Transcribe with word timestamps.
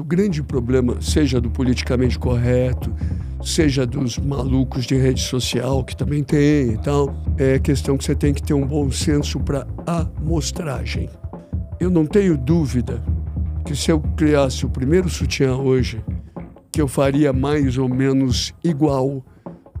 O 0.00 0.04
grande 0.04 0.42
problema, 0.42 0.96
seja 1.02 1.38
do 1.38 1.50
politicamente 1.50 2.18
correto, 2.18 2.90
seja 3.44 3.84
dos 3.84 4.16
malucos 4.16 4.86
de 4.86 4.96
rede 4.96 5.20
social, 5.20 5.84
que 5.84 5.94
também 5.94 6.24
tem 6.24 6.72
e 6.72 6.78
tal, 6.78 7.14
é 7.36 7.58
questão 7.58 7.98
que 7.98 8.04
você 8.04 8.14
tem 8.14 8.32
que 8.32 8.42
ter 8.42 8.54
um 8.54 8.66
bom 8.66 8.90
senso 8.90 9.38
para 9.38 9.66
amostragem. 9.86 11.10
Eu 11.78 11.90
não 11.90 12.06
tenho 12.06 12.38
dúvida 12.38 13.02
que 13.62 13.76
se 13.76 13.90
eu 13.90 14.00
criasse 14.16 14.64
o 14.64 14.70
primeiro 14.70 15.10
sutiã 15.10 15.56
hoje, 15.56 16.02
que 16.72 16.80
eu 16.80 16.88
faria 16.88 17.30
mais 17.30 17.76
ou 17.76 17.86
menos 17.86 18.54
igual, 18.64 19.22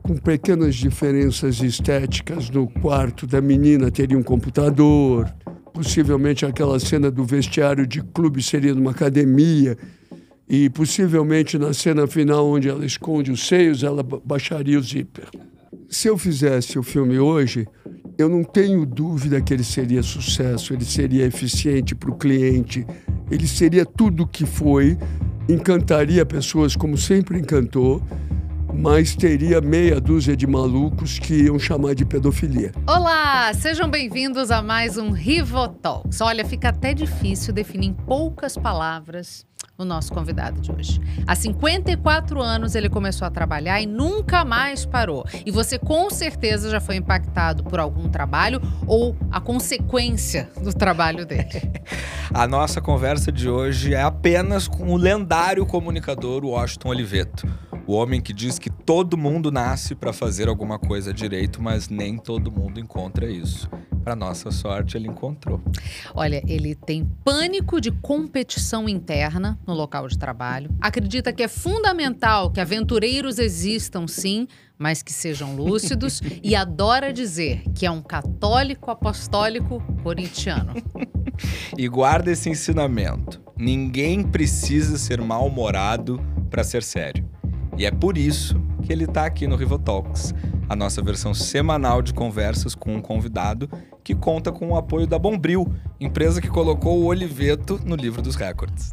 com 0.02 0.18
pequenas 0.18 0.74
diferenças 0.74 1.62
estéticas 1.62 2.50
no 2.50 2.68
quarto 2.68 3.26
da 3.26 3.40
menina 3.40 3.90
teria 3.90 4.18
um 4.18 4.22
computador, 4.22 5.32
possivelmente 5.80 6.44
aquela 6.44 6.78
cena 6.78 7.10
do 7.10 7.24
vestiário 7.24 7.86
de 7.86 8.02
clube 8.02 8.42
seria 8.42 8.74
numa 8.74 8.90
academia, 8.90 9.78
e 10.46 10.68
possivelmente 10.68 11.56
na 11.56 11.72
cena 11.72 12.06
final, 12.06 12.46
onde 12.46 12.68
ela 12.68 12.84
esconde 12.84 13.30
os 13.30 13.46
seios, 13.46 13.82
ela 13.82 14.02
baixaria 14.02 14.78
o 14.78 14.82
zíper. 14.82 15.24
Se 15.88 16.06
eu 16.06 16.18
fizesse 16.18 16.78
o 16.78 16.82
filme 16.82 17.18
hoje, 17.18 17.66
eu 18.18 18.28
não 18.28 18.44
tenho 18.44 18.84
dúvida 18.84 19.40
que 19.40 19.54
ele 19.54 19.64
seria 19.64 20.02
sucesso, 20.02 20.74
ele 20.74 20.84
seria 20.84 21.24
eficiente 21.24 21.94
para 21.94 22.10
o 22.10 22.18
cliente, 22.18 22.86
ele 23.30 23.46
seria 23.46 23.86
tudo 23.86 24.24
o 24.24 24.26
que 24.26 24.44
foi, 24.44 24.98
encantaria 25.48 26.26
pessoas 26.26 26.76
como 26.76 26.98
sempre 26.98 27.38
encantou 27.38 28.02
mas 28.72 29.14
teria 29.14 29.60
meia 29.60 30.00
dúzia 30.00 30.36
de 30.36 30.46
malucos 30.46 31.18
que 31.18 31.44
iam 31.44 31.58
chamar 31.58 31.94
de 31.94 32.04
pedofilia. 32.04 32.72
Olá, 32.86 33.52
sejam 33.54 33.88
bem-vindos 33.88 34.50
a 34.50 34.62
mais 34.62 34.96
um 34.96 35.10
Rivotalks. 35.10 36.20
Olha, 36.20 36.44
fica 36.44 36.70
até 36.70 36.94
difícil 36.94 37.52
definir 37.52 37.88
em 37.88 37.94
poucas 37.94 38.56
palavras 38.56 39.46
o 39.76 39.84
nosso 39.84 40.12
convidado 40.12 40.60
de 40.60 40.70
hoje. 40.70 41.00
Há 41.26 41.34
54 41.34 42.40
anos 42.42 42.74
ele 42.74 42.88
começou 42.88 43.26
a 43.26 43.30
trabalhar 43.30 43.80
e 43.80 43.86
nunca 43.86 44.44
mais 44.44 44.84
parou. 44.84 45.24
E 45.44 45.50
você 45.50 45.78
com 45.78 46.10
certeza 46.10 46.70
já 46.70 46.80
foi 46.80 46.96
impactado 46.96 47.64
por 47.64 47.80
algum 47.80 48.08
trabalho 48.08 48.60
ou 48.86 49.16
a 49.30 49.40
consequência 49.40 50.50
do 50.62 50.72
trabalho 50.72 51.24
dele. 51.24 51.48
a 52.32 52.46
nossa 52.46 52.80
conversa 52.80 53.32
de 53.32 53.48
hoje 53.48 53.94
é 53.94 54.02
apenas 54.02 54.68
com 54.68 54.92
o 54.92 54.96
lendário 54.96 55.64
comunicador 55.64 56.44
Washington 56.44 56.88
Oliveto. 56.90 57.69
O 57.90 57.94
homem 57.94 58.20
que 58.20 58.32
diz 58.32 58.56
que 58.56 58.70
todo 58.70 59.18
mundo 59.18 59.50
nasce 59.50 59.96
para 59.96 60.12
fazer 60.12 60.48
alguma 60.48 60.78
coisa 60.78 61.12
direito, 61.12 61.60
mas 61.60 61.88
nem 61.88 62.16
todo 62.16 62.48
mundo 62.52 62.78
encontra 62.78 63.28
isso. 63.28 63.68
Para 64.04 64.14
nossa 64.14 64.52
sorte, 64.52 64.96
ele 64.96 65.08
encontrou. 65.08 65.60
Olha, 66.14 66.40
ele 66.46 66.76
tem 66.76 67.04
pânico 67.24 67.80
de 67.80 67.90
competição 67.90 68.88
interna 68.88 69.58
no 69.66 69.74
local 69.74 70.06
de 70.06 70.16
trabalho. 70.16 70.70
Acredita 70.80 71.32
que 71.32 71.42
é 71.42 71.48
fundamental 71.48 72.52
que 72.52 72.60
aventureiros 72.60 73.40
existam, 73.40 74.06
sim, 74.06 74.46
mas 74.78 75.02
que 75.02 75.12
sejam 75.12 75.56
lúcidos 75.56 76.22
e 76.44 76.54
adora 76.54 77.12
dizer 77.12 77.64
que 77.74 77.84
é 77.84 77.90
um 77.90 78.02
católico 78.02 78.92
apostólico 78.92 79.82
corintiano. 80.04 80.74
e 81.76 81.88
guarda 81.88 82.30
esse 82.30 82.48
ensinamento: 82.48 83.42
ninguém 83.58 84.22
precisa 84.22 84.96
ser 84.96 85.20
mal-humorado 85.20 86.24
para 86.48 86.62
ser 86.62 86.84
sério. 86.84 87.28
E 87.80 87.86
é 87.86 87.90
por 87.90 88.18
isso 88.18 88.60
que 88.82 88.92
ele 88.92 89.04
está 89.04 89.24
aqui 89.24 89.46
no 89.46 89.56
Rivotalks, 89.56 90.34
a 90.68 90.76
nossa 90.76 91.00
versão 91.00 91.32
semanal 91.32 92.02
de 92.02 92.12
conversas 92.12 92.74
com 92.74 92.94
um 92.94 93.00
convidado 93.00 93.70
que 94.04 94.14
conta 94.14 94.52
com 94.52 94.68
o 94.68 94.76
apoio 94.76 95.06
da 95.06 95.18
Bombril, 95.18 95.66
empresa 95.98 96.42
que 96.42 96.48
colocou 96.48 97.00
o 97.00 97.06
Oliveto 97.06 97.80
no 97.82 97.96
livro 97.96 98.20
dos 98.20 98.36
recordes. 98.36 98.92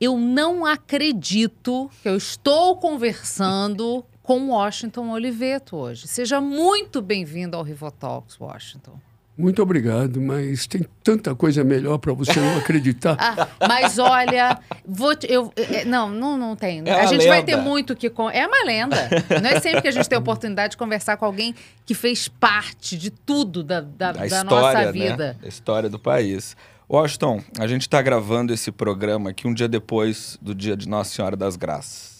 Eu 0.00 0.18
não 0.18 0.66
acredito 0.66 1.88
que 2.02 2.08
eu 2.08 2.16
estou 2.16 2.76
conversando 2.76 4.04
com 4.30 4.46
Washington 4.46 5.10
Oliveto 5.10 5.76
hoje. 5.76 6.06
Seja 6.06 6.40
muito 6.40 7.02
bem-vindo 7.02 7.56
ao 7.56 7.64
Rivotalks, 7.64 8.38
Washington. 8.38 8.92
Muito 9.36 9.60
obrigado, 9.60 10.20
mas 10.20 10.68
tem 10.68 10.86
tanta 11.02 11.34
coisa 11.34 11.64
melhor 11.64 11.98
para 11.98 12.12
você 12.12 12.38
não 12.38 12.58
acreditar. 12.58 13.16
ah, 13.18 13.48
mas 13.66 13.98
olha, 13.98 14.56
vou 14.86 15.16
te, 15.16 15.26
eu, 15.28 15.52
é, 15.56 15.80
é, 15.80 15.84
não, 15.84 16.08
não, 16.08 16.38
não 16.38 16.54
tem. 16.54 16.80
É 16.86 16.92
a 16.92 17.06
gente 17.06 17.22
lenda. 17.22 17.28
vai 17.28 17.42
ter 17.42 17.56
muito 17.56 17.96
que. 17.96 18.06
É 18.32 18.46
uma 18.46 18.64
lenda. 18.64 19.08
Não 19.42 19.50
é 19.50 19.58
sempre 19.58 19.82
que 19.82 19.88
a 19.88 19.90
gente 19.90 20.08
tem 20.08 20.16
a 20.16 20.20
oportunidade 20.20 20.72
de 20.72 20.76
conversar 20.76 21.16
com 21.16 21.24
alguém 21.24 21.52
que 21.84 21.92
fez 21.92 22.28
parte 22.28 22.96
de 22.96 23.10
tudo 23.10 23.64
da, 23.64 23.80
da, 23.80 24.12
da, 24.12 24.26
da 24.26 24.44
nossa 24.44 24.78
né? 24.78 24.92
vida. 24.92 25.32
Né? 25.32 25.36
Da 25.42 25.48
história 25.48 25.88
do 25.88 25.98
país. 25.98 26.56
Washington, 26.88 27.42
a 27.58 27.66
gente 27.66 27.82
está 27.82 28.00
gravando 28.00 28.54
esse 28.54 28.70
programa 28.70 29.30
aqui 29.30 29.48
um 29.48 29.52
dia 29.52 29.66
depois 29.66 30.38
do 30.40 30.54
dia 30.54 30.76
de 30.76 30.88
Nossa 30.88 31.12
Senhora 31.12 31.36
das 31.36 31.56
Graças. 31.56 32.19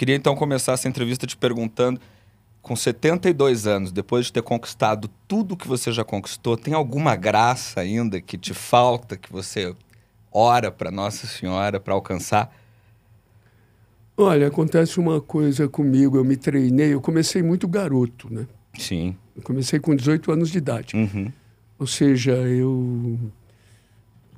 Queria 0.00 0.16
então 0.16 0.34
começar 0.34 0.72
essa 0.72 0.88
entrevista 0.88 1.26
te 1.26 1.36
perguntando, 1.36 2.00
com 2.62 2.74
72 2.74 3.66
anos, 3.66 3.92
depois 3.92 4.24
de 4.24 4.32
ter 4.32 4.40
conquistado 4.40 5.10
tudo 5.28 5.54
que 5.54 5.68
você 5.68 5.92
já 5.92 6.02
conquistou, 6.02 6.56
tem 6.56 6.72
alguma 6.72 7.14
graça 7.14 7.80
ainda 7.80 8.18
que 8.18 8.38
te 8.38 8.54
falta, 8.54 9.14
que 9.14 9.30
você 9.30 9.76
ora 10.32 10.70
para 10.70 10.90
Nossa 10.90 11.26
Senhora 11.26 11.78
para 11.78 11.92
alcançar? 11.92 12.50
Olha, 14.16 14.46
acontece 14.46 14.98
uma 14.98 15.20
coisa 15.20 15.68
comigo, 15.68 16.16
eu 16.16 16.24
me 16.24 16.34
treinei, 16.34 16.94
eu 16.94 17.00
comecei 17.02 17.42
muito 17.42 17.68
garoto, 17.68 18.32
né? 18.32 18.46
Sim. 18.78 19.14
Eu 19.36 19.42
comecei 19.42 19.78
com 19.78 19.94
18 19.94 20.32
anos 20.32 20.48
de 20.50 20.56
idade. 20.56 20.96
Uhum. 20.96 21.30
Ou 21.78 21.86
seja, 21.86 22.32
eu 22.32 23.18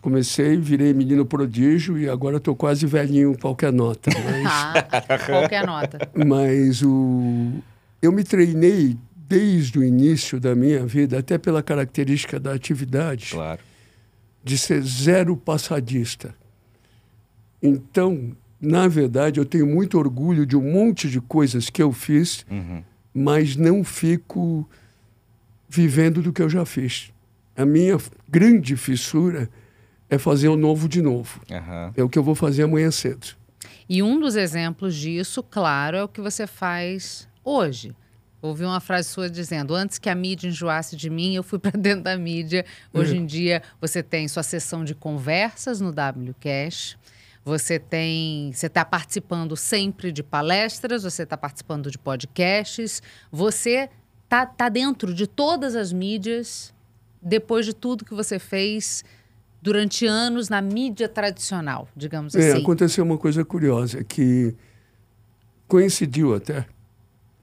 comecei, 0.03 0.57
virei 0.57 0.93
menino 0.93 1.25
prodígio 1.25 1.97
e 1.97 2.09
agora 2.09 2.37
estou 2.37 2.57
quase 2.57 2.85
velhinho 2.85 3.39
qualquer 3.39 3.73
nota. 3.73 4.11
Mas... 4.13 4.47
ah, 4.47 5.19
qualquer 5.25 5.65
nota. 5.65 6.11
Mas 6.27 6.83
o... 6.83 7.53
eu 8.03 8.11
me 8.13 8.25
treinei 8.25 8.99
desde 9.15 9.79
o 9.79 9.85
início 9.85 10.39
da 10.39 10.55
minha 10.55 10.85
vida, 10.85 11.19
até 11.19 11.39
pela 11.39 11.63
característica 11.63 12.39
da 12.39 12.53
atividade, 12.53 13.31
claro. 13.31 13.61
de 14.45 14.59
ser 14.59 14.83
zero 14.83 15.37
passadista. 15.37 16.35
Então, 17.63 18.33
na 18.61 18.89
verdade, 18.89 19.39
eu 19.39 19.47
tenho 19.47 19.67
muito 19.67 19.97
orgulho 19.97 20.45
de 20.45 20.57
um 20.57 20.73
monte 20.73 21.09
de 21.09 21.21
coisas 21.21 21.71
que 21.71 21.83
eu 21.83 21.93
fiz, 21.93 22.45
uhum. 22.51 22.83
mas 23.15 23.57
não 23.57 23.85
fico 23.85 24.69
vivendo 25.69 26.21
do 26.21 26.33
que 26.33 26.43
eu 26.43 26.51
já 26.51 26.67
fiz. 26.67 27.11
A 27.57 27.65
minha 27.65 27.97
grande 28.29 28.77
fissura 28.77 29.49
é 30.13 30.19
fazer 30.19 30.49
o 30.49 30.57
novo 30.57 30.89
de 30.91 31.01
novo. 31.01 31.41
Uhum. 31.51 31.93
É 31.97 32.03
o 32.03 32.09
que 32.09 32.19
eu 32.19 32.23
vou 32.23 32.35
fazer 32.35 32.65
amanhã 32.65 32.91
cedo. 32.91 33.29
E 33.89 34.03
um 34.03 34.21
dos 34.21 34.37
exemplos 34.37 34.95
disso, 34.95 35.43
claro, 35.43 35.97
é 35.97 36.05
o 36.05 36.09
que 36.09 36.21
você 36.21 36.47
faz 36.47 37.27
hoje. 37.43 37.95
Ouvi 38.43 38.63
uma 38.63 38.79
frase 38.79 39.09
sua 39.09 39.31
dizendo: 39.31 39.75
antes 39.75 39.99
que 39.99 40.11
a 40.11 40.15
mídia 40.15 40.49
enjoasse 40.49 40.97
de 40.97 41.09
mim, 41.09 41.35
eu 41.35 41.43
fui 41.43 41.59
para 41.59 41.71
dentro 41.81 42.05
da 42.05 42.19
mídia. 42.19 42.67
Hoje 42.93 43.15
uhum. 43.15 43.23
em 43.23 43.27
dia, 43.27 43.63
você 43.81 44.03
tem 44.03 44.29
sua 44.29 44.43
sessão 44.43 44.85
de 44.85 44.95
conversas 44.95 45.81
no 45.81 45.89
WCash. 45.89 46.99
Você 47.43 47.79
tem, 47.79 48.53
você 48.53 48.67
está 48.67 48.85
participando 48.85 49.57
sempre 49.57 50.13
de 50.13 50.23
palestras, 50.23 51.05
você 51.05 51.23
está 51.23 51.39
participando 51.39 51.91
de 51.91 51.99
podcasts, 51.99 53.03
você 53.33 53.89
tá, 54.29 54.45
tá 54.45 54.69
dentro 54.69 55.15
de 55.15 55.27
todas 55.27 55.75
as 55.75 55.91
mídias. 55.91 56.73
Depois 57.21 57.65
de 57.65 57.73
tudo 57.73 58.05
que 58.05 58.15
você 58.15 58.39
fez, 58.39 59.05
durante 59.63 60.05
anos 60.05 60.49
na 60.49 60.61
mídia 60.61 61.09
tradicional, 61.09 61.89
digamos 61.97 62.35
é, 62.35 62.51
assim. 62.51 62.61
Aconteceu 62.61 63.05
uma 63.05 63.17
coisa 63.17 63.45
curiosa, 63.45 64.03
que 64.03 64.55
coincidiu 65.69 66.35
até. 66.35 66.67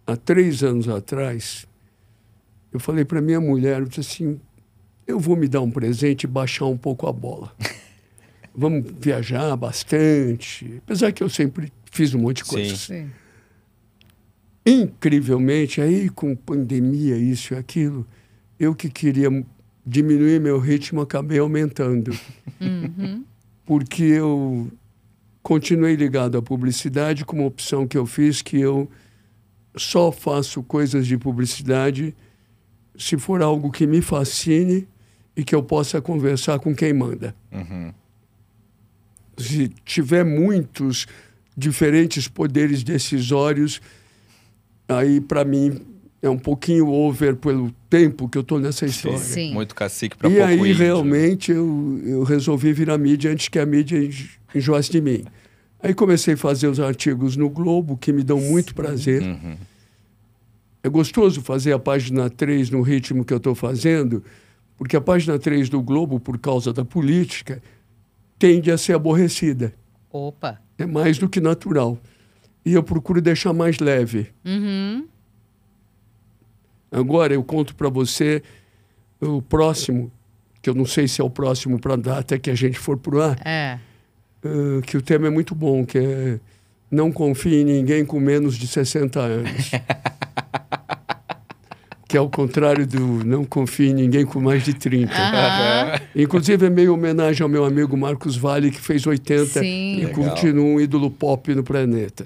Há 0.06 0.18
três 0.18 0.62
anos 0.62 0.90
atrás, 0.90 1.66
eu 2.74 2.80
falei 2.80 3.06
para 3.06 3.22
minha 3.22 3.40
mulher, 3.40 3.80
eu 3.80 3.86
disse 3.86 4.02
assim, 4.02 4.42
eu 5.08 5.18
vou 5.18 5.38
me 5.38 5.48
dar 5.48 5.62
um 5.62 5.72
presente 5.72 6.26
e 6.26 6.28
baixar 6.28 6.66
um 6.66 6.78
pouco 6.78 7.08
a 7.08 7.14
bola. 7.14 7.56
Vamos 8.54 8.92
viajar 9.00 9.56
bastante. 9.56 10.82
Apesar 10.84 11.14
que 11.14 11.24
eu 11.24 11.30
sempre 11.30 11.72
fiz 11.90 12.14
um 12.14 12.20
monte 12.20 12.38
de 12.38 12.46
coisa. 12.46 12.76
Sim. 12.76 13.06
Sim. 13.06 13.12
Incrivelmente, 14.66 15.80
aí 15.80 16.10
com 16.10 16.36
pandemia, 16.36 17.16
isso 17.16 17.54
e 17.54 17.58
aquilo, 17.58 18.06
eu 18.60 18.76
que 18.76 18.90
queria 18.90 19.30
diminuir 19.90 20.40
meu 20.40 20.60
ritmo, 20.60 21.02
acabei 21.02 21.40
aumentando. 21.40 22.12
Uhum. 22.62 23.24
Porque 23.66 24.04
eu 24.04 24.72
continuei 25.42 25.96
ligado 25.96 26.38
à 26.38 26.42
publicidade 26.42 27.26
como 27.26 27.46
opção 27.46 27.88
que 27.88 27.98
eu 27.98 28.06
fiz, 28.06 28.42
que 28.42 28.60
eu 28.60 28.90
só 29.76 30.12
faço 30.12 30.62
coisas 30.62 31.08
de 31.08 31.18
publicidade 31.18 32.16
se 32.98 33.18
for 33.18 33.42
algo 33.42 33.72
que 33.72 33.88
me 33.88 34.02
fascine 34.02 34.88
e 35.36 35.44
que 35.44 35.56
eu 35.56 35.64
possa 35.64 36.02
conversar 36.02 36.60
com 36.60 36.76
quem 36.76 36.94
manda. 36.94 37.34
Uhum. 37.52 37.94
Se 39.38 39.70
tiver 39.86 40.26
muitos 40.26 41.08
diferentes 41.60 42.28
poderes 42.28 42.84
decisórios. 42.84 43.82
Aí, 44.88 45.22
para 45.22 45.44
mim, 45.44 45.82
é 46.22 46.30
um 46.30 46.38
pouquinho 46.38 46.88
over 46.90 47.36
pelo 47.36 47.72
tempo 47.90 48.28
que 48.28 48.38
eu 48.38 48.42
estou 48.42 48.60
nessa 48.60 48.86
história. 48.86 49.18
Sim. 49.18 49.54
Muito 49.54 49.74
cacique 49.74 50.18
para 50.18 50.30
E 50.30 50.34
pouco 50.34 50.48
aí, 50.48 50.58
índio. 50.60 50.76
realmente, 50.76 51.52
eu, 51.52 52.02
eu 52.06 52.24
resolvi 52.24 52.74
virar 52.74 52.98
mídia 52.98 53.32
antes 53.32 53.48
que 53.48 53.58
a 53.60 53.66
mídia 53.66 53.98
enjo- 54.04 54.30
enjoasse 54.54 54.92
de 54.92 55.00
mim. 55.02 55.24
Aí 55.82 55.94
comecei 55.94 56.34
a 56.34 56.38
fazer 56.38 56.68
os 56.68 56.80
artigos 56.80 57.38
no 57.38 57.50
Globo, 57.50 57.96
que 57.96 58.12
me 58.12 58.22
dão 58.24 58.40
muito 58.42 58.76
prazer. 58.76 59.22
Uhum. 59.22 59.56
É 60.84 60.90
gostoso 60.90 61.42
fazer 61.42 61.72
a 61.74 61.80
página 61.80 62.30
3 62.30 62.70
no 62.70 62.82
ritmo 62.82 63.24
que 63.26 63.34
eu 63.34 63.38
estou 63.38 63.54
fazendo, 63.56 64.24
porque 64.78 64.96
a 64.96 65.02
página 65.02 65.38
3 65.38 65.70
do 65.70 65.82
Globo, 65.82 66.20
por 66.20 66.38
causa 66.38 66.72
da 66.74 66.84
política, 66.86 67.62
tende 68.38 68.72
a 68.72 68.78
ser 68.78 68.94
aborrecida. 68.94 69.74
Opa. 70.12 70.60
É 70.78 70.86
mais 70.86 71.18
do 71.18 71.28
que 71.30 71.40
natural. 71.42 71.98
E 72.66 72.74
eu 72.74 72.84
procuro 72.84 73.22
deixar 73.22 73.54
mais 73.54 73.80
leve. 73.80 74.28
Uhum. 74.46 75.06
Agora 76.92 77.34
eu 77.34 77.44
conto 77.44 77.76
para 77.76 77.90
você 77.90 78.42
o 79.22 79.42
próximo, 79.42 80.12
que 80.62 80.70
eu 80.70 80.74
não 80.74 80.86
sei 80.86 81.08
se 81.08 81.22
é 81.22 81.24
o 81.24 81.30
próximo 81.30 81.80
para 81.80 81.94
a 81.94 81.98
data 81.98 82.38
que 82.40 82.50
a 82.50 82.56
gente 82.56 82.78
for 82.80 82.98
pro 82.98 83.22
ar, 83.22 83.38
É. 83.46 83.78
eh, 84.44 84.82
que 84.86 84.98
o 84.98 85.02
tema 85.02 85.28
é 85.28 85.30
muito 85.30 85.54
bom, 85.54 85.86
que 85.86 85.98
é 85.98 86.40
não 86.92 87.12
confie 87.12 87.58
em 87.62 87.64
ninguém 87.66 88.04
com 88.04 88.20
menos 88.20 88.56
de 88.58 88.66
60 88.68 89.20
anos. 89.20 89.70
que 92.08 92.18
é 92.18 92.22
o 92.22 92.28
contrário 92.28 92.88
do 92.88 93.24
não 93.24 93.46
confie 93.46 93.90
em 93.90 93.94
ninguém 93.94 94.26
com 94.26 94.40
mais 94.42 94.64
de 94.66 94.74
30. 94.74 95.14
Aham. 95.14 96.00
Inclusive 96.16 96.66
é 96.66 96.70
meio 96.70 96.92
homenagem 96.96 97.44
ao 97.44 97.50
meu 97.50 97.64
amigo 97.64 97.96
Marcos 97.96 98.36
Vale, 98.36 98.72
que 98.72 98.82
fez 98.82 99.06
80 99.06 99.46
Sim. 99.60 99.98
e 100.00 100.06
Legal. 100.06 100.14
continua 100.32 100.66
um 100.66 100.80
ídolo 100.82 101.12
pop 101.12 101.54
no 101.54 101.64
planeta. 101.64 102.26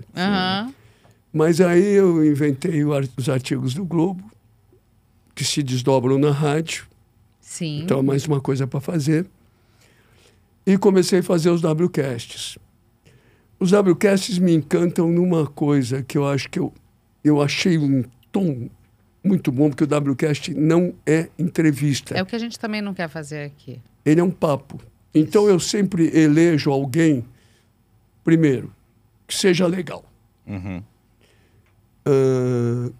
Mas 1.33 1.59
aí 1.59 1.95
eu 1.95 2.23
inventei 2.25 2.83
os 2.85 3.27
artigos 3.27 3.73
do 3.73 3.83
Globo, 3.83 4.23
que 5.35 5.43
se 5.43 5.63
desdobram 5.63 6.17
na 6.17 6.31
rádio. 6.31 6.85
Sim. 7.39 7.81
Então, 7.83 7.99
é 7.99 8.01
mais 8.01 8.25
uma 8.25 8.41
coisa 8.41 8.65
para 8.65 8.79
fazer. 8.79 9.25
E 10.65 10.77
comecei 10.77 11.19
a 11.19 11.23
fazer 11.23 11.49
os 11.49 11.61
WCasts. 11.61 12.57
Os 13.59 13.71
WCasts 13.71 14.39
me 14.39 14.53
encantam 14.53 15.09
numa 15.09 15.45
coisa 15.45 16.03
que 16.03 16.17
eu 16.17 16.27
acho 16.27 16.49
que 16.49 16.59
eu, 16.59 16.73
eu 17.23 17.41
achei 17.41 17.77
um 17.77 18.03
tom 18.31 18.69
muito 19.23 19.51
bom, 19.51 19.69
porque 19.69 19.83
o 19.83 20.11
WCast 20.11 20.53
não 20.53 20.93
é 21.05 21.29
entrevista. 21.39 22.13
É 22.15 22.21
o 22.21 22.25
que 22.25 22.35
a 22.35 22.39
gente 22.39 22.59
também 22.59 22.81
não 22.81 22.93
quer 22.93 23.07
fazer 23.07 23.45
aqui. 23.45 23.79
Ele 24.05 24.19
é 24.19 24.23
um 24.23 24.31
papo. 24.31 24.79
Então, 25.13 25.47
eu 25.47 25.59
sempre 25.59 26.11
elejo 26.17 26.71
alguém, 26.71 27.23
primeiro, 28.23 28.73
que 29.27 29.35
seja 29.35 29.67
legal. 29.67 30.03
Uhum. 30.45 30.83
ah, 32.05 32.91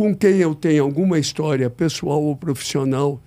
com 0.00 0.14
quem 0.14 0.36
eu 0.38 0.54
tenho 0.54 0.82
alguma 0.82 1.18
história 1.18 1.68
pessoal 1.68 2.22
ou 2.22 2.34
profissional, 2.34 3.20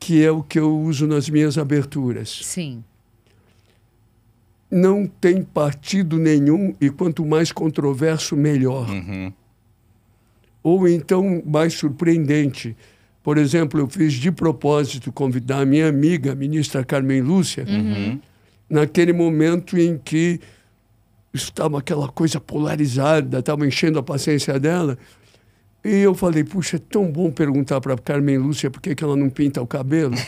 que 0.00 0.24
é 0.24 0.28
o 0.28 0.42
que 0.42 0.58
eu 0.58 0.76
uso 0.76 1.06
nas 1.06 1.28
minhas 1.28 1.56
aberturas. 1.56 2.40
Sim. 2.42 2.82
Não 4.68 5.06
tem 5.06 5.44
partido 5.44 6.18
nenhum 6.18 6.74
e 6.80 6.90
quanto 6.90 7.24
mais 7.24 7.52
controverso, 7.52 8.34
melhor. 8.34 8.90
Uhum. 8.90 9.32
Ou 10.64 10.88
então 10.88 11.40
mais 11.46 11.74
surpreendente. 11.74 12.76
Por 13.22 13.38
exemplo, 13.38 13.78
eu 13.78 13.86
fiz 13.86 14.14
de 14.14 14.32
propósito 14.32 15.12
convidar 15.12 15.60
a 15.60 15.64
minha 15.64 15.88
amiga, 15.88 16.32
a 16.32 16.34
ministra 16.34 16.84
Carmen 16.84 17.20
Lúcia, 17.20 17.64
Uhum. 17.68 18.18
naquele 18.68 19.12
momento 19.12 19.78
em 19.78 19.96
que 19.96 20.40
estava 21.32 21.78
aquela 21.78 22.08
coisa 22.08 22.40
polarizada, 22.40 23.38
estava 23.38 23.64
enchendo 23.64 24.00
a 24.00 24.02
paciência 24.02 24.58
dela. 24.58 24.98
E 25.84 25.98
eu 25.98 26.14
falei, 26.14 26.42
puxa, 26.42 26.76
é 26.76 26.78
tão 26.78 27.12
bom 27.12 27.30
perguntar 27.30 27.78
para 27.80 27.94
Carmen 27.98 28.38
Lúcia 28.38 28.70
por 28.70 28.80
que, 28.80 28.94
que 28.94 29.04
ela 29.04 29.14
não 29.16 29.28
pinta 29.28 29.60
o 29.60 29.66
cabelo. 29.66 30.14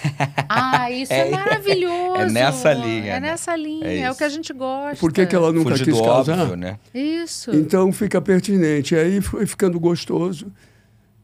Ah, 0.49 0.91
isso 0.91 1.13
é, 1.13 1.29
É- 1.29 1.31
maravilhoso. 1.31 2.17
é 2.21 2.31
nessa 2.31 2.73
linha, 2.73 3.13
É 3.15 3.21
né? 3.21 3.31
nessa 3.31 3.57
linha. 3.57 3.87
É 3.87 3.99
É, 4.03 4.11
o 4.11 4.15
que 4.15 4.23
a 4.23 4.29
gente 4.29 4.53
gosta. 4.53 4.97
Por 4.97 5.13
que, 5.13 5.27
que 5.27 5.35
ela 5.35 5.53
nunca 5.53 5.71
Fugir 5.71 5.87
quis 5.87 6.01
casar? 6.01 6.39
óbvio, 6.41 6.57
né? 6.57 6.79
Isso. 6.95 7.51
Então 7.55 7.91
fica 7.93 8.21
pertinente. 8.21 8.95
Aí 8.95 9.21
foi 9.21 9.45
ficando 9.47 9.81
gostoso. 9.81 10.53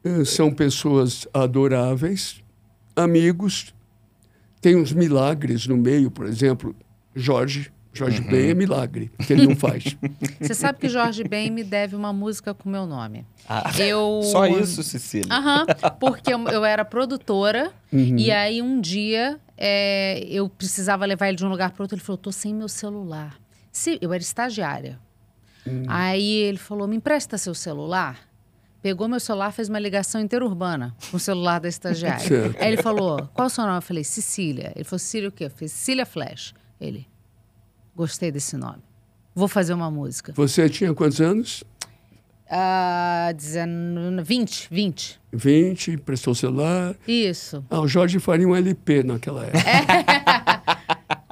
Eh, 0.05 0.25
São 0.25 0.51
pessoas 0.53 1.29
adoráveis, 1.33 2.43
amigos. 2.97 3.73
Tem 4.61 4.75
uns 4.77 4.93
milagres 4.93 5.67
no 5.67 5.77
meio, 5.77 6.11
por 6.11 6.27
exemplo, 6.27 6.75
Jorge. 7.15 7.71
Jorge 7.95 8.21
Uhum. 8.23 8.29
Ben 8.29 8.51
é 8.51 8.55
milagre, 8.55 9.11
que 9.27 9.33
ele 9.33 9.47
não 9.47 9.55
faz. 9.57 9.85
Você 10.41 10.55
sabe 10.55 10.79
que 10.79 10.89
Jorge 10.89 11.23
Ben 11.25 11.51
me 11.51 11.63
deve 11.63 11.95
uma 11.95 12.13
música 12.13 12.55
com 12.55 12.69
meu 12.71 12.87
nome. 12.87 13.27
Ah, 13.49 13.71
Eu... 13.79 14.21
Só 14.33 14.47
isso, 14.47 14.83
Cecília. 14.83 15.33
Aham, 15.33 15.67
porque 16.01 16.33
eu, 16.33 16.43
eu 16.49 16.65
era 16.65 16.85
produtora 16.85 17.71
Uhum. 17.93 18.17
e 18.17 18.31
aí 18.31 18.63
um 18.63 18.81
dia 18.81 19.39
é, 19.59 20.25
eu 20.31 20.49
precisava 20.49 21.05
levar 21.05 21.29
ele 21.29 21.37
de 21.37 21.45
um 21.45 21.49
lugar 21.51 21.71
para 21.73 21.83
outro. 21.85 21.95
Ele 21.97 22.03
falou: 22.03 22.17
tô 22.17 22.33
sem 22.33 22.55
meu 22.55 22.69
celular. 22.69 23.39
Se, 23.71 23.99
eu 24.01 24.13
era 24.13 24.23
estagiária. 24.23 24.99
Hum. 25.67 25.83
Aí 25.87 26.31
ele 26.33 26.59
falou: 26.59 26.89
me 26.89 26.97
empresta 26.97 27.37
seu 27.37 27.55
celular. 27.55 28.19
Pegou 28.81 29.07
meu 29.07 29.21
celular, 29.21 29.53
fez 29.53 29.69
uma 29.69 29.79
ligação 29.79 30.21
interurbana 30.21 30.93
com 31.11 31.17
o 31.17 31.21
celular 31.21 31.61
da 31.61 31.69
estagiária. 31.69 32.19
Certo. 32.27 32.57
Aí 32.61 32.73
ele 32.73 32.83
falou: 32.83 33.29
qual 33.35 33.45
é 33.45 33.47
o 33.47 33.51
seu 33.51 33.65
nome? 33.65 33.77
Eu 33.77 33.83
falei: 33.83 34.03
Cecília. 34.05 34.73
Ele 34.75 34.85
falou: 34.85 34.99
Cecília 34.99 35.29
o 35.29 35.33
quê? 35.33 35.45
Eu 35.45 35.51
falei: 35.51 35.69
Cecília 35.69 36.07
Flash. 36.07 36.55
Ele: 36.81 37.07
gostei 37.97 38.31
desse 38.31 38.57
nome. 38.57 38.83
Vou 39.35 39.49
fazer 39.49 39.73
uma 39.75 39.91
música. 39.91 40.33
Você 40.37 40.69
tinha 40.69 40.93
quantos 40.95 41.21
anos? 41.21 41.65
Ah, 42.51 43.33
19, 43.35 44.23
20, 44.23 44.69
20. 44.71 45.21
20, 45.33 45.97
prestou 45.99 46.33
o 46.33 46.37
celular. 46.37 46.95
Isso. 47.09 47.65
Ah, 47.71 47.81
o 47.81 47.89
Jorge 47.89 48.19
faria 48.19 48.47
um 48.47 48.55
LP 48.55 49.03
naquela 49.03 49.47
época. 49.47 49.63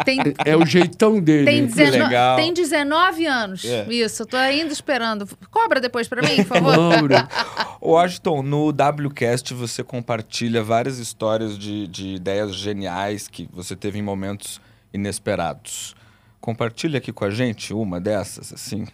Tem, 0.02 0.18
É, 0.46 0.56
o 0.56 0.64
jeitão 0.64 1.20
dele. 1.20 1.44
Tem. 1.44 1.66
19, 1.66 1.98
legal. 1.98 2.36
tem 2.36 2.54
19 2.54 3.26
anos. 3.26 3.64
É. 3.66 3.86
Isso, 3.92 4.22
eu 4.22 4.26
tô 4.26 4.36
ainda 4.38 4.72
esperando. 4.72 5.28
Cobra 5.50 5.78
depois 5.78 6.08
pra 6.08 6.22
mim, 6.22 6.36
por 6.36 6.46
favor. 6.46 6.74
Mauro, 6.74 7.14
Washington, 7.82 8.42
no 8.42 8.68
WCast 8.70 9.52
você 9.52 9.84
compartilha 9.84 10.62
várias 10.62 10.96
histórias 10.98 11.58
de, 11.58 11.86
de 11.86 12.14
ideias 12.14 12.54
geniais 12.54 13.28
que 13.28 13.46
você 13.52 13.76
teve 13.76 13.98
em 13.98 14.02
momentos 14.02 14.58
inesperados. 14.92 15.94
Compartilha 16.40 16.98
aqui 16.98 17.12
com 17.12 17.24
a 17.24 17.30
gente 17.30 17.72
uma 17.74 18.00
dessas, 18.00 18.52
assim. 18.52 18.86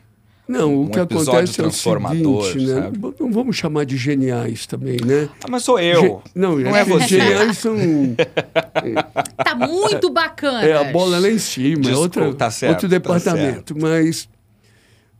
Não, 0.49 0.75
o 0.77 0.83
Um 0.85 0.89
que 0.89 1.01
episódio 1.01 1.33
acontece 1.33 1.61
é 1.61 1.65
o 1.67 1.71
seguinte, 1.73 2.67
né? 2.67 2.83
sabe? 2.83 2.99
Não 3.19 3.33
vamos 3.33 3.57
chamar 3.57 3.85
de 3.85 3.97
geniais 3.97 4.65
também, 4.65 4.97
né? 5.05 5.29
Ah, 5.43 5.47
mas 5.51 5.65
sou 5.65 5.79
eu. 5.81 6.01
Ge- 6.01 6.31
Não, 6.37 6.57
Não 6.57 6.77
é 6.77 6.81
é 6.81 6.85
você. 6.85 7.09
Geniais 7.09 7.59
são. 7.59 7.75
Tá 9.45 9.55
muito 9.57 10.09
bacana. 10.11 10.65
É 10.65 10.77
a 10.77 10.85
bola 10.93 11.19
lá 11.19 11.29
em 11.29 11.39
cima, 11.39 11.79
é 11.79 11.91
Desculpa, 11.91 12.21
outra, 12.21 12.35
tá 12.35 12.51
certo, 12.51 12.73
outro 12.85 12.89
tá 12.89 12.95
departamento. 12.97 13.75
Mas 13.79 14.29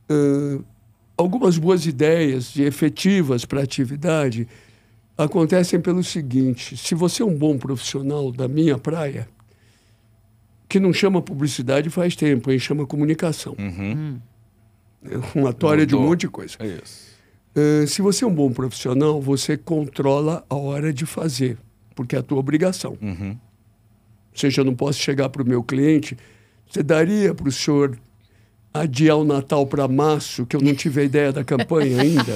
ãh, 0.09 0.59
algumas 1.17 1.57
boas 1.57 1.85
ideias 1.85 2.55
e 2.55 2.63
efetivas 2.63 3.43
para 3.45 3.59
a 3.59 3.63
atividade 3.63 4.47
acontecem 5.17 5.79
pelo 5.81 6.03
seguinte: 6.03 6.77
se 6.77 6.95
você 6.95 7.21
é 7.21 7.25
um 7.25 7.35
bom 7.35 7.57
profissional 7.57 8.31
da 8.31 8.47
minha 8.47 8.77
praia, 8.77 9.27
que 10.67 10.79
não 10.79 10.91
chama 10.91 11.21
publicidade 11.21 11.89
faz 11.89 12.15
tempo, 12.15 12.51
hein? 12.51 12.59
chama 12.59 12.85
comunicação. 12.85 13.55
Uhum. 13.57 14.19
É 15.03 15.39
uma 15.39 15.53
tória 15.53 15.85
de 15.85 15.95
um 15.95 16.01
monte 16.01 16.21
de 16.21 16.29
coisa. 16.29 16.55
É 16.59 16.67
isso. 16.67 17.07
Uh, 17.55 17.87
se 17.87 18.01
você 18.01 18.23
é 18.23 18.27
um 18.27 18.33
bom 18.33 18.51
profissional, 18.51 19.21
você 19.21 19.57
controla 19.57 20.45
a 20.49 20.55
hora 20.55 20.93
de 20.93 21.05
fazer, 21.05 21.57
porque 21.95 22.15
é 22.15 22.19
a 22.19 22.23
tua 22.23 22.37
obrigação. 22.37 22.97
Uhum. 23.01 23.31
Ou 23.31 24.39
seja, 24.39 24.61
eu 24.61 24.65
não 24.65 24.75
posso 24.75 24.99
chegar 24.99 25.29
para 25.29 25.41
o 25.41 25.45
meu 25.45 25.63
cliente, 25.63 26.17
você 26.69 26.83
daria 26.83 27.33
para 27.33 27.47
o 27.47 27.51
senhor 27.51 27.97
adiar 28.73 29.17
o 29.17 29.23
Natal 29.23 29.65
para 29.65 29.87
março, 29.87 30.45
que 30.45 30.55
eu 30.55 30.61
não 30.61 30.75
tive 30.75 31.01
a 31.01 31.03
ideia 31.03 31.31
da 31.31 31.43
campanha 31.43 31.99
ainda? 32.01 32.35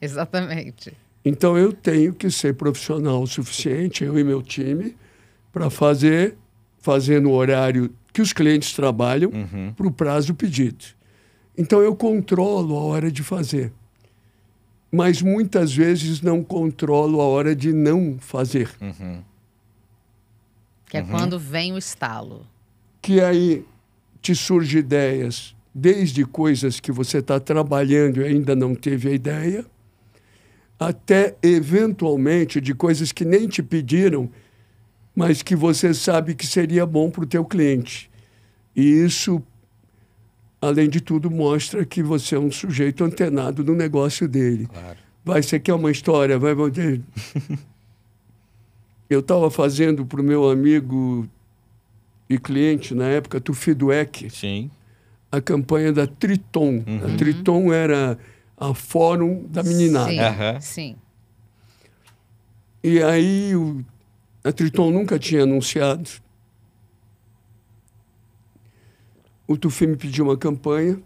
Exatamente. 0.00 0.92
Então 1.24 1.56
eu 1.56 1.72
tenho 1.72 2.12
que 2.12 2.30
ser 2.30 2.54
profissional 2.54 3.22
o 3.22 3.26
suficiente, 3.26 4.04
eu 4.04 4.18
e 4.18 4.24
meu 4.24 4.42
time, 4.42 4.96
para 5.52 5.70
fazer, 5.70 6.36
fazer 6.86 7.20
no 7.20 7.32
horário 7.32 7.90
que 8.12 8.22
os 8.22 8.32
clientes 8.32 8.72
trabalham, 8.72 9.28
Uhum. 9.32 9.72
para 9.76 9.86
o 9.88 9.90
prazo 9.90 10.32
pedido. 10.34 10.84
Então 11.58 11.80
eu 11.82 11.96
controlo 11.96 12.76
a 12.76 12.80
hora 12.82 13.10
de 13.10 13.24
fazer. 13.24 13.72
Mas 14.92 15.20
muitas 15.20 15.74
vezes 15.74 16.22
não 16.22 16.44
controlo 16.44 17.20
a 17.20 17.24
hora 17.24 17.56
de 17.56 17.72
não 17.72 18.16
fazer. 18.20 18.70
Uhum. 18.80 19.20
Que 20.88 20.98
é 20.98 21.02
quando 21.02 21.40
vem 21.40 21.72
o 21.72 21.78
estalo. 21.78 22.46
Que 23.02 23.20
aí 23.20 23.64
te 24.22 24.32
surgem 24.34 24.78
ideias, 24.78 25.56
desde 25.74 26.24
coisas 26.24 26.78
que 26.78 26.92
você 26.92 27.18
está 27.18 27.40
trabalhando 27.40 28.20
e 28.22 28.24
ainda 28.24 28.54
não 28.54 28.74
teve 28.76 29.08
a 29.08 29.12
ideia, 29.12 29.66
até 30.78 31.34
eventualmente 31.42 32.60
de 32.60 32.74
coisas 32.74 33.10
que 33.10 33.24
nem 33.24 33.48
te 33.48 33.60
pediram, 33.62 34.30
mas 35.16 35.42
que 35.42 35.56
você 35.56 35.92
sabe 35.92 36.36
que 36.36 36.46
seria 36.46 36.86
bom 36.86 37.10
para 37.10 37.24
o 37.24 37.26
teu 37.26 37.44
cliente. 37.44 38.08
E 38.76 38.82
isso 38.82 39.42
além 40.60 40.88
de 40.88 41.00
tudo, 41.00 41.30
mostra 41.30 41.84
que 41.84 42.02
você 42.02 42.34
é 42.34 42.38
um 42.38 42.50
sujeito 42.50 43.04
antenado 43.04 43.62
no 43.64 43.74
negócio 43.74 44.28
dele. 44.28 44.66
Claro. 44.66 44.98
Vai, 45.24 45.42
você 45.42 45.58
quer 45.58 45.74
uma 45.74 45.90
história? 45.90 46.38
Vai, 46.38 46.54
vai. 46.54 46.70
Eu 49.08 49.20
estava 49.20 49.50
fazendo 49.50 50.04
para 50.04 50.20
o 50.20 50.24
meu 50.24 50.50
amigo 50.50 51.28
e 52.28 52.38
cliente 52.38 52.92
na 52.94 53.06
época, 53.06 53.40
Tufi 53.40 53.72
Dueck, 53.72 54.28
Sim. 54.30 54.68
a 55.30 55.40
campanha 55.40 55.92
da 55.92 56.08
Triton. 56.08 56.82
A 57.04 57.16
Triton 57.16 57.72
era 57.72 58.18
a 58.56 58.74
fórum 58.74 59.44
da 59.48 59.62
meninada. 59.62 60.10
Sim, 60.10 60.18
Aham. 60.18 60.60
sim. 60.60 60.96
E 62.82 63.00
aí 63.00 63.54
o, 63.54 63.84
a 64.46 64.52
Triton 64.52 64.92
nunca 64.92 65.18
tinha 65.18 65.42
anunciado. 65.42 66.08
O 69.44 69.56
Tufi 69.56 69.88
me 69.88 69.96
pediu 69.96 70.24
uma 70.24 70.36
campanha. 70.36 71.02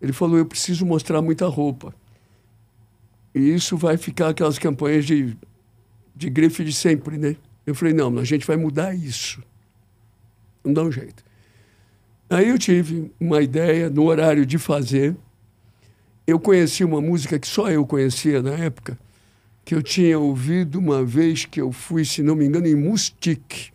Ele 0.00 0.12
falou: 0.12 0.38
Eu 0.38 0.46
preciso 0.46 0.86
mostrar 0.86 1.20
muita 1.20 1.48
roupa. 1.48 1.92
E 3.34 3.40
isso 3.40 3.76
vai 3.76 3.96
ficar 3.96 4.28
aquelas 4.28 4.60
campanhas 4.60 5.04
de, 5.06 5.36
de 6.14 6.30
grife 6.30 6.64
de 6.64 6.72
sempre, 6.72 7.18
né? 7.18 7.34
Eu 7.66 7.74
falei: 7.74 7.92
Não, 7.92 8.16
a 8.16 8.24
gente 8.24 8.46
vai 8.46 8.56
mudar 8.56 8.94
isso. 8.94 9.42
Não 10.62 10.72
dá 10.72 10.84
um 10.84 10.92
jeito. 10.92 11.24
Aí 12.28 12.48
eu 12.48 12.58
tive 12.60 13.10
uma 13.18 13.42
ideia 13.42 13.90
no 13.90 14.04
horário 14.04 14.46
de 14.46 14.56
fazer. 14.56 15.16
Eu 16.24 16.38
conheci 16.38 16.84
uma 16.84 17.00
música 17.00 17.40
que 17.40 17.48
só 17.48 17.68
eu 17.72 17.84
conhecia 17.84 18.40
na 18.40 18.52
época, 18.52 18.96
que 19.70 19.74
eu 19.76 19.84
tinha 19.84 20.18
ouvido 20.18 20.80
uma 20.80 21.04
vez 21.04 21.44
que 21.44 21.60
eu 21.60 21.70
fui, 21.70 22.04
se 22.04 22.24
não 22.24 22.34
me 22.34 22.44
engano, 22.44 22.66
em 22.66 22.74
Mustique. 22.74 23.70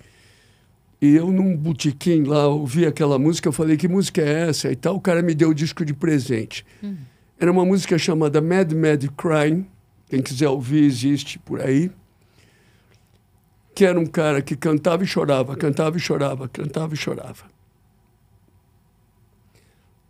E 1.02 1.16
eu, 1.16 1.32
num 1.32 1.56
botequim 1.56 2.24
lá, 2.24 2.50
ouvi 2.50 2.86
aquela 2.86 3.18
música, 3.18 3.48
eu 3.48 3.54
falei, 3.54 3.78
que 3.78 3.88
música 3.88 4.22
é 4.22 4.50
essa? 4.50 4.70
E 4.70 4.75
tal, 4.75 4.98
o 4.98 5.00
cara 5.00 5.22
me 5.22 5.34
deu 5.34 5.52
o 5.52 5.54
disco 5.54 5.86
de 5.86 5.94
presente. 5.94 6.66
Era 7.40 7.50
uma 7.50 7.64
música 7.64 7.98
chamada 7.98 8.42
Mad 8.42 8.74
Mad 8.74 9.06
Crime, 9.16 9.66
quem 10.10 10.22
quiser 10.22 10.50
ouvir, 10.50 10.84
existe 10.84 11.40
por 11.40 11.62
aí. 11.62 11.90
Que 13.74 13.86
era 13.86 13.98
um 13.98 14.06
cara 14.06 14.42
que 14.42 14.58
cantava 14.58 15.02
e 15.02 15.08
chorava, 15.08 15.56
cantava 15.56 15.96
e 15.96 16.00
chorava, 16.02 16.50
cantava 16.50 16.94
e 16.94 16.98
chorava. 16.98 17.46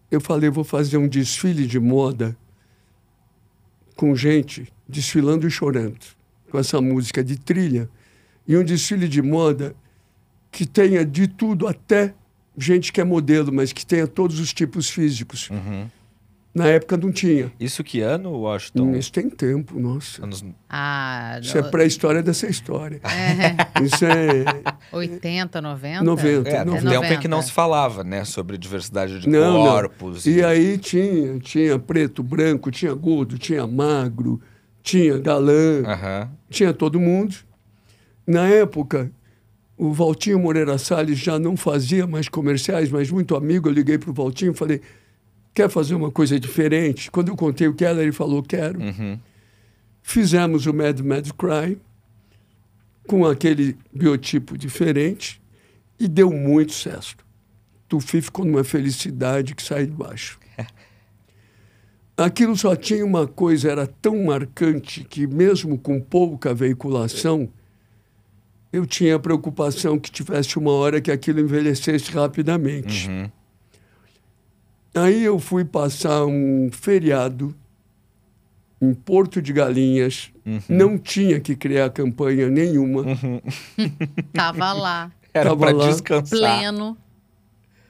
Eu 0.09 0.19
falei, 0.19 0.49
vou 0.49 0.63
fazer 0.63 0.97
um 0.97 1.07
desfile 1.07 1.67
de 1.67 1.79
moda 1.79 2.35
com 3.95 4.15
gente 4.15 4.71
desfilando 4.87 5.47
e 5.47 5.51
chorando, 5.51 6.05
com 6.51 6.59
essa 6.59 6.79
música 6.81 7.23
de 7.23 7.37
trilha. 7.37 7.89
E 8.47 8.55
um 8.55 8.63
desfile 8.63 9.07
de 9.07 9.21
moda 9.21 9.75
que 10.51 10.65
tenha 10.65 11.05
de 11.05 11.27
tudo, 11.27 11.67
até 11.67 12.13
gente 12.57 12.93
que 12.93 13.01
é 13.01 13.03
modelo, 13.03 13.51
mas 13.51 13.73
que 13.73 13.85
tenha 13.85 14.07
todos 14.07 14.39
os 14.39 14.53
tipos 14.53 14.89
físicos. 14.89 15.49
Uhum. 15.49 15.89
Na 16.55 16.67
época 16.67 16.95
não 16.95 17.11
tinha. 17.11 17.51
Isso 17.59 17.83
que 17.83 17.99
ano, 17.99 18.31
Washington? 18.31 18.95
Isso 18.95 19.11
tem 19.11 19.29
tempo, 19.29 19.77
nossa. 19.77 20.23
Anos... 20.23 20.41
Ah, 20.69 21.37
Isso 21.41 21.57
é 21.57 21.61
pré-história 21.63 22.23
dessa 22.23 22.47
história. 22.47 23.01
é, 23.03 23.83
Isso 23.83 24.05
é 24.05 24.45
80, 24.93 25.61
90? 25.61 26.03
90. 26.05 26.49
É, 26.49 26.63
no 26.63 26.71
É 26.71 26.79
tempo 26.79 26.89
em 26.89 26.93
90. 26.95 27.17
que 27.17 27.27
não 27.27 27.41
se 27.41 27.51
falava, 27.51 28.05
né? 28.05 28.23
Sobre 28.23 28.57
diversidade 28.57 29.19
de 29.19 29.27
Não, 29.27 29.53
não. 29.65 29.65
corpos. 29.69 30.25
E 30.25 30.41
aí 30.41 30.77
tinha, 30.77 31.37
tinha 31.39 31.77
preto, 31.77 32.23
branco, 32.23 32.71
tinha 32.71 32.93
gordo, 32.93 33.37
tinha 33.37 33.67
magro, 33.67 34.39
tinha 34.81 35.17
galã, 35.17 35.83
Aham. 35.85 36.29
tinha 36.49 36.73
todo 36.73 37.01
mundo. 37.01 37.35
Na 38.25 38.47
época, 38.47 39.11
o 39.77 39.91
Valtinho 39.91 40.39
Moreira 40.39 40.77
Salles 40.77 41.19
já 41.19 41.37
não 41.37 41.57
fazia 41.57 42.07
mais 42.07 42.29
comerciais, 42.29 42.89
mas 42.89 43.11
muito 43.11 43.35
amigo. 43.35 43.67
Eu 43.67 43.73
liguei 43.73 43.97
para 43.97 44.09
o 44.09 44.13
Valtinho 44.13 44.53
e 44.53 44.55
falei: 44.55 44.79
quer 45.55 45.69
fazer 45.69 45.95
uma 45.95 46.11
coisa 46.11 46.37
diferente? 46.37 47.09
Quando 47.09 47.29
eu 47.29 47.35
contei 47.35 47.67
o 47.67 47.73
que 47.73 47.85
era, 47.85 48.03
ele 48.03 48.11
falou: 48.11 48.43
quero. 48.43 48.79
Uhum. 48.79 49.17
Fizemos 50.03 50.67
o 50.67 50.73
Mad 50.73 50.99
Mad 50.99 51.27
Cry 51.31 51.79
com 53.07 53.25
aquele 53.25 53.75
biotipo 53.91 54.57
diferente 54.57 55.41
e 55.99 56.07
deu 56.07 56.29
muito 56.31 56.73
sucesso. 56.73 57.15
Tufi 57.87 58.21
ficou 58.21 58.45
numa 58.45 58.63
felicidade 58.63 59.55
que 59.55 59.63
sai 59.63 59.85
de 59.85 59.91
baixo. 59.91 60.39
Aquilo 62.17 62.55
só 62.55 62.75
tinha 62.75 63.05
uma 63.05 63.27
coisa, 63.27 63.71
era 63.71 63.87
tão 63.87 64.25
marcante 64.25 65.03
que 65.03 65.25
mesmo 65.27 65.77
com 65.77 65.99
pouca 65.99 66.53
veiculação, 66.53 67.49
eu 68.71 68.85
tinha 68.85 69.15
a 69.15 69.19
preocupação 69.19 69.97
que 69.99 70.11
tivesse 70.11 70.57
uma 70.57 70.71
hora 70.71 71.01
que 71.01 71.11
aquilo 71.11 71.39
envelhecesse 71.39 72.11
rapidamente. 72.11 73.09
Uhum. 73.09 73.29
Aí 74.95 75.23
eu 75.23 75.37
fui 75.39 75.65
passar 75.65 76.25
um 76.25 76.69
feriado 76.71 77.53
em 78.81 78.93
Porto 78.93 79.41
de 79.41 79.51
Galinhas. 79.51 80.31
Uhum. 80.45 80.61
Não 80.69 80.97
tinha 80.97 81.39
que 81.39 81.55
criar 81.55 81.89
campanha 81.89 82.49
nenhuma. 82.49 83.03
Tava 84.33 84.73
lá, 84.73 85.11
Era 85.33 85.49
Tava 85.49 85.59
para 85.59 85.75
lá. 85.75 85.87
descansar. 85.89 86.39
pleno. 86.39 86.97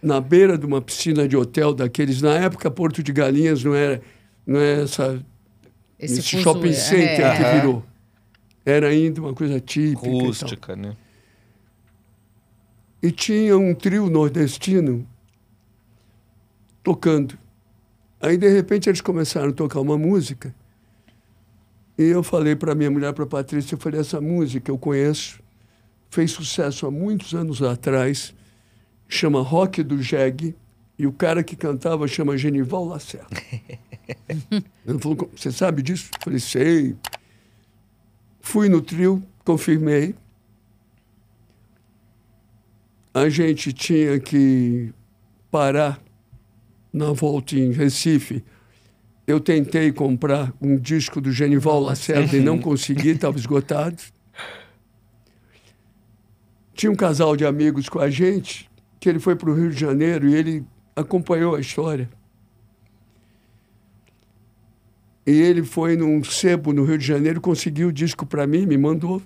Na 0.01 0.19
beira 0.21 0.57
de 0.57 0.65
uma 0.65 0.81
piscina 0.81 1.27
de 1.27 1.35
hotel 1.38 1.74
daqueles. 1.74 2.21
Na 2.21 2.35
época, 2.35 2.69
Porto 2.69 3.01
de 3.01 3.12
Galinhas 3.12 3.63
não 3.63 3.74
era, 3.74 4.01
não 4.45 4.59
é 4.59 4.83
essa, 4.83 5.24
Esse, 6.00 6.19
esse 6.19 6.41
shopping 6.41 6.74
center 6.74 7.25
é. 7.25 7.38
que 7.38 7.55
virou. 7.59 7.83
Era 8.65 8.88
ainda 8.88 9.21
uma 9.21 9.33
coisa 9.33 9.59
típica. 9.59 10.07
E. 10.07 10.21
Rústica, 10.21 10.75
né? 10.75 10.95
e 13.01 13.12
tinha 13.12 13.55
um 13.55 13.75
trio 13.75 14.09
nordestino 14.09 15.07
tocando. 16.86 17.36
Aí, 18.22 18.38
de 18.38 18.48
repente, 18.48 18.88
eles 18.88 19.01
começaram 19.01 19.50
a 19.50 19.54
tocar 19.54 19.82
uma 19.82 19.98
música. 19.98 20.54
E 21.98 22.04
eu 22.04 22.22
falei 22.22 22.56
para 22.56 22.75
minha 22.75 22.92
mulher, 22.92 23.12
para 23.12 23.25
Patrícia, 23.25 23.74
eu 23.74 23.80
falei, 23.80 24.00
essa 24.00 24.22
música 24.22 24.70
eu 24.70 24.77
conheço, 24.77 25.42
fez 26.12 26.32
sucesso 26.32 26.86
há 26.86 26.92
muitos 26.92 27.34
anos 27.34 27.63
atrás, 27.63 28.36
chama 29.08 29.42
Rock 29.42 29.82
do 29.82 30.01
Jeg, 30.01 30.56
e 30.98 31.08
o 31.08 31.12
cara 31.12 31.44
que 31.44 31.56
cantava 31.56 32.08
chama 32.08 32.38
Genival 32.38 32.86
Lacerda. 32.86 33.27
Ela 34.86 35.00
falou, 35.00 35.30
você 35.36 35.51
sabe 35.51 35.82
disso? 35.82 36.10
Eu 36.13 36.20
falei, 36.24 36.39
sei. 36.39 36.96
Fui 38.39 38.70
no 38.70 38.82
trio, 38.82 39.24
confirmei. 39.44 40.13
A 43.13 43.27
gente 43.30 43.74
tinha 43.74 44.20
que 44.20 44.94
parar 45.50 46.04
na 46.96 47.12
volta 47.12 47.58
em 47.58 47.74
Recife. 47.74 48.42
Eu 49.28 49.42
tentei 49.42 49.92
comprar 49.92 50.54
um 50.62 50.78
disco 50.78 51.20
do 51.20 51.30
Genival 51.30 51.82
Lacerda 51.82 52.38
e 52.38 52.40
não 52.40 52.58
consegui, 52.58 53.10
estava 53.10 53.38
esgotado. 53.38 54.02
Tinha 56.74 56.90
um 56.90 56.96
casal 56.96 57.36
de 57.36 57.46
amigos 57.46 57.90
com 57.90 58.00
a 58.00 58.10
gente, 58.10 58.70
que 58.98 59.10
ele 59.10 59.20
foi 59.20 59.36
para 59.36 59.50
o 59.50 59.54
Rio 59.54 59.72
de 59.72 59.78
Janeiro 59.78 60.30
e 60.30 60.36
ele 60.36 60.66
acompanhou 60.96 61.56
a 61.56 61.60
história. 61.60 62.10
E 65.28 65.32
ele 65.32 65.64
foi 65.64 65.98
num 65.98 66.24
sebo 66.24 66.72
no 66.72 66.86
Rio 66.86 66.98
de 66.98 67.06
Janeiro, 67.06 67.42
conseguiu 67.42 67.90
o 67.90 67.94
disco 67.94 68.25
para 68.25 68.48
mim, 68.48 68.66
me 68.66 68.78
mandou. 68.78 69.22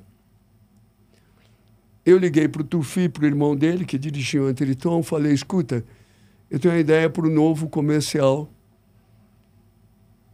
Eu 2.03 2.17
liguei 2.17 2.47
para 2.47 2.61
o 2.61 2.65
Tufi, 2.65 3.09
para 3.09 3.25
o 3.25 3.27
irmão 3.27 3.55
dele, 3.55 3.85
que 3.85 3.97
dirigia 3.97 4.41
o 4.41 4.47
Anteriton, 4.47 5.03
falei, 5.03 5.33
escuta, 5.33 5.83
eu 6.49 6.59
tenho 6.59 6.73
uma 6.73 6.79
ideia 6.79 7.09
para 7.09 7.25
o 7.25 7.29
novo 7.29 7.69
comercial 7.69 8.49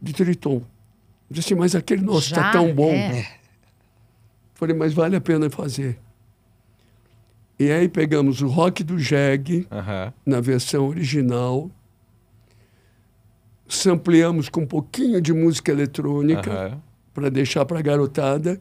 de 0.00 0.12
Triton. 0.12 0.56
Eu 0.56 0.62
disse, 1.30 1.54
mas 1.54 1.74
aquele 1.74 2.02
nosso 2.02 2.28
está 2.28 2.52
tão 2.52 2.74
bom. 2.74 2.92
É. 2.92 3.38
Falei, 4.54 4.74
mas 4.74 4.94
vale 4.94 5.16
a 5.16 5.20
pena 5.20 5.50
fazer. 5.50 5.98
E 7.58 7.70
aí 7.70 7.88
pegamos 7.88 8.40
o 8.42 8.48
rock 8.48 8.84
do 8.84 8.98
Jeg, 8.98 9.66
Aham. 9.70 10.12
na 10.24 10.40
versão 10.40 10.88
original, 10.88 11.70
sampleamos 13.66 14.48
com 14.48 14.62
um 14.62 14.66
pouquinho 14.66 15.20
de 15.20 15.32
música 15.32 15.72
eletrônica 15.72 16.50
Aham. 16.50 16.82
para 17.12 17.30
deixar 17.30 17.64
para 17.64 17.78
a 17.78 17.82
garotada. 17.82 18.60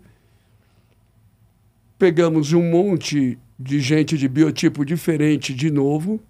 Pegamos 1.98 2.52
um 2.52 2.64
monte 2.64 3.38
de 3.58 3.80
gente 3.80 4.18
de 4.18 4.28
biotipo 4.28 4.84
diferente 4.84 5.54
de 5.54 5.72
novo 5.72 6.22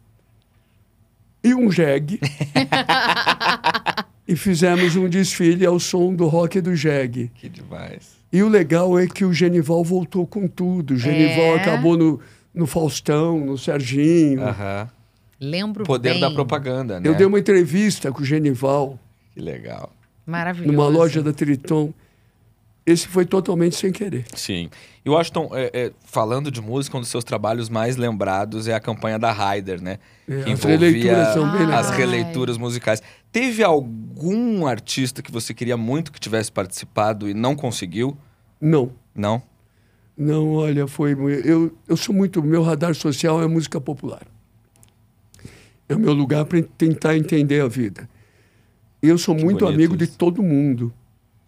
e 1.46 1.56
um 1.56 1.72
jegue. 1.72 2.20
e 4.28 4.36
fizemos 4.36 4.96
um 4.96 5.08
desfile 5.08 5.66
ao 5.66 5.80
som 5.80 6.14
do 6.14 6.28
rock 6.28 6.60
do 6.62 6.76
jegue. 6.76 7.32
Que 7.36 7.50
demais. 7.50 8.16
E 8.32 8.42
o 8.44 8.50
legal 8.50 8.98
é 9.00 9.08
que 9.08 9.24
o 9.24 9.34
Genival 9.34 9.84
voltou 9.84 10.26
com 10.26 10.48
tudo. 10.48 10.96
O 10.96 10.98
Genival 10.98 11.56
É? 11.58 11.62
acabou 11.62 11.98
no, 11.98 12.20
no 12.54 12.66
Faustão, 12.68 13.40
no 13.40 13.58
Serginho. 13.58 14.42
Aham. 14.44 14.90
Lembro 15.40 15.84
O 15.84 15.86
poder 15.86 16.12
bem. 16.12 16.20
da 16.22 16.32
propaganda, 16.32 17.00
né? 17.00 17.08
Eu 17.08 17.14
dei 17.14 17.26
uma 17.26 17.40
entrevista 17.40 18.12
com 18.12 18.22
o 18.22 18.26
Genival 18.26 18.98
Que 19.34 19.42
legal. 19.42 19.92
Maravilhoso. 20.26 20.72
numa 20.72 20.88
loja 20.88 21.22
da 21.22 21.32
Triton. 21.32 21.94
esse 22.86 23.08
foi 23.08 23.26
totalmente 23.26 23.76
sem 23.76 23.92
querer. 23.92 24.26
Sim. 24.34 24.70
E 25.06 25.10
Washington, 25.10 25.52
é, 25.54 25.70
é, 25.72 25.92
falando 26.04 26.50
de 26.50 26.60
música, 26.60 26.98
um 26.98 27.00
dos 27.00 27.10
seus 27.10 27.24
trabalhos 27.24 27.70
mais 27.70 27.96
lembrados 27.96 28.68
é 28.68 28.74
a 28.74 28.80
campanha 28.80 29.20
da 29.20 29.32
Ryder, 29.32 29.80
né? 29.80 30.00
É, 30.28 30.42
que 30.42 30.52
as 30.52 30.64
releituras 30.64 31.28
são 31.34 31.52
bem 31.52 31.60
legais. 31.68 31.88
as 31.88 31.96
releituras 31.96 32.58
musicais. 32.58 33.04
Teve 33.32 33.64
algum 33.64 34.66
artista 34.66 35.22
que 35.22 35.32
você 35.32 35.54
queria 35.54 35.78
muito 35.78 36.12
que 36.12 36.20
tivesse 36.20 36.52
participado 36.52 37.30
e 37.30 37.36
não 37.36 37.56
conseguiu? 37.56 38.18
Não. 38.60 38.92
Não? 39.14 39.44
Não, 40.18 40.54
olha, 40.54 40.88
foi. 40.88 41.12
Eu, 41.44 41.72
eu 41.88 41.96
sou 41.96 42.16
muito. 42.16 42.42
Meu 42.42 42.64
radar 42.64 42.96
social 42.96 43.44
é 43.44 43.48
música 43.48 43.80
popular. 43.80 44.24
É 45.88 45.94
o 45.96 46.00
meu 46.00 46.14
lugar 46.14 46.46
para 46.46 46.64
tentar 46.64 47.16
entender 47.16 47.62
a 47.62 47.68
vida. 47.68 48.10
Eu 49.04 49.20
sou 49.20 49.36
Que 49.36 49.44
muito 49.44 49.68
amigo 49.68 49.96
de 49.96 50.06
isso. 50.06 50.18
todo 50.18 50.42
mundo. 50.42 50.92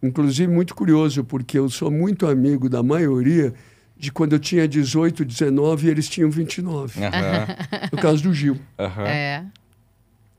Inclusive, 0.02 0.52
muito 0.52 0.76
curioso, 0.76 1.24
porque 1.24 1.58
eu 1.58 1.70
sou 1.70 1.90
muito 1.90 2.28
amigo 2.28 2.70
da 2.70 2.84
maioria 2.84 3.54
de 3.98 4.12
quando 4.12 4.34
eu 4.34 4.40
tinha 4.40 4.68
18, 4.68 5.26
19 5.26 5.88
e 5.88 5.90
eles 5.90 6.08
tinham 6.08 6.30
29. 6.30 7.04
Aham. 7.04 7.48
No 7.92 7.98
caso 7.98 8.24
do 8.24 8.34
Gil. 8.34 8.60
É. 8.78 9.44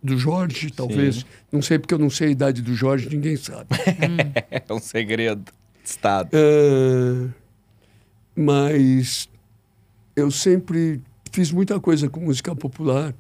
Do 0.01 0.17
Jorge, 0.17 0.71
talvez. 0.71 1.27
Não 1.51 1.61
sei 1.61 1.79
porque 1.79 1.93
eu 1.93 1.99
não 1.99 2.09
sei 2.09 2.29
a 2.29 2.31
idade 2.31 2.63
do 2.63 2.73
Jorge, 2.75 3.09
ninguém 3.09 3.37
sabe. 3.37 3.67
É 4.51 4.73
um 4.73 4.79
segredo 4.79 5.43
de 5.83 5.89
Estado. 5.91 6.31
Ah, 6.33 7.29
mas 8.37 9.29
eu 10.15 10.31
sempre 10.31 11.01
fiz 11.33 11.51
muita 11.51 11.81
coisa 11.81 12.09
com 12.09 12.21
música 12.21 12.55
popular. 12.55 13.13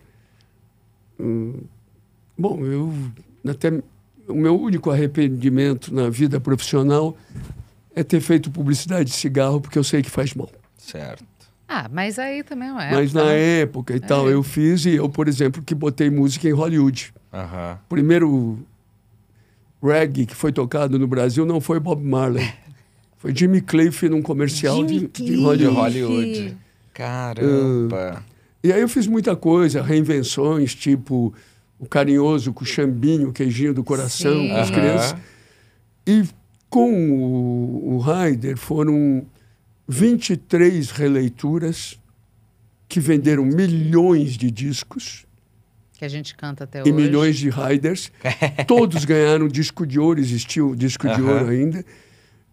Hum, 1.18 1.62
bom, 2.37 2.64
eu 2.64 2.92
até 3.49 3.83
o 4.28 4.35
meu 4.35 4.61
único 4.61 4.90
arrependimento 4.90 5.92
na 5.94 6.08
vida 6.11 6.38
profissional 6.40 7.16
é 7.94 8.02
ter 8.04 8.20
feito 8.20 8.50
publicidade 8.50 9.11
de 9.11 9.16
cigarro 9.16 9.61
porque 9.61 9.78
eu 9.78 9.85
sei 9.85 10.02
que 10.02 10.11
faz 10.11 10.35
mal. 10.35 10.50
Certo. 10.76 11.25
Ah, 11.66 11.88
mas 11.92 12.18
aí 12.18 12.42
também 12.42 12.68
não 12.68 12.80
é. 12.80 12.92
Mas 12.92 13.12
na 13.12 13.30
época 13.32 13.94
e 13.94 14.00
tal 14.00 14.28
É. 14.28 14.32
eu 14.32 14.42
fiz 14.42 14.85
e 14.87 14.94
eu, 14.94 15.08
por 15.08 15.28
exemplo, 15.28 15.62
que 15.62 15.75
botei 15.75 16.08
música 16.11 16.49
em 16.49 16.52
Hollywood. 16.52 17.12
Aham. 17.32 17.78
primeiro 17.88 18.58
reggae 19.82 20.25
que 20.26 20.35
foi 20.35 20.50
tocado 20.50 20.99
no 20.99 21.06
Brasil 21.06 21.44
não 21.44 21.61
foi 21.61 21.78
Bob 21.78 22.02
Marley. 22.04 22.49
Foi 23.20 23.35
Jimmy 23.35 23.61
Cliff 23.61 24.08
num 24.08 24.23
comercial 24.23 24.76
Jimmy 24.88 25.08
de, 25.12 25.35
Hollywood. 25.42 25.75
Hollywood. 26.04 26.56
Caramba. 26.94 28.23
E 28.62 28.73
aí 28.73 28.80
eu 28.80 28.88
fiz 28.88 29.08
muita 29.08 29.35
coisa, 29.35 29.82
reinvenções, 29.82 30.73
tipo 30.73 31.35
o 31.78 31.87
carinhoso 31.87 32.52
com 32.52 32.64
o 32.64 32.66
chambinho, 32.66 33.28
o 33.28 33.32
queijinho 33.32 33.73
do 33.73 33.85
coração, 33.85 34.42
Sim. 34.42 34.49
com 34.49 34.56
as 34.56 34.68
Aham. 34.70 34.80
crianças. 34.80 35.16
E 36.06 36.25
com 36.68 36.92
o, 36.92 37.94
o 37.94 37.99
Raider 37.99 38.56
foram 38.56 39.25
23 39.87 40.90
releituras 40.90 41.99
que 42.88 43.00
venderam 43.00 43.44
milhões 43.44 44.32
de 44.37 44.50
discos. 44.50 45.26
Que 45.99 46.04
a 46.04 46.08
gente 46.08 46.35
canta 46.37 46.64
até 46.64 46.78
e 46.78 46.82
hoje. 46.82 46.92
milhões 46.92 47.37
de 47.37 47.50
riders. 47.50 48.11
Todos 48.66 49.04
ganharam 49.04 49.49
disco 49.49 49.87
de 49.87 49.99
ouro, 49.99 50.20
existiu 50.20 50.75
disco 50.75 51.08
de 51.08 51.20
ouro 51.20 51.49
ainda. 51.49 51.85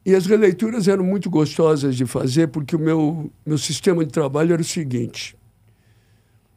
E 0.05 0.13
as 0.13 0.25
releituras 0.25 0.87
eram 0.87 1.03
muito 1.03 1.29
gostosas 1.29 1.95
de 1.95 2.05
fazer, 2.05 2.47
porque 2.49 2.75
o 2.75 2.79
meu, 2.79 3.31
meu 3.45 3.57
sistema 3.57 4.05
de 4.05 4.11
trabalho 4.11 4.53
era 4.53 4.61
o 4.61 4.65
seguinte. 4.65 5.35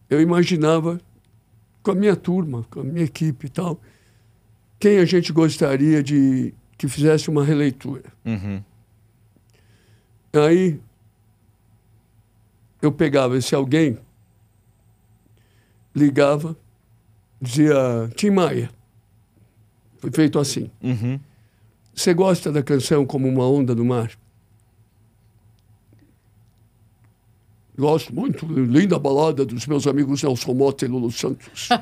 Eu 0.09 0.21
imaginava, 0.21 1.01
com 1.89 1.93
a 1.93 1.95
minha 1.95 2.15
turma, 2.15 2.67
com 2.71 2.81
a 2.81 2.85
minha 2.85 3.07
equipe 3.07 3.47
e 3.47 3.49
tal, 3.49 3.81
quem 4.79 4.99
a 4.99 5.07
gente 5.07 5.33
gostaria 5.33 6.03
de 6.03 6.53
que 6.77 6.87
fizesse 6.87 7.31
uma 7.31 7.43
releitura. 7.43 8.13
Uhum. 8.27 8.63
Aí 10.35 10.79
eu 12.83 12.93
pegava 12.93 13.39
esse 13.39 13.55
alguém, 13.55 13.97
ligava, 15.97 16.55
dizia, 17.41 17.75
Tim 18.15 18.33
Maia. 18.33 18.69
Foi 19.97 20.11
feito 20.13 20.39
assim. 20.39 20.71
Uhum. 20.83 21.19
Você 21.95 22.13
gosta 22.13 22.53
da 22.53 22.63
canção 22.63 23.07
Como 23.07 23.27
uma 23.27 23.49
Onda 23.49 23.75
do 23.75 23.83
Mar? 23.83 24.11
Gosto 27.79 28.13
muito. 28.15 28.45
Linda 28.47 28.99
balada 28.99 29.47
dos 29.47 29.65
meus 29.67 29.87
amigos 29.87 30.23
Nelson 30.23 30.53
Mota 30.55 30.85
e 30.85 30.89
Lulu 30.89 31.11
Santos. 31.13 31.69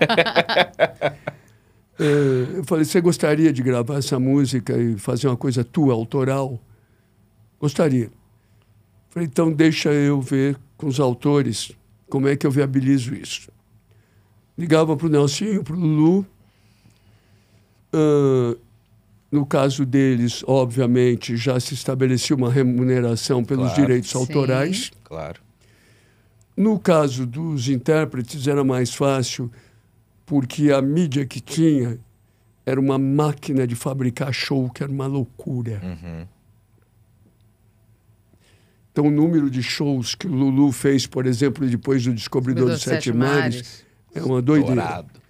É, 1.99 2.59
eu 2.59 2.65
falei, 2.65 2.85
você 2.85 3.01
gostaria 3.01 3.51
de 3.51 3.63
gravar 3.63 3.97
essa 3.97 4.19
música 4.21 4.77
e 4.77 4.99
fazer 4.99 5.29
uma 5.29 5.37
coisa 5.37 5.65
tua, 5.65 5.95
autoral? 5.95 6.61
Gostaria. 7.59 8.11
Falei, 9.09 9.27
então 9.27 9.51
deixa 9.51 9.91
eu 9.95 10.21
ver 10.21 10.59
com 10.77 10.89
os 10.89 11.01
autores 11.01 11.73
como 12.11 12.29
é 12.29 12.37
que 12.37 12.47
eu 12.47 12.51
viabilizo 12.51 13.15
isso. 13.15 13.51
Ligava 14.59 14.95
para 14.95 15.07
o 15.07 15.09
Nelsinho, 15.09 15.65
para 15.65 15.75
o 15.75 15.81
Lulu. 15.81 16.27
Ah, 17.95 18.55
no 19.33 19.47
caso 19.47 19.87
deles, 19.87 20.45
obviamente, 20.47 21.35
já 21.35 21.59
se 21.59 21.73
estabelecia 21.73 22.37
uma 22.37 22.53
remuneração 22.53 23.43
pelos 23.43 23.69
Claro. 23.69 23.81
direitos 23.81 24.11
Sim. 24.11 24.19
autorais. 24.19 24.91
Claro. 25.03 25.41
No 26.57 26.79
caso 26.79 27.27
dos 27.27 27.69
intérpretes, 27.69 28.47
era 28.47 28.65
mais 28.65 28.95
fácil, 28.95 29.51
porque 30.25 30.73
a 30.73 30.81
mídia 30.81 31.27
que 31.27 31.41
tinha 31.41 31.99
era 32.65 32.81
uma 32.81 32.99
máquina 32.99 33.67
de 33.67 33.77
fabricar 33.77 34.33
show, 34.33 34.71
que 34.71 34.83
era 34.83 34.91
uma 34.91 35.07
loucura. 35.07 35.81
Uhum. 35.85 36.27
Então, 38.91 39.07
o 39.09 39.11
número 39.11 39.51
de 39.51 39.63
shows 39.63 40.15
que 40.15 40.27
o 40.27 40.31
Lulu 40.31 40.73
fez, 40.73 41.07
por 41.07 41.27
exemplo, 41.27 41.69
depois 41.69 42.03
do 42.03 42.15
Descobridor 42.15 42.71
dos 42.71 42.81
Sete, 42.81 43.13
Mares, 43.13 43.85
é 44.15 44.23
uma 44.23 44.41
doideira. 44.41 44.75
Dourado. 44.75 45.26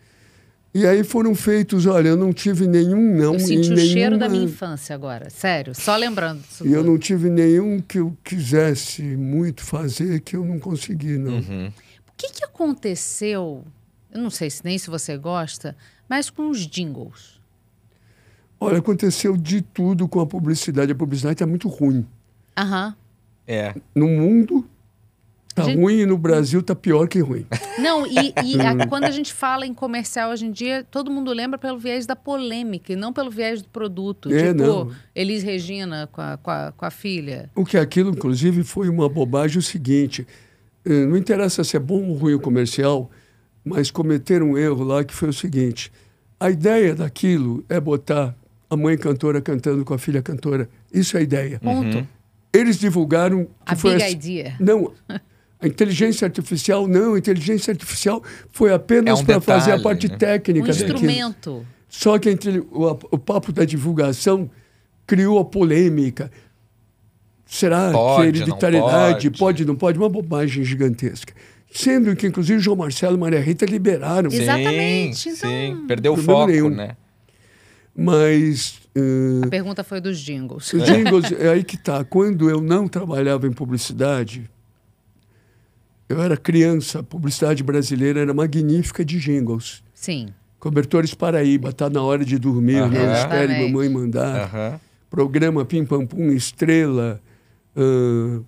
E 0.78 0.86
aí 0.86 1.02
foram 1.02 1.34
feitos, 1.34 1.86
olha, 1.86 2.08
eu 2.08 2.16
não 2.18 2.34
tive 2.34 2.66
nenhum 2.66 3.16
não. 3.16 3.32
Eu 3.32 3.36
e 3.36 3.40
senti 3.40 3.72
o 3.72 3.78
cheiro 3.78 4.18
da 4.18 4.28
nenhuma- 4.28 4.28
minha 4.28 4.44
infância 4.44 4.94
agora. 4.94 5.30
Sério, 5.30 5.74
só 5.74 5.96
lembrando 5.96 6.42
disso 6.42 6.66
E 6.66 6.72
eu 6.72 6.84
não 6.84 6.98
tive 6.98 7.30
nenhum 7.30 7.80
que 7.80 7.98
eu 7.98 8.14
quisesse 8.22 9.00
muito 9.02 9.62
fazer 9.62 10.20
que 10.20 10.36
eu 10.36 10.44
não 10.44 10.58
consegui, 10.58 11.16
não. 11.16 11.36
Uhum. 11.38 11.68
O 11.68 12.12
que, 12.14 12.28
que 12.30 12.44
aconteceu? 12.44 13.64
Eu 14.12 14.20
não 14.20 14.28
sei 14.28 14.50
se 14.50 14.62
nem 14.64 14.76
se 14.76 14.90
você 14.90 15.16
gosta, 15.16 15.74
mas 16.06 16.28
com 16.28 16.50
os 16.50 16.66
jingles. 16.66 17.40
Olha, 18.60 18.76
aconteceu 18.78 19.34
de 19.34 19.62
tudo 19.62 20.06
com 20.06 20.20
a 20.20 20.26
publicidade. 20.26 20.92
A 20.92 20.94
publicidade 20.94 21.36
está 21.36 21.46
muito 21.46 21.68
ruim. 21.68 22.06
Aham. 22.58 22.94
É. 23.46 23.74
No 23.94 24.08
mundo 24.08 24.68
tá 25.56 25.64
Gente- 25.64 25.80
ruim 25.80 26.00
e 26.00 26.06
no 26.06 26.18
Brasil 26.18 26.62
tá 26.62 26.74
pior 26.74 27.08
que 27.08 27.18
ruim. 27.18 27.46
Não, 27.78 28.06
e, 28.06 28.32
e 28.44 28.60
a- 28.60 28.86
quando 28.86 29.04
a 29.04 29.10
gente 29.10 29.32
fala 29.32 29.66
em 29.66 29.72
comercial 29.72 30.30
hoje 30.30 30.44
em 30.46 30.52
dia, 30.52 30.86
todo 30.90 31.10
mundo 31.10 31.32
lembra 31.32 31.58
pelo 31.58 31.78
viés 31.78 32.04
da 32.06 32.14
polêmica 32.14 32.92
e 32.92 32.96
não 32.96 33.10
pelo 33.12 33.30
viés 33.30 33.62
do 33.62 33.68
produto. 33.68 34.30
É, 34.30 34.52
tipo, 34.52 34.62
não. 34.62 34.90
Elis 35.14 35.42
Regina 35.42 36.06
com 36.12 36.20
a, 36.20 36.36
com, 36.36 36.50
a, 36.50 36.72
com 36.76 36.84
a 36.84 36.90
filha. 36.90 37.50
O 37.54 37.64
que 37.64 37.78
aquilo, 37.78 38.10
inclusive, 38.10 38.62
foi 38.62 38.88
uma 38.90 39.08
bobagem 39.08 39.58
o 39.58 39.62
seguinte. 39.62 40.26
eh, 40.84 41.06
Não 41.06 41.16
interessa 41.16 41.64
se 41.64 41.74
é 41.74 41.80
bom 41.80 42.04
ou 42.10 42.14
ruim 42.16 42.34
o 42.34 42.40
comercial, 42.40 43.10
mas 43.64 43.90
cometeram 43.90 44.50
um 44.50 44.58
erro 44.58 44.84
lá 44.84 45.02
que 45.02 45.14
foi 45.14 45.30
o 45.30 45.32
seguinte. 45.32 45.90
A 46.38 46.50
ideia 46.50 46.94
daquilo 46.94 47.64
é 47.68 47.80
botar 47.80 48.36
a 48.68 48.76
mãe 48.76 48.98
cantora 48.98 49.40
cantando 49.40 49.84
com 49.86 49.94
a 49.94 49.98
filha 49.98 50.20
cantora. 50.20 50.68
Isso 50.92 51.16
é 51.16 51.20
a 51.20 51.22
ideia. 51.22 51.58
Ponto. 51.60 51.96
Uhum. 51.96 52.06
Eles 52.52 52.78
divulgaram... 52.78 53.44
que 53.44 53.50
A 53.74 53.76
foi 53.76 53.92
big 53.92 54.02
assim- 54.04 54.12
idea. 54.14 54.56
Não, 54.60 54.92
a 55.66 55.68
inteligência 55.68 56.24
artificial 56.26 56.86
não. 56.88 57.14
A 57.14 57.18
inteligência 57.18 57.70
artificial 57.72 58.22
foi 58.50 58.72
apenas 58.72 59.18
É 59.18 59.22
um 59.22 59.24
para 59.24 59.40
fazer 59.40 59.72
a 59.72 59.80
parte 59.80 60.08
né? 60.08 60.16
técnica 60.16 60.66
Um 60.66 60.70
daquilo. 60.72 60.92
instrumento. 60.94 61.66
Só 61.88 62.18
que 62.18 62.28
entre 62.30 62.58
o, 62.70 62.98
o 63.10 63.18
papo 63.18 63.52
da 63.52 63.64
divulgação 63.64 64.50
criou 65.06 65.38
a 65.38 65.44
polêmica. 65.44 66.30
Será 67.46 67.92
Pode, 67.92 68.32
que 68.32 68.38
hereditariedade 68.40 69.26
não 69.26 69.32
pode. 69.32 69.38
pode? 69.38 69.64
não 69.64 69.76
pode? 69.76 69.98
Uma 69.98 70.08
bobagem 70.08 70.64
gigantesca. 70.64 71.32
Sendo 71.70 72.14
que, 72.16 72.26
inclusive, 72.26 72.58
João 72.58 72.76
Marcelo 72.76 73.16
e 73.16 73.20
Maria 73.20 73.40
Rita 73.40 73.64
liberaram. 73.66 74.30
Sim. 74.30 74.42
Exatamente, 74.42 75.28
então- 75.28 75.48
sim. 75.50 75.84
Perdeu 75.86 76.14
o 76.14 76.16
foco, 76.16 76.50
nenhum. 76.50 76.70
né? 76.70 76.96
Mas 77.94 78.80
eh, 78.94 79.00
A 79.44 79.48
pergunta 79.48 79.82
foi 79.84 80.00
dos 80.00 80.18
jingles. 80.18 80.72
os 80.72 80.82
jingles, 80.84 81.32
é 81.32 81.48
aí 81.50 81.64
que 81.64 81.76
tá. 81.76 82.04
Quando 82.04 82.50
eu 82.50 82.60
não 82.60 82.86
trabalhava 82.88 83.46
em 83.46 83.52
publicidade, 83.52 84.48
eu 86.08 86.22
era 86.22 86.36
criança, 86.36 87.00
a 87.00 87.02
publicidade 87.02 87.62
brasileira 87.62 88.20
era 88.20 88.32
magnífica 88.34 89.04
de 89.04 89.18
jingles. 89.18 89.82
Sim. 89.94 90.28
Cobertores 90.58 91.14
Paraíba, 91.14 91.72
tá 91.72 91.88
na 91.90 92.02
hora 92.02 92.24
de 92.24 92.38
dormir, 92.38 92.76
Aham. 92.78 92.88
não 92.88 93.12
espere 93.12 93.44
Exatamente. 93.52 93.72
mamãe 93.72 93.88
mandar. 93.88 94.80
Programa 95.10 95.64
Pim 95.64 95.84
Pam 95.84 96.06
Pum 96.06 96.30
Estrela, 96.32 97.20
ah, 97.76 98.40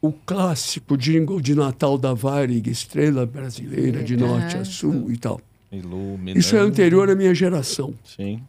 o 0.00 0.12
clássico 0.12 0.96
jingle 0.96 1.40
de 1.40 1.54
Natal 1.54 1.98
da 1.98 2.14
Varig, 2.14 2.70
Estrela 2.70 3.26
Brasileira, 3.26 4.02
de 4.02 4.16
norte 4.16 4.56
a 4.56 4.64
sul 4.64 5.10
e 5.10 5.16
tal. 5.16 5.40
Iluminando. 5.70 6.38
Isso 6.38 6.56
é 6.56 6.60
anterior 6.60 7.10
à 7.10 7.14
minha 7.14 7.34
geração. 7.34 7.92
Sim. 8.04 8.40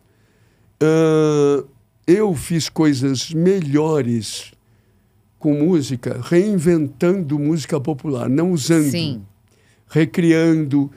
Ah, 0.81 1.63
eu 2.07 2.33
fiz 2.35 2.69
coisas 2.69 3.31
melhores 3.33 4.51
com 5.39 5.53
música, 5.53 6.19
reinventando 6.21 7.39
música 7.39 7.79
popular, 7.79 8.29
não 8.29 8.51
usando, 8.51 8.91
Sim. 8.91 9.21
recriando, 9.89 10.91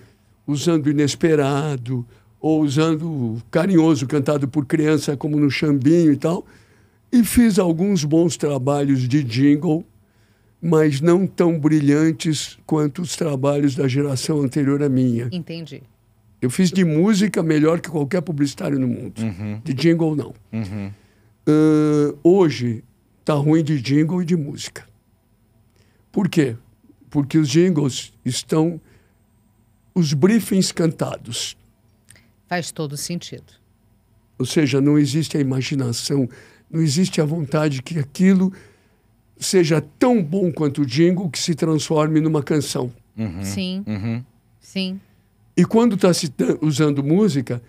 usando 0.46 0.90
inesperado, 0.90 2.04
ou 2.40 2.60
usando 2.60 3.40
carinhoso 3.52 4.06
cantado 4.08 4.48
por 4.48 4.66
criança, 4.66 5.16
como 5.16 5.38
no 5.38 5.48
Chambinho 5.48 6.12
e 6.12 6.16
tal. 6.16 6.44
E 7.12 7.22
fiz 7.22 7.58
alguns 7.58 8.04
bons 8.04 8.36
trabalhos 8.36 9.06
de 9.06 9.22
jingle, 9.22 9.86
mas 10.60 11.00
não 11.00 11.24
tão 11.24 11.58
brilhantes 11.58 12.58
quanto 12.66 13.02
os 13.02 13.14
trabalhos 13.14 13.76
da 13.76 13.86
geração 13.86 14.40
anterior 14.40 14.82
à 14.82 14.88
minha. 14.88 15.28
Entendi. 15.30 15.82
Eu 16.40 16.50
fiz 16.50 16.72
de 16.72 16.84
música 16.84 17.40
melhor 17.42 17.80
que 17.80 17.88
qualquer 17.88 18.20
publicitário 18.22 18.76
no 18.76 18.88
mundo. 18.88 19.22
De 19.62 19.72
jingle, 19.72 20.16
não. 20.16 20.34
Uhum. 20.52 20.90
Ahn, 21.46 22.14
hoje 22.24 22.82
tá 23.24 23.34
ruim 23.34 23.62
de 23.62 23.80
jingle 23.80 24.22
e 24.22 24.24
de 24.24 24.36
música. 24.36 24.86
Por 26.10 26.28
quê? 26.28 26.56
Porque 27.10 27.38
os 27.38 27.48
jingles 27.48 28.12
estão 28.24 28.80
os 29.94 30.12
briefings 30.12 30.72
cantados. 30.72 31.56
Faz 32.48 32.70
todo 32.72 32.96
sentido. 32.96 33.52
Ou 34.38 34.46
seja, 34.46 34.80
não 34.80 34.98
existe 34.98 35.36
a 35.36 35.40
imaginação, 35.40 36.28
não 36.70 36.80
existe 36.82 37.20
a 37.20 37.24
vontade 37.24 37.82
que 37.82 37.98
aquilo 37.98 38.52
seja 39.38 39.80
tão 39.98 40.22
bom 40.22 40.50
quanto 40.52 40.82
o 40.82 40.86
jingle 40.86 41.28
que 41.30 41.38
se 41.38 41.54
transforme 41.54 42.20
numa 42.20 42.42
canção. 42.42 42.92
Sim. 43.42 43.84
Uhum. 43.86 44.24
Sim. 44.60 45.00
E 45.56 45.64
quando 45.64 45.96
está 45.96 46.10
usando 46.62 47.02
música, 47.04 47.62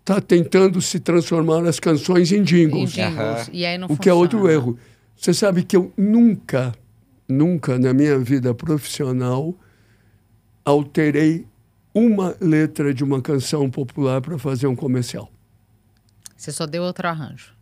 está 0.00 0.20
tentando 0.20 0.80
se 0.80 1.00
transformar 1.00 1.66
as 1.66 1.80
canções 1.80 2.30
em 2.30 2.36
Em 2.40 2.42
jingles. 2.44 2.92
jingles. 2.92 3.50
E 3.52 3.64
aí 3.66 3.76
não 3.76 3.88
O 3.88 3.96
que 3.96 4.08
é 4.08 4.14
outro 4.14 4.38
funciona. 4.38 4.54
erro. 4.54 4.78
Você 5.16 5.32
sabe 5.32 5.62
que 5.62 5.76
eu 5.76 5.92
nunca, 5.96 6.74
nunca 7.28 7.78
na 7.78 7.92
minha 7.94 8.18
vida 8.18 8.54
profissional 8.54 9.54
alterei 10.64 11.46
uma 11.94 12.36
letra 12.40 12.92
de 12.92 13.04
uma 13.04 13.22
canção 13.22 13.70
popular 13.70 14.20
para 14.20 14.38
fazer 14.38 14.66
um 14.66 14.74
comercial. 14.74 15.30
Você 16.36 16.50
só 16.52 16.66
deu 16.66 16.82
outro 16.82 17.06
arranjo. 17.08 17.54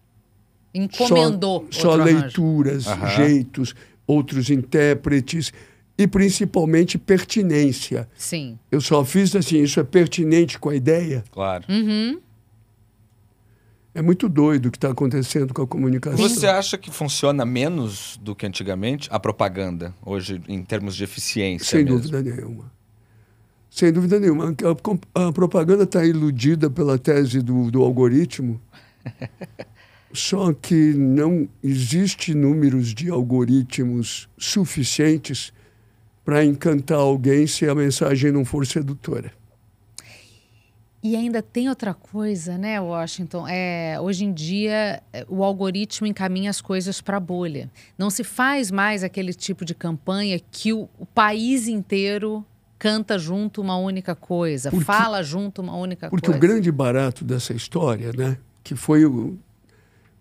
Encomendou 0.75 1.67
Só, 1.71 1.81
só 1.81 1.89
outro 1.91 2.03
arranjo. 2.03 2.25
leituras, 2.25 2.87
Aham. 2.87 3.09
jeitos, 3.09 3.75
outros 4.07 4.49
intérpretes 4.51 5.53
e 5.99 6.07
principalmente 6.07 6.97
pertinência. 6.97 8.09
Sim. 8.17 8.59
Eu 8.71 8.81
só 8.81 9.05
fiz 9.05 9.37
assim, 9.37 9.63
isso 9.63 9.79
é 9.79 9.85
pertinente 9.85 10.59
com 10.59 10.71
a 10.71 10.75
ideia. 10.75 11.23
Claro. 11.31 11.65
Uhum. 11.69 12.19
É 13.95 14.01
muito 14.01 14.29
doido 14.29 14.67
o 14.67 14.71
que 14.71 14.79
está 14.79 14.91
acontecendo 14.91 15.53
com 15.53 15.63
a 15.63 15.67
comunicação. 15.67 16.17
Você 16.17 16.47
acha 16.47 16.79
que 16.79 16.91
funciona 16.91 17.45
menos 17.45 18.19
do 18.23 18.35
que 18.35 18.47
antigamente 18.47 19.09
a 19.13 19.21
propaganda, 19.21 19.95
hoje, 20.05 20.41
em 20.49 20.63
termos 20.63 20.97
de 20.97 21.05
eficiência 21.05 21.77
Sem 21.79 21.85
mesmo? 21.85 22.01
dúvida 22.01 22.23
nenhuma. 22.23 22.73
Sem 23.71 23.93
dúvida 23.93 24.19
nenhuma. 24.19 24.55
A, 25.15 25.29
a 25.29 25.33
propaganda 25.33 25.85
está 25.85 26.05
iludida 26.05 26.71
pela 26.71 26.99
tese 26.99 27.43
do, 27.43 27.71
do 27.71 27.83
algoritmo. 27.83 28.61
Só 30.13 30.53
que 30.53 30.95
não 30.95 31.49
existe 31.63 32.35
números 32.35 32.95
de 32.95 33.11
algoritmos 33.11 34.29
suficientes 34.39 35.53
para 36.25 36.45
encantar 36.45 36.99
alguém 36.99 37.47
se 37.47 37.67
a 37.67 37.75
mensagem 37.75 38.31
não 38.31 38.45
for 38.45 38.67
sedutora. 38.67 39.33
E 41.03 41.17
ainda 41.17 41.43
tem 41.43 41.69
outra 41.69 41.93
coisa, 41.93 42.57
né, 42.57 42.81
Washington? 42.81 43.45
É, 43.49 43.99
hoje 44.01 44.25
em 44.25 44.33
dia, 44.33 45.03
o 45.29 45.43
algoritmo 45.43 46.07
encaminha 46.07 46.49
as 46.49 46.61
coisas 46.61 47.01
para 47.01 47.17
a 47.17 47.21
bolha. 47.21 47.69
Não 47.99 48.09
se 48.09 48.23
faz 48.23 48.71
mais 48.71 49.03
aquele 49.03 49.35
tipo 49.35 49.65
de 49.65 49.75
campanha 49.75 50.41
que 50.51 50.73
o, 50.73 50.89
o 51.01 51.05
país 51.05 51.67
inteiro 51.67 52.45
canta 52.79 53.19
junto 53.19 53.61
uma 53.61 53.77
única 53.77 54.15
coisa, 54.15 54.71
Porque- 54.71 54.85
fala 54.85 55.23
junto 55.25 55.61
uma 55.61 55.77
única 55.77 56.09
Porque 56.09 56.27
coisa. 56.27 56.39
o 56.39 56.41
grande 56.41 56.71
barato 56.71 57.25
dessa 57.25 57.53
história, 57.53 58.13
né, 58.13 58.39
que 58.63 58.77
foi, 58.77 59.05
o, 59.05 59.37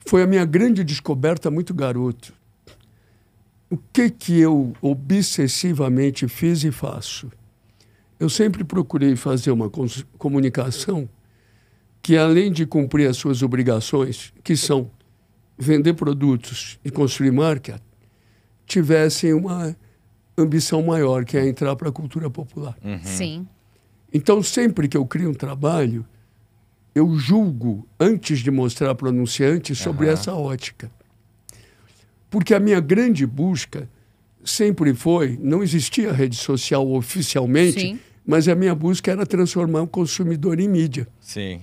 foi 0.06 0.24
a 0.24 0.28
minha 0.28 0.46
grande 0.46 0.84
descoberta 0.84 1.52
muito 1.52 1.74
garoto. 1.76 2.34
O 3.70 3.78
que 3.78 4.10
que 4.10 4.40
eu 4.40 4.74
obsessivamente 4.82 6.28
fiz 6.28 6.64
e 6.64 6.72
faço? 6.72 7.32
Eu 8.22 8.30
sempre 8.30 8.64
procurei 8.64 9.16
fazer 9.16 9.50
uma 9.50 9.68
comunicação 10.20 11.10
que, 12.04 12.16
além 12.16 12.52
de 12.52 12.68
cumprir 12.68 13.10
as 13.10 13.18
suas 13.18 13.42
obrigações, 13.42 14.32
que 14.44 14.56
são 14.56 14.92
vender 15.58 15.96
produtos 15.96 16.80
e 16.86 16.92
construir 16.92 17.32
marca, 17.32 17.82
tivessem 18.68 19.34
uma 19.34 19.76
ambição 20.38 20.84
maior, 20.84 21.26
que 21.26 21.36
é 21.36 21.48
entrar 21.48 21.76
para 21.76 21.90
a 21.90 21.92
cultura 21.92 22.30
popular. 22.30 22.78
Sim. 23.02 23.48
Então, 24.14 24.44
sempre 24.44 24.88
que 24.88 24.96
eu 24.96 25.04
crio 25.04 25.32
um 25.32 25.34
trabalho, 25.34 26.06
eu 26.94 27.16
julgo 27.18 27.88
antes 28.00 28.38
de 28.38 28.52
mostrar 28.52 28.94
para 28.94 29.08
o 29.08 29.10
anunciante 29.10 29.74
sobre 29.74 30.06
Aham. 30.06 30.14
essa 30.14 30.36
ótica. 30.36 30.92
Porque 32.30 32.54
a 32.54 32.60
minha 32.60 32.80
grande 32.80 33.26
busca 33.26 33.90
sempre 34.46 34.94
foi, 34.94 35.40
não 35.42 35.64
existia 35.64 36.14
rede 36.14 36.36
social 36.36 36.88
oficialmente, 36.92 37.80
Sim. 37.80 38.00
Mas 38.32 38.48
a 38.48 38.56
minha 38.56 38.74
busca 38.74 39.12
era 39.12 39.26
transformar 39.26 39.82
o 39.82 39.88
consumidor 39.88 40.58
em 40.58 40.70
mídia. 40.70 41.06
Sim. 41.20 41.60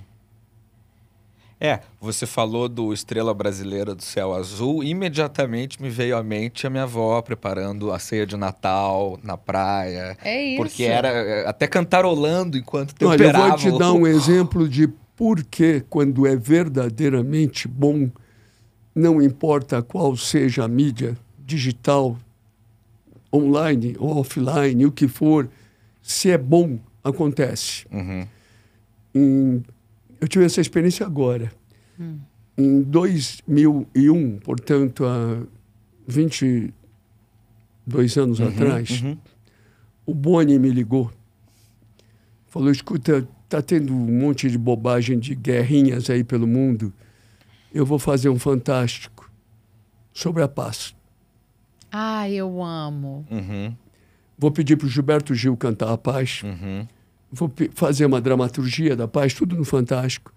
É, 1.59 1.81
você 1.98 2.26
falou 2.26 2.68
do 2.68 2.92
Estrela 2.92 3.33
Brasileira 3.33 3.94
do 3.94 4.02
Céu 4.02 4.35
Azul, 4.35 4.85
imediatamente 4.85 5.81
me 5.81 5.88
veio 5.88 6.14
à 6.14 6.22
mente 6.22 6.66
a 6.66 6.70
minha 6.70 6.83
avó 6.83 7.22
preparando 7.22 7.90
a 7.90 7.98
ceia 7.98 8.26
de 8.26 8.37
Natal 8.37 9.18
na 9.22 9.38
praia. 9.38 10.14
É 10.22 10.44
isso. 10.44 10.57
Porque 10.59 10.85
era 10.85 11.09
é, 11.09 11.48
até 11.48 11.66
cantarolando 11.66 12.59
enquanto 12.59 12.94
Olha, 13.00 13.14
eu 13.14 13.16
temperava. 13.16 13.57
vou 13.57 13.57
te 13.57 13.78
dar 13.78 13.92
um 13.94 14.04
exemplo 14.07 14.68
de 14.68 14.88
por 15.16 15.42
que, 15.44 15.83
quando 15.88 16.26
é 16.26 16.37
verdadeiramente 16.37 17.66
bom, 17.66 18.11
não 18.94 19.22
importa 19.22 19.81
qual 19.81 20.14
seja 20.18 20.64
a 20.64 20.68
mídia, 20.68 21.16
digital, 21.38 22.18
online 23.33 23.96
ou 23.98 24.18
offline, 24.18 24.85
o 24.85 24.92
que 24.92 25.09
for, 25.09 25.48
se 26.09 26.31
é 26.31 26.38
bom, 26.38 26.81
acontece. 27.05 27.87
Uhum. 27.92 28.27
Em- 29.14 29.62
eu 30.18 30.27
tive 30.27 30.47
essa 30.47 30.59
experiência 30.59 31.05
agora. 31.05 31.53
Em 32.57 32.81
2001, 32.83 34.38
portanto, 34.38 35.05
há 35.05 35.42
22 36.07 36.73
anos 38.16 38.40
atrás, 38.40 39.03
uhum. 39.03 39.18
o 40.07 40.14
Boni 40.14 40.59
me 40.59 40.71
ligou. 40.71 41.12
Falou: 42.47 42.71
escuta, 42.71 43.29
tá 43.47 43.61
tendo 43.61 43.92
um 43.92 44.18
monte 44.21 44.49
de 44.51 44.57
bobagem 44.57 45.18
de 45.18 45.35
guerrinhas 45.35 46.09
aí 46.09 46.25
pelo 46.25 46.47
mundo. 46.47 46.90
Eu 47.73 47.85
vou 47.85 47.99
fazer 47.99 48.31
um 48.31 48.38
fantástico 48.38 49.31
sobre 50.14 50.42
a 50.42 50.49
paz. 50.49 50.97
Ah, 51.92 52.29
eu 52.31 52.62
amo. 52.64 53.27
Uhum. 53.31 53.77
Vou 54.38 54.53
pedir 54.53 54.77
para 54.77 54.87
o 54.87 54.88
Gilberto 54.88 55.35
Gil 55.35 55.57
cantar 55.57 55.92
a 55.92 55.98
paz. 55.98 56.42
Uhum. 56.44 56.87
Vou 57.31 57.53
fazer 57.74 58.07
uma 58.07 58.20
dramaturgia 58.20 58.94
da 58.94 59.09
paz, 59.09 59.35
tudo 59.35 59.57
no 59.57 59.64
Fantástico. 59.64 60.33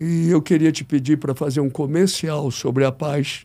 E 0.00 0.30
eu 0.30 0.42
queria 0.42 0.72
te 0.72 0.82
pedir 0.82 1.18
para 1.18 1.34
fazer 1.34 1.60
um 1.60 1.70
comercial 1.70 2.50
sobre 2.50 2.84
a 2.84 2.90
paz 2.90 3.44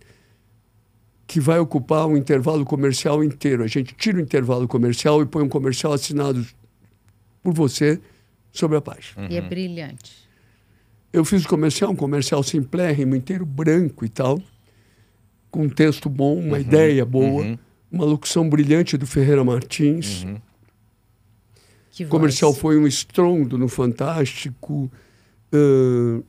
que 1.28 1.40
vai 1.40 1.60
ocupar 1.60 2.08
um 2.08 2.18
intervalo 2.18 2.66
comercial 2.66 3.24
inteiro. 3.24 3.64
A 3.64 3.68
gente 3.68 3.94
tira 3.94 4.18
o 4.18 4.22
intervalo 4.22 4.68
comercial 4.68 5.22
e 5.22 5.26
põe 5.28 5.44
um 5.44 5.50
comercial 5.50 5.94
assinado 5.94 6.44
por 7.44 7.54
você 7.54 8.02
sobre 8.52 8.78
a 8.78 8.82
paz. 8.82 9.14
E 9.30 9.38
é 9.38 9.42
brilhante. 9.42 10.28
Eu 11.14 11.24
fiz 11.24 11.46
o 11.46 11.48
comercial, 11.48 11.92
um 11.92 11.96
comercial 11.96 12.42
simplérrimo, 12.42 13.16
inteiro 13.16 13.46
branco 13.46 14.06
e 14.06 14.10
tal, 14.10 14.42
com 15.52 15.64
um 15.64 15.70
texto 15.70 16.10
bom, 16.10 16.40
uma 16.40 16.60
ideia 16.60 17.06
boa, 17.06 17.44
uhum. 17.44 17.58
Uma 17.92 18.06
locução 18.06 18.48
brilhante 18.50 18.98
do 18.98 19.06
Ferreira 19.08 19.44
Martins. 19.44 20.24
Uhum. 20.24 20.38
Que 21.92 22.06
O 22.06 22.08
comercial 22.08 22.52
voz. 22.52 22.62
foi 22.62 22.78
um 22.78 22.88
estrondo 22.88 23.58
no 23.58 23.68
Fantástico. 23.68 24.92
Ahn, 25.54 26.22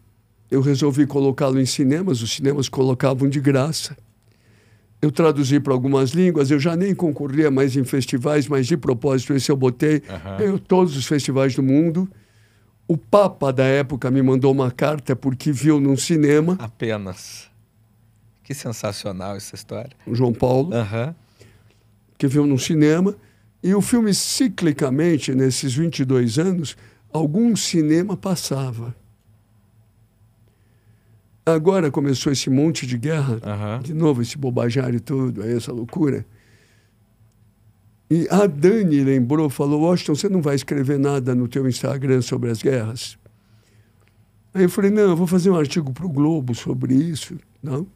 eu 0.51 0.61
resolvi 0.61 1.07
colocá-lo 1.07 1.61
em 1.61 1.67
cinemas, 1.67 2.23
os 2.23 2.33
cinemas 2.33 2.69
colocavam 2.69 3.29
de 3.29 3.41
graça. 3.41 3.97
Eu 5.01 5.11
traduzi 5.13 5.61
para 5.61 5.73
algumas 5.73 6.11
línguas, 6.11 6.51
eu 6.51 6.59
já 6.59 6.75
nem 6.77 6.95
concorria 6.95 7.51
mais 7.51 7.77
em 7.77 7.85
festivais, 7.85 8.49
mas 8.49 8.67
de 8.67 8.77
propósito 8.77 9.33
esse 9.33 9.51
eu 9.51 9.57
botei. 9.57 10.03
Eu, 10.41 10.59
todos 10.59 10.97
os 10.97 11.07
festivais 11.07 11.55
do 11.55 11.63
mundo. 11.63 12.09
O 12.89 12.97
Papa 12.97 13.53
da 13.53 13.65
época 13.65 14.11
me 14.11 14.21
mandou 14.21 14.51
uma 14.53 14.71
carta 14.73 15.15
porque 15.15 15.53
viu 15.53 15.79
num 15.79 15.97
cinema, 15.97 16.57
Apenas. 16.59 17.49
Que 18.43 18.53
sensacional 18.53 19.37
essa 19.37 19.55
história. 19.55 19.93
o 20.05 20.13
João 20.17 20.33
Paulo, 20.33 20.75
Aham. 20.75 21.15
Que 22.21 22.29
viu 22.29 22.47
num 22.47 22.59
cinema. 22.59 23.17
E 23.63 23.75
o 23.75 23.81
filme, 23.81 24.13
ciclicamente, 24.13 25.35
nesses 25.35 25.75
22 25.75 26.39
anos, 26.39 26.77
algum 27.11 27.57
cinema 27.57 28.15
passava. 28.15 28.95
Agora 31.47 31.91
começou 31.91 32.31
esse 32.31 32.51
monte 32.51 32.87
de 32.87 32.99
guerra, 32.99 33.41
de 33.83 33.95
novo 33.95 34.21
esse 34.21 34.37
bobajário 34.37 35.01
todo, 35.01 35.43
essa 35.43 35.73
loucura. 35.73 36.27
E 38.11 38.29
a 38.31 38.47
Dani 38.47 39.03
lembrou, 39.03 39.49
falou, 39.49 39.81
Washington, 39.81 40.15
você 40.15 40.29
não 40.29 40.43
vai 40.43 40.57
escrever 40.57 40.99
nada 40.99 41.35
no 41.35 41.49
teu 41.49 41.67
Instagram 41.67 42.21
sobre 42.21 42.51
as 42.51 42.63
guerras? 42.63 43.19
Aí 44.53 44.65
eu 44.65 44.69
falei, 44.69 44.91
não, 44.91 45.05
eu 45.05 45.17
vou 45.17 45.27
fazer 45.27 45.49
um 45.49 45.57
artigo 45.57 45.91
para 45.91 46.05
o 46.05 46.11
Globo 46.11 46.55
sobre 46.55 46.95
isso. 46.95 47.39
Não. 47.63 47.87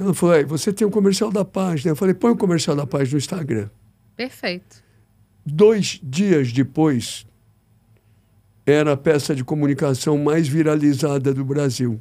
Ela 0.00 0.14
falou, 0.14 0.34
"Aí, 0.34 0.44
você 0.44 0.72
tem 0.72 0.86
o 0.86 0.90
comercial 0.90 1.30
da 1.30 1.44
página. 1.44 1.90
Eu 1.92 1.96
falei, 1.96 2.14
põe 2.14 2.30
o 2.32 2.36
comercial 2.36 2.74
da 2.74 2.86
página 2.86 3.12
no 3.12 3.18
Instagram. 3.18 3.68
Perfeito. 4.16 4.82
Dois 5.44 6.00
dias 6.02 6.52
depois, 6.52 7.26
era 8.66 8.92
a 8.92 8.96
peça 8.96 9.34
de 9.34 9.44
comunicação 9.44 10.16
mais 10.18 10.48
viralizada 10.48 11.32
do 11.34 11.44
Brasil. 11.44 12.00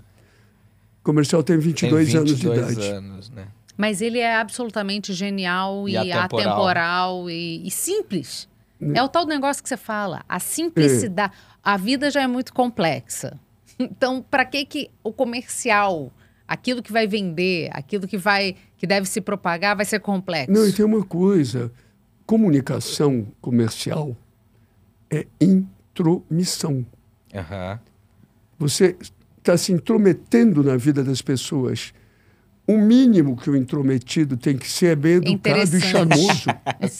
O 1.01 1.03
comercial 1.03 1.41
tem 1.43 1.57
22, 1.57 2.07
Tem 2.09 2.17
anos 2.17 2.29
de 2.37 2.47
22 2.47 2.71
idade. 2.73 2.87
anos, 2.89 3.29
né? 3.29 3.47
Mas 3.77 4.01
ele 4.01 4.19
é 4.19 4.35
absolutamente 4.35 5.13
genial 5.13 5.87
E 5.87 5.93
e, 5.93 5.97
atemporal. 5.97 6.25
atemporal, 6.25 7.29
e, 7.29 7.65
e 7.65 7.71
simples. 7.71 8.47
Né? 8.79 8.99
É 8.99 9.03
o 9.03 9.07
tal 9.07 9.25
negócio 9.25 9.63
que 9.63 9.69
você 9.69 9.77
fala. 9.77 10.19
É. 10.19 10.23
A 10.27 10.39
simplicidade. 10.39 11.33
A 11.63 11.77
vida 11.77 12.09
já 12.11 12.21
é 12.21 12.27
muito 12.27 12.53
complexa. 12.53 13.37
Então, 13.81 14.21
para 14.21 14.43
que 14.43 14.65
que 14.65 14.91
o 15.01 15.13
comercial, 15.13 16.11
aquilo 16.49 16.81
que 16.81 16.91
vai 16.91 17.05
vender, 17.05 17.69
aquilo 17.71 18.07
que 18.07 18.17
vai 18.17 18.55
que 18.75 18.87
deve 18.87 19.07
se 19.07 19.21
propagar, 19.21 19.75
vai 19.75 19.85
ser 19.85 19.99
complexo? 19.99 20.51
Não, 20.51 20.67
e 20.67 20.73
tem 20.73 20.83
uma 20.83 21.05
coisa: 21.05 21.71
comunicação 22.25 23.27
comercial 23.39 24.17
é 25.11 25.27
intromissão. 25.39 26.83
Aham. 27.33 27.79
Você 28.57 28.97
está 29.37 29.55
se 29.55 29.71
intrometendo 29.71 30.63
na 30.63 30.75
vida 30.75 31.03
das 31.03 31.21
pessoas. 31.21 31.93
O 32.67 32.77
mínimo 32.77 33.35
que 33.35 33.49
o 33.49 33.55
intrometido 33.55 34.37
tem 34.37 34.55
que 34.55 34.69
ser 34.69 34.87
é 34.91 34.95
bem 34.95 35.13
educado 35.13 35.75
e 35.75 35.81
charmoso. 35.81 36.49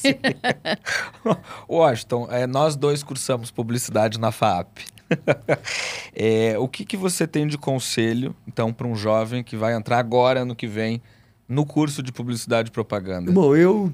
Washington, 1.69 2.27
é, 2.31 2.47
nós 2.47 2.75
dois 2.75 3.03
cursamos 3.03 3.51
publicidade 3.51 4.19
na 4.19 4.31
FAP. 4.31 4.79
É, 6.15 6.58
o 6.58 6.67
que, 6.67 6.84
que 6.84 6.98
você 6.98 7.26
tem 7.26 7.48
de 7.48 7.58
conselho, 7.58 8.36
então, 8.48 8.74
para 8.74 8.86
um 8.88 8.95
jovem 8.95 9.43
que 9.43 9.56
vai 9.56 9.74
entrar 9.76 10.00
agora, 10.00 10.41
ano 10.41 10.56
que 10.56 10.67
vem, 10.67 11.02
no 11.48 11.65
curso 11.65 12.04
de 12.04 12.12
publicidade 12.12 12.69
e 12.69 12.72
propaganda? 12.72 13.32
Bom, 13.32 13.56
eu 13.56 13.93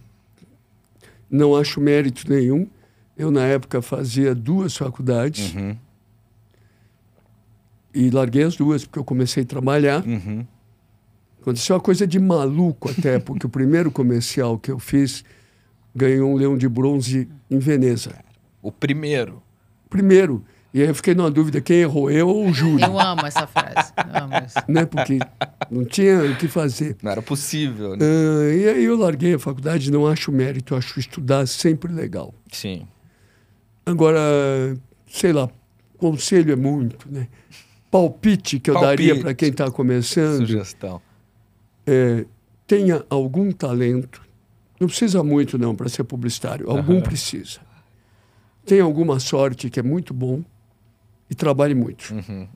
não 1.29 1.55
acho 1.55 1.79
mérito 1.79 2.27
nenhum. 2.29 2.67
Eu, 3.17 3.29
na 3.31 3.43
época, 3.43 3.81
fazia 3.81 4.33
duas 4.33 4.75
faculdades 4.75 5.53
Uhum, 5.53 5.75
e 7.93 8.09
larguei 8.09 8.43
as 8.43 8.55
duas 8.55 8.83
porque 8.83 8.99
eu 8.99 9.03
comecei 9.05 9.43
a 9.43 9.45
trabalhar. 9.45 10.05
uhum. 10.05 10.45
Aconteceu 11.41 11.75
uma 11.75 11.81
coisa 11.81 12.07
de 12.07 12.19
maluco 12.19 12.89
até, 12.89 13.19
porque 13.19 13.45
o 13.45 13.49
primeiro 13.49 13.91
comercial 13.91 14.57
que 14.57 14.71
eu 14.71 14.79
fiz 14.79 15.23
ganhou 15.95 16.31
um 16.31 16.35
leão 16.35 16.57
de 16.57 16.67
bronze 16.67 17.29
em 17.49 17.59
Veneza. 17.59 18.15
O 18.61 18.71
primeiro. 18.71 19.41
Primeiro. 19.89 20.43
E 20.75 20.81
aí 20.81 20.89
eu 20.89 20.93
fiquei 20.93 21.15
numa 21.15 21.31
dúvida 21.31 21.61
quem 21.61 21.77
errou, 21.77 22.11
eu 22.11 22.27
ou 22.27 22.49
o 22.49 22.53
júri. 22.53 22.83
Eu 22.83 22.99
amo 22.99 23.25
essa 23.25 23.47
frase. 23.47 23.93
Eu 23.95 24.23
amo 24.23 24.33
isso. 24.45 24.57
né? 24.67 24.85
Porque 24.85 25.19
não 25.71 25.85
tinha 25.85 26.19
o 26.25 26.35
que 26.35 26.49
fazer. 26.49 26.97
Não 27.01 27.13
era 27.13 27.21
possível, 27.21 27.95
né? 27.95 28.05
Ah, 28.05 28.53
e 28.53 28.67
aí 28.67 28.83
eu 28.83 28.97
larguei 28.97 29.35
a 29.35 29.39
faculdade, 29.39 29.89
não 29.89 30.05
acho 30.05 30.33
mérito, 30.33 30.75
acho 30.75 30.99
estudar 30.99 31.47
sempre 31.47 31.93
legal. 31.93 32.33
Sim. 32.51 32.85
Agora, 33.85 34.19
sei 35.09 35.31
lá, 35.31 35.49
conselho 35.97 36.51
é 36.51 36.57
muito, 36.57 37.09
né? 37.09 37.29
Palpite 37.89 38.59
que 38.59 38.69
eu 38.69 38.73
daria 38.73 39.07
Palpite. 39.11 39.23
para 39.23 39.33
quem 39.33 39.49
está 39.51 39.71
começando 39.71 40.39
Sugestão. 40.45 41.01
é 41.87 42.25
tenha 42.67 43.01
algum 43.09 43.49
talento. 43.49 44.21
Não 44.77 44.89
precisa 44.89 45.23
muito 45.23 45.57
não 45.57 45.73
para 45.73 45.87
ser 45.87 46.03
publicitário, 46.03 46.69
algum 46.69 46.95
Aham. 46.95 47.01
precisa. 47.01 47.61
Tenha 48.65 48.83
alguma 48.83 49.21
sorte 49.21 49.69
que 49.69 49.79
é 49.79 49.83
muito 49.83 50.13
bom 50.13 50.43
e 51.29 51.35
trabalhe 51.35 51.73
muito. 51.75 52.13
Uhum. 52.13 52.47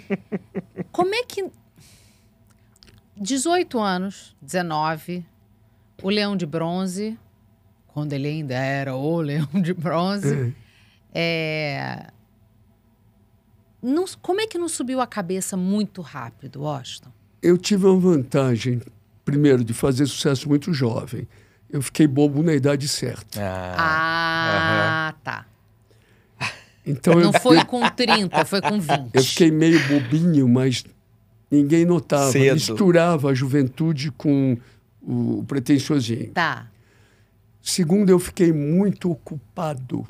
Como 0.92 1.14
é 1.14 1.22
que 1.24 1.50
18 3.16 3.78
anos, 3.80 4.36
19, 4.40 5.24
o 6.02 6.08
Leão 6.10 6.36
de 6.36 6.46
Bronze, 6.46 7.18
quando 7.88 8.12
ele 8.12 8.28
ainda 8.28 8.54
era 8.54 8.94
o 8.94 9.20
Leão 9.22 9.48
de 9.54 9.72
Bronze, 9.74 10.54
É. 11.12 12.06
é... 12.06 12.06
não- 13.82 14.04
como 14.22 14.40
é 14.40 14.46
que 14.46 14.58
não 14.58 14.68
subiu 14.68 15.00
a 15.00 15.06
cabeça 15.06 15.56
muito 15.56 16.00
rápido, 16.02 16.62
Washington? 16.62 17.10
Eu 17.42 17.56
tive 17.58 17.86
uma 17.86 17.98
vantagem, 17.98 18.80
primeiro, 19.24 19.64
de 19.64 19.72
fazer 19.72 20.06
sucesso 20.06 20.48
muito 20.48 20.72
jovem. 20.72 21.26
Eu 21.70 21.82
fiquei 21.82 22.06
bobo 22.06 22.42
na 22.42 22.54
idade 22.54 22.88
certa. 22.88 23.40
Ah, 23.42 25.08
Ah, 25.10 25.14
tá. 25.22 25.46
Então 26.88 27.14
eu, 27.14 27.20
Não 27.20 27.32
foi 27.32 27.62
com 27.64 27.86
30, 27.88 28.44
foi 28.44 28.60
com 28.62 28.80
20. 28.80 29.10
eu 29.12 29.22
fiquei 29.22 29.50
meio 29.50 29.78
bobinho, 29.88 30.48
mas 30.48 30.84
ninguém 31.50 31.84
notava. 31.84 32.32
Cedo. 32.32 32.54
Misturava 32.54 33.30
a 33.30 33.34
juventude 33.34 34.10
com 34.10 34.56
o 35.02 35.44
pretensiosinho. 35.46 36.30
Tá. 36.30 36.66
Segundo, 37.60 38.08
eu 38.10 38.18
fiquei 38.18 38.52
muito 38.52 39.10
ocupado. 39.10 40.06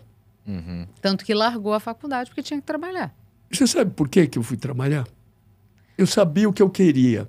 uhum. 0.46 0.86
Tanto 1.02 1.24
que 1.24 1.34
largou 1.34 1.74
a 1.74 1.80
faculdade 1.80 2.30
porque 2.30 2.42
tinha 2.42 2.60
que 2.60 2.66
trabalhar. 2.66 3.12
Você 3.50 3.66
sabe 3.66 3.90
por 3.90 4.08
que, 4.08 4.26
que 4.26 4.38
eu 4.38 4.42
fui 4.42 4.56
trabalhar? 4.56 5.06
Eu 5.96 6.06
sabia 6.06 6.48
o 6.48 6.52
que 6.52 6.62
eu 6.62 6.70
queria. 6.70 7.28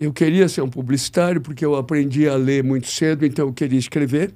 Eu 0.00 0.12
queria 0.12 0.48
ser 0.48 0.62
um 0.62 0.68
publicitário 0.68 1.40
porque 1.40 1.64
eu 1.64 1.76
aprendi 1.76 2.26
a 2.28 2.34
ler 2.34 2.64
muito 2.64 2.88
cedo, 2.88 3.24
então 3.24 3.46
eu 3.46 3.52
queria 3.52 3.78
escrever. 3.78 4.34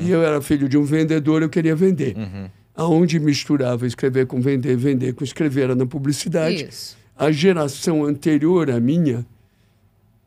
E 0.00 0.10
eu 0.10 0.22
era 0.22 0.40
filho 0.42 0.68
de 0.68 0.76
um 0.76 0.84
vendedor, 0.84 1.40
eu 1.42 1.48
queria 1.48 1.74
vender. 1.74 2.14
Uhum. 2.16 2.50
Aonde 2.74 3.20
misturava 3.20 3.86
escrever 3.86 4.26
com 4.26 4.40
vender, 4.40 4.76
vender 4.76 5.14
com 5.14 5.24
escrever 5.24 5.64
era 5.64 5.74
na 5.74 5.86
publicidade. 5.86 6.64
Isso. 6.64 6.96
A 7.16 7.30
geração 7.30 8.04
anterior 8.04 8.70
à 8.70 8.80
minha 8.80 9.26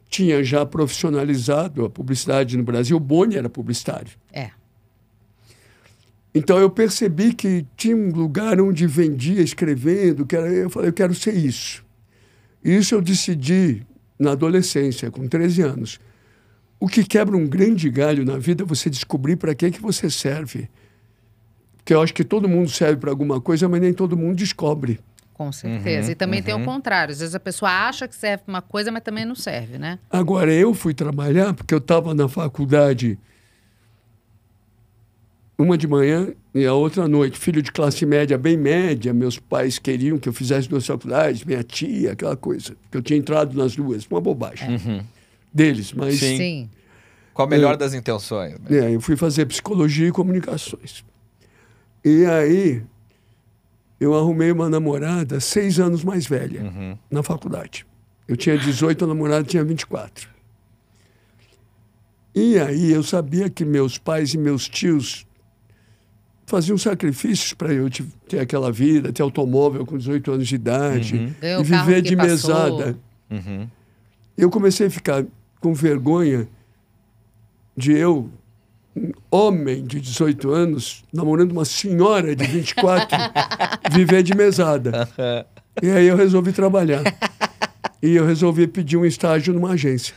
tinha 0.10 0.44
já 0.44 0.66
profissionalizado 0.66 1.84
a 1.84 1.90
publicidade 1.90 2.56
no 2.56 2.64
Brasil. 2.64 2.98
O 2.98 3.00
Boni 3.00 3.36
era 3.36 3.50
publicitário. 3.50 4.12
É. 4.32 4.52
Então 6.34 6.60
eu 6.60 6.70
percebi 6.70 7.34
que 7.34 7.66
tinha 7.78 7.96
um 7.96 8.12
lugar 8.12 8.60
onde 8.60 8.86
vendia 8.86 9.42
escrevendo, 9.42 10.26
que 10.26 10.36
era, 10.36 10.48
eu 10.52 10.70
falei, 10.70 10.90
eu 10.90 10.94
quero 10.94 11.16
ser 11.16 11.34
isso. 11.34 11.84
Isso 12.64 12.94
eu 12.94 13.02
decidi 13.02 13.84
na 14.20 14.32
adolescência, 14.32 15.10
com 15.10 15.28
13 15.28 15.62
anos. 15.62 16.00
O 16.80 16.88
que 16.88 17.04
quebra 17.04 17.38
um 17.38 17.48
grande 17.48 17.90
galho 17.90 18.26
na 18.26 18.38
vida 18.38 18.64
é 18.64 18.66
você 18.66 18.90
descobrir 18.90 19.38
para 19.38 19.56
que 19.56 19.72
que 19.72 19.82
você 19.82 20.10
serve. 20.10 20.70
Porque 21.86 21.94
eu 21.94 22.02
acho 22.02 22.16
que 22.16 22.24
todo 22.24 22.50
mundo 22.50 22.68
serve 22.68 22.98
para 23.00 23.12
alguma 23.12 23.40
coisa, 23.40 23.70
mas 23.70 23.80
nem 23.80 23.94
todo 23.94 24.18
mundo 24.18 24.36
descobre. 24.36 25.00
Com 25.36 25.52
certeza. 25.52 26.08
Uhum, 26.08 26.12
e 26.14 26.16
também 26.16 26.42
tem 26.42 26.52
o 26.56 26.58
uhum. 26.58 26.66
contrário. 26.66 27.12
Às 27.12 27.20
vezes 27.20 27.36
a 27.36 27.40
pessoa 27.40 27.70
acha 27.70 28.08
que 28.08 28.16
serve 28.16 28.44
pra 28.44 28.54
uma 28.54 28.62
coisa, 28.62 28.92
mas 28.92 29.04
também 29.04 29.24
não 29.24 29.36
serve, 29.36 29.78
né? 29.78 30.00
Agora, 30.10 30.52
eu 30.52 30.74
fui 30.74 30.96
trabalhar 30.96 31.54
porque 31.54 31.76
eu 31.76 31.78
estava 31.78 32.16
na 32.16 32.28
faculdade 32.28 33.20
uma 35.60 35.78
de 35.78 35.88
manhã 35.88 36.34
e 36.56 36.66
a 36.66 36.74
outra 36.74 37.04
à 37.04 37.08
noite. 37.08 37.38
Filho 37.38 37.62
de 37.62 37.72
classe 37.72 38.04
média, 38.04 38.36
bem 38.36 38.58
média. 38.58 39.14
Meus 39.14 39.38
pais 39.38 39.78
queriam 39.78 40.18
que 40.18 40.28
eu 40.28 40.34
fizesse 40.34 40.68
duas 40.68 40.88
faculdades, 40.88 41.44
minha 41.44 41.62
tia, 41.62 42.14
aquela 42.14 42.36
coisa. 42.36 42.76
Que 42.90 42.98
eu 42.98 43.04
tinha 43.04 43.20
entrado 43.20 43.56
nas 43.56 43.76
duas. 43.76 44.08
Uma 44.08 44.20
bobagem 44.20 44.72
Uhum. 44.72 45.04
deles. 45.54 45.94
Mas 45.94 46.16
Sim. 46.16 46.38
Sim. 46.38 46.70
Com 47.32 47.44
a 47.44 47.48
melhor 47.48 47.78
das 47.78 47.94
intenções. 47.94 48.58
né? 48.68 48.88
é, 48.88 48.96
eu 48.96 49.00
fui 49.00 49.16
fazer 49.16 49.46
psicologia 49.46 50.08
e 50.08 50.12
comunicações. 50.12 51.04
E 52.06 52.24
aí 52.26 52.84
eu 54.00 54.14
arrumei 54.14 54.52
uma 54.52 54.70
namorada 54.70 55.40
seis 55.40 55.80
anos 55.80 56.04
mais 56.04 56.28
velha. 56.28 56.62
Uhum. 56.64 56.98
na 57.10 57.24
faculdade. 57.24 57.86
Eu 58.28 58.38
tinha 58.38 58.58
18, 58.58 59.04
a 59.04 59.08
namorada 59.08 59.44
tinha 59.44 59.64
24. 59.64 60.30
E 62.34 62.60
aí 62.60 62.92
eu 62.92 63.02
sabia 63.04 63.50
que 63.50 63.64
meus 63.64 63.98
pais 63.98 64.34
e 64.34 64.38
meus 64.38 64.68
tios 64.68 65.26
faziam 66.46 66.78
sacrifícios 66.78 67.54
para 67.54 67.74
eu 67.74 67.90
te- 67.90 68.04
ter 68.28 68.40
aquela 68.40 68.72
vida, 68.72 69.12
ter 69.12 69.22
automóvel 69.24 69.86
com 69.86 69.98
18 69.98 70.32
anos 70.34 70.48
de 70.48 70.56
idade 70.56 71.16
Uhum. 71.16 71.60
E 71.62 71.64
viver 71.64 72.02
de 72.02 72.16
passou. 72.16 72.30
mesada. 72.30 72.98
Uhum. 73.32 73.68
Eu 74.38 74.50
comecei 74.50 74.88
a 74.88 74.90
ficar 74.92 75.26
com 75.62 75.74
vergonha 75.74 76.48
de 77.76 77.94
eu, 77.94 78.30
um 78.96 79.12
homem 79.30 79.84
de 79.86 80.00
18 80.00 80.52
anos, 80.52 81.04
namorando 81.12 81.52
uma 81.52 81.66
senhora 81.66 82.36
de 82.36 82.46
24, 82.46 83.08
viver 83.92 84.24
de 84.24 84.34
mesada. 84.36 85.08
E 85.82 85.90
aí 85.92 86.08
eu 86.08 86.16
resolvi 86.16 86.52
trabalhar. 86.54 87.04
E 88.02 88.16
eu 88.16 88.26
resolvi 88.26 88.68
pedir 88.68 88.98
um 88.98 89.06
estágio 89.06 89.54
numa 89.54 89.72
agência. 89.72 90.14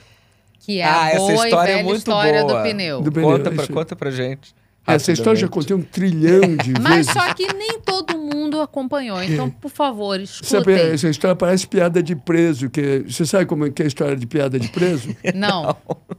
Que 0.60 0.80
é 0.80 0.84
Ah, 0.84 1.02
a 1.04 1.08
essa 1.10 1.18
boa 1.18 1.32
história 1.46 1.70
e 1.70 1.72
é 1.72 1.76
velha 1.76 1.84
muito 1.84 1.98
história 1.98 2.44
boa. 2.44 2.62
do 2.62 2.68
pneu. 2.68 3.00
Do 3.00 3.12
pneu, 3.12 3.28
Conta, 3.30 3.48
é 3.50 3.52
pra, 3.54 3.66
conta 3.66 3.96
pra 3.96 4.10
gente. 4.10 4.54
Essa 4.94 5.12
história 5.12 5.38
já 5.40 5.48
contei 5.48 5.76
um 5.76 5.82
trilhão 5.82 6.56
de 6.56 6.72
Mas 6.80 7.06
vezes. 7.06 7.12
só 7.12 7.34
que 7.34 7.52
nem 7.52 7.80
todo 7.80 8.16
mundo 8.18 8.60
acompanhou. 8.60 9.22
Então, 9.22 9.50
por 9.50 9.70
favor, 9.70 10.14
Sabe, 10.26 10.72
escutem. 10.72 10.92
essa 10.94 11.08
história 11.08 11.36
parece 11.36 11.66
piada 11.66 12.02
de 12.02 12.16
preso. 12.16 12.68
Que, 12.70 13.04
você 13.08 13.24
sabe 13.26 13.46
como 13.46 13.66
é 13.66 13.70
que 13.70 13.82
é 13.82 13.84
a 13.84 13.88
história 13.88 14.16
de 14.16 14.26
piada 14.26 14.58
de 14.58 14.68
preso? 14.68 15.14
Não. 15.34 15.76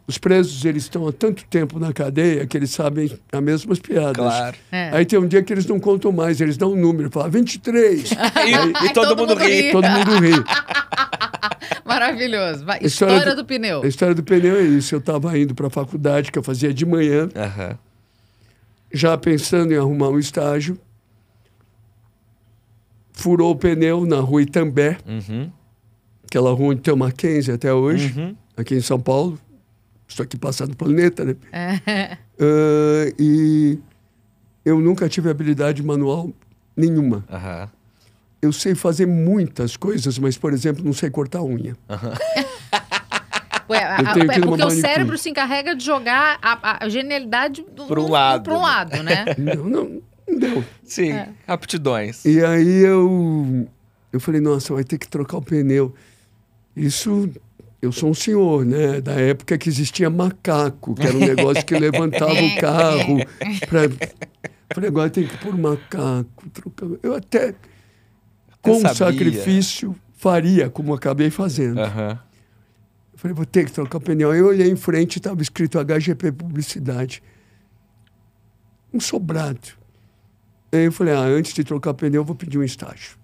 Os 0.08 0.18
presos, 0.18 0.64
eles 0.66 0.84
estão 0.84 1.08
há 1.08 1.12
tanto 1.12 1.44
tempo 1.46 1.80
na 1.80 1.92
cadeia 1.94 2.46
que 2.48 2.56
eles 2.58 2.70
sabem 2.72 3.12
as 3.32 3.42
mesmas 3.42 3.80
piadas. 3.80 4.16
Claro. 4.16 4.56
É. 4.72 4.90
Aí 4.94 5.06
tem 5.06 5.18
um 5.20 5.28
dia 5.28 5.42
que 5.44 5.52
eles 5.54 5.66
não 5.66 5.80
contam 5.80 6.12
mais, 6.12 6.40
eles 6.42 6.58
dão 6.58 6.72
um 6.74 6.76
número, 6.76 7.10
falam 7.12 7.30
23. 7.32 8.12
E, 8.12 8.16
e 8.86 8.94
todo, 8.94 9.16
mundo 9.16 9.34
ri. 9.36 9.72
Todo 9.72 9.88
mundo 9.90 10.12
ri. 10.20 10.32
Maravilhoso. 11.86 12.66
Vai, 12.66 12.80
História 12.82 13.14
História, 13.14 13.36
do- 13.36 13.42
do 13.44 13.46
pneu. 13.46 13.82
A 13.84 13.88
história 13.88 14.16
do 14.16 14.24
pneu 14.24 14.56
é 14.58 14.62
isso. 14.62 14.94
Eu 14.96 15.00
estava 15.00 15.38
indo 15.38 15.54
para 15.56 15.68
a 15.68 15.70
faculdade, 15.70 16.32
que 16.32 16.38
eu 16.40 16.44
fazia 16.44 16.74
de 16.74 16.86
manhã, 16.86 17.30
Aham. 17.36 17.78
Já 18.94 19.18
pensando 19.18 19.74
em 19.74 19.78
arrumar 19.78 20.10
um 20.10 20.20
estágio. 20.20 20.78
Furou 23.14 23.52
o 23.52 23.56
pneu 23.56 24.06
na 24.06 24.20
rua 24.20 24.42
Itambé, 24.42 24.98
Uhum. 25.06 25.52
aquela 26.26 26.52
rua 26.54 26.70
onde 26.72 26.82
tem 26.82 26.94
o 26.94 26.98
Mackenzie 26.98 27.54
até 27.54 27.74
hoje, 27.74 28.18
Uhum. 28.18 28.36
aqui 28.56 28.76
em 28.76 28.82
São 28.82 29.00
Paulo. 29.00 29.38
Estou 30.08 30.24
aqui 30.24 30.38
passando 30.38 30.70
no 30.70 30.76
planeta, 30.76 31.24
né? 31.26 31.36
É. 31.52 32.18
Ah, 32.42 33.14
e 33.20 33.78
eu 34.64 34.80
nunca 34.80 35.10
tive 35.10 35.30
habilidade 35.30 35.84
manual 35.84 36.32
nenhuma. 36.74 37.26
Aham. 37.30 37.70
Eu 38.42 38.54
sei 38.54 38.74
fazer 38.76 39.06
muitas 39.06 39.76
coisas, 39.76 40.18
mas, 40.18 40.38
por 40.38 40.54
exemplo, 40.54 40.82
não 40.86 40.94
sei 40.94 41.10
cortar 41.10 41.44
unha. 41.44 41.76
Ué, 43.70 43.78
a- 43.84 43.98
a- 43.98 44.00
é 44.00 44.40
porque 44.40 44.64
o 44.64 44.70
cérebro 44.72 45.18
se 45.18 45.30
encarrega 45.30 45.76
de 45.76 45.86
jogar 45.86 46.38
a, 46.42 46.86
a 46.86 46.90
genialidade 46.90 47.64
Pra 47.88 48.00
um 48.00 48.10
lado, 48.10 48.44
Para 48.44 48.54
um 48.58 48.62
lado, 48.62 49.04
né? 49.04 49.26
Não, 49.38 49.64
não, 49.64 50.02
não 50.28 50.40
deu. 50.40 50.64
Sim, 50.84 51.12
É. 51.12 51.30
aptidões. 51.48 52.26
E 52.26 52.44
aí 52.44 52.80
eu, 52.86 53.68
eu 54.12 54.20
falei, 54.20 54.42
nossa, 54.42 54.74
vai 54.74 54.84
ter 54.84 54.98
que 54.98 55.08
trocar 55.08 55.38
o 55.38 55.42
pneu. 55.42 55.94
Isso, 56.76 57.30
eu 57.82 57.92
sou 57.92 58.10
um 58.10 58.14
senhor, 58.14 58.66
né? 58.66 59.02
Da 59.02 59.14
época 59.14 59.58
que 59.58 59.70
existia 59.70 60.10
macaco, 60.10 60.96
que 60.96 61.06
era 61.06 61.16
um 61.16 61.20
negócio 61.20 61.64
que 61.66 61.78
levantava 61.78 62.34
o 62.34 62.56
carro. 62.60 63.18
Pra... 63.68 63.82
Falei, 64.74 64.88
agora 64.90 65.10
tem 65.10 65.26
que 65.28 65.38
pôr 65.38 65.58
macaco. 65.58 66.50
Trocar... 66.54 66.88
Eu 67.04 67.16
até, 67.16 67.54
com 68.62 68.80
sabia. 68.82 68.96
sacrifício, 68.96 69.96
faria, 70.16 70.70
como 70.70 70.94
acabei 70.94 71.30
fazendo. 71.30 71.80
Aham. 71.80 72.20
Eu 73.20 73.22
falei, 73.22 73.36
vou 73.36 73.46
ter 73.46 73.66
que 73.66 73.74
trocar 73.74 73.98
o 73.98 74.02
pneu. 74.02 74.32
Aí 74.32 74.40
eu 74.40 74.48
olhei 74.48 74.72
em 74.72 74.78
frente, 74.78 75.18
estava 75.18 75.42
escrito 75.42 75.78
HGP 75.78 76.32
Publicidade. 76.32 77.22
Um 78.94 79.00
sobrado. 79.02 79.60
Aí 80.72 80.86
eu 80.86 80.92
falei, 80.92 81.14
ah, 81.14 81.20
antes 81.20 81.54
de 81.54 81.66
trocar 81.66 81.94
pneu, 81.94 82.22
eu 82.22 82.26
vou 82.26 82.34
pedir 82.34 82.58
um 82.58 82.64
estágio. 82.64 83.18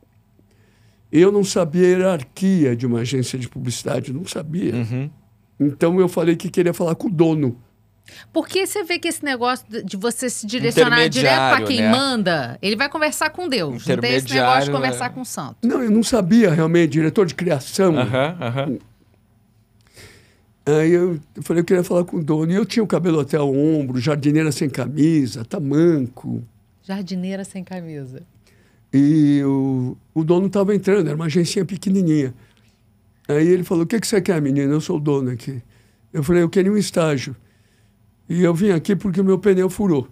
Eu 1.10 1.31
não 1.31 1.45
sabia 1.45 1.86
a 1.86 1.89
hierarquia 1.91 2.75
de 2.75 2.86
uma 2.86 2.99
agência 2.99 3.39
de 3.39 3.47
publicidade, 3.47 4.12
não 4.12 4.25
sabia. 4.25 4.75
Uhum. 4.75 5.10
Então 5.58 5.97
eu 5.97 6.10
falei 6.10 6.36
que 6.36 6.49
queria 6.49 6.73
falar 6.73 6.95
com 6.95 7.08
o 7.08 7.12
dono. 7.12 7.58
Porque 8.34 8.67
você 8.67 8.84
vê 8.84 8.99
que 8.99 9.08
esse 9.08 9.23
negócio 9.23 9.65
de- 9.81 9.95
você 9.95 10.29
se 10.29 10.45
direcionar 10.45 11.08
direto 11.08 11.55
para 11.55 11.65
quem 11.65 11.79
né? 11.79 11.89
manda, 11.89 12.60
ele 12.62 12.75
vai 12.75 12.89
conversar 12.89 13.29
com 13.29 13.47
Deus. 13.47 13.88
Não 13.88 13.97
tem 13.97 14.15
esse 14.15 14.34
negócio 14.34 14.65
de 14.65 14.71
conversar 14.71 15.05
é. 15.05 15.10
com 15.10 15.21
o 15.21 15.25
santo. 15.25 15.55
Não, 15.63 15.81
eu 15.81 15.89
não 15.89 16.03
sabia 16.03 16.53
realmente, 16.53 16.91
diretor 16.91 17.25
de 17.25 17.34
criação. 17.34 17.97
Aham, 17.97 18.38
aham. 18.41 18.77
Aí 20.65 20.91
eu, 20.91 21.19
falei, 21.41 21.62
eu 21.62 21.65
queria 21.65 21.84
falar 21.84 22.04
com 22.06 22.17
o 22.17 22.23
dono. 22.23 22.51
E 22.51 22.56
eu 22.56 22.65
tinha 22.65 22.84
o 22.84 22.88
cabelo 22.88 23.19
até 23.19 23.39
o 23.39 23.54
ombro, 23.54 23.99
jardineira 23.99 24.51
sem 24.51 24.67
camisa, 24.67 25.45
tamanco. 25.45 26.43
Jardineira 26.84 27.43
sem 27.43 27.63
camisa. 27.63 28.23
E 28.91 29.43
o, 29.43 29.95
o 30.13 30.23
dono 30.23 30.47
estava 30.47 30.73
entrando, 30.73 31.08
era 31.08 31.15
uma 31.15 31.25
agencinha 31.25 31.65
pequenininha. 31.65 32.34
Aí 33.28 33.47
ele 33.47 33.63
falou: 33.63 33.84
O 33.84 33.88
que, 33.88 33.99
que 33.99 34.08
você 34.08 34.21
quer, 34.21 34.41
menina? 34.41 34.71
Eu 34.71 34.82
sou 34.82 34.97
o 34.97 34.99
dono 34.99 35.32
aqui. 35.32 35.62
Eu 36.12 36.23
falei: 36.23 36.41
Eu 36.41 36.49
queria 36.49 36.71
um 36.71 36.78
estágio. 36.78 37.36
E 38.28 38.41
eu 38.41 38.54
vim 38.54 38.71
aqui 38.71 38.95
porque 38.95 39.21
o 39.21 39.23
meu 39.23 39.38
pneu 39.38 39.69
furou. 39.69 40.08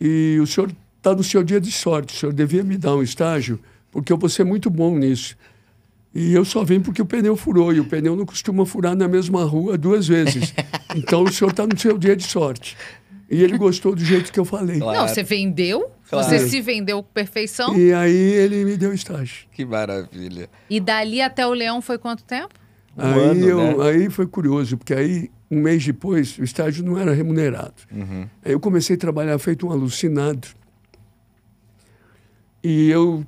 E 0.00 0.38
o 0.40 0.46
senhor 0.46 0.70
está 0.98 1.14
no 1.14 1.22
seu 1.22 1.42
dia 1.42 1.60
de 1.60 1.72
sorte. 1.72 2.14
O 2.14 2.18
senhor 2.18 2.32
devia 2.32 2.62
me 2.62 2.76
dar 2.76 2.94
um 2.94 3.02
estágio, 3.02 3.58
porque 3.90 4.12
eu 4.12 4.18
vou 4.18 4.28
ser 4.28 4.44
muito 4.44 4.68
bom 4.68 4.98
nisso. 4.98 5.36
E 6.14 6.32
eu 6.32 6.44
só 6.44 6.64
vim 6.64 6.80
porque 6.80 7.02
o 7.02 7.06
pneu 7.06 7.36
furou. 7.36 7.72
E 7.74 7.80
o 7.80 7.84
pneu 7.84 8.16
não 8.16 8.24
costuma 8.24 8.64
furar 8.64 8.96
na 8.96 9.06
mesma 9.06 9.44
rua 9.44 9.76
duas 9.76 10.06
vezes. 10.06 10.54
Então 10.96 11.24
o 11.24 11.30
senhor 11.30 11.50
está 11.50 11.66
no 11.66 11.78
seu 11.78 11.98
dia 11.98 12.16
de 12.16 12.24
sorte. 12.24 12.74
E 13.30 13.42
ele 13.42 13.58
gostou 13.58 13.94
do 13.94 14.02
jeito 14.02 14.32
que 14.32 14.40
eu 14.40 14.46
falei. 14.46 14.78
Claro. 14.78 15.00
Não, 15.00 15.06
você 15.08 15.22
vendeu, 15.22 15.90
Claro. 16.08 16.26
você 16.26 16.48
se 16.48 16.58
vendeu 16.62 17.02
com 17.02 17.10
perfeição. 17.12 17.76
E 17.76 17.92
aí 17.92 18.16
ele 18.16 18.64
me 18.64 18.78
deu 18.78 18.94
estágio. 18.94 19.46
Que 19.52 19.62
maravilha. 19.62 20.48
E 20.70 20.80
dali 20.80 21.20
até 21.20 21.46
o 21.46 21.52
leão 21.52 21.82
foi 21.82 21.98
quanto 21.98 22.24
tempo? 22.24 22.54
Um 22.96 23.02
aí, 23.02 23.20
ano, 23.20 23.46
eu, 23.46 23.78
né? 23.78 23.90
aí 23.90 24.08
foi 24.08 24.26
curioso, 24.26 24.78
porque 24.78 24.94
aí, 24.94 25.30
um 25.50 25.60
mês 25.60 25.84
depois, 25.84 26.38
o 26.38 26.44
estágio 26.44 26.82
não 26.82 26.96
era 26.96 27.12
remunerado. 27.12 27.74
Uhum. 27.92 28.26
Aí 28.42 28.52
eu 28.52 28.60
comecei 28.60 28.96
a 28.96 28.98
trabalhar 28.98 29.38
feito 29.38 29.66
um 29.66 29.70
alucinado. 29.70 30.48
E 32.64 32.88
eu 32.88 33.24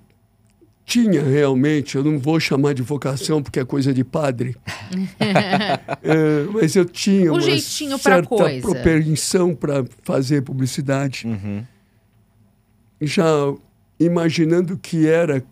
tinha 0.89 1.23
realmente, 1.23 1.97
eu 1.97 2.03
não 2.03 2.19
vou 2.19 2.41
chamar 2.41 2.73
de 2.73 2.81
vocação 2.83 3.43
porque 3.43 3.61
é 3.61 3.65
coisa 3.65 3.93
de 3.93 4.03
padre, 4.03 4.57
É, 6.03 6.45
mas 6.53 6.75
eu 6.75 6.87
tinha 6.87 7.31
Um 7.31 7.35
uma 7.35 7.41
jeitinho 7.43 7.99
certa 7.99 8.27
coisa. 8.27 8.61
propensão 8.63 9.55
para 9.55 9.85
fazer 10.03 10.41
publicidade, 10.43 11.27
Uhum. 11.27 11.63
já 13.03 13.27
imaginando 14.01 14.79
que 14.79 15.07
era 15.07 15.45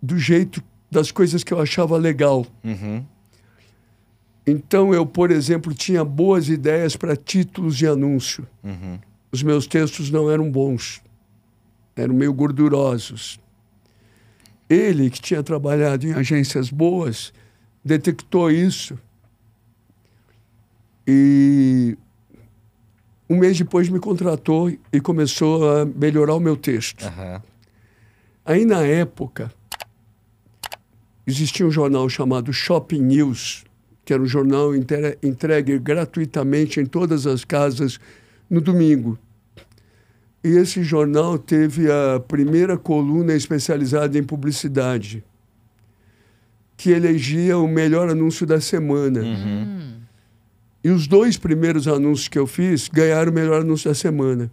do 0.00 0.16
jeito 0.18 0.62
das 0.90 1.10
coisas 1.10 1.42
que 1.42 1.52
eu 1.52 1.60
achava 1.60 1.96
legal. 1.96 2.46
Uhum. 2.62 3.04
Então 4.46 4.94
eu, 4.94 5.04
por 5.06 5.30
exemplo, 5.32 5.74
tinha 5.74 6.04
boas 6.04 6.48
ideias 6.48 6.94
para 6.96 7.16
títulos 7.16 7.76
de 7.76 7.86
anúncio. 7.86 8.46
Uhum. 8.62 8.98
Os 9.32 9.42
meus 9.42 9.66
textos 9.66 10.10
não 10.10 10.30
eram 10.30 10.48
bons, 10.50 11.02
eram 11.96 12.14
meio 12.14 12.32
gordurosos. 12.32 13.40
Ele, 14.68 15.10
que 15.10 15.20
tinha 15.20 15.42
trabalhado 15.42 16.06
em 16.06 16.12
agências 16.12 16.70
boas, 16.70 17.32
detectou 17.84 18.50
isso. 18.50 18.98
E 21.06 21.96
um 23.28 23.36
mês 23.38 23.58
depois 23.58 23.88
me 23.88 23.98
contratou 24.00 24.70
e 24.92 25.00
começou 25.00 25.68
a 25.70 25.84
melhorar 25.84 26.34
o 26.34 26.40
meu 26.40 26.56
texto. 26.56 27.04
Aham. 27.04 27.42
Aí, 28.46 28.64
na 28.64 28.82
época, 28.82 29.50
existia 31.26 31.66
um 31.66 31.70
jornal 31.70 32.08
chamado 32.08 32.52
Shopping 32.52 33.00
News, 33.00 33.64
que 34.04 34.12
era 34.12 34.22
um 34.22 34.26
jornal 34.26 34.74
entre- 34.74 35.18
entregue 35.22 35.78
gratuitamente 35.78 36.78
em 36.80 36.84
todas 36.86 37.26
as 37.26 37.44
casas 37.44 37.98
no 38.50 38.60
domingo. 38.60 39.18
E 40.44 40.48
esse 40.58 40.82
jornal 40.82 41.38
teve 41.38 41.90
a 41.90 42.20
primeira 42.20 42.76
coluna 42.76 43.32
especializada 43.32 44.18
em 44.18 44.22
publicidade, 44.22 45.24
que 46.76 46.90
elegia 46.90 47.56
o 47.56 47.66
melhor 47.66 48.10
anúncio 48.10 48.46
da 48.46 48.60
semana. 48.60 49.20
Uhum. 49.20 50.00
E 50.84 50.90
os 50.90 51.06
dois 51.06 51.38
primeiros 51.38 51.88
anúncios 51.88 52.28
que 52.28 52.38
eu 52.38 52.46
fiz 52.46 52.88
ganharam 52.88 53.32
o 53.32 53.34
melhor 53.34 53.62
anúncio 53.62 53.88
da 53.88 53.94
semana. 53.94 54.50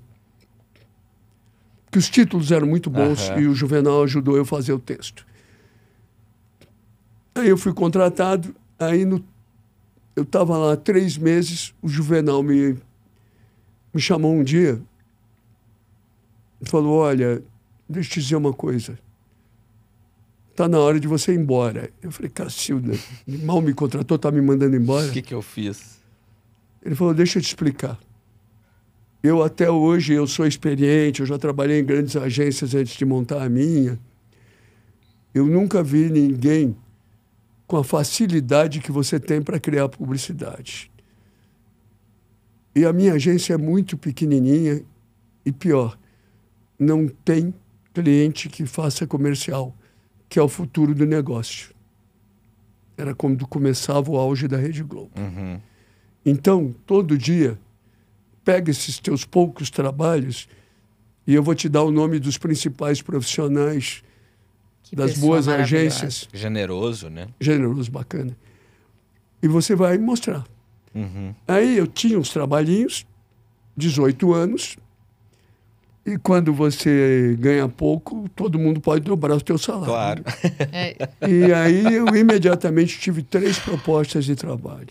Porque 1.84 2.00
os 2.00 2.10
títulos 2.10 2.54
eram 2.54 2.68
muito 2.68 2.90
bons 2.90 3.30
Aham. 3.30 3.42
e 3.42 3.48
o 3.48 3.54
Juvenal 3.54 4.02
ajudou 4.04 4.38
eu 4.38 4.44
a 4.44 4.46
fazer 4.46 4.72
o 4.72 4.80
texto. 4.80 5.28
Aí 7.36 7.50
eu 7.50 7.58
fui 7.58 7.74
contratado, 7.74 8.56
aí 8.80 9.04
no, 9.04 9.22
eu 10.16 10.24
estava 10.24 10.58
lá 10.58 10.78
três 10.78 11.18
meses, 11.18 11.74
o 11.82 11.90
Juvenal 11.90 12.42
me, 12.42 12.78
me 13.94 14.00
chamou 14.00 14.34
um 14.34 14.42
dia 14.42 14.82
falou, 16.70 17.00
olha, 17.00 17.44
deixa 17.90 18.10
eu 18.10 18.14
te 18.14 18.20
dizer 18.22 18.36
uma 18.36 18.54
coisa. 18.54 18.98
Está 20.52 20.68
na 20.68 20.80
hora 20.80 21.00
de 21.00 21.08
você 21.08 21.34
ir 21.34 21.40
embora. 21.40 21.90
Eu 22.02 22.12
falei, 22.12 22.30
Cacilda, 22.30 22.94
mal 23.26 23.62
me 23.62 23.74
contratou, 23.74 24.16
está 24.16 24.30
me 24.32 24.42
mandando 24.42 24.76
embora. 24.76 25.08
O 25.08 25.12
que, 25.12 25.22
que 25.22 25.34
eu 25.34 25.42
fiz? 25.42 26.00
Ele 26.84 26.96
falou, 26.96 27.14
deixa 27.14 27.40
eu 27.40 27.42
te 27.42 27.48
explicar. 27.48 28.00
Eu 29.24 29.44
até 29.44 29.70
hoje, 29.70 30.14
eu 30.14 30.26
sou 30.26 30.48
experiente, 30.48 31.22
eu 31.22 31.26
já 31.26 31.38
trabalhei 31.38 31.80
em 31.80 31.86
grandes 31.86 32.16
agências 32.16 32.74
antes 32.74 32.96
de 32.98 33.06
montar 33.06 33.44
a 33.44 33.50
minha. 33.50 34.00
Eu 35.34 35.46
nunca 35.46 35.84
vi 35.84 36.10
ninguém 36.10 36.76
com 37.68 37.78
a 37.78 37.84
facilidade 37.84 38.82
que 38.82 38.92
você 38.92 39.20
tem 39.20 39.42
para 39.42 39.60
criar 39.60 39.88
publicidade. 39.88 40.92
E 42.76 42.84
a 42.84 42.92
minha 42.92 43.14
agência 43.14 43.54
é 43.54 43.58
muito 43.58 43.96
pequenininha 43.96 44.84
e 45.46 45.52
pior, 45.52 45.98
não 46.82 47.08
tem 47.08 47.54
cliente 47.94 48.50
que 48.50 48.66
faça 48.66 49.06
comercial, 49.06 49.76
que 50.28 50.40
é 50.40 50.42
o 50.42 50.50
futuro 50.50 50.96
do 50.96 51.06
negócio. 51.06 51.76
Era 52.98 53.14
quando 53.14 53.48
começava 53.48 54.10
o 54.10 54.18
auge 54.18 54.48
da 54.48 54.58
Rede 54.58 54.82
Globo. 54.82 55.12
Uhum. 55.16 55.60
Então, 56.26 56.74
todo 56.88 57.16
dia, 57.20 57.60
pega 58.44 58.72
esses 58.72 58.98
teus 58.98 59.24
poucos 59.24 59.70
trabalhos 59.70 60.50
e 61.28 61.36
eu 61.36 61.44
vou 61.44 61.54
te 61.54 61.70
dar 61.70 61.84
o 61.84 61.92
nome 61.92 62.18
dos 62.18 62.40
principais 62.40 63.00
profissionais 63.00 64.04
Que 64.84 64.96
das 64.96 65.20
boas 65.20 65.48
agências. 65.48 66.28
Generoso, 66.34 67.10
né? 67.10 67.28
Generoso, 67.40 67.92
bacana. 67.92 68.36
E 69.42 69.48
você 69.48 69.76
vai 69.76 70.00
mostrar. 70.00 70.44
Uhum. 70.96 71.36
Aí 71.48 71.78
eu 71.78 71.86
tinha 71.86 72.18
uns 72.18 72.30
trabalhinhos, 72.30 73.06
18 73.78 74.34
anos, 74.34 74.78
e 76.06 76.18
quando 76.18 76.54
você 76.54 77.38
ganha 77.40 77.68
pouco, 77.68 78.28
todo 78.36 78.58
mundo 78.58 78.82
pode 78.82 79.04
dobrar 79.06 79.36
o 79.36 79.42
teu 79.42 79.58
salário. 79.58 79.86
Claro. 79.86 80.24
É, 80.72 80.96
E 81.28 81.54
aí 81.54 81.94
eu 81.94 82.08
imediatamente 82.16 83.00
tive 83.00 83.22
três 83.22 83.60
propostas 83.60 84.26
de 84.26 84.36
trabalho. 84.36 84.90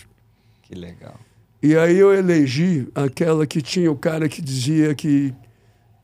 que 0.62 0.74
legal. 0.74 1.18
E 1.62 1.76
aí 1.76 1.98
eu 1.98 2.14
elegi 2.14 2.88
aquela 2.94 3.46
que 3.46 3.60
tinha 3.60 3.90
o 3.90 3.96
cara 3.96 4.28
que 4.28 4.40
dizia 4.40 4.94
que 4.94 5.34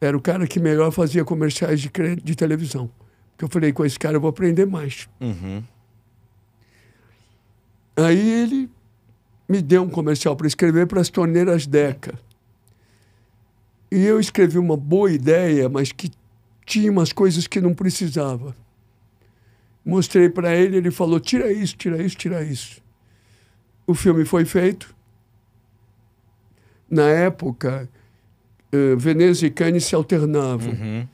era 0.00 0.14
o 0.16 0.20
cara 0.20 0.46
que 0.46 0.60
melhor 0.60 0.90
fazia 0.90 1.24
comerciais 1.24 1.80
de, 1.80 1.90
de 2.22 2.34
televisão. 2.34 2.90
Porque 3.30 3.44
eu 3.44 3.48
falei, 3.48 3.72
com 3.72 3.84
esse 3.84 3.98
cara 3.98 4.16
eu 4.16 4.20
vou 4.20 4.28
aprender 4.28 4.66
mais. 4.66 5.08
Uhum. 5.20 5.62
Aí 7.96 8.42
ele 8.42 8.68
me 9.48 9.62
deu 9.62 9.82
um 9.82 9.88
comercial 9.88 10.36
para 10.36 10.46
escrever 10.46 10.86
para 10.86 11.00
as 11.00 11.08
torneiras 11.08 11.66
Deca. 11.66 12.18
E 13.90 14.04
eu 14.04 14.18
escrevi 14.18 14.58
uma 14.58 14.76
boa 14.76 15.10
ideia, 15.12 15.68
mas 15.68 15.92
que 15.92 16.10
tinha 16.64 16.90
umas 16.90 17.12
coisas 17.12 17.46
que 17.46 17.60
não 17.60 17.72
precisava. 17.72 18.54
Mostrei 19.84 20.28
para 20.28 20.54
ele, 20.54 20.76
ele 20.76 20.90
falou: 20.90 21.20
tira 21.20 21.52
isso, 21.52 21.76
tira 21.76 22.02
isso, 22.02 22.16
tira 22.16 22.42
isso. 22.42 22.82
O 23.86 23.94
filme 23.94 24.24
foi 24.24 24.44
feito. 24.44 24.94
Na 26.90 27.08
época, 27.08 27.88
eh, 28.72 28.96
Veneza 28.96 29.46
e 29.46 29.50
Cannes 29.50 29.84
se 29.84 29.94
alternavam. 29.94 30.72
Uhum. 30.72 31.06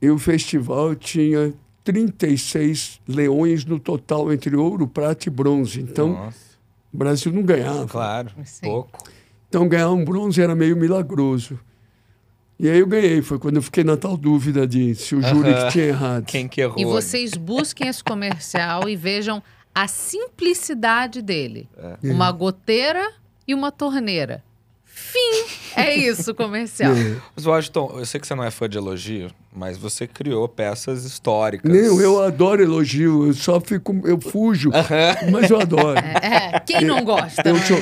E 0.00 0.10
o 0.10 0.18
festival 0.18 0.94
tinha 0.94 1.54
36 1.82 3.00
leões 3.08 3.64
no 3.64 3.78
total, 3.78 4.32
entre 4.32 4.54
ouro, 4.54 4.86
prata 4.86 5.28
e 5.28 5.30
bronze. 5.30 5.80
Então, 5.80 6.12
Nossa. 6.12 6.38
o 6.92 6.96
Brasil 6.98 7.32
não 7.32 7.42
ganhava. 7.42 7.86
Claro. 7.86 8.30
Sim. 8.44 8.66
Pouco. 8.66 9.02
Então, 9.54 9.68
ganhar 9.68 9.88
um 9.90 10.04
bronze 10.04 10.42
era 10.42 10.52
meio 10.52 10.76
milagroso. 10.76 11.60
E 12.58 12.68
aí 12.68 12.80
eu 12.80 12.88
ganhei. 12.88 13.22
Foi 13.22 13.38
quando 13.38 13.54
eu 13.54 13.62
fiquei 13.62 13.84
na 13.84 13.96
tal 13.96 14.16
dúvida 14.16 14.66
de 14.66 14.96
se 14.96 15.14
o 15.14 15.22
júri 15.22 15.54
que 15.54 15.68
tinha 15.70 15.84
errado. 15.84 16.24
Quem 16.26 16.48
que 16.48 16.60
errou? 16.60 16.76
E 16.76 16.84
vocês 16.84 17.34
busquem 17.34 17.86
esse 17.86 18.02
comercial 18.02 18.88
e 18.88 18.96
vejam 18.96 19.40
a 19.72 19.86
simplicidade 19.86 21.22
dele. 21.22 21.68
Uma 22.02 22.32
goteira 22.32 23.12
e 23.46 23.54
uma 23.54 23.70
torneira. 23.70 24.42
Fim. 24.94 25.44
É 25.76 25.92
isso 25.92 26.30
o 26.30 26.34
comercial. 26.34 26.92
É. 26.92 27.16
Mas, 27.34 27.44
Washington, 27.44 27.94
eu 27.96 28.06
sei 28.06 28.20
que 28.20 28.26
você 28.28 28.34
não 28.34 28.44
é 28.44 28.50
fã 28.50 28.68
de 28.68 28.78
elogio, 28.78 29.28
mas 29.52 29.76
você 29.76 30.06
criou 30.06 30.48
peças 30.48 31.04
históricas. 31.04 31.68
Não, 31.68 32.00
eu 32.00 32.22
adoro 32.22 32.62
elogio. 32.62 33.26
Eu 33.26 33.34
só 33.34 33.60
fico... 33.60 34.00
Eu 34.04 34.20
fujo, 34.20 34.70
mas 35.32 35.50
eu 35.50 35.60
adoro. 35.60 35.98
É, 35.98 36.60
quem 36.60 36.82
não 36.82 37.04
gosta? 37.04 37.42
Eu 37.44 37.54
não 37.54 37.60
é 37.60 37.64
sou, 37.64 37.78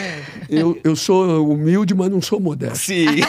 eu, 0.48 0.80
eu 0.82 0.96
sou 0.96 1.50
humilde, 1.52 1.94
mas 1.94 2.10
não 2.10 2.22
sou 2.22 2.40
modesto. 2.40 2.78
Sim. 2.78 3.06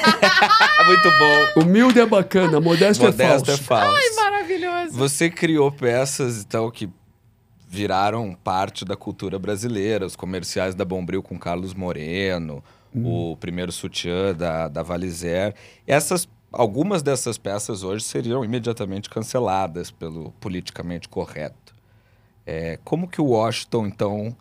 Muito 0.85 1.11
bom. 1.19 1.61
Humilde 1.61 1.99
é 1.99 2.05
bacana, 2.05 2.61
modesto, 2.61 3.03
Modesto 3.03 3.51
é 3.51 3.53
é 3.53 3.57
falso. 3.57 3.63
falso. 3.63 4.15
Maravilhoso. 4.15 4.91
Você 4.97 5.29
criou 5.29 5.69
peças, 5.71 6.41
então, 6.41 6.71
que 6.71 6.89
viraram 7.67 8.33
parte 8.43 8.85
da 8.85 8.95
cultura 8.95 9.37
brasileira. 9.37 10.05
Os 10.05 10.15
comerciais 10.15 10.73
da 10.73 10.85
Bombril 10.85 11.21
com 11.21 11.37
Carlos 11.37 11.73
Moreno, 11.73 12.63
o 12.95 13.37
primeiro 13.37 13.71
sutiã 13.71 14.33
da, 14.33 14.67
da 14.67 14.83
Valizer. 14.83 15.55
Essas, 15.87 16.27
algumas 16.51 17.01
dessas 17.01 17.37
peças 17.37 17.83
hoje 17.83 18.03
seriam 18.03 18.43
imediatamente 18.43 19.09
canceladas 19.09 19.91
pelo 19.91 20.31
politicamente 20.39 21.07
correto. 21.09 21.73
É, 22.45 22.77
como 22.83 23.07
que 23.07 23.21
o 23.21 23.25
Washington, 23.25 23.87
então, 23.87 24.35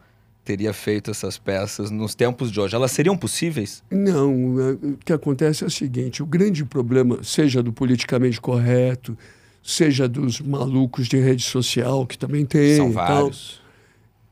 teria 0.45 0.73
feito 0.73 1.11
essas 1.11 1.39
peças 1.39 1.91
nos 1.91 2.15
tempos 2.15 2.51
de 2.51 2.61
hoje? 2.61 2.75
Elas 2.75 2.91
seriam 2.91 3.17
possíveis? 3.17 3.83
Não, 3.91 4.61
é, 4.61 4.73
o 4.73 4.97
que 5.05 5.13
acontece 5.13 5.65
é 5.65 5.67
o 5.67 5.71
seguinte: 5.71 6.23
o 6.23 6.27
grande 6.27 6.65
problema, 6.65 7.23
seja 7.23 7.63
do 7.63 7.73
politicamente 7.73 8.41
correto, 8.41 9.17
seja 9.63 10.09
dos 10.09 10.41
malucos 10.41 11.07
de 11.07 11.19
rede 11.19 11.43
social, 11.43 12.07
que 12.07 12.19
também 12.19 12.45
tem, 12.45 12.77
São 12.77 12.91
e 12.91 12.95
tal, 12.95 13.07
vários. 13.07 13.61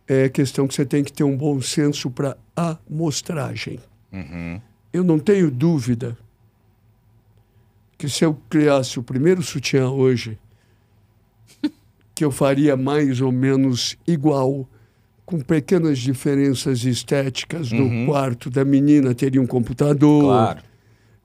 é 0.08 0.28
questão 0.28 0.66
que 0.66 0.74
você 0.74 0.84
tem 0.84 1.04
que 1.04 1.12
ter 1.12 1.24
um 1.24 1.36
bom 1.36 1.60
senso 1.60 2.10
para 2.10 2.36
amostragem. 2.56 3.78
Uhum. 4.12 4.61
Eu 4.92 5.04
não 5.04 5.18
tenho 5.18 5.50
dúvida 5.50 6.16
que 7.96 8.08
se 8.08 8.24
eu 8.24 8.36
criasse 8.48 8.98
o 8.98 9.02
primeiro 9.02 9.42
sutiã 9.42 9.90
hoje, 9.90 10.38
que 12.14 12.24
eu 12.24 12.30
faria 12.30 12.76
mais 12.76 13.20
ou 13.20 13.30
menos 13.30 13.96
igual, 14.06 14.68
com 15.26 15.38
pequenas 15.40 15.98
diferenças 15.98 16.84
estéticas 16.84 17.70
no 17.70 17.84
Uhum. 17.84 18.06
quarto 18.06 18.50
da 18.50 18.64
menina, 18.64 19.14
teria 19.14 19.40
um 19.40 19.46
computador. 19.46 20.24
Claro. 20.24 20.61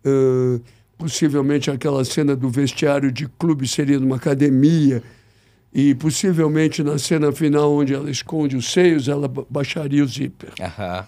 Ah, 0.05 0.59
possivelmente 0.97 1.71
aquela 1.71 2.05
cena 2.05 2.35
do 2.35 2.49
vestiário 2.49 3.11
de 3.11 3.27
clube 3.27 3.67
seria 3.67 3.99
numa 3.99 4.17
academia. 4.17 5.01
E 5.73 5.93
possivelmente 5.95 6.81
na 6.83 6.97
cena 6.97 7.31
final, 7.33 7.73
onde 7.73 7.93
ela 7.93 8.09
esconde 8.09 8.55
os 8.55 8.71
seios, 8.71 9.09
ela 9.09 9.27
ba- 9.27 9.43
baixaria 9.49 10.03
o 10.03 10.07
zíper. 10.07 10.51
Aham. 10.61 11.05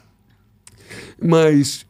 Mas 1.21 1.85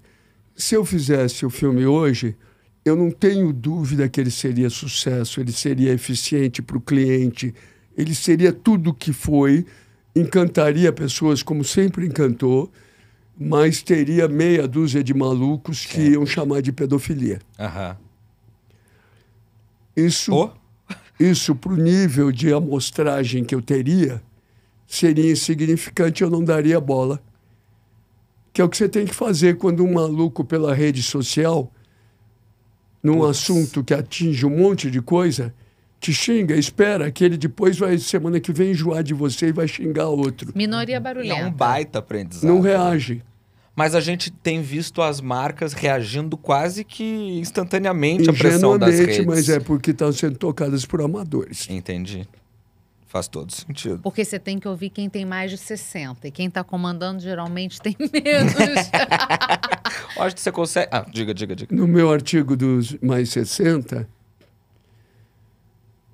se 0.55 0.75
eu 0.75 0.83
fizesse 0.83 1.45
o 1.45 1.49
filme 1.49 1.85
hoje, 1.85 2.35
eu 2.83 2.95
não 2.95 3.11
tenho 3.11 3.51
dúvida 3.51 4.07
que 4.07 4.19
ele 4.19 4.31
seria 4.31 4.69
sucesso, 4.69 5.39
ele 5.39 5.51
seria 5.51 5.93
eficiente 5.93 6.61
para 6.61 6.77
o 6.77 6.81
cliente, 6.81 7.53
ele 7.97 8.15
seria 8.15 8.53
tudo 8.53 8.91
o 8.91 8.93
que 8.93 9.11
foi, 9.11 9.65
encantaria 10.15 10.91
pessoas 10.91 11.43
como 11.43 11.63
sempre 11.63 12.07
encantou, 12.07 12.71
mas 13.39 13.83
teria 13.83 14.27
meia 14.27 14.67
dúzia 14.67 15.03
de 15.03 15.13
malucos 15.13 15.85
que 15.85 16.11
iam 16.11 16.25
chamar 16.25 16.61
de 16.61 16.71
pedofilia. 16.71 17.39
Aham. 17.59 17.97
Isso, 19.95 20.31
Pô? 20.31 20.51
isso 21.19 21.55
para 21.55 21.73
o 21.73 21.77
nível 21.77 22.31
de 22.31 22.53
amostragem 22.53 23.43
que 23.43 23.53
eu 23.53 23.61
teria, 23.61 24.21
seria 24.87 25.31
insignificante, 25.31 26.23
eu 26.23 26.29
não 26.29 26.43
daria 26.43 26.79
bola. 26.79 27.21
Que 28.57 28.61
é 28.61 28.63
o 28.65 28.69
que 28.69 28.75
você 28.75 28.89
tem 28.89 29.05
que 29.05 29.13
fazer 29.13 29.55
quando 29.57 29.83
um 29.85 29.93
maluco 29.93 30.43
pela 30.43 30.73
rede 30.73 31.03
social, 31.03 31.71
num 33.03 33.23
assunto 33.23 33.83
que 33.83 33.93
atinge 33.93 34.47
um 34.47 34.49
monte 34.49 34.89
de 34.89 34.99
coisa, 34.99 35.53
te 35.99 36.11
xinga, 36.11 36.55
espera 36.55 37.11
que 37.11 37.23
ele 37.23 37.37
depois 37.37 37.77
vai, 37.77 37.99
semana 37.99 38.39
que 38.39 38.51
vem, 38.51 38.71
enjoar 38.71 39.03
de 39.03 39.13
você 39.13 39.49
e 39.49 39.51
vai 39.51 39.67
xingar 39.67 40.07
outro. 40.07 40.53
Minoria 40.55 40.95
É 40.95 40.99
barulhenta. 40.99 41.45
um 41.45 41.51
baita 41.51 41.99
aprendizado. 41.99 42.49
Não 42.49 42.59
reage. 42.59 43.21
Mas 43.75 43.93
a 43.93 43.99
gente 43.99 44.31
tem 44.31 44.59
visto 44.59 45.03
as 45.03 45.21
marcas 45.21 45.73
reagindo 45.73 46.35
quase 46.35 46.83
que 46.83 47.37
instantaneamente 47.39 48.27
à 48.27 48.33
pressão 48.33 48.75
das 48.75 48.97
redes. 48.97 49.23
mas 49.23 49.49
é 49.49 49.59
porque 49.59 49.91
estão 49.91 50.11
sendo 50.11 50.35
tocadas 50.35 50.83
por 50.83 50.99
amadores. 50.99 51.69
Entendi. 51.69 52.27
Faz 53.07 53.27
todo 53.27 53.51
sentido. 53.53 53.99
Porque 54.03 54.23
você 54.25 54.37
tem 54.37 54.59
que 54.59 54.67
ouvir 54.67 54.89
quem 54.89 55.09
tem 55.09 55.23
mais 55.25 55.49
de 55.49 55.57
60. 55.57 56.27
E 56.27 56.31
quem 56.31 56.49
tá 56.49 56.61
comandando 56.63 57.21
geralmente 57.21 57.79
tem 57.81 57.95
menos. 58.11 58.53
Acho 60.19 60.35
que 60.35 60.41
você 60.41 60.51
consegue. 60.51 60.89
Ah, 60.91 61.05
diga, 61.09 61.33
diga, 61.33 61.55
diga. 61.55 61.73
No 61.75 61.87
meu 61.87 62.11
artigo 62.11 62.55
dos 62.57 62.97
mais 63.01 63.29
60, 63.29 64.07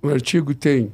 o 0.04 0.10
artigo 0.10 0.54
tem 0.54 0.92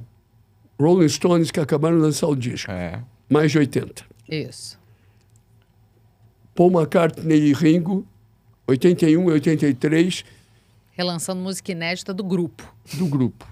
Rolling 0.80 1.10
Stones 1.10 1.52
que 1.52 1.60
acabaram 1.60 1.97
de 1.97 2.02
lançar 2.04 2.28
o 2.28 2.36
disco, 2.36 2.72
É. 2.72 3.04
mais 3.30 3.52
de 3.52 3.58
80. 3.58 4.06
Isso. 4.30 4.80
Paul 6.56 6.72
McCartney 6.72 7.39
e 7.50 7.54
Ringo, 7.54 8.06
81 8.68 9.30
e 9.30 9.34
83, 9.34 10.24
Relançando 10.91 11.41
música 11.41 11.72
inédita 11.72 12.14
do 12.14 12.24
grupo. 12.24 12.74
do 12.93 13.06
grupo. 13.08 13.45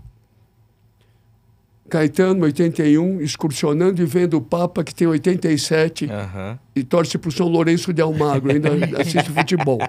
Caetano, 1.89 2.43
81, 2.43 3.21
excursionando 3.21 4.01
e 4.01 4.05
vendo 4.05 4.35
o 4.38 4.41
Papa, 4.41 4.83
que 4.83 4.93
tem 4.93 5.07
87, 5.07 6.09
Aham. 6.11 6.59
e 6.75 6.83
torce 6.83 7.17
para 7.17 7.29
o 7.29 7.31
São 7.31 7.47
Lourenço 7.47 7.93
de 7.93 8.01
Almagro, 8.01 8.51
ainda 8.51 8.69
assiste 9.01 9.29
futebol. 9.29 9.79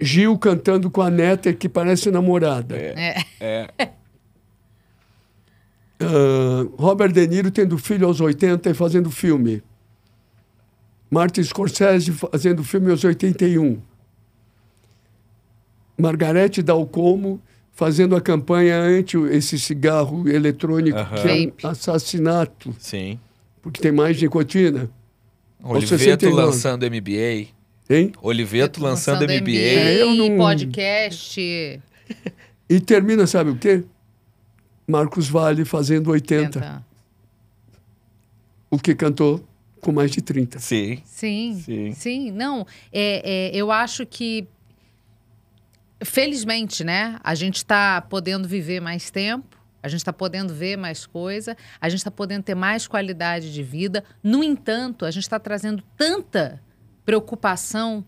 Gil 0.00 0.38
cantando 0.38 0.90
com 0.90 1.02
a 1.02 1.10
neta 1.10 1.52
que 1.52 1.68
parece 1.68 2.10
namorada. 2.10 2.76
É. 2.76 3.14
É. 3.40 3.68
Ah, 6.00 6.66
Robert 6.76 7.12
De 7.12 7.26
Niro 7.26 7.50
tendo 7.50 7.78
filho 7.78 8.06
aos 8.06 8.20
80 8.20 8.68
e 8.68 8.74
fazendo 8.74 9.10
filme. 9.10 9.62
Martin 11.08 11.42
Scorsese 11.42 12.12
fazendo 12.12 12.64
filme 12.64 12.90
aos 12.90 13.04
81. 13.04 13.80
Margarete 15.96 16.62
Dalcomo 16.62 17.40
fazendo 17.74 18.14
a 18.16 18.20
campanha 18.20 18.78
anti 18.78 19.16
esse 19.30 19.58
cigarro 19.58 20.28
eletrônico 20.28 20.96
Aham. 20.96 21.22
que 21.22 21.28
é 21.62 21.66
um 21.66 21.70
assassinato, 21.70 22.74
Sim. 22.78 23.18
porque 23.60 23.80
tem 23.80 23.92
mais 23.92 24.20
nicotina. 24.20 24.88
Oliveto 25.62 25.98
69. 25.98 26.36
lançando 26.46 26.86
MBA. 26.86 27.48
Hein? 27.90 28.12
Oliveto 28.22 28.82
lançando, 28.82 29.24
MBA. 29.24 29.50
É, 29.58 30.02
eu 30.02 30.14
não- 30.14 30.36
podcast. 30.38 31.80
E 32.68 32.80
termina, 32.80 33.26
sabe 33.26 33.50
o 33.50 33.56
quê? 33.56 33.84
Marcos 34.86 35.28
Vale 35.28 35.64
fazendo 35.64 36.10
80, 36.10 36.60
Tenta. 36.60 36.84
o 38.70 38.78
que 38.78 38.94
cantou 38.94 39.42
com 39.80 39.92
mais 39.92 40.10
de 40.10 40.22
30. 40.22 40.58
Sim. 40.58 41.00
Sim, 41.04 41.60
Sim. 41.64 41.92
sim. 41.94 42.30
Não, 42.30 42.66
é, 42.92 43.50
é, 43.50 43.56
eu 43.56 43.70
acho 43.70 44.06
que, 44.06 44.46
felizmente, 46.04 46.84
né? 46.84 47.18
A 47.22 47.34
gente 47.34 47.56
está 47.56 48.00
podendo 48.00 48.48
viver 48.48 48.80
mais 48.80 49.10
tempo, 49.10 49.56
a 49.82 49.88
gente 49.88 50.00
está 50.00 50.12
podendo 50.12 50.54
ver 50.54 50.76
mais 50.76 51.06
coisa, 51.06 51.56
a 51.80 51.88
gente 51.88 51.98
está 51.98 52.10
podendo 52.10 52.42
ter 52.42 52.54
mais 52.54 52.86
qualidade 52.86 53.52
de 53.52 53.62
vida. 53.62 54.02
No 54.22 54.42
entanto, 54.42 55.04
a 55.04 55.10
gente 55.10 55.24
está 55.24 55.38
trazendo 55.38 55.82
tanta 55.96 56.62
preocupação 57.04 58.04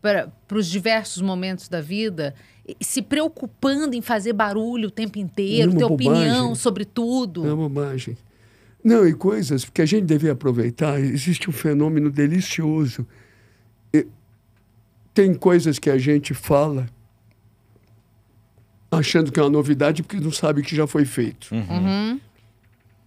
para 0.00 0.32
os 0.52 0.66
diversos 0.66 1.22
momentos 1.22 1.68
da 1.68 1.80
vida, 1.80 2.34
se 2.80 3.02
preocupando 3.02 3.94
em 3.94 4.02
fazer 4.02 4.32
barulho 4.32 4.88
o 4.88 4.90
tempo 4.90 5.18
inteiro, 5.18 5.72
ter 5.72 5.80
bobagem. 5.80 6.12
opinião 6.12 6.54
sobre 6.54 6.84
tudo. 6.84 7.44
É 7.46 7.52
uma 7.52 7.68
bobagem. 7.68 8.16
Não, 8.82 9.06
e 9.06 9.12
coisas 9.12 9.64
que 9.64 9.82
a 9.82 9.86
gente 9.86 10.04
devia 10.04 10.32
aproveitar. 10.32 11.00
Existe 11.00 11.50
um 11.50 11.52
fenômeno 11.52 12.10
delicioso. 12.10 13.06
E 13.92 14.06
tem 15.12 15.34
coisas 15.34 15.78
que 15.78 15.90
a 15.90 15.98
gente 15.98 16.34
fala 16.34 16.88
achando 18.90 19.32
que 19.32 19.40
é 19.40 19.42
uma 19.42 19.50
novidade 19.50 20.02
porque 20.02 20.22
não 20.22 20.32
sabe 20.32 20.62
que 20.62 20.74
já 20.74 20.86
foi 20.86 21.04
feito. 21.04 21.48
Uhum. 21.52 22.20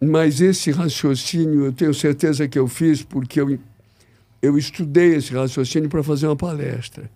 Mas 0.01 0.39
esse 0.39 0.71
raciocínio 0.71 1.65
eu 1.65 1.73
tenho 1.73 1.93
certeza 1.93 2.47
que 2.47 2.57
eu 2.57 2.67
fiz 2.67 3.03
porque 3.03 3.41
eu, 3.41 3.59
eu 4.41 4.57
estudei 4.57 5.15
esse 5.15 5.34
raciocínio 5.34 5.89
para 5.89 6.03
fazer 6.03 6.27
uma 6.27 6.36
palestra. 6.36 7.09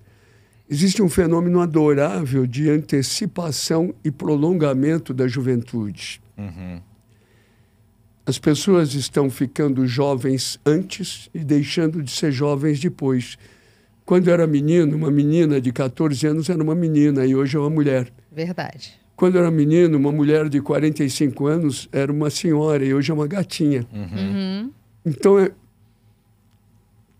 Existe 0.69 1.01
um 1.01 1.09
fenômeno 1.09 1.61
adorável 1.61 2.47
de 2.47 2.69
antecipação 2.69 3.93
e 4.03 4.09
prolongamento 4.09 5.13
da 5.13 5.27
juventude. 5.27 6.21
Uhum. 6.37 6.81
As 8.25 8.39
pessoas 8.39 8.93
estão 8.93 9.29
ficando 9.29 9.85
jovens 9.85 10.57
antes 10.65 11.29
e 11.33 11.43
deixando 11.43 12.01
de 12.01 12.09
ser 12.09 12.31
jovens 12.31 12.79
depois. 12.79 13.37
Quando 14.05 14.27
eu 14.27 14.33
era 14.33 14.45
menino, 14.45 14.95
uma 14.97 15.09
menina 15.09 15.61
de 15.61 15.71
14 15.71 16.27
anos 16.27 16.49
era 16.49 16.61
uma 16.61 16.75
menina 16.75 17.25
e 17.25 17.35
hoje 17.35 17.55
é 17.55 17.59
uma 17.59 17.69
mulher. 17.69 18.11
Verdade. 18.31 18.93
Quando 19.15 19.35
eu 19.35 19.41
era 19.41 19.51
menino, 19.51 19.97
uma 19.97 20.11
mulher 20.11 20.49
de 20.49 20.59
45 20.61 21.45
anos 21.47 21.87
era 21.91 22.11
uma 22.11 22.29
senhora 22.29 22.83
e 22.83 22.93
hoje 22.93 23.11
é 23.11 23.13
uma 23.13 23.27
gatinha. 23.27 23.87
Uhum. 23.93 24.71
Então, 25.05 25.37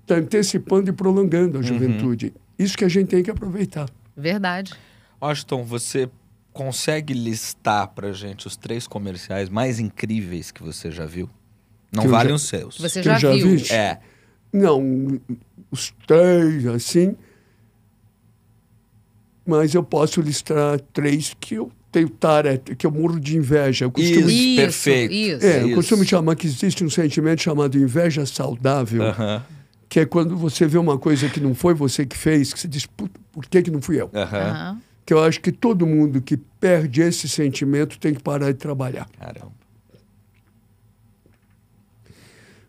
está 0.01 0.15
antecipando 0.15 0.89
e 0.89 0.93
prolongando 0.93 1.59
a 1.59 1.61
juventude. 1.61 2.33
Isso 2.57 2.77
que 2.77 2.83
a 2.85 2.89
gente 2.89 3.07
tem 3.07 3.23
que 3.23 3.31
aproveitar. 3.31 3.89
Verdade. 4.15 4.73
Washington, 5.21 5.63
você 5.63 6.09
consegue 6.51 7.13
listar 7.13 7.87
pra 7.89 8.11
gente 8.11 8.45
os 8.45 8.55
três 8.57 8.85
comerciais 8.87 9.49
mais 9.49 9.79
incríveis 9.79 10.51
que 10.51 10.61
você 10.61 10.91
já 10.91 11.05
viu? 11.05 11.29
Não 11.91 12.03
Que 12.03 12.09
valem 12.09 12.29
já- 12.29 12.35
os 12.35 12.41
seus. 12.43 12.77
Você 12.79 13.01
já, 13.01 13.17
já 13.17 13.31
viu. 13.31 13.57
vi? 13.57 13.71
É. 13.71 13.99
Não, 14.53 15.19
os 15.71 15.91
três, 16.05 16.65
assim. 16.67 17.15
Mas 19.45 19.73
eu 19.73 19.83
posso 19.83 20.21
listar 20.21 20.79
três 20.93 21.35
que 21.39 21.55
eu 21.55 21.71
tenho 21.91 22.07
tara, 22.09 22.57
que 22.57 22.85
eu 22.85 22.91
morro 22.91 23.19
de 23.19 23.35
inveja. 23.35 23.85
Eu 23.85 23.91
costumo, 23.91 24.29
Isso, 24.29 24.55
perfeito. 24.55 25.13
Isso. 25.13 25.45
é, 25.45 25.61
eu 25.63 25.67
isso. 25.67 25.75
costumo 25.75 26.05
chamar 26.05 26.35
que 26.35 26.47
existe 26.47 26.83
um 26.83 26.89
sentimento 26.89 27.41
chamado 27.41 27.77
inveja 27.77 28.25
saudável, 28.25 29.03
Aham. 29.03 29.43
que 29.89 29.99
é 29.99 30.05
quando 30.05 30.37
você 30.37 30.65
vê 30.65 30.77
uma 30.77 30.97
coisa 30.97 31.27
que 31.27 31.39
não 31.39 31.53
foi 31.53 31.73
você 31.73 32.05
que 32.05 32.17
fez, 32.17 32.53
que 32.53 32.59
você 32.59 32.67
diz, 32.67 32.85
"Puta, 32.85 33.19
por 33.31 33.45
que, 33.47 33.61
que 33.63 33.71
não 33.71 33.81
fui 33.81 33.99
eu? 33.99 34.09
Aham. 34.13 34.37
Aham. 34.37 34.81
Que 35.05 35.13
eu 35.13 35.21
acho 35.21 35.41
que 35.41 35.51
todo 35.51 35.85
mundo 35.85 36.21
que 36.21 36.37
perde 36.37 37.01
esse 37.01 37.27
sentimento 37.27 37.99
tem 37.99 38.13
que 38.13 38.23
parar 38.23 38.53
de 38.53 38.57
trabalhar. 38.57 39.05
Caramba. 39.19 39.51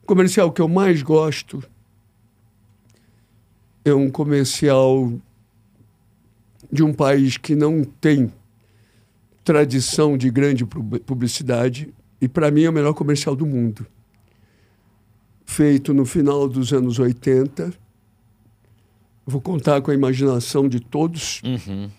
O 0.03 0.07
comercial 0.07 0.51
que 0.51 0.61
eu 0.61 0.67
mais 0.69 1.01
gosto 1.01 1.63
é 3.85 3.93
um 3.95 4.11
comercial 4.11 5.13
de 6.73 6.83
um 6.83 6.93
país 6.93 7.37
que 7.37 7.55
não 7.55 7.85
tem 7.85 8.33
tradição 9.45 10.17
de 10.17 10.31
grande 10.31 10.65
pub- 10.65 10.99
publicidade 11.01 11.93
e 12.21 12.27
para 12.27 12.51
mim 12.51 12.63
é 12.63 12.71
o 12.71 12.73
melhor 12.73 12.95
comercial 12.95 13.37
do 13.37 13.45
mundo. 13.45 13.87
Feito 15.45 15.93
no 15.93 16.07
final 16.07 16.49
dos 16.49 16.73
anos 16.73 16.99
80. 16.99 17.73
Vou 19.27 19.41
contar 19.41 19.81
com 19.83 19.91
a 19.91 19.95
imaginação 19.95 20.69
de 20.69 20.81
todos. 20.81 21.43
Uhum. 21.45 21.91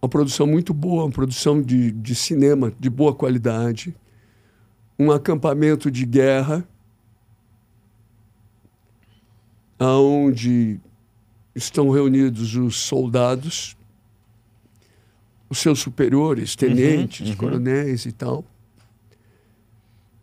Uma 0.00 0.08
produção 0.08 0.46
muito 0.46 0.74
boa, 0.74 1.04
uma 1.04 1.10
produção 1.10 1.62
de, 1.62 1.90
de 1.90 2.14
cinema 2.14 2.72
de 2.78 2.90
boa 2.90 3.14
qualidade. 3.14 3.94
Um 4.98 5.10
acampamento 5.10 5.90
de 5.90 6.04
guerra 6.04 6.66
onde 9.90 10.80
estão 11.54 11.90
reunidos 11.90 12.54
os 12.54 12.76
soldados, 12.76 13.76
os 15.48 15.58
seus 15.58 15.80
superiores, 15.80 16.56
tenentes, 16.56 17.30
uhum. 17.30 17.36
coronéis 17.36 18.06
e 18.06 18.12
tal. 18.12 18.44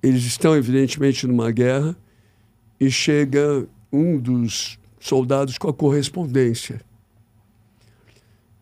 Eles 0.01 0.24
estão, 0.24 0.55
evidentemente, 0.55 1.28
numa 1.28 1.51
guerra 1.51 1.95
e 2.80 2.89
chega 2.89 3.68
um 3.91 4.18
dos 4.18 4.80
soldados 4.99 5.57
com 5.57 5.68
a 5.68 5.74
correspondência. 5.74 6.82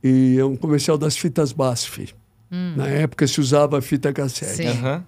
E 0.04 0.38
é 0.40 0.46
um 0.46 0.56
comercial 0.56 0.98
das 0.98 1.18
fitas 1.18 1.52
BASF. 1.52 2.14
Na 2.50 2.88
época 2.88 3.28
se 3.28 3.42
usava 3.42 3.82
fita 3.82 4.14
cassete. 4.14 4.56
Sim. 4.56 4.68
Aham. 4.68 5.06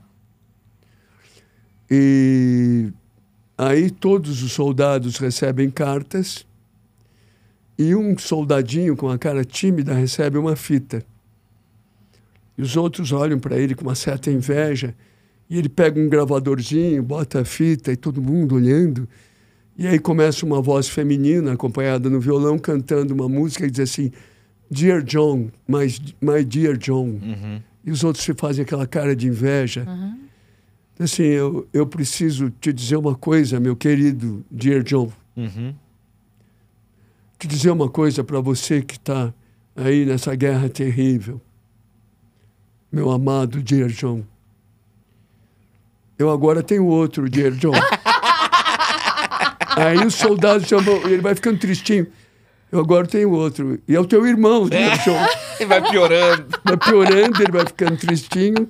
E 1.90 2.92
aí 3.60 3.92
todos 3.92 4.42
os 4.42 4.54
soldados 4.54 5.18
recebem 5.18 5.70
cartas 5.70 6.46
e 7.78 7.94
um 7.94 8.18
soldadinho 8.18 8.96
com 8.96 9.10
a 9.10 9.18
cara 9.18 9.44
tímida 9.44 9.94
recebe 9.94 10.38
uma 10.38 10.56
fita. 10.56 11.04
E 12.58 12.62
os 12.62 12.78
outros 12.78 13.12
olham 13.12 13.38
para 13.38 13.58
ele 13.58 13.76
com 13.76 13.84
uma 13.84 13.96
certa 13.96 14.32
inveja 14.32 14.96
e 15.50 15.58
ele 15.58 15.68
pega 15.68 16.00
um 16.00 16.08
gravadorzinho, 16.08 17.04
bota 17.04 17.42
a 17.42 17.46
fita 17.46 17.92
e 17.92 17.98
todo 17.98 18.22
mundo 18.22 18.56
olhando. 18.56 19.06
E 19.78 19.86
aí 19.88 20.00
começa 20.00 20.46
uma 20.46 20.62
voz 20.62 20.88
feminina 20.88 21.52
acompanhada 21.52 22.10
no 22.10 22.22
violão 22.22 22.58
cantando 22.58 23.14
uma 23.14 23.28
música 23.28 23.66
e 23.66 23.72
diz 23.72 23.92
assim: 23.92 24.10
Dear 24.72 25.02
John, 25.02 25.50
my, 25.68 25.86
my 26.22 26.46
dear 26.46 26.78
John. 26.78 27.20
Uhum. 27.22 27.62
E 27.84 27.92
os 27.92 28.06
outros 28.06 28.24
se 28.24 28.34
fazem 28.34 28.64
aquela 28.64 28.88
cara 28.88 29.14
de 29.14 29.28
inveja. 29.28 29.86
Assim, 31.00 31.24
eu, 31.24 31.66
eu 31.72 31.88
preciso 31.88 32.50
te 32.50 32.74
dizer 32.74 32.98
uma 32.98 33.16
coisa, 33.16 33.58
meu 33.58 33.74
querido 33.74 34.46
Dear 34.52 34.84
John. 34.84 35.10
Uhum. 35.36 35.74
Te 37.40 37.48
dizer 37.48 37.72
uma 37.72 37.88
coisa 37.88 38.22
para 38.22 38.42
você 38.42 38.82
que 38.82 38.98
está 38.98 39.34
aí 39.78 40.06
nessa 40.06 40.36
guerra 40.36 40.68
terrível. 40.68 41.40
Meu 42.92 43.10
amado 43.12 43.64
Dear 43.64 43.88
John. 43.88 44.24
Eu 46.18 46.30
agora 46.30 46.62
tenho 46.62 46.86
outro 46.86 47.30
Dear 47.30 47.52
John. 47.52 47.72
aí 49.78 50.06
o 50.06 50.12
soldado 50.12 50.68
chamou, 50.68 51.08
ele 51.08 51.22
vai 51.22 51.34
ficando 51.34 51.60
tristinho. 51.60 52.08
Eu 52.70 52.82
agora 52.82 53.08
tenho 53.08 53.32
outro. 53.32 53.80
E 53.88 53.96
é 53.96 54.00
o 54.00 54.06
teu 54.06 54.28
irmão, 54.28 54.68
Dear 54.68 55.02
John. 55.06 55.20
E 55.62 55.66
vai 55.66 55.82
piorando. 55.82 56.46
vai 56.64 56.78
piorando, 56.78 57.44
ele 57.44 57.52
vai 57.52 57.66
ficando 57.66 57.98
tristinho. 57.98 58.70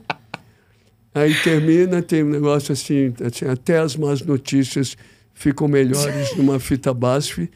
Aí 1.19 1.35
termina, 1.43 2.01
tem 2.01 2.23
um 2.23 2.29
negócio 2.29 2.71
assim, 2.71 3.13
assim, 3.25 3.45
até 3.45 3.79
as 3.79 3.95
más 3.97 4.21
notícias 4.21 4.95
ficam 5.33 5.67
melhores 5.67 6.35
numa 6.37 6.59
fita 6.59 6.93
BASF. 6.93 7.49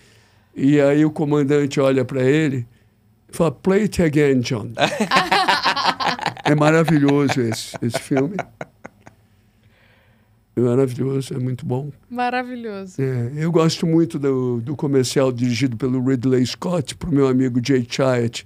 E 0.56 0.82
aí 0.82 1.06
o 1.06 1.10
comandante 1.10 1.80
olha 1.80 2.04
para 2.04 2.22
ele 2.24 2.68
e 3.32 3.36
fala, 3.36 3.52
play 3.52 3.84
it 3.84 4.02
again, 4.02 4.42
John. 4.42 4.74
é 6.44 6.54
maravilhoso 6.56 7.40
esse, 7.42 7.76
esse 7.82 8.00
filme. 8.00 8.36
É 10.56 10.60
maravilhoso, 10.60 11.34
é 11.34 11.40
muito 11.40 11.66
bom. 11.66 11.90
Maravilhoso. 12.10 13.02
É, 13.02 13.32
eu 13.38 13.52
gosto 13.52 13.88
muito 13.88 14.20
do, 14.20 14.60
do 14.60 14.76
comercial 14.76 15.32
dirigido 15.32 15.78
pelo 15.78 16.04
Ridley 16.04 16.46
Scott 16.46 16.96
para 16.96 17.10
o 17.10 17.14
meu 17.14 17.28
amigo 17.28 17.60
Jay 17.66 17.88
Chiat, 17.90 18.46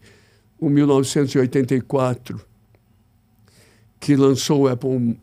o 0.59 0.69
1984, 0.69 2.39
que 4.07 4.15
lançou 4.15 4.61
o 4.61 4.67
Apple 4.69 5.19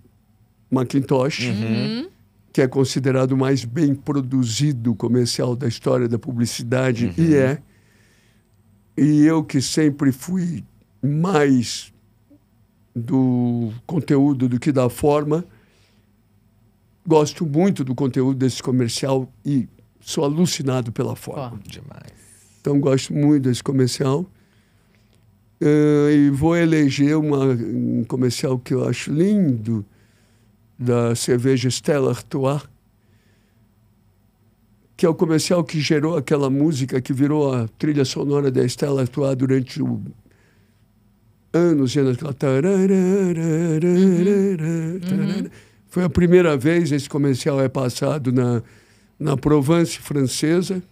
Macintosh, 0.71 1.39
que 2.53 2.61
é 2.61 2.69
considerado 2.69 3.33
o 3.33 3.37
mais 3.37 3.65
bem 3.65 3.95
produzido 3.95 4.95
comercial 4.95 5.57
da 5.57 5.67
história 5.67 6.07
da 6.07 6.19
publicidade, 6.19 7.11
e 7.17 7.35
é. 7.35 7.63
E 8.95 9.25
eu 9.25 9.43
que 9.43 9.63
sempre 9.63 10.13
fui 10.13 10.63
mais 11.03 11.95
do 12.95 13.73
conteúdo 13.87 14.51
do 14.51 14.61
que 14.61 14.71
da 14.71 14.91
forma, 14.91 15.47
gosto 17.07 17.47
muito 17.47 17.83
do 17.83 17.95
conteúdo 17.95 18.37
desse 18.37 18.63
comercial 18.63 19.33
e 19.47 19.67
sou 19.99 20.25
alucinado 20.25 20.93
pela 20.93 21.17
forma. 21.17 21.59
Demais. 21.67 22.13
Então 22.61 22.79
gosto 22.79 23.15
muito 23.15 23.45
desse 23.45 23.63
comercial. 23.63 24.31
Uh, 25.65 26.11
e 26.11 26.29
vou 26.29 26.55
eleger 26.55 27.17
uma, 27.17 27.47
um 27.47 28.05
comercial 28.07 28.59
que 28.59 28.75
eu 28.75 28.87
acho 28.87 29.11
lindo 29.11 29.83
da 30.79 31.15
cerveja 31.15 31.71
Stella 31.71 32.11
Artois, 32.11 32.61
que 34.95 35.07
é 35.07 35.09
o 35.09 35.15
comercial 35.15 35.65
que 35.65 35.81
gerou 35.81 36.19
aquela 36.19 36.51
música 36.51 37.01
que 37.01 37.15
virou 37.15 37.51
a 37.51 37.67
trilha 37.79 38.05
sonora 38.05 38.51
da 38.51 38.63
Stella 38.69 39.01
Artois 39.01 39.35
durante 39.37 39.83
o 39.83 40.03
anos, 41.51 41.95
e. 41.97 42.01
Uhum. 45.15 45.49
Foi 45.89 46.05
a 46.05 46.11
primeira 46.11 46.57
vez 46.57 46.93
esse 46.93 47.09
comercial 47.09 47.59
é 47.61 47.69
passado 47.69 48.31
na, 48.33 48.63
na 49.19 49.37
Provence 49.37 49.99
francesa. 49.99 50.83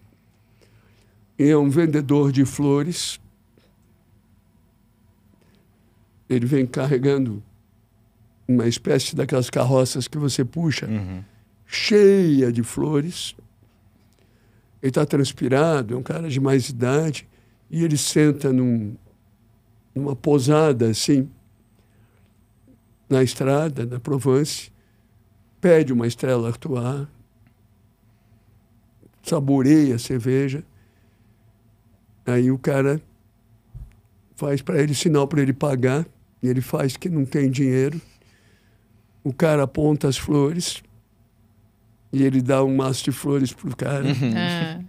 E 1.39 1.49
é 1.49 1.57
um 1.57 1.69
vendedor 1.69 2.31
de 2.31 2.45
flores. 2.45 3.21
Ele 6.29 6.47
vem 6.47 6.67
carregando 6.67 7.43
uma 8.49 8.67
espécie 8.67 9.15
daquelas 9.15 9.49
carroças 9.51 10.09
que 10.09 10.19
você 10.19 10.45
puxa, 10.45 10.87
Uhum. 10.87 11.23
cheia 11.67 12.51
de 12.53 12.63
flores. 12.63 13.35
Ele 14.83 14.91
está 14.91 15.07
transpirado, 15.07 15.95
é 15.95 15.97
um 15.97 16.03
cara 16.03 16.29
de 16.29 16.41
mais 16.41 16.69
idade, 16.69 17.29
e 17.71 17.85
ele 17.85 17.97
senta 17.97 18.53
num, 18.53 18.95
numa 19.95 20.15
posada 20.17 20.89
assim, 20.91 21.29
na 23.09 23.23
estrada, 23.23 23.87
na 23.87 24.01
Provence, 24.01 24.71
pede 25.61 25.93
uma 25.93 26.07
estrela 26.07 26.49
Artois, 26.49 27.07
saboreia 29.23 29.95
a 29.95 29.99
cerveja, 29.99 30.65
aí 32.27 32.51
o 32.51 32.59
cara 32.59 33.01
faz 34.35 34.61
para 34.63 34.81
ele 34.83 34.95
sinal 34.95 35.27
para 35.29 35.41
ele 35.43 35.53
pagar, 35.53 36.07
e 36.43 36.49
ele 36.49 36.61
faz 36.61 36.97
que 36.97 37.09
não 37.09 37.25
tem 37.25 37.51
dinheiro. 37.51 38.01
O 39.25 39.33
cara 39.33 39.63
aponta 39.63 40.09
as 40.09 40.17
flores 40.19 40.83
e 42.13 42.23
ele 42.25 42.43
dá 42.43 42.63
um 42.65 42.75
maço 42.75 43.05
de 43.05 43.13
flores 43.13 43.53
pro 43.53 43.75
cara. 43.77 44.05
Ah, 44.37 44.81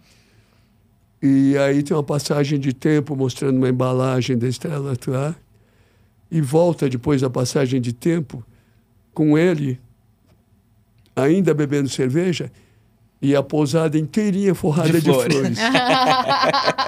E 1.21 1.55
aí 1.57 1.83
tem 1.83 1.95
uma 1.95 2.03
passagem 2.03 2.59
de 2.59 2.73
tempo 2.73 3.15
mostrando 3.15 3.57
uma 3.57 3.69
embalagem 3.69 4.37
da 4.37 4.47
Estrela 4.47 4.89
Artois. 4.91 5.35
E 6.31 6.41
volta 6.41 6.89
depois 6.89 7.21
da 7.21 7.29
passagem 7.29 7.79
de 7.79 7.93
tempo 7.93 8.43
com 9.13 9.37
ele, 9.37 9.79
ainda 11.15 11.53
bebendo 11.53 11.87
cerveja, 11.87 12.51
e 13.21 13.35
a 13.35 13.43
pousada 13.43 13.99
inteirinha 13.99 14.55
forrada 14.55 14.93
De 14.93 15.01
de, 15.01 15.03
flores. 15.05 15.31
flores. 15.31 15.59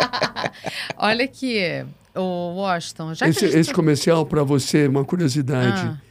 Olha 0.97 1.25
aqui, 1.25 1.85
o 2.15 2.55
Washington, 2.55 3.13
já 3.13 3.27
esse, 3.27 3.41
gente 3.47 3.57
esse 3.57 3.69
tá- 3.69 3.75
comercial, 3.75 4.25
para 4.25 4.43
você, 4.43 4.87
uma 4.87 5.03
curiosidade. 5.05 5.81
Ah, 5.81 6.01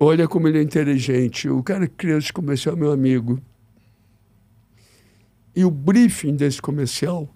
Olha 0.00 0.28
como 0.28 0.46
ele 0.46 0.58
é 0.58 0.62
inteligente. 0.62 1.48
O 1.48 1.62
cara 1.62 1.88
que 1.88 1.94
criou 1.96 2.18
esse 2.18 2.32
comercial 2.32 2.76
é 2.76 2.78
meu 2.78 2.92
amigo. 2.92 3.40
E 5.56 5.64
o 5.64 5.70
briefing 5.72 6.36
desse 6.36 6.62
comercial, 6.62 7.28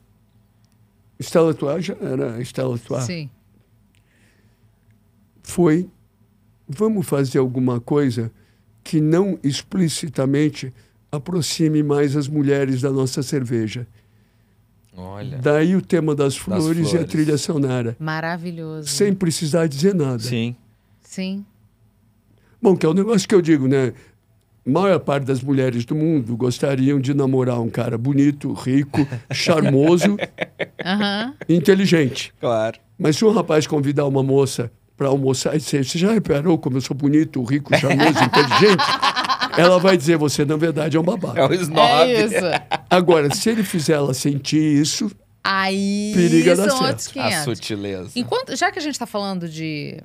Stella 1.20 1.48
Artois 1.48 1.84
já 1.84 1.94
era 2.00 2.40
Stella 2.42 2.74
Artois. 2.74 3.02
sim. 3.04 3.28
foi 5.42 5.90
vamos 6.68 7.04
fazer 7.06 7.38
alguma 7.38 7.80
coisa 7.80 8.30
que 8.84 9.00
não 9.00 9.38
explicitamente 9.42 10.72
aproxime 11.10 11.82
mais 11.82 12.16
as 12.16 12.28
mulheres 12.28 12.80
da 12.80 12.90
nossa 12.90 13.22
cerveja. 13.22 13.86
Olha. 14.96 15.38
Daí 15.38 15.74
o 15.74 15.80
tema 15.82 16.14
das 16.14 16.36
flores, 16.36 16.78
e 16.78 16.82
a 16.82 16.90
flores. 16.90 17.10
trilha 17.10 17.38
sonora, 17.38 17.96
Maravilhoso. 17.98 18.88
sem 18.88 19.14
precisar 19.14 19.66
dizer 19.66 19.94
nada. 19.94 20.18
Sim. 20.18 20.54
Sim. 21.00 21.44
Bom, 22.60 22.76
que 22.76 22.84
é 22.86 22.88
um 22.88 22.94
negócio 22.94 23.26
que 23.28 23.34
eu 23.34 23.42
digo, 23.42 23.66
né? 23.66 23.92
A 24.64 24.70
maior 24.70 25.00
parte 25.00 25.24
das 25.24 25.42
mulheres 25.42 25.84
do 25.84 25.94
mundo 25.94 26.36
gostariam 26.36 27.00
de 27.00 27.12
namorar 27.14 27.60
um 27.60 27.68
cara 27.68 27.98
bonito, 27.98 28.52
rico, 28.52 29.06
charmoso 29.32 30.16
e 31.48 31.54
inteligente. 31.54 32.32
Claro. 32.40 32.78
Mas 32.98 33.16
se 33.16 33.24
um 33.24 33.32
rapaz 33.32 33.66
convidar 33.66 34.06
uma 34.06 34.22
moça 34.22 34.70
para 34.96 35.08
almoçar 35.08 35.56
e 35.56 35.58
dizer, 35.58 35.84
você 35.84 35.98
já 35.98 36.12
reparou 36.12 36.56
como 36.58 36.76
eu 36.76 36.80
sou 36.80 36.96
bonito, 36.96 37.42
rico, 37.42 37.76
charmoso, 37.76 38.10
inteligente? 38.22 38.84
Ela 39.60 39.78
vai 39.78 39.96
dizer, 39.96 40.16
você 40.16 40.44
na 40.44 40.56
verdade 40.56 40.96
é 40.96 41.00
um 41.00 41.02
babaca. 41.02 41.40
É 41.40 41.46
o 41.46 41.52
snob. 41.54 41.80
É 41.80 42.24
isso. 42.24 42.34
Agora, 42.88 43.34
se 43.34 43.50
ele 43.50 43.62
fizer 43.62 43.94
ela 43.94 44.14
sentir 44.14 44.58
isso, 44.80 45.10
Aí 45.44 46.12
Periga 46.14 46.54
dar 46.54 46.68
são 46.68 46.78
certo. 46.78 46.88
outros 46.90 47.08
A 47.08 47.12
500. 47.12 47.44
sutileza. 47.44 48.10
Enquanto, 48.14 48.54
já 48.54 48.70
que 48.70 48.78
a 48.78 48.82
gente 48.82 48.92
está 48.94 49.06
falando 49.06 49.48
de 49.48 50.00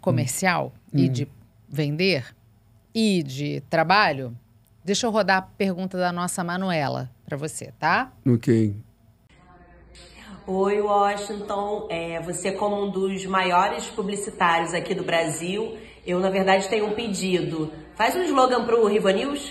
comercial 0.00 0.74
e 0.92 1.08
de 1.08 1.26
vender 1.68 2.26
e 2.94 3.22
de 3.22 3.62
trabalho, 3.70 4.36
deixa 4.84 5.06
eu 5.06 5.10
rodar 5.10 5.38
a 5.38 5.42
pergunta 5.42 5.96
da 5.96 6.12
nossa 6.12 6.44
Manuela 6.44 7.10
para 7.24 7.34
você, 7.36 7.72
tá? 7.78 8.12
no 8.24 8.38
quem? 8.38 8.76
Oi, 10.46 10.80
Washington. 10.80 11.86
É, 11.90 12.20
você, 12.22 12.52
como 12.52 12.82
um 12.84 12.90
dos 12.90 13.24
maiores 13.26 13.84
publicitários 13.86 14.72
aqui 14.72 14.94
do 14.94 15.04
Brasil, 15.04 15.76
eu, 16.06 16.18
na 16.20 16.30
verdade, 16.30 16.68
tenho 16.68 16.86
um 16.86 16.92
pedido. 16.94 17.70
Faz 17.98 18.14
um 18.14 18.22
slogan 18.22 18.64
pro 18.64 18.86
Riva 18.86 19.10
News? 19.12 19.50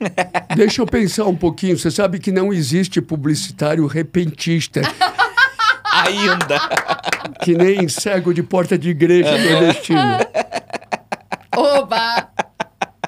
Deixa 0.56 0.82
eu 0.82 0.86
pensar 0.86 1.24
um 1.24 1.36
pouquinho. 1.36 1.78
Você 1.78 1.88
sabe 1.88 2.18
que 2.18 2.32
não 2.32 2.52
existe 2.52 3.00
publicitário 3.00 3.86
repentista, 3.86 4.82
Ainda. 5.92 6.58
que 7.44 7.54
nem 7.54 7.88
cego 7.88 8.34
de 8.34 8.42
porta 8.42 8.76
de 8.76 8.90
igreja 8.90 9.38
nordestino. 9.38 10.00
Oba! 11.56 12.28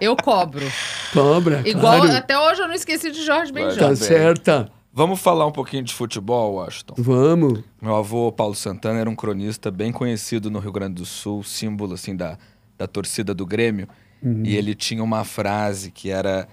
Eu 0.01 0.17
cobro. 0.17 0.65
Cobra, 1.13 1.63
Igual, 1.69 2.03
claro. 2.03 2.17
até 2.17 2.39
hoje 2.39 2.63
eu 2.63 2.69
não 2.69 2.75
esqueci 2.75 3.11
de 3.11 3.25
Jorge 3.25 3.53
Benjol. 3.53 3.77
Tá 3.89 3.97
certa. 3.97 4.71
Vamos 4.93 5.21
falar 5.21 5.45
um 5.47 5.53
pouquinho 5.53 5.83
de 5.83 5.93
futebol, 5.93 6.55
Washington. 6.55 6.95
Vamos. 6.97 7.61
Meu 7.83 7.97
avô, 7.97 8.31
Paulo 8.33 8.55
Santana, 8.55 9.01
era 9.01 9.11
um 9.11 9.15
cronista 9.17 9.71
bem 9.73 9.91
conhecido 9.93 10.51
no 10.51 10.61
Rio 10.61 10.73
Grande 10.73 10.95
do 10.95 11.05
Sul, 11.05 11.43
símbolo 11.43 11.95
assim 11.95 12.15
da, 12.17 12.39
da 12.79 12.87
torcida 12.87 13.35
do 13.35 13.45
Grêmio. 13.45 13.89
E 14.23 14.55
ele 14.57 14.75
tinha 14.75 15.03
uma 15.03 15.25
frase 15.25 15.91
que 15.91 16.11
era: 16.11 16.47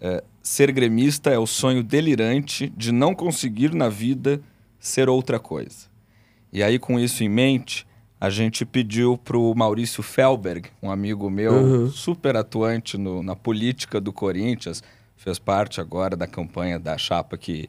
é, 0.00 0.22
ser 0.42 0.70
gremista 0.72 1.30
é 1.30 1.38
o 1.38 1.46
sonho 1.46 1.82
delirante 1.82 2.68
de 2.76 2.92
não 2.92 3.14
conseguir 3.14 3.74
na 3.74 3.88
vida 3.88 4.40
ser 4.78 5.08
outra 5.08 5.38
coisa. 5.38 5.88
E 6.52 6.62
aí, 6.62 6.78
com 6.78 6.98
isso 6.98 7.22
em 7.22 7.28
mente, 7.28 7.86
a 8.20 8.28
gente 8.30 8.64
pediu 8.64 9.16
para 9.16 9.36
o 9.38 9.54
Maurício 9.54 10.02
Felberg, 10.02 10.68
um 10.82 10.90
amigo 10.90 11.28
meu, 11.30 11.52
Uhum. 11.54 11.90
super 11.90 12.36
atuante 12.36 12.98
no- 12.98 13.22
na 13.22 13.34
política 13.36 14.00
do 14.00 14.12
Corinthians, 14.12 14.82
fez 15.16 15.38
parte 15.38 15.80
agora 15.80 16.16
da 16.16 16.26
campanha 16.26 16.78
da 16.78 16.96
chapa 16.98 17.36
que, 17.38 17.68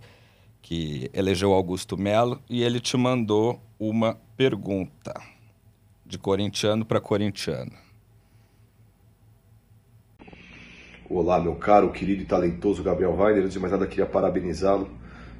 que 0.61 1.09
elegeu 1.13 1.51
Augusto 1.53 1.97
Melo, 1.97 2.41
e 2.49 2.63
ele 2.63 2.79
te 2.79 2.95
mandou 2.97 3.61
uma 3.79 4.17
pergunta 4.37 5.13
de 6.05 6.17
corintiano 6.17 6.83
para 6.85 6.99
corintiano. 6.99 7.71
Olá, 11.13 11.41
meu 11.41 11.55
caro, 11.55 11.91
querido 11.91 12.21
e 12.21 12.25
talentoso 12.25 12.81
Gabriel 12.81 13.13
Weiner. 13.13 13.41
Antes 13.41 13.51
de 13.51 13.59
mais 13.59 13.73
nada, 13.73 13.85
queria 13.85 14.05
parabenizá-lo 14.05 14.89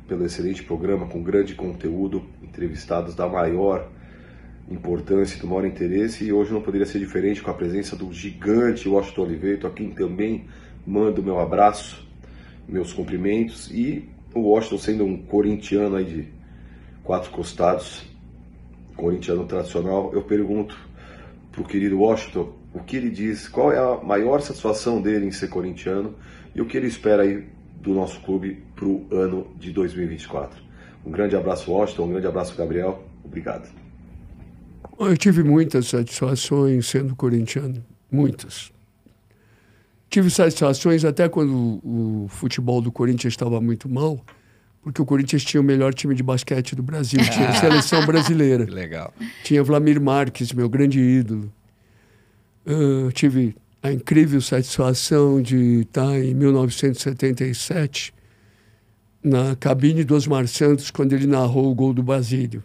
pelo 0.05 0.26
excelente 0.26 0.61
programa 0.63 1.07
com 1.07 1.24
grande 1.24 1.55
conteúdo, 1.55 2.24
entrevistados 2.43 3.15
da 3.15 3.26
maior 3.26 3.88
importância 4.69 5.38
e 5.38 5.39
do 5.39 5.47
maior 5.47 5.63
interesse. 5.63 6.26
E 6.26 6.34
hoje 6.34 6.51
não 6.51 6.61
poderia 6.61 6.86
ser 6.86 6.99
diferente 6.99 7.41
com 7.41 7.49
a 7.49 7.53
presença 7.53 7.95
do 7.95 8.11
gigante 8.11 8.89
Washington 8.89 9.22
Oliveto, 9.22 9.65
a 9.65 9.69
quem 9.69 9.91
também 9.91 10.45
mando 10.86 11.24
meu 11.24 11.39
abraço, 11.39 12.05
meus 12.67 12.91
cumprimentos. 12.91 13.72
E 13.72 14.09
o 14.36 14.41
Washington 14.41 14.78
sendo 14.78 15.05
um 15.05 15.17
corintiano 15.24 15.95
aí 15.95 16.03
de 16.03 16.28
quatro 17.01 17.32
costados, 17.32 18.05
corintiano 18.97 19.45
tradicional, 19.45 20.11
eu 20.13 20.22
pergunto 20.22 20.78
para 21.49 21.61
o 21.61 21.65
querido 21.65 21.97
Washington 21.97 22.61
o 22.74 22.80
que 22.80 22.95
ele 22.95 23.09
diz, 23.09 23.47
qual 23.47 23.72
é 23.72 23.78
a 23.78 24.03
maior 24.03 24.41
satisfação 24.41 25.01
dele 25.01 25.26
em 25.26 25.32
ser 25.32 25.49
corintiano 25.49 26.15
e 26.55 26.61
o 26.61 26.65
que 26.65 26.78
ele 26.78 26.88
espera 26.88 27.24
aí 27.24 27.45
do 27.82 27.93
nosso 27.93 28.19
clube 28.22 28.63
para 28.76 28.86
o 28.86 29.07
ano 29.11 29.47
de 29.59 29.72
2024. 29.72 30.61
Um 31.05 31.11
grande 31.11 31.36
abraço, 31.36 31.72
Washington, 31.72 32.05
um 32.05 32.09
grande 32.11 32.28
abraço, 32.28 32.55
Gabriel. 32.55 33.03
Obrigado. 33.24 33.69
Eu 34.99 35.17
tive 35.17 35.43
muitas 35.43 35.88
satisfações 35.88 36.86
sendo 36.86 37.15
corintiano. 37.15 37.84
Muitas. 38.11 38.72
Tive 40.09 40.30
satisfações 40.30 41.03
até 41.03 41.28
quando 41.28 41.53
o, 41.53 42.26
o 42.26 42.28
futebol 42.28 42.82
do 42.82 42.91
Corinthians 42.91 43.34
estava 43.34 43.59
muito 43.61 43.89
mal, 43.89 44.24
porque 44.84 45.01
o 45.01 45.05
Corinthians 45.05 45.43
tinha 45.43 45.61
o 45.61 45.63
melhor 45.63 45.93
time 45.93 46.13
de 46.13 46.22
basquete 46.22 46.76
do 46.76 46.84
Brasil, 46.84 47.19
tinha 47.32 47.49
a 47.49 47.53
seleção 47.55 48.05
brasileira. 48.05 48.65
Que 48.65 48.72
legal. 48.72 49.13
Tinha 49.43 49.63
Vlamir 49.63 49.99
Marques, 50.01 50.51
meu 50.51 50.69
grande 50.69 50.99
ídolo. 50.99 51.51
Ah, 52.66 53.12
tive 53.14 53.55
a 53.82 53.91
incrível 53.91 54.39
satisfação 54.41 55.41
de 55.41 55.82
estar 55.82 56.20
em 56.20 56.34
1977 56.34 58.14
na 59.24 59.55
cabine 59.55 60.03
do 60.03 60.16
Osmar 60.16 60.47
Santos 60.47 60.91
quando 60.91 61.14
ele 61.14 61.28
narrou 61.28 61.72
o 61.72 61.76
gol 61.76 61.93
do 61.93 62.03
Basílio. 62.03 62.64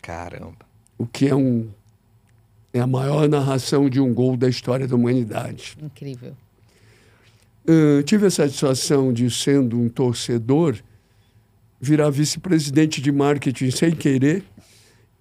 Caramba. 0.00 0.66
O 0.98 1.06
que 1.06 1.28
é 1.28 1.34
um 1.34 1.68
é 2.72 2.80
a 2.80 2.86
maior 2.86 3.28
narração 3.28 3.88
de 3.88 3.98
um 4.00 4.12
gol 4.12 4.36
da 4.36 4.48
história 4.48 4.86
da 4.86 4.94
humanidade. 4.94 5.76
Incrível. 5.82 6.36
Uh, 7.68 8.02
tive 8.04 8.26
a 8.26 8.30
satisfação 8.30 9.12
de, 9.12 9.30
sendo 9.30 9.80
um 9.80 9.88
torcedor, 9.88 10.76
virar 11.80 12.10
vice-presidente 12.10 13.00
de 13.00 13.10
marketing 13.10 13.70
sem 13.70 13.90
querer 13.92 14.44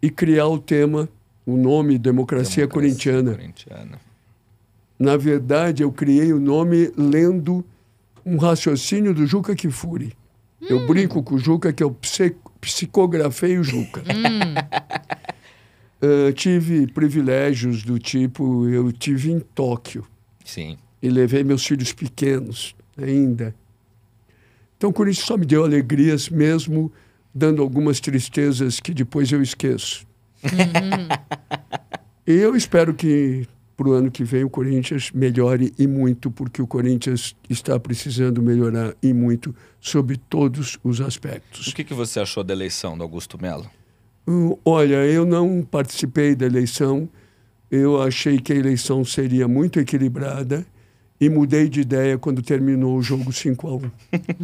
e 0.02 0.10
criar 0.10 0.48
o 0.48 0.60
tema, 0.60 1.10
o 1.46 1.56
nome 1.56 1.98
Democracia, 1.98 2.66
Democracia 2.66 2.68
Corintiana. 2.68 3.32
Corintiana. 3.32 4.00
Na 4.98 5.18
verdade, 5.18 5.84
eu 5.84 5.92
criei 5.92 6.32
o 6.34 6.40
nome 6.40 6.92
lendo 6.98 7.64
um 8.26 8.38
raciocínio 8.38 9.14
do 9.14 9.26
Juca 9.28 9.56
Kifuri. 9.56 10.16
Hum. 10.62 10.68
Eu 10.70 10.88
brinco 10.88 11.22
com 11.22 11.36
o 11.36 11.38
Juca 11.38 11.72
que 11.72 11.84
eu 11.84 11.96
psicografei 12.60 13.58
o 13.58 13.64
Juca. 13.64 14.02
Hum. 14.02 14.56
Uh, 16.02 16.32
tive 16.34 16.88
privilégios 16.88 17.84
do 17.84 18.00
tipo, 18.00 18.68
eu 18.68 18.92
tive 18.92 19.32
em 19.32 19.40
Tóquio. 19.40 20.06
Sim. 20.44 20.78
E 21.02 21.10
levei 21.10 21.44
meus 21.44 21.66
filhos 21.66 21.92
pequenos 21.92 22.76
ainda. 22.98 23.54
Então, 24.78 24.90
o 24.90 24.94
Corinthians 24.94 25.26
só 25.26 25.38
me 25.38 25.46
deu 25.46 25.64
alegrias, 25.64 26.30
mesmo 26.30 26.92
dando 27.34 27.62
algumas 27.62 28.00
tristezas 28.00 28.80
que 28.80 28.94
depois 28.94 29.32
eu 29.32 29.42
esqueço. 29.42 30.05
Uhum. 30.46 31.08
eu 32.26 32.56
espero 32.56 32.94
que 32.94 33.48
para 33.76 33.90
o 33.90 33.92
ano 33.92 34.10
que 34.10 34.24
vem 34.24 34.44
o 34.44 34.50
Corinthians 34.50 35.12
melhore 35.12 35.74
e 35.78 35.86
muito, 35.86 36.32
porque 36.32 36.62
o 36.62 36.68
Corinthians 36.68 37.36
está 37.50 37.80
precisando 37.80 38.42
melhorar 38.42 38.96
e 39.04 39.14
muito 39.14 39.54
sobre 39.80 40.18
todos 40.18 40.80
os 40.84 41.02
aspectos. 41.02 41.68
O 41.68 41.76
que, 41.76 41.84
que 41.84 41.94
você 41.94 42.20
achou 42.20 42.44
da 42.44 42.54
eleição 42.54 42.98
do 42.98 43.04
Augusto 43.04 43.38
Melo? 43.42 43.70
Hum, 44.28 44.56
olha, 44.64 45.06
eu 45.06 45.26
não 45.26 45.62
participei 45.62 46.36
da 46.36 46.46
eleição. 46.46 47.08
Eu 47.70 48.02
achei 48.02 48.40
que 48.40 48.54
a 48.54 48.56
eleição 48.56 49.04
seria 49.04 49.48
muito 49.48 49.80
equilibrada 49.80 50.66
e 51.20 51.30
mudei 51.30 51.68
de 51.68 51.82
ideia 51.82 52.18
quando 52.18 52.42
terminou 52.42 52.98
o 52.98 53.02
jogo 53.02 53.32
5 53.32 53.68
a 53.68 53.76
1 53.76 53.92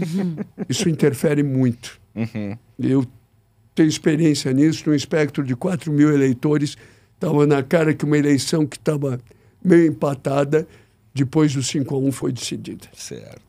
Isso 0.69 0.89
interfere 0.89 1.43
muito. 1.43 1.99
Uhum. 2.13 2.57
Eu 2.77 3.05
tenho 3.81 3.89
experiência 3.89 4.53
nisso, 4.53 4.87
no 4.87 4.95
espectro 4.95 5.43
de 5.43 5.55
4 5.55 5.91
mil 5.91 6.13
eleitores. 6.13 6.77
Estava 7.15 7.45
na 7.47 7.63
cara 7.63 7.93
que 7.93 8.05
uma 8.05 8.17
eleição 8.17 8.65
que 8.65 8.77
estava 8.77 9.19
meio 9.63 9.87
empatada, 9.87 10.67
depois 11.13 11.53
do 11.53 11.63
5 11.63 11.93
a 11.93 11.97
1 11.97 12.11
foi 12.11 12.31
decidida. 12.31 12.87
Certo. 12.93 13.41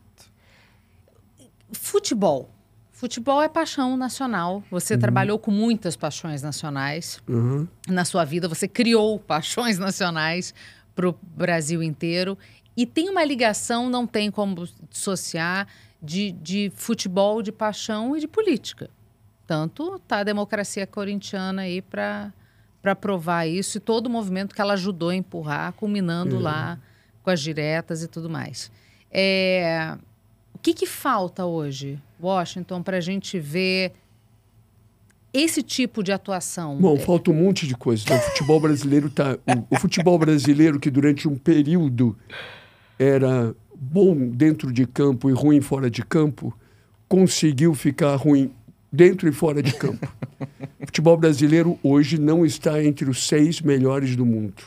Futebol. 1.71 2.49
Futebol 2.91 3.41
é 3.41 3.49
paixão 3.49 3.97
nacional. 3.97 4.63
Você 4.71 4.93
uhum. 4.93 4.99
trabalhou 4.99 5.39
com 5.39 5.51
muitas 5.51 5.95
paixões 5.95 6.41
nacionais 6.41 7.21
uhum. 7.27 7.67
na 7.87 8.05
sua 8.05 8.23
vida. 8.23 8.47
Você 8.47 8.67
criou 8.67 9.19
paixões 9.19 9.77
nacionais 9.77 10.53
para 10.95 11.09
o 11.09 11.15
Brasil 11.21 11.83
inteiro. 11.83 12.37
E 12.75 12.85
tem 12.85 13.09
uma 13.09 13.23
ligação, 13.23 13.89
não 13.89 14.07
tem 14.07 14.31
como 14.31 14.67
dissociar, 14.89 15.67
de, 16.01 16.31
de 16.31 16.71
futebol, 16.75 17.41
de 17.41 17.51
paixão 17.51 18.15
e 18.17 18.19
de 18.19 18.27
política. 18.27 18.89
Tanto 19.45 19.99
tá 19.99 20.19
a 20.19 20.23
democracia 20.23 20.87
corintiana 20.87 21.63
aí 21.63 21.81
para 21.81 22.31
provar 22.99 23.45
isso 23.45 23.77
e 23.77 23.81
todo 23.81 24.07
o 24.07 24.09
movimento 24.09 24.55
que 24.55 24.61
ela 24.61 24.73
ajudou 24.73 25.09
a 25.09 25.15
empurrar, 25.15 25.73
culminando 25.73 26.37
uhum. 26.37 26.41
lá 26.41 26.79
com 27.21 27.29
as 27.29 27.41
diretas 27.41 28.03
e 28.03 28.07
tudo 28.07 28.29
mais. 28.29 28.71
É, 29.11 29.97
o 30.53 30.59
que, 30.59 30.73
que 30.73 30.85
falta 30.85 31.45
hoje 31.45 31.99
Washington 32.21 32.81
para 32.81 32.97
a 32.97 33.01
gente 33.01 33.39
ver 33.39 33.93
esse 35.33 35.63
tipo 35.63 36.03
de 36.03 36.11
atuação? 36.11 36.77
Bom, 36.77 36.97
falta 36.97 37.31
um 37.31 37.33
monte 37.33 37.67
de 37.67 37.75
coisa. 37.75 38.05
O 38.13 38.19
futebol 38.19 38.59
brasileiro 38.59 39.09
tá. 39.09 39.37
O, 39.47 39.75
o, 39.75 39.79
futebol 39.79 40.17
brasileiro, 40.17 40.79
que 40.79 40.91
durante 40.91 41.27
um 41.27 41.35
período 41.35 42.15
era 42.99 43.55
bom 43.75 44.15
dentro 44.29 44.71
de 44.71 44.85
campo 44.85 45.29
e 45.29 45.33
ruim 45.33 45.59
fora 45.59 45.89
de 45.89 46.03
campo, 46.03 46.55
conseguiu 47.07 47.73
ficar 47.73 48.15
ruim 48.15 48.51
dentro 48.93 49.27
e 49.27 49.31
fora 49.31 49.63
de 49.63 49.73
campo. 49.73 50.07
O 50.79 50.85
futebol 50.85 51.17
brasileiro 51.17 51.79
hoje 51.81 52.19
não 52.19 52.45
está 52.45 52.83
entre 52.83 53.09
os 53.09 53.27
seis 53.27 53.59
melhores 53.59 54.15
do 54.15 54.23
mundo. 54.23 54.61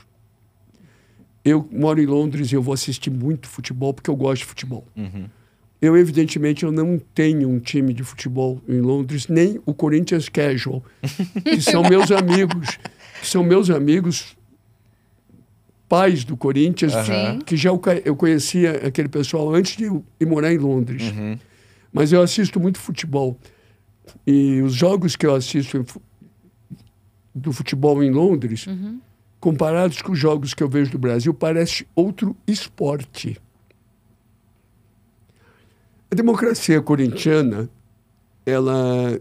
Eu 1.44 1.68
moro 1.70 2.02
em 2.02 2.06
Londres 2.06 2.50
e 2.50 2.56
eu 2.56 2.62
vou 2.62 2.74
assistir 2.74 3.08
muito 3.08 3.48
futebol 3.48 3.94
porque 3.94 4.10
eu 4.10 4.16
gosto 4.16 4.40
de 4.40 4.46
futebol. 4.46 4.84
Uhum. 4.96 5.26
Eu, 5.80 5.96
evidentemente, 5.96 6.64
eu 6.64 6.72
não 6.72 6.98
tenho 7.14 7.48
um 7.48 7.60
time 7.60 7.92
de 7.92 8.02
futebol 8.02 8.60
em 8.68 8.80
Londres, 8.80 9.28
nem 9.28 9.60
o 9.64 9.72
Corinthians 9.72 10.28
Casual, 10.28 10.82
que 11.44 11.60
são 11.60 11.82
meus 11.88 12.10
amigos, 12.10 12.78
que 13.20 13.26
são 13.26 13.44
meus 13.44 13.70
amigos 13.70 14.36
pais 15.88 16.24
do 16.24 16.36
Corinthians, 16.36 16.94
uhum. 16.94 17.38
que 17.40 17.56
já 17.56 17.70
eu 18.04 18.16
conhecia 18.16 18.86
aquele 18.86 19.08
pessoal 19.08 19.54
antes 19.54 19.76
de 19.76 19.84
ir 19.84 20.26
morar 20.26 20.52
em 20.52 20.58
Londres. 20.58 21.12
Uhum. 21.12 21.38
Mas 21.92 22.12
eu 22.12 22.20
assisto 22.20 22.58
muito 22.58 22.78
futebol. 22.78 23.38
E 24.26 24.60
os 24.62 24.74
jogos 24.74 25.16
que 25.16 25.26
eu 25.26 25.34
assisto 25.34 25.84
do 27.34 27.52
futebol 27.52 28.02
em 28.02 28.10
Londres, 28.10 28.66
uhum. 28.66 29.00
comparados 29.38 30.00
com 30.00 30.12
os 30.12 30.18
jogos 30.18 30.54
que 30.54 30.62
eu 30.62 30.68
vejo 30.68 30.92
do 30.92 30.98
Brasil, 30.98 31.34
parece 31.34 31.86
outro 31.94 32.36
esporte. 32.46 33.40
A 36.10 36.14
democracia 36.14 36.80
corintiana, 36.80 37.68
ela 38.44 39.20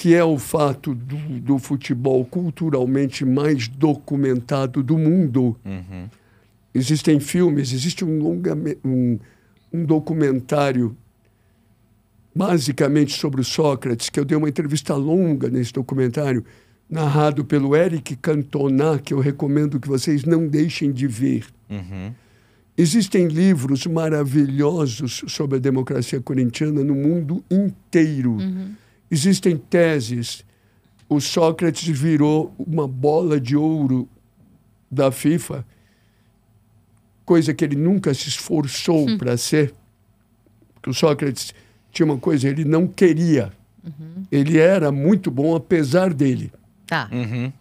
que 0.00 0.14
é 0.14 0.24
o 0.24 0.38
fato 0.38 0.94
do, 0.94 1.16
do 1.40 1.58
futebol 1.58 2.24
culturalmente 2.24 3.22
mais 3.22 3.68
documentado 3.68 4.82
do 4.82 4.96
mundo. 4.96 5.54
Uhum. 5.62 6.08
Existem 6.74 7.20
filmes, 7.20 7.70
existe 7.70 8.02
um, 8.02 8.18
longa, 8.18 8.56
um, 8.82 9.18
um 9.70 9.84
documentário 9.84 10.96
basicamente 12.40 13.12
sobre 13.12 13.42
o 13.42 13.44
Sócrates, 13.44 14.08
que 14.08 14.18
eu 14.18 14.24
dei 14.24 14.34
uma 14.34 14.48
entrevista 14.48 14.94
longa 14.94 15.50
nesse 15.50 15.74
documentário, 15.74 16.42
narrado 16.88 17.44
pelo 17.44 17.76
Eric 17.76 18.16
Cantona, 18.16 18.98
que 18.98 19.12
eu 19.12 19.20
recomendo 19.20 19.78
que 19.78 19.86
vocês 19.86 20.24
não 20.24 20.48
deixem 20.48 20.90
de 20.90 21.06
ver. 21.06 21.44
Uhum. 21.68 22.14
Existem 22.78 23.26
livros 23.28 23.86
maravilhosos 23.86 25.22
sobre 25.28 25.58
a 25.58 25.60
democracia 25.60 26.18
corintiana 26.18 26.82
no 26.82 26.94
mundo 26.94 27.44
inteiro. 27.50 28.32
Uhum. 28.38 28.72
Existem 29.10 29.58
teses. 29.58 30.42
O 31.10 31.20
Sócrates 31.20 31.86
virou 31.88 32.54
uma 32.58 32.88
bola 32.88 33.38
de 33.38 33.54
ouro 33.54 34.08
da 34.90 35.12
FIFA, 35.12 35.66
coisa 37.26 37.52
que 37.52 37.66
ele 37.66 37.76
nunca 37.76 38.14
se 38.14 38.30
esforçou 38.30 39.06
hum. 39.06 39.18
para 39.18 39.36
ser. 39.36 39.74
Porque 40.72 40.88
o 40.88 40.94
Sócrates 40.94 41.52
tinha 41.90 42.06
uma 42.06 42.18
coisa, 42.18 42.48
ele 42.48 42.64
não 42.64 42.86
queria. 42.86 43.52
Uhum. 43.84 44.24
Ele 44.30 44.58
era 44.58 44.92
muito 44.92 45.30
bom 45.30 45.54
apesar 45.54 46.12
dele. 46.12 46.52
Tá. 46.86 47.08
Uhum. 47.12 47.52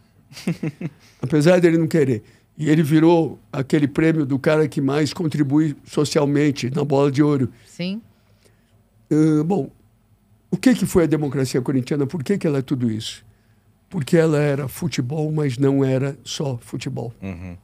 apesar 1.22 1.60
dele 1.60 1.78
não 1.78 1.88
querer. 1.88 2.24
E 2.58 2.70
ele 2.70 2.84
virou 2.84 3.40
aquele 3.52 3.88
prêmio 3.88 4.26
do 4.26 4.38
cara 4.38 4.68
que 4.68 4.82
mais 4.82 5.14
contribui 5.14 5.76
socialmente 5.86 6.70
na 6.70 6.84
bola 6.84 7.12
de 7.12 7.24
ouro. 7.24 7.50
Sim. 7.66 8.02
Uh, 9.10 9.44
bom, 9.44 9.72
o 10.52 10.58
que, 10.58 10.76
que 10.76 10.86
foi 10.86 11.04
a 11.04 11.08
democracia 11.08 11.62
corintiana? 11.62 12.06
Por 12.06 12.24
que, 12.24 12.38
que 12.38 12.46
ela 12.46 12.58
é 12.58 12.62
tudo 12.62 12.92
isso? 12.92 13.24
Porque 13.90 14.18
ela 14.18 14.40
era 14.40 14.68
futebol, 14.68 15.32
mas 15.32 15.58
não 15.58 15.84
era 15.86 16.18
só 16.24 16.58
futebol. 16.58 17.14
Uhum. 17.22 17.56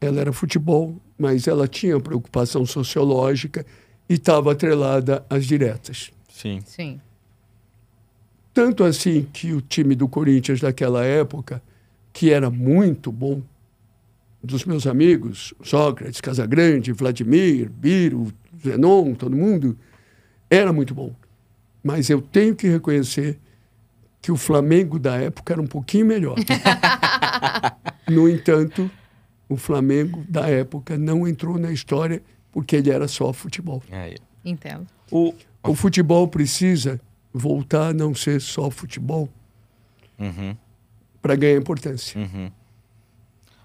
Ela 0.00 0.20
era 0.20 0.32
futebol, 0.32 1.00
mas 1.18 1.48
ela 1.48 1.66
tinha 1.66 1.98
preocupação 1.98 2.66
sociológica 2.66 3.64
e 4.08 4.14
estava 4.14 4.52
atrelada 4.52 5.24
às 5.28 5.46
diretas. 5.46 6.10
Sim. 6.28 6.60
Sim. 6.64 7.00
Tanto 8.52 8.84
assim 8.84 9.26
que 9.32 9.52
o 9.52 9.60
time 9.60 9.94
do 9.94 10.08
Corinthians 10.08 10.60
daquela 10.60 11.04
época 11.04 11.62
que 12.12 12.30
era 12.30 12.48
muito 12.48 13.12
bom, 13.12 13.42
dos 14.42 14.64
meus 14.64 14.86
amigos, 14.86 15.52
Sócrates, 15.62 16.20
Casagrande, 16.20 16.92
Vladimir, 16.92 17.68
Biro, 17.68 18.32
Zenon, 18.62 19.12
todo 19.14 19.36
mundo, 19.36 19.76
era 20.48 20.72
muito 20.72 20.94
bom. 20.94 21.14
Mas 21.82 22.08
eu 22.08 22.22
tenho 22.22 22.54
que 22.54 22.68
reconhecer 22.68 23.38
que 24.22 24.32
o 24.32 24.36
Flamengo 24.36 24.98
da 24.98 25.16
época 25.16 25.52
era 25.52 25.60
um 25.60 25.66
pouquinho 25.66 26.06
melhor. 26.06 26.36
no 28.08 28.28
entanto, 28.28 28.90
o 29.48 29.56
Flamengo 29.56 30.24
da 30.28 30.48
época 30.48 30.96
não 30.96 31.28
entrou 31.28 31.58
na 31.58 31.70
história 31.70 32.22
porque 32.56 32.76
ele 32.76 32.90
era 32.90 33.06
só 33.06 33.34
futebol. 33.34 33.82
É. 33.90 34.14
Entendo. 34.42 34.86
O, 35.10 35.34
o 35.62 35.74
futebol 35.74 36.26
precisa 36.26 36.98
voltar 37.32 37.88
a 37.88 37.92
não 37.92 38.14
ser 38.14 38.40
só 38.40 38.70
futebol. 38.70 39.28
Uhum 40.18 40.56
para 41.26 41.34
ganhar 41.34 41.56
importância. 41.58 42.20
Uhum. 42.20 42.52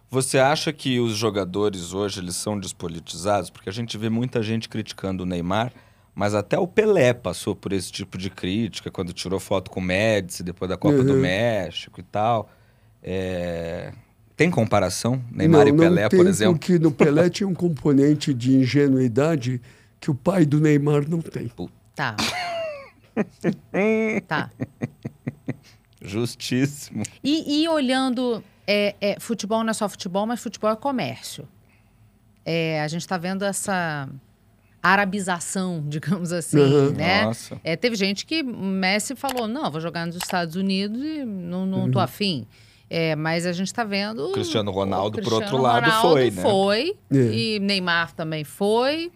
Você 0.09 0.39
acha 0.39 0.73
que 0.73 0.99
os 0.99 1.15
jogadores 1.15 1.93
hoje 1.93 2.19
eles 2.19 2.35
são 2.35 2.59
despolitizados? 2.59 3.51
Porque 3.51 3.69
a 3.69 3.71
gente 3.71 3.99
vê 3.99 4.09
muita 4.09 4.41
gente 4.41 4.67
criticando 4.67 5.21
o 5.21 5.25
Neymar, 5.27 5.71
mas 6.15 6.33
até 6.33 6.57
o 6.57 6.65
Pelé 6.65 7.13
passou 7.13 7.55
por 7.55 7.71
esse 7.71 7.91
tipo 7.91 8.17
de 8.17 8.31
crítica 8.31 8.89
quando 8.89 9.13
tirou 9.13 9.39
foto 9.39 9.69
com 9.69 9.79
o 9.79 9.83
Médici 9.83 10.41
depois 10.41 10.67
da 10.67 10.75
Copa 10.75 11.03
do 11.03 11.13
Uhum. 11.13 11.19
México 11.21 11.99
e 11.99 12.03
tal. 12.03 12.49
É, 13.03 13.93
Tem 14.41 14.49
comparação? 14.49 15.21
Neymar 15.31 15.67
não, 15.67 15.73
e 15.75 15.77
Pelé, 15.77 16.01
não 16.03 16.09
tem, 16.09 16.19
por 16.19 16.27
exemplo? 16.27 16.57
Porque 16.59 16.79
no 16.79 16.91
Pelé 16.91 17.29
tinha 17.31 17.47
um 17.47 17.53
componente 17.53 18.33
de 18.33 18.55
ingenuidade 18.55 19.61
que 19.99 20.09
o 20.09 20.15
pai 20.15 20.45
do 20.45 20.59
Neymar 20.59 21.07
não 21.07 21.21
tem. 21.21 21.51
Tá. 21.95 22.15
tá. 24.27 24.49
Justíssimo. 26.01 27.03
E, 27.23 27.61
e 27.63 27.69
olhando, 27.69 28.43
é, 28.65 28.95
é, 28.99 29.19
futebol 29.19 29.63
não 29.63 29.69
é 29.69 29.73
só 29.73 29.87
futebol, 29.87 30.25
mas 30.25 30.41
futebol 30.41 30.71
é 30.71 30.75
comércio. 30.75 31.47
É, 32.43 32.81
a 32.81 32.87
gente 32.87 33.01
está 33.01 33.19
vendo 33.19 33.45
essa 33.45 34.09
arabização, 34.81 35.83
digamos 35.87 36.31
assim, 36.33 36.57
Uhum. 36.57 36.91
né? 36.93 37.25
Nossa. 37.25 37.61
É, 37.63 37.75
teve 37.75 37.95
gente 37.95 38.25
que 38.25 38.41
Messi 38.41 39.15
falou, 39.15 39.47
não, 39.47 39.69
vou 39.69 39.79
jogar 39.79 40.07
nos 40.07 40.15
Estados 40.15 40.55
Unidos 40.55 40.99
e 41.03 41.23
não, 41.23 41.67
não 41.67 41.81
Uhum. 41.83 41.91
tô 41.91 41.99
afim. 41.99 42.47
É, 42.93 43.15
mas 43.15 43.45
a 43.45 43.53
gente 43.53 43.67
está 43.67 43.85
vendo... 43.85 44.27
O 44.27 44.31
Cristiano 44.33 44.69
Ronaldo, 44.69 45.21
o 45.21 45.23
por 45.23 45.31
outro 45.31 45.55
lado, 45.55 45.85
Ronaldo 45.85 46.09
foi, 46.09 46.29
né? 46.29 46.41
foi, 46.41 46.97
É. 47.09 47.15
e 47.15 47.59
Neymar 47.61 48.13
também 48.13 48.43
foi, 48.43 49.09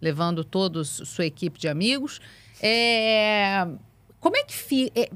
levando 0.00 0.42
todos 0.42 1.00
sua 1.04 1.26
equipe 1.26 1.56
de 1.56 1.68
amigos. 1.68 2.20
É, 2.60 3.68
como 4.18 4.36
é 4.36 4.42
que 4.42 4.52
fica... 4.52 5.08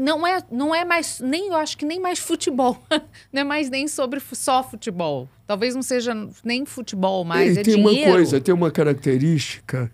não 0.00 0.26
é, 0.26 0.42
não 0.50 0.74
é 0.74 0.84
mais, 0.84 1.20
nem 1.20 1.50
eu 1.50 1.54
acho 1.54 1.78
que 1.78 1.84
nem 1.84 2.00
mais 2.00 2.18
futebol. 2.18 2.82
não 3.32 3.42
é 3.42 3.44
mais 3.44 3.70
nem 3.70 3.86
sobre 3.86 4.18
só 4.32 4.64
futebol. 4.64 5.28
Talvez 5.46 5.76
não 5.76 5.82
seja 5.82 6.12
nem 6.42 6.66
futebol 6.66 7.24
mais, 7.24 7.56
e 7.56 7.60
é 7.60 7.62
tem 7.62 7.76
dinheiro. 7.76 8.10
uma 8.10 8.16
coisa, 8.16 8.40
tem 8.40 8.52
uma 8.52 8.72
característica 8.72 9.88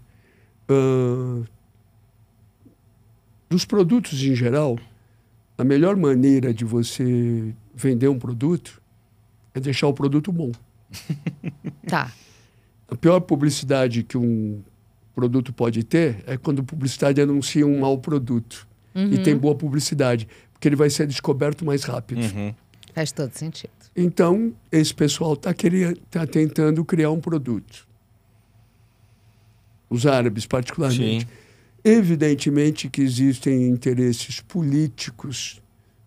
ah, 0.70 1.42
dos 3.50 3.66
produtos 3.66 4.22
em 4.22 4.34
geral. 4.34 4.78
A 5.60 5.64
melhor 5.64 5.94
maneira 5.94 6.54
de 6.54 6.64
você 6.64 7.54
vender 7.74 8.08
um 8.08 8.18
produto 8.18 8.80
é 9.52 9.60
deixar 9.60 9.88
o 9.88 9.92
produto 9.92 10.32
bom. 10.32 10.50
Tá. 11.86 12.12
A 12.88 12.94
pior 12.94 13.20
publicidade 13.20 14.04
que 14.04 14.16
um 14.16 14.62
produto 15.14 15.52
pode 15.52 15.82
ter 15.82 16.22
é 16.26 16.36
quando 16.36 16.60
a 16.60 16.64
publicidade 16.64 17.20
anuncia 17.20 17.66
um 17.66 17.80
mau 17.80 17.98
produto. 17.98 18.66
E 18.94 19.18
tem 19.18 19.36
boa 19.36 19.54
publicidade, 19.54 20.26
porque 20.52 20.66
ele 20.68 20.76
vai 20.76 20.88
ser 20.88 21.06
descoberto 21.06 21.64
mais 21.64 21.84
rápido. 21.84 22.22
Uhum. 22.22 22.54
Faz 22.94 23.12
todo 23.12 23.32
sentido. 23.32 23.72
Então, 23.94 24.54
esse 24.72 24.94
pessoal 24.94 25.34
está 25.34 25.54
tá 26.10 26.26
tentando 26.26 26.84
criar 26.84 27.10
um 27.10 27.20
produto. 27.20 27.86
Os 29.88 30.06
árabes, 30.06 30.46
particularmente. 30.46 31.26
Sim. 31.26 31.32
Evidentemente 31.84 32.88
que 32.88 33.00
existem 33.00 33.68
interesses 33.68 34.40
políticos 34.40 35.60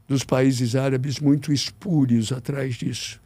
dos 0.07 0.23
países 0.23 0.75
árabes 0.75 1.19
muito 1.19 1.51
espúrios 1.51 2.31
atrás 2.31 2.75
disso. 2.75 3.19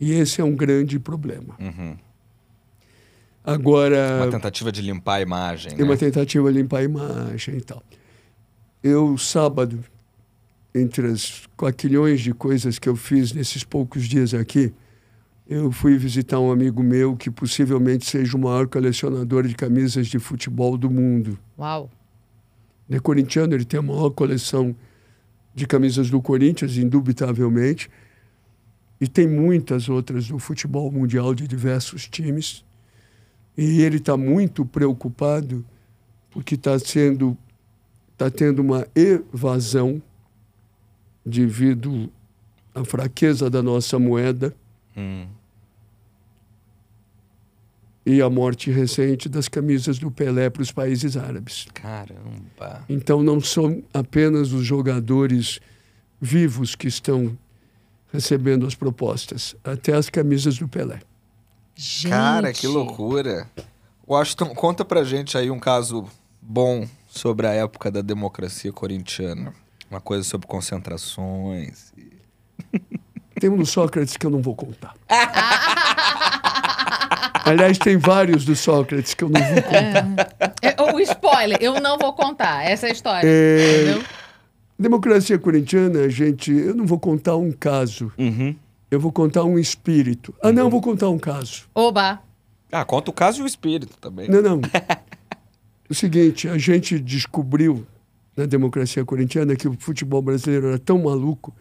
E 0.00 0.12
esse 0.12 0.40
é 0.40 0.44
um 0.44 0.54
grande 0.54 0.98
problema. 0.98 1.56
Uhum. 1.58 1.96
Agora. 3.44 4.22
Uma 4.22 4.30
tentativa 4.30 4.72
de 4.72 4.80
limpar 4.80 5.16
a 5.16 5.20
imagem. 5.20 5.72
É 5.72 5.76
né? 5.76 5.84
uma 5.84 5.96
tentativa 5.96 6.50
de 6.52 6.58
limpar 6.58 6.78
a 6.78 6.82
imagem 6.84 7.56
e 7.56 7.60
tal. 7.60 7.82
Eu, 8.82 9.16
sábado, 9.18 9.84
entre 10.74 11.06
as 11.08 11.48
quaquilhões 11.56 12.20
de 12.20 12.32
coisas 12.32 12.78
que 12.78 12.88
eu 12.88 12.96
fiz 12.96 13.32
nesses 13.32 13.64
poucos 13.64 14.04
dias 14.04 14.34
aqui, 14.34 14.72
eu 15.46 15.70
fui 15.70 15.98
visitar 15.98 16.40
um 16.40 16.50
amigo 16.50 16.82
meu 16.82 17.16
que 17.16 17.30
possivelmente 17.30 18.06
seja 18.06 18.36
o 18.36 18.40
maior 18.40 18.66
colecionador 18.66 19.46
de 19.46 19.54
camisas 19.54 20.06
de 20.06 20.18
futebol 20.18 20.78
do 20.78 20.90
mundo. 20.90 21.38
Uau. 21.58 21.90
Ele 22.88 22.96
é 22.96 23.00
corintiano, 23.00 23.54
ele 23.54 23.64
tem 23.64 23.78
a 23.78 23.82
maior 23.82 24.10
coleção 24.10 24.74
de 25.54 25.66
camisas 25.66 26.08
do 26.08 26.20
Corinthians, 26.20 26.76
indubitavelmente. 26.78 27.90
E 29.00 29.06
tem 29.06 29.28
muitas 29.28 29.88
outras 29.88 30.28
do 30.28 30.38
futebol 30.38 30.90
mundial 30.90 31.34
de 31.34 31.46
diversos 31.46 32.08
times. 32.08 32.64
E 33.56 33.82
ele 33.82 33.98
está 33.98 34.16
muito 34.16 34.64
preocupado 34.64 35.64
porque 36.30 36.54
está 36.54 36.78
sendo 36.78 37.36
está 38.12 38.30
tendo 38.30 38.60
uma 38.60 38.86
evasão 38.94 40.00
devido 41.26 42.08
à 42.72 42.84
fraqueza 42.84 43.50
da 43.50 43.60
nossa 43.60 43.98
moeda 43.98 44.54
Hum. 44.96 45.26
e 48.06 48.20
à 48.20 48.28
morte 48.28 48.70
recente 48.70 49.28
das 49.28 49.48
camisas 49.48 49.98
do 49.98 50.10
Pelé 50.10 50.50
para 50.50 50.62
os 50.62 50.70
países 50.70 51.16
árabes. 51.16 51.66
Caramba. 51.72 52.84
Então 52.88 53.22
não 53.22 53.40
são 53.40 53.82
apenas 53.94 54.52
os 54.52 54.64
jogadores 54.64 55.58
vivos 56.20 56.74
que 56.74 56.86
estão 56.86 57.36
recebendo 58.12 58.66
as 58.66 58.74
propostas, 58.74 59.56
até 59.64 59.94
as 59.94 60.08
camisas 60.10 60.58
do 60.58 60.68
Pelé. 60.68 61.00
Gente. 61.74 62.10
Cara, 62.10 62.52
que 62.52 62.66
loucura. 62.66 63.50
Washington, 64.06 64.54
conta 64.54 64.84
pra 64.84 65.02
gente 65.02 65.36
aí 65.36 65.50
um 65.50 65.58
caso 65.58 66.06
bom 66.40 66.86
sobre 67.08 67.46
a 67.46 67.52
época 67.52 67.90
da 67.90 68.02
democracia 68.02 68.72
corintiana. 68.72 69.52
Uma 69.90 70.00
coisa 70.00 70.22
sobre 70.24 70.46
concentrações. 70.46 71.92
Tem 73.40 73.50
um 73.50 73.56
do 73.56 73.66
Sócrates 73.66 74.16
que 74.16 74.24
eu 74.26 74.30
não 74.30 74.40
vou 74.40 74.54
contar. 74.54 74.94
Aliás, 77.44 77.76
tem 77.78 77.96
vários 77.96 78.44
do 78.44 78.54
Sócrates 78.56 79.14
que 79.14 79.22
eu 79.24 79.28
não 79.28 79.40
vou 79.42 79.62
contar. 79.62 80.54
É, 80.62 80.80
o 80.94 81.00
spoiler, 81.00 81.58
eu 81.60 81.80
não 81.80 81.98
vou 81.98 82.12
contar 82.14 82.64
essa 82.64 82.86
é 82.86 82.90
a 82.90 82.92
história. 82.92 83.28
É. 83.28 83.82
Entendeu? 83.82 84.02
Democracia 84.78 85.38
corintiana, 85.38 86.08
gente, 86.08 86.50
eu 86.52 86.74
não 86.74 86.86
vou 86.86 86.98
contar 86.98 87.36
um 87.36 87.52
caso, 87.52 88.10
Uhum. 88.18 88.56
eu 88.90 88.98
vou 88.98 89.12
contar 89.12 89.44
um 89.44 89.58
espírito. 89.58 90.34
Ah, 90.42 90.50
não, 90.52 90.64
eu 90.64 90.70
vou 90.70 90.80
contar 90.80 91.08
um 91.10 91.18
caso. 91.18 91.64
Oba. 91.74 92.20
Ah, 92.72 92.84
conta 92.84 93.10
o 93.10 93.14
caso 93.14 93.40
e 93.40 93.44
o 93.44 93.46
espírito 93.46 93.96
também. 94.00 94.28
Não, 94.28 94.40
não. 94.42 94.60
O 95.88 95.94
seguinte, 95.94 96.48
a 96.48 96.56
gente 96.56 96.98
descobriu 96.98 97.86
na 98.34 98.46
democracia 98.46 99.04
corintiana 99.04 99.54
que 99.54 99.68
o 99.68 99.76
futebol 99.78 100.22
brasileiro 100.22 100.68
era 100.68 100.78
tão 100.78 101.02
maluco 101.02 101.54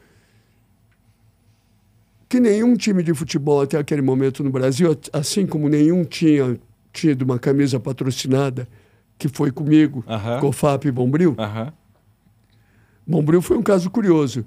que 2.33 2.39
nenhum 2.39 2.75
time 2.75 3.03
de 3.03 3.13
futebol 3.13 3.61
até 3.61 3.77
aquele 3.77 4.01
momento 4.01 4.43
no 4.43 4.49
Brasil, 4.49 4.97
assim 5.13 5.45
como 5.45 5.69
nenhum 5.69 6.03
tinha 6.03 6.59
tido 6.91 7.21
uma 7.21 7.37
camisa 7.37 7.79
patrocinada, 7.79 8.67
que 9.19 9.27
foi 9.27 9.51
comigo. 9.51 10.03
Cofap 10.41 10.87
e 10.87 10.91
Bombril. 10.91 11.35
Aham. 11.37 11.71
Bombril 13.05 13.39
foi 13.39 13.55
um 13.55 13.61
caso 13.61 13.87
curioso, 13.91 14.43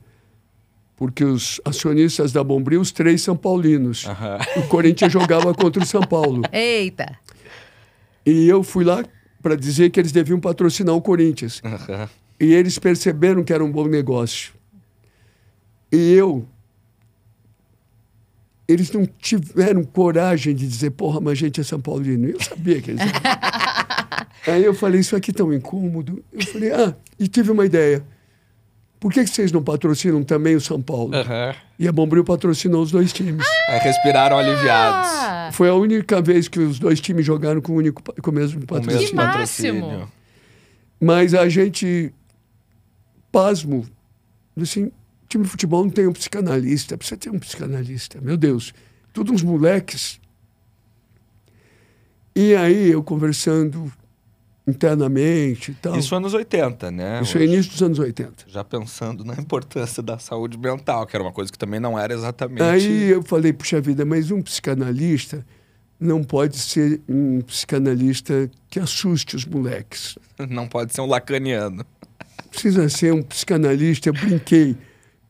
porque 0.97 1.25
os 1.25 1.61
acionistas 1.65 2.33
da 2.33 2.43
Bombril, 2.43 2.81
os 2.81 2.91
três 2.91 3.23
são 3.23 3.37
paulinos. 3.37 4.05
O 4.57 4.63
Corinthians 4.67 5.13
jogava 5.13 5.55
contra 5.55 5.81
o 5.81 5.87
São 5.87 6.01
Paulo. 6.01 6.43
Eita. 6.53 7.17
E 8.27 8.49
eu 8.49 8.65
fui 8.65 8.83
lá 8.83 9.05
para 9.41 9.55
dizer 9.55 9.91
que 9.91 10.01
eles 10.01 10.11
deviam 10.11 10.41
patrocinar 10.41 10.97
o 10.97 11.01
Corinthians. 11.01 11.63
E 12.41 12.53
eles 12.53 12.81
perceberam 12.81 13.45
que 13.45 13.53
era 13.53 13.65
um 13.65 13.71
bom 13.71 13.87
negócio. 13.87 14.55
E 15.93 16.15
eu. 16.15 16.49
Eles 18.69 18.91
não 18.91 19.07
tiveram 19.07 19.85
coragem 19.85 20.55
de 20.55 20.67
dizer, 20.67 20.91
porra, 20.91 21.21
mas 21.21 21.33
a 21.33 21.35
gente 21.37 21.61
é 21.61 21.65
São 21.65 21.81
Paulino. 21.81 22.29
Eu 22.29 22.41
sabia 22.41 22.81
que 22.81 22.91
eles 22.91 23.01
eram. 23.01 24.27
Aí 24.55 24.65
eu 24.65 24.75
falei, 24.75 25.01
isso 25.01 25.15
aqui 25.17 25.31
é 25.31 25.35
tão 25.35 25.53
incômodo. 25.53 26.23
Eu 26.33 26.47
falei, 26.47 26.73
ah, 26.73 26.95
e 27.19 27.29
tive 27.29 27.51
uma 27.51 27.65
ideia. 27.65 28.03
Por 28.99 29.13
que, 29.13 29.23
que 29.25 29.31
vocês 29.31 29.53
não 29.53 29.63
patrocinam 29.63 30.23
também 30.25 30.57
o 30.57 30.61
São 30.61 30.81
Paulo? 30.83 31.15
Aham. 31.15 31.55
E 31.79 31.87
a 31.87 31.93
Bombril 31.93 32.25
patrocinou 32.25 32.83
os 32.83 32.91
dois 32.91 33.13
times. 33.13 33.47
Aí 33.69 33.79
respiraram 33.79 34.39
aliviados. 34.39 35.11
Ah, 35.13 35.51
Foi 35.53 35.69
a 35.69 35.75
única 35.75 36.21
vez 36.23 36.49
que 36.49 36.59
os 36.59 36.79
dois 36.79 37.01
times 37.01 37.25
jogaram 37.27 37.61
com 37.61 37.73
o, 37.73 37.77
único, 37.77 38.03
com 38.21 38.31
o 38.31 38.35
mesmo 38.35 38.59
Com 38.61 38.65
o 38.65 38.67
patrocínio. 38.79 39.01
mesmo 39.03 39.11
Que 39.11 39.17
patrocínio. 39.27 39.83
máximo. 39.83 40.13
Mas 41.01 41.35
a 41.35 41.49
gente, 41.49 42.13
pasmo, 43.31 43.87
assim, 44.61 44.91
time 45.29 45.45
de 45.45 45.51
futebol 45.51 45.85
não 45.85 45.91
tem 45.91 46.07
um 46.07 46.13
psicanalista, 46.13 46.97
precisa 46.97 47.17
ter 47.17 47.31
um 47.31 47.39
psicanalista, 47.39 48.21
meu 48.21 48.37
Deus. 48.37 48.73
Tudo 49.13 49.33
uns 49.33 49.43
moleques. 49.43 50.21
E 52.35 52.55
aí 52.55 52.91
eu 52.91 53.03
conversando 53.03 53.91
internamente 54.67 55.71
e 55.71 55.75
tal. 55.75 55.97
Isso 55.97 56.15
anos 56.15 56.35
80, 56.35 56.91
né? 56.91 57.21
Isso 57.23 57.39
é 57.39 57.45
início 57.45 57.71
dos 57.71 57.83
anos 57.83 57.99
80. 57.99 58.45
Já 58.49 58.65
pensando 58.65 59.25
na 59.25 59.35
importância 59.35 60.03
da 60.03 60.19
saúde 60.19 60.59
mental, 60.59 61.07
que 61.07 61.17
era 61.17 61.23
uma 61.23 61.33
coisa 61.33 61.53
que 61.53 61.59
também 61.59 61.79
não 61.79 61.99
era 61.99 62.13
exatamente. 62.13 62.63
Aí 62.63 63.11
eu 63.11 63.23
falei, 63.23 63.53
puxa 63.53 63.81
vida, 63.81 64.05
mas 64.05 64.31
um 64.31 64.43
psicanalista 64.43 65.47
não 65.99 66.23
pode 66.23 66.59
ser 66.59 67.01
um 67.09 67.41
psicanalista 67.41 68.51
que 68.69 68.79
assuste 68.79 69.35
os 69.35 69.47
moleques. 69.47 70.19
Não 70.51 70.69
pode 70.69 70.93
ser 70.93 71.01
um 71.01 71.07
lacaniano. 71.07 71.87
Precisa 72.51 72.87
ser 72.91 73.15
um 73.15 73.23
psicanalista, 73.23 74.11
eu 74.11 74.13
brinquei. 74.13 74.77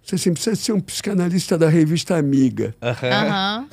Você 0.07 0.15
assim, 0.15 0.33
precisa 0.33 0.55
ser 0.55 0.73
um 0.73 0.79
psicanalista 0.79 1.59
da 1.59 1.69
revista 1.69 2.17
Amiga. 2.17 2.77
Aham. 2.81 3.67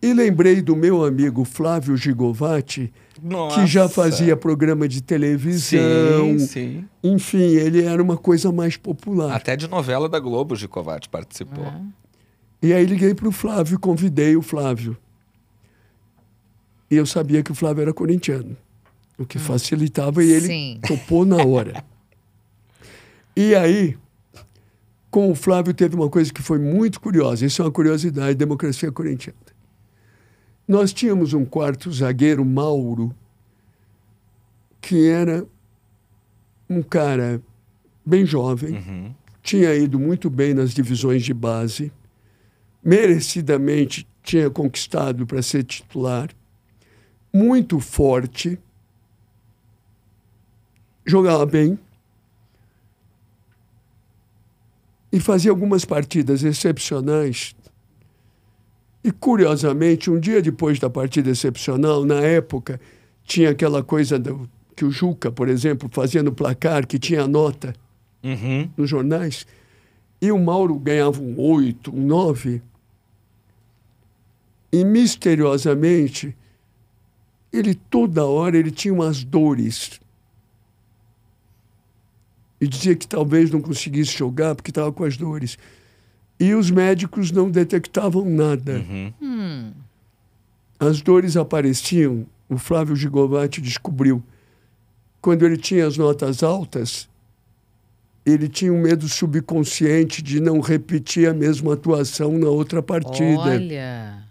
E 0.00 0.12
lembrei 0.14 0.62
do 0.62 0.76
meu 0.76 1.04
amigo 1.04 1.44
Flávio 1.44 1.96
Gigovati, 1.96 2.92
que 3.52 3.66
já 3.66 3.88
fazia 3.88 4.36
programa 4.36 4.86
de 4.86 5.02
televisão. 5.02 6.38
Sim, 6.38 6.46
sim. 6.46 6.84
Enfim, 7.02 7.56
ele 7.56 7.82
era 7.82 8.00
uma 8.00 8.16
coisa 8.16 8.52
mais 8.52 8.76
popular. 8.76 9.34
Até 9.34 9.56
de 9.56 9.66
novela 9.66 10.08
da 10.08 10.20
Globo, 10.20 10.54
Gicovati 10.54 11.08
participou. 11.08 11.64
É. 11.64 11.80
E 12.62 12.72
aí 12.72 12.86
liguei 12.86 13.12
para 13.12 13.28
o 13.28 13.32
Flávio, 13.32 13.80
convidei 13.80 14.36
o 14.36 14.42
Flávio. 14.42 14.96
E 16.88 16.94
eu 16.96 17.06
sabia 17.06 17.42
que 17.42 17.50
o 17.50 17.54
Flávio 17.54 17.82
era 17.82 17.92
corintiano, 17.92 18.56
o 19.18 19.26
que 19.26 19.40
facilitava 19.40 20.22
e 20.22 20.30
ele 20.30 20.46
Sim. 20.46 20.80
topou 20.86 21.24
na 21.26 21.44
hora. 21.44 21.82
E 23.34 23.54
aí, 23.54 23.96
com 25.12 25.30
o 25.30 25.34
Flávio 25.34 25.74
teve 25.74 25.94
uma 25.94 26.08
coisa 26.08 26.32
que 26.32 26.40
foi 26.42 26.58
muito 26.58 26.98
curiosa, 26.98 27.44
isso 27.44 27.60
é 27.60 27.64
uma 27.66 27.70
curiosidade, 27.70 28.34
democracia 28.34 28.90
corintiana. 28.90 29.36
Nós 30.66 30.90
tínhamos 30.90 31.34
um 31.34 31.44
quarto 31.44 31.92
zagueiro, 31.92 32.42
Mauro, 32.44 33.14
que 34.80 35.06
era 35.06 35.46
um 36.68 36.82
cara 36.82 37.42
bem 38.04 38.24
jovem, 38.24 38.72
Uhum. 38.76 39.14
tinha 39.42 39.74
ido 39.74 39.98
muito 40.00 40.30
bem 40.30 40.54
nas 40.54 40.72
divisões 40.72 41.22
de 41.22 41.34
base, 41.34 41.92
merecidamente 42.82 44.08
tinha 44.22 44.48
conquistado 44.48 45.26
para 45.26 45.42
ser 45.42 45.62
titular, 45.64 46.30
muito 47.30 47.78
forte, 47.80 48.58
jogava 51.04 51.44
bem 51.44 51.78
e 55.12 55.20
fazia 55.20 55.50
algumas 55.50 55.84
partidas 55.84 56.42
excepcionais. 56.42 57.54
E 59.04 59.10
curiosamente, 59.10 60.10
um 60.10 60.18
dia 60.18 60.40
depois 60.40 60.78
da 60.78 60.88
partida 60.88 61.30
excepcional, 61.30 62.04
na 62.04 62.20
época, 62.20 62.80
tinha 63.24 63.50
aquela 63.50 63.82
coisa 63.82 64.18
do, 64.18 64.48
que 64.74 64.84
o 64.84 64.90
Juca, 64.90 65.30
por 65.30 65.48
exemplo, 65.48 65.88
fazia 65.92 66.22
no 66.22 66.32
placar, 66.32 66.86
que 66.86 66.98
tinha 66.98 67.26
nota 67.26 67.74
Uhum. 68.24 68.70
nos 68.76 68.88
jornais, 68.88 69.44
e 70.20 70.30
o 70.30 70.38
Mauro 70.38 70.78
ganhava 70.78 71.20
um 71.20 71.34
oito, 71.40 71.92
um 71.92 72.06
nove, 72.06 72.62
e 74.72 74.84
misteriosamente, 74.84 76.34
ele 77.52 77.74
toda 77.74 78.24
hora 78.24 78.56
ele 78.56 78.70
tinha 78.70 78.94
umas 78.94 79.24
dores. 79.24 80.00
E 82.62 82.68
dizia 82.68 82.94
que 82.94 83.08
talvez 83.08 83.50
não 83.50 83.60
conseguisse 83.60 84.16
jogar 84.16 84.54
porque 84.54 84.70
estava 84.70 84.92
com 84.92 85.02
as 85.02 85.16
dores. 85.16 85.58
E 86.38 86.54
os 86.54 86.70
médicos 86.70 87.32
não 87.32 87.50
detectavam 87.50 88.24
nada. 88.24 88.74
Uhum. 89.20 89.72
As 90.78 91.02
dores 91.02 91.36
apareciam, 91.36 92.24
o 92.48 92.56
Flávio 92.56 92.94
Gigovati 92.94 93.60
descobriu. 93.60 94.22
Quando 95.20 95.44
ele 95.44 95.56
tinha 95.56 95.84
as 95.88 95.98
notas 95.98 96.44
altas, 96.44 97.08
ele 98.24 98.48
tinha 98.48 98.72
um 98.72 98.80
medo 98.80 99.08
subconsciente 99.08 100.22
de 100.22 100.38
não 100.38 100.60
repetir 100.60 101.28
a 101.28 101.34
mesma 101.34 101.74
atuação 101.74 102.38
na 102.38 102.48
outra 102.48 102.80
partida. 102.80 103.40
Olha. 103.40 104.22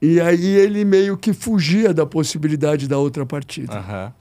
E 0.00 0.18
aí 0.18 0.46
ele 0.46 0.82
meio 0.82 1.18
que 1.18 1.34
fugia 1.34 1.92
da 1.92 2.06
possibilidade 2.06 2.88
da 2.88 2.96
outra 2.96 3.26
partida. 3.26 3.76
Aham. 3.76 4.14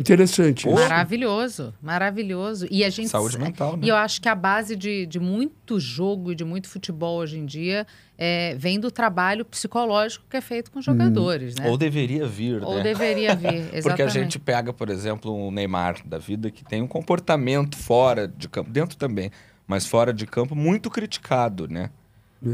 Interessante. 0.00 0.66
isso. 0.66 0.74
Maravilhoso, 0.74 1.74
maravilhoso. 1.80 2.66
E 2.70 2.84
a 2.84 2.90
gente 2.90 3.08
Saúde 3.08 3.38
mental, 3.38 3.76
né? 3.76 3.86
E 3.86 3.88
eu 3.88 3.96
acho 3.96 4.20
que 4.20 4.28
a 4.28 4.34
base 4.34 4.74
de, 4.74 5.06
de 5.06 5.20
muito 5.20 5.78
jogo 5.78 6.32
e 6.32 6.34
de 6.34 6.44
muito 6.44 6.68
futebol 6.68 7.18
hoje 7.18 7.38
em 7.38 7.44
dia 7.44 7.86
é, 8.16 8.54
vem 8.56 8.80
do 8.80 8.90
trabalho 8.90 9.44
psicológico 9.44 10.24
que 10.28 10.36
é 10.36 10.40
feito 10.40 10.70
com 10.70 10.80
jogadores, 10.80 11.54
né? 11.56 11.68
Ou 11.68 11.76
deveria 11.76 12.26
vir, 12.26 12.62
Ou 12.62 12.76
né? 12.76 12.82
deveria 12.82 13.34
vir, 13.34 13.48
exatamente. 13.48 13.82
Porque 13.84 14.02
a 14.02 14.08
gente 14.08 14.38
pega, 14.38 14.72
por 14.72 14.88
exemplo, 14.88 15.32
o 15.32 15.50
Neymar 15.50 15.96
da 16.04 16.18
vida, 16.18 16.50
que 16.50 16.64
tem 16.64 16.82
um 16.82 16.88
comportamento 16.88 17.76
fora 17.76 18.26
de 18.26 18.48
campo, 18.48 18.70
dentro 18.70 18.96
também, 18.96 19.30
mas 19.66 19.86
fora 19.86 20.12
de 20.12 20.26
campo, 20.26 20.54
muito 20.54 20.90
criticado, 20.90 21.68
né? 21.68 21.90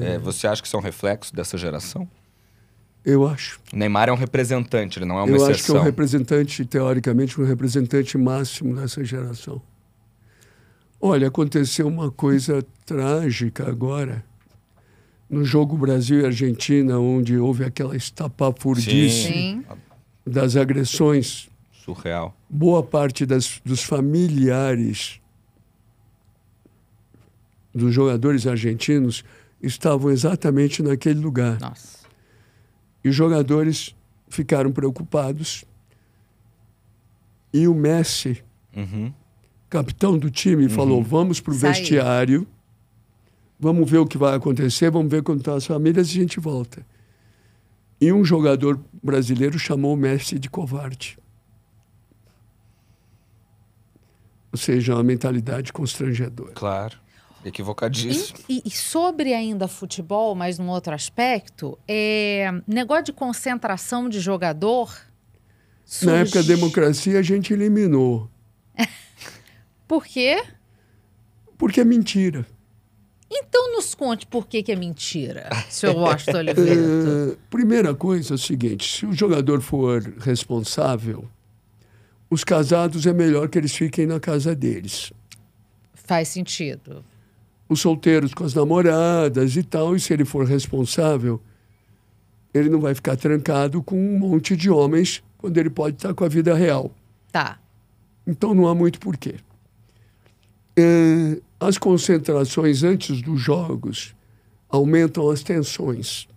É, 0.01 0.19
você 0.19 0.49
acha 0.49 0.61
que 0.61 0.67
isso 0.67 0.77
é 0.77 0.81
um 0.81 0.83
reflexo 0.83 1.35
dessa 1.35 1.57
geração? 1.57 2.09
Eu 3.07 3.25
acho. 3.25 3.61
O 3.73 3.77
Neymar 3.77 4.09
é 4.09 4.13
um 4.13 4.17
representante, 4.17 4.99
ele 4.99 5.07
não 5.07 5.17
é 5.17 5.23
uma 5.23 5.29
Eu 5.29 5.37
acho 5.37 5.45
que 5.45 5.51
é 5.53 5.55
exceção. 5.55 5.77
um 5.77 5.83
representante, 5.83 6.65
teoricamente, 6.65 7.41
um 7.41 7.45
representante 7.45 8.19
máximo 8.19 8.75
dessa 8.75 9.05
geração. 9.05 9.63
Olha, 11.01 11.29
aconteceu 11.29 11.87
uma 11.87 12.11
coisa 12.11 12.67
trágica 12.85 13.69
agora. 13.69 14.25
No 15.31 15.45
jogo 15.45 15.77
Brasil 15.77 16.21
e 16.21 16.27
Argentina, 16.27 16.99
onde 16.99 17.39
houve 17.39 17.63
aquela 17.65 17.97
estapafurdice 17.97 19.29
Sim. 19.33 19.65
das 20.27 20.57
agressões, 20.57 21.49
Surreal. 21.85 22.37
boa 22.51 22.83
parte 22.83 23.25
das, 23.25 23.61
dos 23.65 23.85
familiares 23.85 25.21
dos 27.73 27.95
jogadores 27.95 28.47
argentinos 28.49 29.23
estavam 29.63 30.11
exatamente 30.11 30.83
naquele 30.83 31.21
lugar. 31.21 31.61
Nossa. 31.61 31.96
E 33.07 33.09
os 33.09 33.15
jogadores 33.15 33.95
ficaram 34.29 34.73
preocupados. 34.73 35.65
E 37.53 37.69
o 37.69 37.73
Messi, 37.75 38.43
Uhum. 38.77 39.13
capitão 39.71 40.19
do 40.19 40.29
time, 40.29 40.69
falou: 40.69 41.01
vamos 41.05 41.39
para 41.39 41.53
o 41.53 41.57
vestiário, 41.57 42.45
vamos 43.61 43.89
ver 43.89 43.99
o 43.99 44.07
que 44.09 44.19
vai 44.19 44.35
acontecer, 44.35 44.91
vamos 44.91 45.09
ver 45.09 45.23
quando 45.23 45.39
estão 45.39 45.55
as 45.55 45.65
famílias 45.65 46.09
e 46.09 46.19
a 46.19 46.21
gente 46.23 46.41
volta. 46.41 46.85
E 48.01 48.13
um 48.13 48.25
jogador 48.25 48.81
brasileiro 49.01 49.57
chamou 49.57 49.95
o 49.95 49.97
Messi 49.97 50.37
de 50.37 50.51
covarde. 50.51 51.17
Ou 54.51 54.59
seja, 54.59 54.95
uma 54.95 55.05
mentalidade 55.05 55.73
constrangedora. 55.73 56.53
Claro. 56.55 56.99
Equivocadíssimo. 57.49 58.39
E, 58.49 58.63
e 58.65 58.71
sobre 58.71 59.33
ainda 59.33 59.69
futebol, 59.69 60.35
mas 60.35 60.59
num 60.59 60.69
outro 60.69 60.93
aspecto, 60.93 61.79
é, 61.87 62.51
negócio 62.67 63.05
de 63.05 63.13
concentração 63.13 64.09
de 64.09 64.19
jogador. 64.21 64.93
Na 66.03 66.17
época 66.17 66.39
da 66.39 66.43
surge- 66.43 66.55
democracia, 66.55 67.19
a 67.19 67.23
gente 67.23 67.53
eliminou. 67.53 68.29
Por 69.87 70.05
quê? 70.05 70.43
Porque 71.57 71.81
é 71.81 71.85
mentira. 71.85 72.45
Então 73.31 73.73
nos 73.75 73.93
conte 73.95 74.25
por 74.27 74.47
que, 74.47 74.63
que 74.63 74.71
é 74.71 74.77
mentira, 74.77 75.49
senhor 75.69 75.97
Washington 75.97 76.39
Oliveira. 76.39 76.81
Eh, 77.33 77.37
primeira 77.51 77.93
coisa 77.95 78.35
é 78.35 78.37
o 78.37 78.39
seguinte: 78.39 78.99
se 78.99 79.07
o 79.07 79.13
jogador 79.13 79.61
for 79.61 80.01
responsável, 80.21 81.29
os 82.31 82.45
casados 82.45 83.05
é 83.05 83.13
melhor 83.13 83.49
que 83.49 83.59
eles 83.59 83.75
fiquem 83.75 84.07
na 84.07 84.21
casa 84.21 84.55
deles. 84.55 85.13
Faz 85.95 86.29
sentido. 86.29 87.05
Os 87.69 87.81
solteiros 87.81 88.33
com 88.33 88.45
as 88.45 88.55
namoradas 88.55 89.57
e 89.57 89.63
tal, 89.63 89.97
e 89.97 90.01
se 90.01 90.13
ele 90.13 90.25
for 90.25 90.47
responsável, 90.47 91.41
ele 92.55 92.69
não 92.69 92.81
vai 92.81 92.95
ficar 92.95 93.17
trancado 93.17 93.83
com 93.83 93.97
um 93.97 94.19
monte 94.19 94.57
de 94.57 94.71
homens 94.71 95.23
quando 95.37 95.59
ele 95.59 95.71
pode 95.71 95.97
estar 95.97 96.15
com 96.15 96.25
a 96.25 96.29
vida 96.29 96.55
real. 96.55 96.91
Tá. 97.33 97.59
Então 98.27 98.55
não 98.55 98.67
há 98.67 98.75
muito 98.75 98.99
porquê. 98.99 99.37
Eh, 100.77 101.41
as 101.59 101.79
concentrações 101.79 102.83
antes 102.83 103.23
dos 103.23 103.41
jogos 103.41 104.15
aumentam 104.69 105.31
as 105.31 105.43
tensões, 105.43 106.29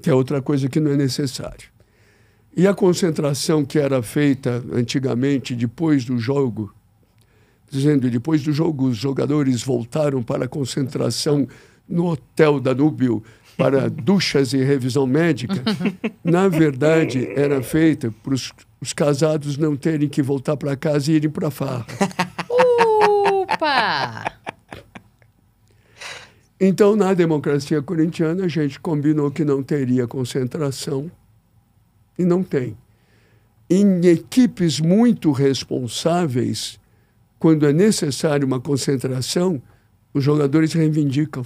que 0.00 0.08
é 0.08 0.14
outra 0.14 0.40
coisa 0.40 0.68
que 0.68 0.78
não 0.78 0.92
é 0.92 0.96
necessário. 0.96 1.68
E 2.56 2.66
a 2.66 2.74
concentração 2.74 3.64
que 3.64 3.78
era 3.78 4.02
feita 4.02 4.62
antigamente 4.72 5.54
depois 5.54 6.04
do 6.04 6.18
jogo, 6.18 6.74
dizendo 7.70 8.10
depois 8.10 8.42
do 8.42 8.52
jogo 8.52 8.86
os 8.86 8.96
jogadores 8.96 9.62
voltaram 9.62 10.22
para 10.22 10.44
a 10.44 10.48
concentração 10.48 11.46
no 11.88 12.06
hotel 12.06 12.58
Danúbio 12.60 13.22
para 13.56 13.88
duchas 13.90 14.52
e 14.52 14.58
revisão 14.58 15.06
médica, 15.06 15.62
na 16.24 16.48
verdade 16.48 17.28
era 17.34 17.62
feita 17.62 18.12
para 18.22 18.34
os, 18.34 18.52
os 18.80 18.92
casados 18.92 19.56
não 19.56 19.76
terem 19.76 20.08
que 20.08 20.20
voltar 20.20 20.56
para 20.56 20.76
casa 20.76 21.12
e 21.12 21.14
irem 21.14 21.30
para 21.30 21.48
a 21.48 21.50
farra. 21.50 21.86
Opa! 22.48 24.40
Então, 26.62 26.94
na 26.94 27.14
democracia 27.14 27.80
corintiana, 27.80 28.44
a 28.44 28.48
gente 28.48 28.78
combinou 28.78 29.30
que 29.30 29.46
não 29.46 29.62
teria 29.62 30.06
concentração 30.06 31.10
e 32.18 32.24
não 32.24 32.42
tem. 32.42 32.76
Em 33.68 34.04
equipes 34.06 34.80
muito 34.80 35.30
responsáveis, 35.30 36.79
quando 37.40 37.66
é 37.66 37.72
necessário 37.72 38.46
uma 38.46 38.60
concentração, 38.60 39.60
os 40.12 40.22
jogadores 40.22 40.74
reivindicam. 40.74 41.44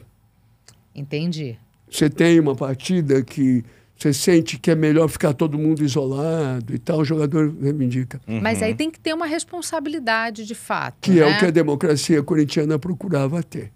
Entendi. 0.93 1.57
Você 1.89 2.11
tem 2.11 2.41
uma 2.41 2.57
partida 2.57 3.23
que 3.23 3.65
você 3.97 4.13
sente 4.13 4.59
que 4.59 4.73
é 4.73 4.75
melhor 4.75 5.09
ficar 5.09 5.33
todo 5.33 5.57
mundo 5.57 5.85
isolado 5.85 6.75
e 6.75 6.79
tal, 6.81 6.99
o 6.99 7.05
jogador 7.05 7.55
reivindica. 7.63 8.21
Mas 8.27 8.61
aí 8.61 8.75
tem 8.75 8.91
que 8.91 8.99
ter 8.99 9.15
uma 9.15 9.27
responsabilidade 9.27 10.45
de 10.45 10.55
fato. 10.55 10.97
Que 11.01 11.21
é 11.21 11.27
né? 11.27 11.37
o 11.37 11.39
que 11.39 11.47
a 11.47 11.51
democracia 11.53 12.21
corintiana 12.25 12.77
procurava 12.77 13.41
ter. 13.41 13.71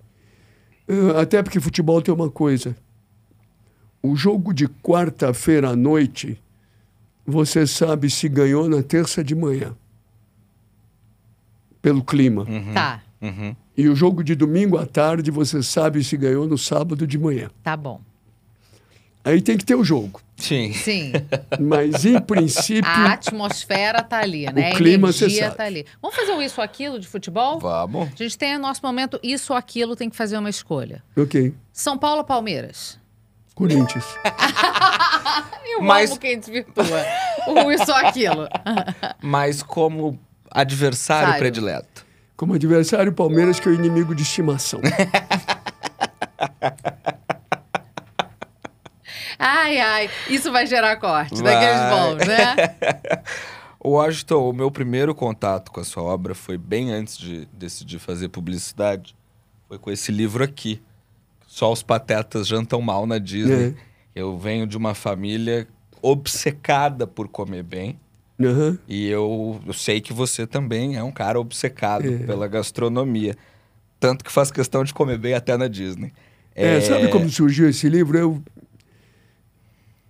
Até 1.20 1.40
porque 1.40 1.60
futebol 1.60 2.02
tem 2.02 2.12
uma 2.12 2.28
coisa. 2.28 2.76
O 4.02 4.16
jogo 4.16 4.52
de 4.52 4.66
quarta-feira 4.66 5.70
à 5.70 5.76
noite, 5.76 6.42
você 7.24 7.64
sabe 7.64 8.10
se 8.10 8.28
ganhou 8.28 8.68
na 8.68 8.82
terça 8.82 9.22
de 9.22 9.36
manhã. 9.36 9.76
Pelo 11.88 12.04
clima. 12.04 12.46
Tá, 12.74 13.00
Uhum. 13.20 13.56
E 13.76 13.88
o 13.88 13.96
jogo 13.96 14.22
de 14.22 14.34
domingo 14.36 14.76
à 14.78 14.86
tarde, 14.86 15.30
você 15.30 15.60
sabe 15.62 16.04
se 16.04 16.16
ganhou 16.16 16.46
no 16.46 16.56
sábado 16.58 17.06
de 17.06 17.18
manhã. 17.18 17.48
tá 17.64 17.76
bom. 17.76 18.00
Aí 19.24 19.40
tem 19.42 19.56
que 19.58 19.64
ter 19.64 19.74
o 19.74 19.82
jogo. 19.82 20.20
Sim. 20.36 20.72
Sim, 20.72 21.12
Mas, 21.58 22.04
em 22.04 22.20
princípio, 22.20 22.88
a 22.88 23.12
atmosfera 23.14 24.02
tá 24.02 24.20
ali, 24.20 24.46
né? 24.52 24.72
clima, 24.74 25.08
a 25.08 25.10
energia 25.10 25.50
tá 25.50 25.64
ali. 25.64 25.84
Vamos 26.00 26.16
fazer 26.16 26.32
um 26.32 26.40
isso 26.40 26.60
ou 26.60 26.64
aquilo 26.64 27.00
de 27.00 27.08
futebol? 27.08 27.58
Vamos. 27.58 28.08
A 28.12 28.22
gente 28.22 28.38
tem 28.38 28.54
o 28.56 28.58
nosso 28.60 28.80
momento 28.84 29.18
isso 29.22 29.52
ou 29.52 29.56
aquilo, 29.58 29.96
tem 29.96 30.08
que 30.08 30.16
fazer 30.16 30.38
uma 30.38 30.48
escolha. 30.50 31.02
ok. 31.16 31.52
São 31.72 31.98
Paulo 31.98 32.18
ou 32.18 32.24
Palmeiras? 32.24 32.98
Corinthians. 33.54 34.04
Eu 35.66 35.82
Mas- 35.82 36.10
amo 36.10 36.20
quem 36.20 36.38
desvirtua. 36.38 36.84
o 37.48 37.70
isso 37.72 37.90
ou 37.90 37.96
aquilo. 37.96 38.48
Mas 39.22 39.62
como 39.62 40.18
adversário 40.50 41.28
Sário. 41.28 41.40
predileto. 41.40 42.06
Como 42.36 42.54
adversário, 42.54 43.10
o 43.10 43.14
Palmeiras, 43.14 43.58
que 43.58 43.68
é 43.68 43.72
o 43.72 43.74
inimigo 43.74 44.14
de 44.14 44.22
estimação. 44.22 44.80
Ai, 49.38 49.78
ai, 49.78 50.10
isso 50.28 50.50
vai 50.50 50.66
gerar 50.66 50.96
corte 50.96 51.40
Vai. 51.40 51.54
daqueles 51.54 51.90
bons, 51.90 52.26
né? 52.26 52.56
Washington, 53.84 54.50
o 54.50 54.52
meu 54.52 54.68
primeiro 54.70 55.14
contato 55.14 55.70
com 55.70 55.78
a 55.78 55.84
sua 55.84 56.02
obra 56.02 56.34
foi 56.34 56.58
bem 56.58 56.90
antes 56.90 57.16
de 57.16 57.46
decidir 57.52 58.00
fazer 58.00 58.28
publicidade. 58.28 59.14
Foi 59.68 59.78
com 59.78 59.90
esse 59.90 60.10
livro 60.10 60.42
aqui. 60.42 60.82
Só 61.46 61.72
os 61.72 61.82
patetas 61.82 62.48
jantam 62.48 62.80
mal 62.80 63.06
na 63.06 63.18
Disney. 63.18 63.76
Eu 64.14 64.36
venho 64.36 64.66
de 64.66 64.76
uma 64.76 64.94
família 64.94 65.68
obcecada 66.02 67.06
por 67.06 67.28
comer 67.28 67.62
bem. 67.62 67.98
Aham. 68.40 68.78
E 68.88 69.08
eu, 69.08 69.60
eu 69.66 69.72
sei 69.72 70.00
que 70.00 70.12
você 70.12 70.46
também 70.46 70.96
é 70.96 71.02
um 71.02 71.10
cara 71.10 71.40
obcecado 71.40 72.06
É. 72.06 72.18
pela 72.18 72.46
gastronomia. 72.46 73.36
Tanto 73.98 74.24
que 74.24 74.30
faz 74.30 74.50
questão 74.50 74.84
de 74.84 74.94
comer 74.94 75.18
bem 75.18 75.34
até 75.34 75.56
na 75.56 75.66
Disney. 75.66 76.12
É, 76.54 76.80
sabe 76.80 77.08
como 77.08 77.28
surgiu 77.28 77.68
esse 77.68 77.88
livro? 77.88 78.16
Eu, 78.18 78.42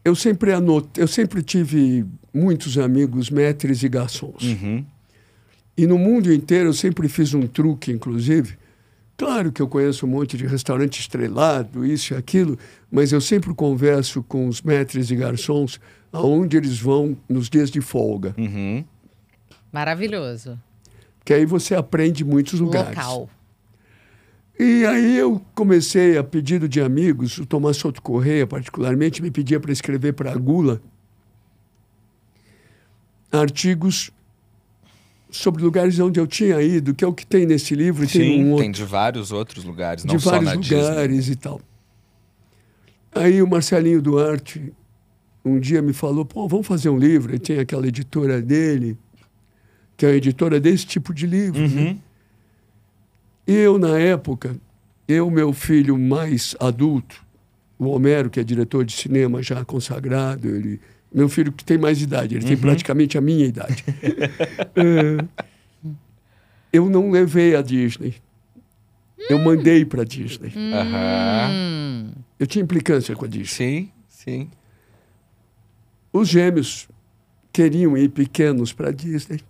eu 0.04 0.14
sempre 0.14 0.52
anotei, 0.52 1.02
eu 1.02 1.08
sempre 1.08 1.42
tive 1.42 2.04
muitos 2.32 2.78
amigos 2.78 3.30
maîtres 3.30 3.82
e 3.82 3.88
garçons. 3.88 4.42
Uhum. 4.42 4.84
E 5.76 5.86
no 5.86 5.98
mundo 5.98 6.32
inteiro 6.32 6.68
eu 6.70 6.72
sempre 6.74 7.08
fiz 7.08 7.34
um 7.34 7.46
truque, 7.46 7.92
inclusive. 7.92 8.56
Claro 9.16 9.50
que 9.50 9.60
eu 9.60 9.68
conheço 9.68 10.06
um 10.06 10.08
monte 10.08 10.36
de 10.36 10.46
restaurante 10.46 11.00
estrelado, 11.00 11.84
isso 11.84 12.14
e 12.14 12.16
aquilo, 12.16 12.56
mas 12.90 13.12
eu 13.12 13.20
sempre 13.20 13.52
converso 13.52 14.22
com 14.22 14.46
os 14.48 14.62
maîtres 14.62 15.10
e 15.10 15.16
garçons 15.16 15.80
aonde 16.12 16.56
eles 16.56 16.78
vão 16.78 17.16
nos 17.28 17.48
dias 17.48 17.70
de 17.70 17.80
folga. 17.80 18.34
Uhum. 18.38 18.84
Maravilhoso. 19.72 20.58
Que 21.24 21.34
aí 21.34 21.44
você 21.44 21.74
aprende 21.74 22.24
muitos 22.24 22.58
lugares. 22.60 22.96
Local. 22.96 23.28
E 24.58 24.84
aí 24.86 25.16
eu 25.16 25.40
comecei, 25.54 26.18
a 26.18 26.24
pedido 26.24 26.68
de 26.68 26.80
amigos, 26.80 27.38
o 27.38 27.46
Tomás 27.46 27.76
Souto 27.76 28.02
Correia, 28.02 28.46
particularmente, 28.46 29.22
me 29.22 29.30
pedia 29.30 29.60
para 29.60 29.70
escrever 29.70 30.14
para 30.14 30.32
a 30.32 30.36
Gula 30.36 30.80
artigos 33.30 34.10
sobre 35.30 35.62
lugares 35.62 35.98
onde 36.00 36.18
eu 36.18 36.26
tinha 36.26 36.60
ido, 36.62 36.94
que 36.94 37.04
é 37.04 37.06
o 37.06 37.12
que 37.12 37.26
tem 37.26 37.44
nesse 37.46 37.74
livro, 37.74 38.02
e 38.04 38.06
tem 38.08 38.22
Sim, 38.22 38.44
um 38.44 38.50
outro 38.52 38.62
tem 38.62 38.70
de 38.72 38.84
vários 38.84 39.30
outros 39.30 39.64
lugares, 39.64 40.04
não 40.04 40.16
de 40.16 40.22
só 40.22 40.30
vários 40.30 40.48
na 40.48 40.56
Disney. 40.56 40.80
lugares 40.80 41.28
e 41.28 41.36
tal. 41.36 41.60
Aí 43.14 43.42
o 43.42 43.46
Marcelinho 43.46 44.00
Duarte 44.00 44.72
um 45.48 45.60
dia 45.60 45.80
me 45.82 45.92
falou, 45.92 46.24
pô, 46.24 46.46
vamos 46.48 46.66
fazer 46.66 46.88
um 46.88 46.98
livro. 46.98 47.32
Ele 47.32 47.38
tem 47.38 47.58
aquela 47.58 47.86
editora 47.86 48.40
dele, 48.42 48.96
que 49.96 50.06
é 50.06 50.10
a 50.10 50.14
editora 50.14 50.60
desse 50.60 50.86
tipo 50.86 51.12
de 51.14 51.26
livro. 51.26 51.60
né? 51.68 51.82
Uhum. 51.90 51.98
E 53.46 53.52
eu, 53.54 53.78
na 53.78 53.98
época, 53.98 54.56
eu, 55.06 55.30
meu 55.30 55.52
filho 55.52 55.96
mais 55.98 56.54
adulto, 56.60 57.24
o 57.78 57.86
Homero, 57.88 58.28
que 58.28 58.38
é 58.40 58.44
diretor 58.44 58.84
de 58.84 58.92
cinema 58.92 59.42
já 59.42 59.64
consagrado, 59.64 60.48
ele, 60.48 60.80
meu 61.12 61.28
filho 61.28 61.50
que 61.52 61.64
tem 61.64 61.78
mais 61.78 62.02
idade, 62.02 62.34
ele 62.34 62.44
tem 62.44 62.56
praticamente 62.56 63.16
a 63.16 63.20
minha 63.20 63.46
idade. 63.46 63.84
É, 64.76 65.24
eu 66.72 66.88
não 66.90 67.10
levei 67.10 67.56
a 67.56 67.62
Disney. 67.62 68.14
Eu 69.28 69.38
mandei 69.38 69.84
para 69.84 70.04
Disney. 70.04 70.52
Aham. 70.72 71.50
Hum, 71.50 72.10
Eu 72.38 72.46
tinha 72.46 72.62
implicância 72.62 73.16
com 73.16 73.24
a 73.24 73.28
Disney. 73.28 73.46
Sim, 73.46 73.90
sim. 74.08 74.50
Os 76.12 76.28
gêmeos 76.28 76.88
queriam 77.52 77.96
ir 77.96 78.08
pequenos 78.10 78.72
para 78.72 78.90
Disney. 78.90 79.40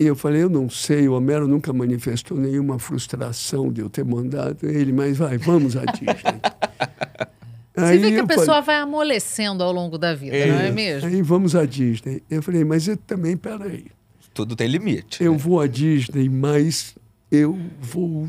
E 0.00 0.06
eu 0.06 0.14
falei, 0.14 0.44
eu 0.44 0.48
não 0.48 0.70
sei, 0.70 1.08
o 1.08 1.14
Homero 1.14 1.48
nunca 1.48 1.72
manifestou 1.72 2.38
nenhuma 2.38 2.78
frustração 2.78 3.72
de 3.72 3.80
eu 3.80 3.90
ter 3.90 4.04
mandado 4.04 4.68
ele, 4.68 4.92
mas 4.92 5.16
vai, 5.18 5.36
vamos 5.38 5.76
à 5.76 5.84
Disney. 5.84 6.14
Você 7.74 7.98
vê 7.98 8.10
que 8.12 8.18
a 8.18 8.26
pessoa 8.26 8.46
falei, 8.46 8.62
vai 8.62 8.76
amolecendo 8.76 9.62
ao 9.62 9.72
longo 9.72 9.98
da 9.98 10.14
vida, 10.14 10.36
É. 10.36 10.46
não 10.50 10.58
é 10.60 10.70
mesmo? 10.70 11.08
Aí 11.08 11.22
vamos 11.22 11.54
à 11.54 11.64
Disney. 11.64 12.22
Eu 12.28 12.42
falei, 12.42 12.64
mas 12.64 12.86
eu 12.88 12.96
também, 12.96 13.36
peraí, 13.36 13.86
Tudo 14.34 14.54
tem 14.56 14.66
limite. 14.68 15.22
eu 15.22 15.32
né? 15.32 15.38
vou 15.38 15.60
à 15.60 15.66
Disney, 15.66 16.28
mas 16.28 16.96
eu 17.30 17.58
vou 17.80 18.28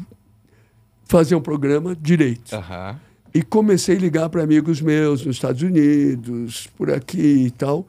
fazer 1.06 1.34
um 1.36 1.42
programa 1.42 1.96
direito. 1.96 2.54
Aham. 2.56 3.00
E 3.34 3.42
comecei 3.44 3.96
a 3.96 4.00
ligar 4.00 4.30
para 4.30 4.44
amigos 4.44 4.82
meus 4.82 5.26
nos 5.26 5.36
Estados 5.36 5.62
Unidos, 5.62 6.68
por 6.76 6.92
aqui 6.92 7.46
e 7.46 7.52
tal. 7.52 7.88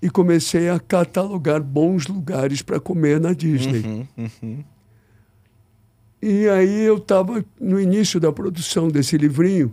E 0.00 0.08
comecei 0.08 0.68
a 0.68 0.78
catalogar 0.78 1.60
bons 1.60 2.06
lugares 2.06 2.62
para 2.62 2.78
comer 2.78 3.20
na 3.20 3.32
Disney. 3.32 3.80
Uhum, 3.80 4.06
uhum. 4.16 4.64
E 6.22 6.48
aí 6.48 6.82
eu 6.82 6.96
estava 6.96 7.44
no 7.60 7.80
início 7.80 8.20
da 8.20 8.32
produção 8.32 8.88
desse 8.88 9.16
livrinho. 9.16 9.72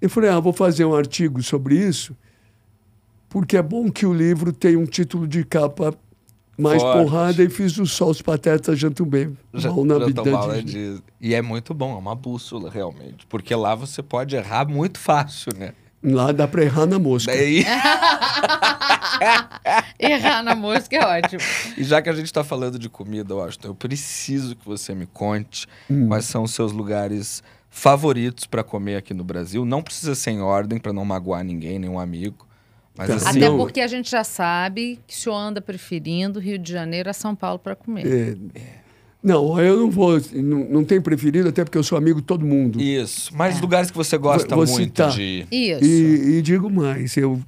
Eu 0.00 0.08
falei, 0.08 0.30
ah, 0.30 0.40
vou 0.40 0.52
fazer 0.52 0.84
um 0.84 0.94
artigo 0.94 1.42
sobre 1.42 1.76
isso, 1.76 2.16
porque 3.28 3.56
é 3.56 3.62
bom 3.62 3.90
que 3.90 4.06
o 4.06 4.14
livro 4.14 4.52
tenha 4.52 4.78
um 4.78 4.86
título 4.86 5.28
de 5.28 5.44
capa 5.44 5.96
mais 6.60 6.80
Forte. 6.82 6.98
porrada 7.02 7.42
e 7.42 7.48
fiz 7.48 7.76
o 7.78 7.86
Sol 7.86 8.10
os 8.10 8.22
Patetas 8.22 8.78
Jantam 8.78 9.06
Bem. 9.06 9.36
Já, 9.54 9.70
mal 9.70 9.84
na 9.84 9.98
já 9.98 10.04
vida 10.06 10.24
mal. 10.24 10.62
Disney. 10.62 11.00
E 11.20 11.34
é 11.34 11.42
muito 11.42 11.72
bom, 11.74 11.92
é 11.94 11.96
uma 11.98 12.14
bússola, 12.14 12.70
realmente. 12.70 13.26
Porque 13.28 13.54
lá 13.54 13.74
você 13.74 14.02
pode 14.02 14.36
errar 14.36 14.66
muito 14.68 14.98
fácil, 14.98 15.52
né? 15.58 15.72
Lá 16.02 16.32
dá 16.32 16.48
para 16.48 16.62
errar 16.64 16.86
na 16.86 16.98
mosca. 16.98 17.30
Daí, 17.32 17.62
Errar 19.98 20.42
na 20.42 20.54
mosca 20.54 20.96
é 20.96 21.18
ótimo. 21.18 21.42
e 21.76 21.84
já 21.84 22.00
que 22.00 22.08
a 22.08 22.12
gente 22.12 22.26
está 22.26 22.42
falando 22.42 22.78
de 22.78 22.88
comida, 22.88 23.34
Washington, 23.34 23.68
eu 23.68 23.74
preciso 23.74 24.56
que 24.56 24.64
você 24.66 24.94
me 24.94 25.06
conte 25.06 25.66
Hum. 25.90 26.08
quais 26.08 26.24
são 26.24 26.42
os 26.44 26.52
seus 26.52 26.72
lugares 26.72 27.42
favoritos 27.68 28.46
para 28.46 28.64
comer 28.64 28.96
aqui 28.96 29.12
no 29.14 29.22
Brasil. 29.24 29.64
Não 29.64 29.82
precisa 29.82 30.14
ser 30.14 30.30
em 30.32 30.40
ordem 30.40 30.78
para 30.78 30.92
não 30.92 31.04
magoar 31.04 31.44
ninguém, 31.44 31.78
nenhum 31.78 31.98
amigo. 32.00 32.46
Mas 33.08 33.10
assim, 33.26 33.38
Até 33.42 33.50
porque 33.56 33.80
a 33.80 33.86
gente 33.86 34.10
já 34.10 34.22
sabe 34.24 34.98
que 35.06 35.14
o 35.14 35.16
senhor 35.16 35.36
anda 35.36 35.60
preferindo 35.60 36.38
Rio 36.38 36.58
de 36.58 36.70
Janeiro 36.70 37.08
a 37.08 37.12
São 37.12 37.34
Paulo 37.34 37.58
para 37.58 37.74
comer. 37.74 38.06
É, 38.06 38.36
não, 39.22 39.58
eu 39.60 39.76
não 39.78 39.90
vou, 39.90 40.20
não, 40.34 40.58
não 40.64 40.84
tenho 40.84 41.02
preferido, 41.02 41.48
até 41.48 41.62
porque 41.64 41.76
eu 41.78 41.82
sou 41.82 41.96
amigo 41.98 42.20
de 42.20 42.26
todo 42.26 42.44
mundo. 42.44 42.80
Isso. 42.80 43.30
Mas 43.34 43.60
lugares 43.60 43.90
que 43.90 43.96
você 43.96 44.16
gosta 44.16 44.54
Vou 44.54 44.66
muito 44.66 44.82
citar. 44.84 45.10
de. 45.10 45.46
Isso. 45.50 45.84
E, 45.84 46.38
e 46.38 46.42
digo 46.42 46.70
mais, 46.70 47.16
eu, 47.16 47.40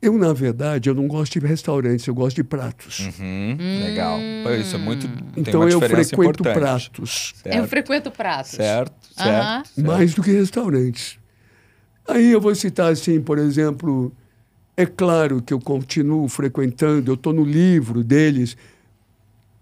eu, 0.00 0.18
na 0.18 0.32
verdade, 0.32 0.88
eu 0.88 0.94
não 0.94 1.06
gosto 1.06 1.38
de 1.38 1.46
restaurantes, 1.46 2.06
eu 2.06 2.14
gosto 2.14 2.34
de 2.36 2.42
pratos. 2.44 2.98
Uhum, 3.20 3.56
Legal. 3.84 4.18
Pô, 4.42 4.50
Isso 4.52 4.74
é 4.74 4.78
muito. 4.78 5.06
tem 5.06 5.16
Então 5.36 5.60
uma 5.60 5.70
eu 5.70 5.78
diferença 5.80 6.08
frequento 6.16 6.42
importante. 6.42 6.58
pratos, 6.60 7.34
Certo, 7.42 7.56
Eu 7.56 7.68
frequento 7.68 8.10
pratos. 8.10 8.50
certo, 8.50 8.92
certo. 9.16 9.70
mais 9.80 10.12
do 10.14 10.22
que 10.22 10.32
restaurantes. 10.32 11.21
Aí 12.06 12.32
eu 12.32 12.40
vou 12.40 12.54
citar 12.54 12.90
assim, 12.92 13.20
por 13.20 13.38
exemplo, 13.38 14.12
é 14.76 14.84
claro 14.86 15.40
que 15.40 15.54
eu 15.54 15.60
continuo 15.60 16.28
frequentando, 16.28 17.10
eu 17.10 17.14
estou 17.14 17.32
no 17.32 17.44
livro 17.44 18.02
deles, 18.02 18.56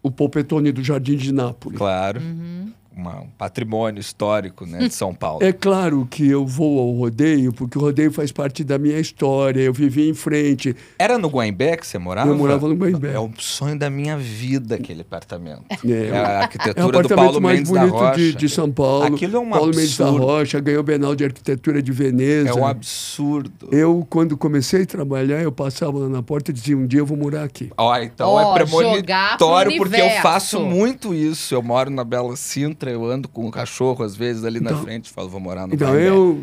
o 0.02 0.10
Polpetone 0.10 0.72
do 0.72 0.82
Jardim 0.82 1.16
de 1.16 1.32
Nápoles. 1.32 1.78
Claro. 1.78 2.20
Uhum. 2.20 2.72
Uma- 2.96 3.20
um 3.20 3.28
patrimônio 3.38 4.00
histórico 4.00 4.66
né, 4.66 4.78
de 4.78 4.94
São 4.94 5.14
Paulo. 5.14 5.42
É 5.44 5.52
claro 5.52 6.06
que 6.10 6.28
eu 6.28 6.46
vou 6.46 6.78
ao 6.80 6.90
rodeio, 6.92 7.52
porque 7.52 7.78
o 7.78 7.80
rodeio 7.80 8.12
faz 8.12 8.32
parte 8.32 8.62
da 8.64 8.78
minha 8.78 8.98
história. 8.98 9.60
Eu 9.60 9.72
vivi 9.72 10.08
em 10.08 10.14
frente. 10.14 10.74
Era 10.98 11.16
no 11.18 11.28
Guaimbé 11.28 11.76
que 11.76 11.86
você 11.86 11.98
morava? 11.98 12.28
Eu 12.30 12.36
morava 12.36 12.68
no 12.68 12.74
Guaimbé. 12.74 13.14
É 13.14 13.18
o 13.18 13.30
sonho 13.38 13.78
da 13.78 13.88
minha 13.88 14.16
vida, 14.16 14.74
aquele 14.74 15.02
apartamento. 15.02 15.62
É, 15.70 15.90
É 15.90 16.10
a 16.10 16.16
É 16.16 16.22
o 16.22 16.42
arquitetura 16.42 16.74
do 16.74 16.88
apartamento 16.98 17.16
Paulo 17.16 17.40
mais 17.40 17.58
Mendes 17.60 17.72
da 17.72 17.80
bonito 17.80 17.96
Rocha. 17.96 18.16
de, 18.16 18.34
de 18.34 18.48
São 18.48 18.70
Paulo. 18.70 19.04
Aquilo 19.14 19.36
é 19.36 19.40
um 19.40 19.50
Paulo 19.50 19.66
Mendes 19.74 19.96
da 19.96 20.04
absurdo. 20.06 20.26
Rocha 20.26 20.60
ganhou 20.60 20.80
o 20.80 20.84
Bienal 20.84 21.14
de 21.14 21.24
Arquitetura 21.24 21.82
de 21.82 21.92
Veneza. 21.92 22.48
É 22.50 22.54
um 22.54 22.66
absurdo. 22.66 23.68
Eu, 23.70 24.06
quando 24.10 24.36
comecei 24.36 24.82
a 24.82 24.86
trabalhar, 24.86 25.40
eu 25.42 25.52
passava 25.52 25.98
lá 25.98 26.08
na 26.08 26.22
porta 26.22 26.50
e 26.50 26.54
dizia, 26.54 26.76
um 26.76 26.86
dia 26.86 27.00
eu 27.00 27.06
vou 27.06 27.16
morar 27.16 27.44
aqui. 27.44 27.70
Ó, 27.76 27.96
então 27.98 28.30
Ó, 28.30 28.56
é 28.56 28.64
premonitório, 28.64 29.76
porque 29.76 30.00
eu 30.00 30.10
faço 30.22 30.60
muito 30.60 31.14
isso. 31.14 31.54
Eu 31.54 31.62
moro 31.62 31.90
na 31.90 32.04
Bela 32.04 32.36
Sintra, 32.80 32.90
eu 32.90 33.04
ando 33.04 33.28
com 33.28 33.46
um 33.46 33.50
cachorro 33.50 34.02
às 34.02 34.16
vezes 34.16 34.42
ali 34.42 34.58
na 34.58 34.70
Então- 34.70 34.82
frente, 34.82 35.10
falo, 35.10 35.28
vou 35.28 35.38
morar 35.40 35.66
no 35.66 35.74
Então, 35.74 35.94
eu, 35.94 36.42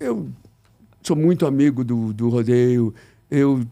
eu 0.00 0.28
sou 1.02 1.14
muito 1.14 1.46
amigo 1.46 1.84
do, 1.84 2.12
do 2.12 2.28
rodeio. 2.28 2.92
Eu 3.30 3.62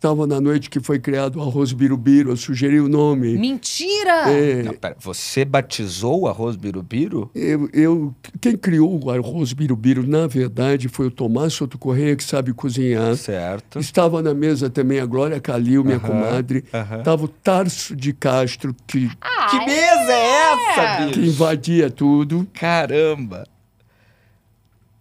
estava 0.00 0.26
na 0.26 0.40
noite 0.40 0.70
que 0.70 0.80
foi 0.80 0.98
criado 0.98 1.36
o 1.36 1.42
arroz 1.42 1.74
birubiru, 1.74 2.30
eu 2.30 2.36
sugeri 2.36 2.80
o 2.80 2.88
nome. 2.88 3.36
Mentira! 3.36 4.30
É, 4.32 4.62
Não, 4.62 4.72
pera, 4.72 4.96
você 4.98 5.44
batizou 5.44 6.22
o 6.22 6.26
arroz 6.28 6.56
birubiru? 6.56 7.30
eu, 7.34 7.68
eu- 7.74 8.14
quem 8.40 8.56
criou 8.56 8.98
o 9.04 9.10
arroz 9.10 9.52
birubiru, 9.52 10.02
na 10.06 10.26
verdade, 10.26 10.88
foi 10.88 11.08
o 11.08 11.10
Tomás 11.10 11.52
Soto 11.52 11.76
Correia, 11.76 12.16
que 12.16 12.24
sabe 12.24 12.54
cozinhar. 12.54 13.14
Certo. 13.14 13.78
Estava 13.78 14.22
na 14.22 14.32
mesa 14.32 14.70
também 14.70 15.00
a 15.00 15.04
Glória 15.04 15.38
Calil, 15.38 15.84
minha 15.84 16.00
comadre. 16.00 16.64
Estava 16.98 17.24
o 17.26 17.28
Tarso 17.28 17.94
de 17.94 18.14
Castro, 18.14 18.74
que, 18.86 19.06
que 19.06 19.58
mesa 19.66 20.12
é 20.12 20.52
essa, 20.52 20.96
que 21.12 21.20
bicho? 21.20 21.20
invadia 21.30 21.90
tudo. 21.90 22.48
Caramba. 22.54 23.46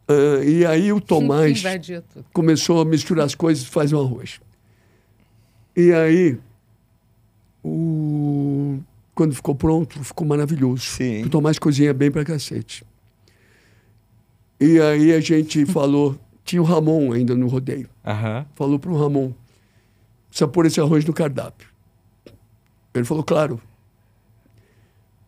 Ah, 0.10 0.44
e 0.44 0.66
aí 0.66 0.92
o 0.92 1.00
Tomás 1.00 1.64
começou 2.34 2.82
a 2.82 2.86
misturar 2.86 3.26
as 3.26 3.34
coisas 3.36 3.64
e 3.64 3.68
faz 3.68 3.94
um 3.94 4.00
arroz. 4.02 4.42
E 5.80 5.94
aí, 5.94 6.38
o... 7.64 8.80
quando 9.16 9.34
ficou 9.34 9.56
pronto, 9.56 10.04
ficou 10.04 10.28
maravilhoso. 10.28 10.82
Sim. 10.82 11.24
O 11.24 11.30
Tomás 11.30 11.58
cozinha 11.58 11.94
bem 11.94 12.12
pra 12.12 12.26
cacete. 12.26 12.84
E 14.60 14.78
aí 14.78 15.14
a 15.14 15.22
gente 15.22 15.66
falou, 15.72 16.20
tinha 16.44 16.62
o 16.62 16.66
Ramon 16.66 17.14
ainda 17.14 17.34
no 17.34 17.48
rodeio. 17.48 17.88
Aham. 18.06 18.46
Falou 18.56 18.78
pro 18.78 18.94
Ramon, 18.98 19.32
precisa 20.28 20.50
pôr 20.50 20.66
esse 20.66 20.82
arroz 20.82 21.06
no 21.06 21.14
cardápio. 21.14 21.70
Ele 22.94 23.06
falou, 23.06 23.24
claro. 23.24 23.62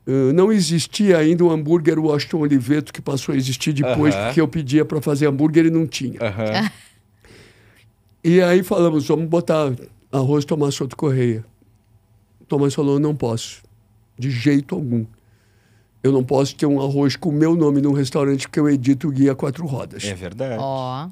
Ah, 0.06 0.34
não 0.34 0.52
existia 0.52 1.18
ainda 1.18 1.46
o 1.46 1.50
hambúrguer 1.50 1.98
Washington 1.98 2.40
Oliveto, 2.40 2.92
que 2.92 3.02
passou 3.02 3.34
a 3.34 3.38
existir 3.38 3.72
depois, 3.72 4.14
Aham. 4.14 4.26
porque 4.26 4.42
eu 4.42 4.50
pedia 4.50 4.84
para 4.84 5.02
fazer 5.02 5.28
hambúrguer 5.28 5.68
e 5.68 5.70
não 5.70 5.88
tinha. 5.88 6.20
Aham. 6.22 6.70
E 8.24 8.40
aí 8.40 8.62
falamos, 8.62 9.08
vamos 9.08 9.26
botar 9.28 9.74
arroz 10.12 10.46
Tomás 10.46 10.76
Soto 10.76 10.96
Correia. 10.96 11.46
Tomás 12.48 12.74
falou, 12.74 13.00
não 13.00 13.16
posso, 13.16 13.64
de 14.18 14.30
jeito 14.30 14.76
algum. 14.76 15.06
Eu 16.04 16.12
não 16.12 16.24
posso 16.24 16.56
ter 16.56 16.66
um 16.66 16.82
arroz 16.82 17.16
com 17.16 17.30
o 17.30 17.32
meu 17.32 17.56
nome 17.56 17.82
num 17.82 17.94
restaurante 17.94 18.48
porque 18.48 18.60
eu 18.60 18.70
edito 18.70 19.08
o 19.08 19.12
Guia 19.12 19.36
Quatro 19.36 19.66
Rodas. 19.66 20.04
É 20.04 20.14
verdade. 20.14 20.58
Ó. 20.60 21.08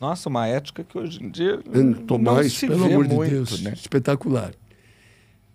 Nossa, 0.00 0.28
uma 0.28 0.46
ética 0.46 0.84
que 0.84 0.96
hoje 0.96 1.22
em 1.22 1.30
dia 1.30 1.58
não 1.66 1.94
Tomás, 1.94 2.52
se 2.52 2.66
pelo 2.66 2.84
vê 2.84 2.94
amor 2.94 3.08
muito, 3.08 3.28
de 3.28 3.34
Deus, 3.34 3.62
né? 3.62 3.72
espetacular. 3.74 4.52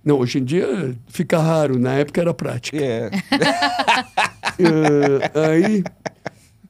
Não, 0.04 0.20
hoje 0.20 0.40
em 0.40 0.44
dia 0.44 0.96
fica 1.08 1.40
raro, 1.40 1.78
na 1.80 1.94
época 1.94 2.22
era 2.22 2.34
prática. 2.34 2.78
É. 2.78 3.10
Eh, 4.60 5.40
aí, 5.40 5.84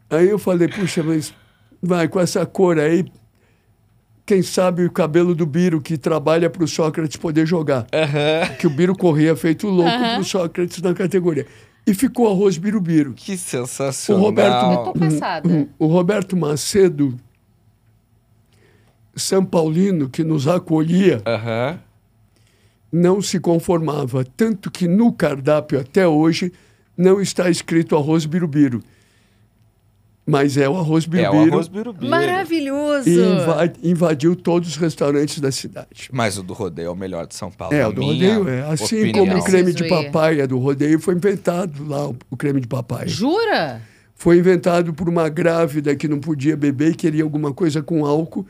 aí 0.10 0.30
eu 0.30 0.40
falei, 0.40 0.70
puxa, 0.70 1.04
mas 1.04 1.34
vai, 1.82 2.08
com 2.08 2.22
essa 2.22 2.46
cor 2.46 2.80
aí, 2.80 3.04
quem 4.32 4.41
sabe 4.41 4.86
o 4.86 4.90
cabelo 4.90 5.36
do 5.36 5.45
Biro 5.45 5.82
que 5.82 5.98
trabalha 5.98 6.49
para 6.49 6.64
o 6.64 6.68
Sócrates 6.68 7.18
poder 7.18 7.45
jogar. 7.45 7.86
Aham. 7.94 8.56
Que 8.58 8.66
o 8.66 8.70
Biro 8.70 8.95
corria 8.95 9.36
feito 9.36 9.68
louco 9.68 9.91
para 9.91 10.22
o 10.22 10.24
Sócrates 10.24 10.82
na 10.82 10.94
categoria. 10.94 11.45
E 11.86 11.94
ficou 11.94 12.30
arroz 12.32 12.58
Biro-Biro. 12.58 13.12
Que 13.14 13.34
O 13.34 13.38
sensacional. 13.38 14.24
Roberto, 14.24 14.66
Eu 14.72 14.84
tô 14.86 14.94
passada. 14.94 15.49
um- 15.49 15.68
o 15.78 15.86
Roberto 15.88 16.38
Macedo, 16.38 17.20
São 19.18 19.44
Paulino, 19.44 20.08
que 20.10 20.24
nos 20.24 20.48
acolhia, 20.48 21.22
Aham. 21.28 21.78
não 22.90 23.22
se 23.22 23.38
conformava. 23.38 24.24
Tanto 24.38 24.72
que 24.72 24.88
no 24.88 25.12
cardápio 25.12 25.78
até 25.78 26.08
hoje 26.08 26.53
não 26.95 27.20
está 27.20 27.49
escrito 27.49 27.98
arroz 27.98 28.26
birubiru. 28.26 28.82
Mas 30.26 30.56
é 30.56 30.69
o 30.69 30.77
arroz 30.77 31.06
É 31.06 31.07
o 31.07 31.10
birubiru. 31.11 31.53
arroz 31.53 31.68
birubiru. 31.68 32.10
Maravilhoso! 32.10 33.10
e 33.10 33.14
inva- 33.15 33.73
invadiu 33.84 34.35
todos 34.35 34.69
os 34.69 34.76
restaurantes 34.77 35.39
da 35.39 35.52
cidade. 35.52 36.10
Mas 36.11 36.38
o 36.38 36.43
do 36.43 36.53
rodeio 36.53 36.88
é 36.88 36.89
o 36.91 36.95
melhor 36.95 37.26
de 37.26 37.34
São 37.35 37.49
Paulo. 37.52 37.73
É, 37.76 37.85
o 37.88 37.91
do 37.91 38.03
rodeio 38.03 38.48
é. 38.48 38.61
Assim 38.72 38.99
opinião. 39.02 39.26
como 39.26 39.39
o 39.39 39.43
creme 39.43 39.73
de 39.73 39.88
papai 39.89 40.45
do 40.48 40.60
rodeio 40.60 40.99
foi 40.99 41.15
inventado 41.15 41.84
lá, 41.88 42.07
o- 42.07 42.15
o 42.30 42.38
creme 42.38 42.61
de 42.61 42.68
papai. 42.68 43.07
Jura? 43.07 43.81
Foi 44.15 44.38
inventado 44.38 44.93
por 44.93 45.10
uma 45.10 45.27
grávida 45.27 45.95
que 45.95 46.07
não 46.07 46.19
podia 46.19 46.56
beber 46.56 46.91
e 46.91 46.95
queria 46.95 47.23
alguma 47.23 47.52
coisa 47.52 47.81
com 47.81 48.06
álcool. 48.06 48.45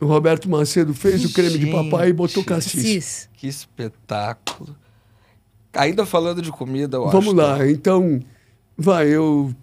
O 0.00 0.06
Roberto 0.06 0.50
Macedo 0.50 0.92
fez 0.92 1.24
o 1.24 1.32
creme 1.32 1.56
de 1.56 1.66
papai 1.70 2.08
e 2.08 2.12
botou 2.12 2.42
Gente. 2.42 2.48
cassis. 2.48 3.28
Que 3.34 3.46
espetáculo. 3.46 4.74
Ainda 5.72 6.04
falando 6.04 6.42
de 6.42 6.50
comida, 6.50 6.96
eu 6.96 7.08
Vamos 7.08 7.28
acho. 7.28 7.36
lá, 7.36 7.70
então, 7.70 8.18
vai, 8.76 9.06
eu, 9.08 9.54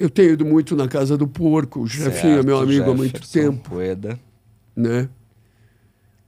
eu 0.00 0.10
tenho 0.10 0.32
ido 0.32 0.44
muito 0.44 0.74
na 0.74 0.88
Casa 0.88 1.16
do 1.16 1.28
Porco, 1.28 1.80
o 1.82 1.86
Jefinho 1.86 2.38
é 2.38 2.42
meu 2.42 2.58
amigo 2.58 2.90
há 2.90 2.94
muito 2.94 3.20
tempo, 3.30 3.70
Pueda. 3.70 4.18
né? 4.74 5.08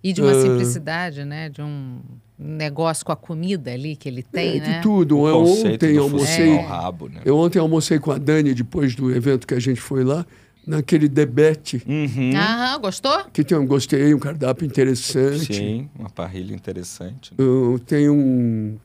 E 0.05 0.13
de 0.13 0.21
uma 0.21 0.33
Ah. 0.33 0.35
simplicidade, 0.35 1.25
né? 1.25 1.49
De 1.49 1.63
um 1.63 2.01
negócio 2.39 3.05
com 3.07 3.13
a 3.13 3.17
comida 3.17 3.73
ali 3.73 3.95
que 3.97 4.09
ele 4.09 4.23
tem, 4.23 4.57
É, 4.57 4.61
né? 4.61 4.75
de 4.77 4.83
tudo. 4.83 5.19
O 5.21 5.29
Eu 5.29 5.37
ontem 5.43 5.95
do 5.95 6.03
almocei, 6.03 6.57
rabo, 6.61 7.09
né? 7.09 7.21
eu 7.25 7.37
ontem 7.37 7.59
almocei 7.59 7.99
com 7.99 8.11
a 8.11 8.19
Dani 8.19 8.53
depois 8.53 8.95
do 8.95 9.11
evento 9.15 9.47
que 9.47 9.55
a 9.55 9.61
gente 9.61 9.81
foi 9.81 10.03
lá, 10.05 10.27
naquele 10.67 11.09
debete, 11.09 11.83
Uhum. 11.87 12.31
Aham, 12.37 12.81
gostou? 12.81 13.25
que 13.33 13.43
tem 13.45 13.57
um 13.57 13.67
gostei, 13.67 14.13
um 14.13 14.19
cardápio 14.19 14.67
interessante. 14.67 15.55
Sim, 15.55 15.89
uma 15.99 16.11
parrilha 16.11 16.55
interessante. 16.55 17.33
né? 17.33 17.37
Eu 17.45 17.81
tenho 17.85 18.13
um 18.13 18.79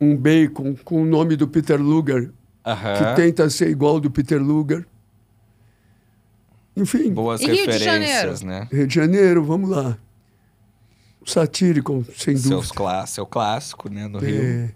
um 0.00 0.16
bacon 0.16 0.74
com 0.84 1.00
o 1.02 1.06
nome 1.06 1.36
do 1.36 1.46
Peter 1.46 1.80
Luger, 1.80 2.30
Aham. 2.64 2.94
que 3.14 3.16
tenta 3.20 3.48
ser 3.50 3.68
igual 3.70 3.94
ao 3.94 4.00
do 4.00 4.10
Peter 4.10 4.40
Luger. 4.42 4.86
Enfim, 6.76 7.12
Boas 7.12 7.40
E 7.40 7.46
Rio 7.46 7.54
de 7.54 7.60
referências, 7.72 8.40
Janeiro? 8.40 8.46
né? 8.46 8.68
Rio 8.72 8.86
de 8.86 8.94
Janeiro, 8.94 9.44
vamos 9.44 9.68
lá. 9.70 9.98
Satírico, 11.24 12.04
sem 12.16 12.36
Seus 12.36 12.48
dúvida. 12.68 12.74
clá 12.74 13.06
seu 13.06 13.26
clássico, 13.26 13.88
né, 13.88 14.08
no 14.08 14.18
Rio. 14.18 14.42
É, 14.42 14.70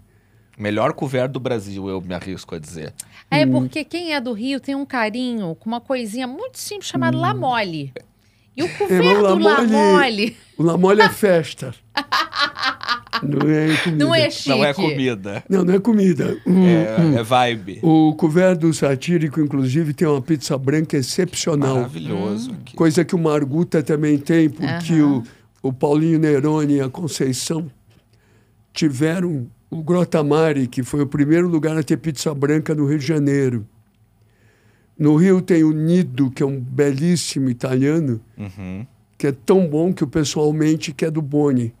Melhor 0.57 0.93
couvert 0.93 1.29
do 1.31 1.39
Brasil, 1.39 1.87
eu 1.89 2.01
me 2.01 2.13
arrisco 2.15 2.55
a 2.55 2.59
dizer. 2.59 2.93
É 3.29 3.45
Hum. 3.45 3.51
porque 3.51 3.83
quem 3.83 4.13
é 4.13 4.21
do 4.21 4.33
Rio 4.33 4.59
tem 4.59 4.73
um 4.75 4.85
carinho 4.85 5.53
com 5.55 5.69
uma 5.69 5.79
coisinha 5.81 6.25
muito 6.25 6.57
simples 6.57 6.87
chamada 6.89 7.15
Hum. 7.17 7.21
La 7.21 7.33
Mole. 7.33 7.93
E 8.55 8.63
o 8.63 8.65
É, 8.65 8.69
mas 8.69 8.77
couvert 8.77 9.17
do 9.17 9.21
La 9.23 9.35
Mole- 9.35 9.67
Mole 9.67 10.37
o 10.57 10.63
Lamole 10.63 11.01
é 11.01 11.09
festa. 11.09 11.75
Não 13.23 13.49
é 13.49 13.75
comida. 13.83 14.05
não 14.05 14.15
é 14.15 14.29
chique. 14.29 14.49
Não 14.49 14.65
é 14.65 14.73
comida, 14.73 15.43
Não, 15.49 15.63
não 15.65 15.73
é 15.73 15.79
comida. 15.79 16.37
Hum, 16.45 16.65
é, 16.65 17.19
é 17.19 17.23
vibe. 17.23 17.79
O 17.81 18.13
couvert 18.15 18.57
do 18.59 18.73
satírico, 18.73 19.39
inclusive, 19.41 19.93
tem 19.93 20.07
uma 20.07 20.21
pizza 20.21 20.57
branca 20.57 20.97
excepcional. 20.97 21.75
Maravilhoso 21.75 22.51
aqui. 22.51 22.75
Coisa 22.75 23.03
que 23.05 23.15
o 23.15 23.19
Marguta 23.19 23.81
também 23.83 24.17
tem, 24.17 24.49
porque 24.49 25.01
o, 25.01 25.23
o 25.61 25.71
Paulinho 25.73 26.19
Neroni 26.19 26.75
e 26.75 26.81
a 26.81 26.89
Conceição 26.89 27.69
tiveram 28.73 29.47
o 29.69 29.83
Grotamari, 29.83 30.67
que 30.67 30.83
foi 30.83 31.01
o 31.01 31.07
primeiro 31.07 31.47
lugar 31.47 31.77
a 31.77 31.83
ter 31.83 31.97
pizza 31.97 32.33
branca 32.33 32.73
no 32.73 32.85
Rio 32.87 32.99
de 32.99 33.05
Janeiro. 33.05 33.65
No 34.97 35.15
Rio 35.15 35.41
tem 35.41 35.63
o 35.63 35.71
Nido, 35.71 36.31
que 36.31 36.41
é 36.41 36.45
um 36.45 36.59
belíssimo 36.59 37.49
italiano, 37.49 38.19
Uhum. 38.37 38.85
que 39.17 39.27
é 39.27 39.31
tão 39.31 39.67
bom 39.67 39.93
que 39.93 40.03
o 40.03 40.07
pessoal 40.07 40.51
mente 40.53 40.91
que 40.93 41.05
é 41.05 41.11
do 41.11 41.21
Boni. 41.21 41.73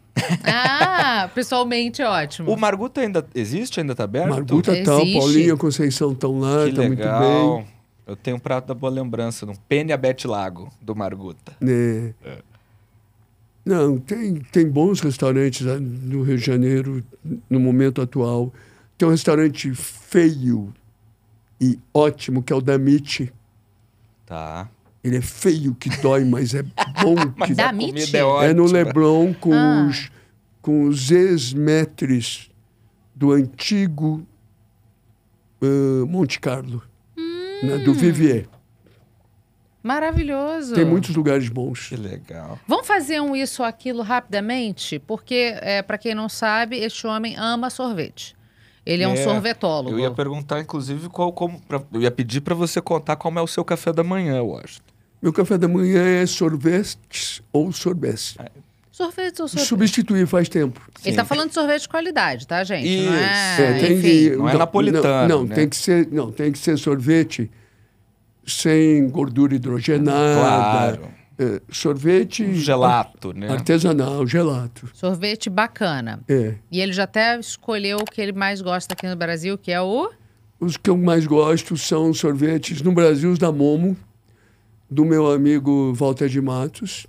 Ah, 0.43 1.29
pessoalmente 1.33 2.01
é 2.01 2.07
ótimo. 2.07 2.51
O 2.51 2.57
Marguta 2.57 3.01
ainda 3.01 3.25
existe? 3.35 3.79
Ainda 3.79 3.93
tá 3.95 4.03
aberto? 4.03 4.29
Marguta 4.29 4.83
tal, 4.83 4.99
Existe. 5.01 5.19
Paulinho 5.19 5.47
e 5.47 5.51
a 5.51 5.57
Conceição 5.57 6.11
estão 6.11 6.39
lá, 6.39 6.65
Que 6.65 6.73
tá 6.73 6.81
muito 6.83 6.99
legal. 6.99 7.57
bem. 7.57 7.67
Eu 8.05 8.15
tenho 8.15 8.37
um 8.37 8.39
prato 8.39 8.67
da 8.67 8.73
boa 8.73 8.91
lembrança, 8.91 9.45
no 9.45 9.53
Pene 9.67 9.91
Abete 9.91 10.27
Lago, 10.27 10.71
do 10.81 10.95
Marguta. 10.95 11.53
né? 11.59 12.13
Não, 13.65 13.97
tem, 13.99 14.35
tem 14.35 14.65
bons 14.69 15.01
restaurantes 15.01 15.65
no 15.81 16.23
Rio 16.23 16.37
de 16.37 16.45
Janeiro 16.45 17.03
no 17.49 17.59
momento 17.59 18.01
atual. 18.01 18.53
Tem 18.97 19.05
um 19.05 19.11
restaurante 19.11 19.73
feio 19.75 20.73
e 21.59 21.77
ótimo, 21.93 22.41
que 22.41 22.53
é 22.53 22.55
o 22.55 22.61
Damite. 22.61 23.31
Tá. 24.25 24.69
Ele 25.07 25.17
é 25.17 25.21
feio 25.21 25.73
que 25.75 25.89
dói, 26.01 26.23
mas 26.25 26.53
é 26.53 26.63
bom 26.63 27.15
que 27.45 27.53
Da 27.53 27.69
a 27.69 27.71
Mit? 27.71 27.91
comida 27.91 28.17
é 28.17 28.23
ótima. 28.23 28.45
É 28.49 28.53
no 28.53 28.65
Leblon 28.65 29.33
com 29.33 29.53
Ah. 29.53 29.87
os, 29.89 30.09
com 30.61 30.83
os 30.83 31.09
ex-metres 31.11 32.49
do 33.15 33.31
antigo 33.31 34.25
uh, 35.61 36.05
Monte 36.07 36.39
Carlo, 36.39 36.83
né, 37.63 37.77
do 37.79 37.93
Vivier. 37.93 38.47
Maravilhoso. 39.83 40.73
Tem 40.75 40.83
muitos 40.83 41.15
lugares 41.15 41.47
bons. 41.47 41.87
Que 41.87 41.95
legal. 41.95 42.59
Vamos 42.67 42.85
fazer 42.87 43.21
um 43.21 43.35
isso 43.35 43.61
ou 43.61 43.67
aquilo 43.67 44.01
rapidamente? 44.03 44.99
Porque, 44.99 45.53
é, 45.61 45.81
para 45.81 45.97
quem 45.97 46.13
não 46.13 46.27
sabe, 46.27 46.77
este 46.77 47.07
homem 47.07 47.35
ama 47.37 47.69
sorvete. 47.69 48.35
Ele 48.85 49.03
é, 49.03 49.07
um 49.07 49.13
É, 49.13 49.23
sorvetólogo. 49.23 49.91
Eu 49.95 49.99
ia 49.99 50.11
perguntar, 50.11 50.59
inclusive, 50.61 51.09
qual, 51.09 51.31
como, 51.31 51.59
pra- 51.61 51.81
eu 51.93 52.01
ia 52.01 52.11
pedir 52.11 52.41
pra 52.41 52.55
você 52.55 52.81
contar 52.81 53.15
como 53.17 53.37
é 53.37 53.41
o 53.41 53.47
seu 53.47 53.63
café 53.63 53.91
da 53.93 54.03
manhã, 54.03 54.41
Washington. 54.41 54.86
Meu 55.21 55.33
café 55.33 55.57
da 55.57 55.67
manhã 55.67 56.01
é 56.03 56.25
sorvetes 56.25 57.41
ou 57.51 57.71
sorbets. 57.71 58.35
Sorvete 58.91 59.41
ou 59.41 59.47
sorvete? 59.47 59.67
Substituir 59.67 60.27
faz 60.27 60.49
tempo. 60.49 60.81
Ele 61.05 61.15
tá 61.15 61.23
falando 61.25 61.49
de 61.49 61.53
sorvete 61.53 61.81
de 61.83 61.89
qualidade, 61.89 62.47
tá, 62.47 62.63
gente? 62.63 62.87
Isso. 62.87 63.05
Não 63.09 63.13
É, 63.13 63.57
é, 63.59 63.79
tem 63.79 63.97
enfim. 63.97 64.01
que- 64.01 64.35
Não 64.35 64.49
é 64.49 64.57
napolitano, 64.57 65.27
Não, 65.29 65.39
não, 65.41 65.45
né? 65.47 65.55
tem 65.55 65.69
que 65.69 65.75
ser, 65.75 66.07
não, 66.11 66.31
tem 66.31 66.51
que 66.51 66.57
ser 66.57 66.77
sorvete 66.77 67.49
sem 68.45 69.09
gordura 69.09 69.55
hidrogenada. 69.55 70.39
Claro. 70.39 71.09
É, 71.39 71.61
sorvete 71.69 72.43
Um 72.43 72.53
gelato, 72.55 73.31
né? 73.33 73.47
artesanal, 73.51 74.25
gelato. 74.25 74.89
Sorvete 74.93 75.49
bacana. 75.51 76.19
É. 76.27 76.55
E 76.71 76.81
ele 76.81 76.91
já 76.93 77.03
até 77.03 77.39
escolheu 77.39 77.97
o 77.99 78.05
que 78.05 78.19
ele 78.19 78.31
mais 78.33 78.59
gosta 78.61 78.93
aqui 78.93 79.07
no 79.07 79.15
Brasil, 79.15 79.55
que 79.57 79.71
é 79.71 79.79
o... 79.79 80.09
Os 80.59 80.75
que 80.77 80.89
eu 80.89 80.97
mais 80.97 81.27
gosto 81.27 81.77
são 81.77 82.11
sorvetes 82.15 82.81
no 82.81 82.91
Brasil, 82.91 83.29
os 83.31 83.37
da 83.37 83.51
Momo, 83.51 83.95
do 84.89 85.03
meu 85.05 85.31
amigo 85.31 85.93
Walter 85.93 86.29
de 86.29 86.39
Matos, 86.41 87.05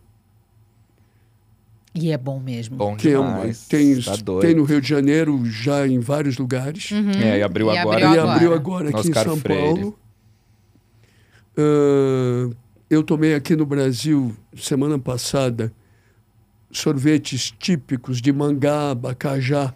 E 1.95 2.11
é 2.13 2.19
bom 2.19 2.39
mesmo. 2.41 2.77
Bom 2.77 2.97
que 2.97 3.09
é 3.09 3.13
demais. 3.13 3.67
tem, 3.67 4.01
tá 4.01 4.13
tem 4.41 4.55
no 4.55 4.65
Rio 4.65 4.81
de 4.81 4.89
Janeiro 4.89 5.45
já 5.47 5.87
em 5.87 5.99
vários 5.99 6.39
lugares. 6.39 6.91
É, 7.23 7.39
e 7.39 7.43
abriu 7.43 7.73
E 7.73 7.79
agora. 7.79 7.97
abriu 7.97 8.15
e 8.15 8.19
agora. 8.19 8.33
abriu 8.35 8.55
agora 8.55 8.89
aqui 8.91 8.99
Oscar 8.99 9.23
em 9.25 9.29
São 9.29 9.37
Freire. 9.37 9.75
Paulo. 9.81 9.99
Ah, 11.57 12.51
eu 12.91 13.03
tomei 13.03 13.35
aqui 13.35 13.55
no 13.57 13.67
Brasil, 13.67 14.35
semana 14.57 14.99
passada, 14.99 15.73
sorvetes 16.71 17.53
típicos 17.59 18.21
de 18.21 18.33
mangá, 18.33 18.91
abacajá, 18.93 19.75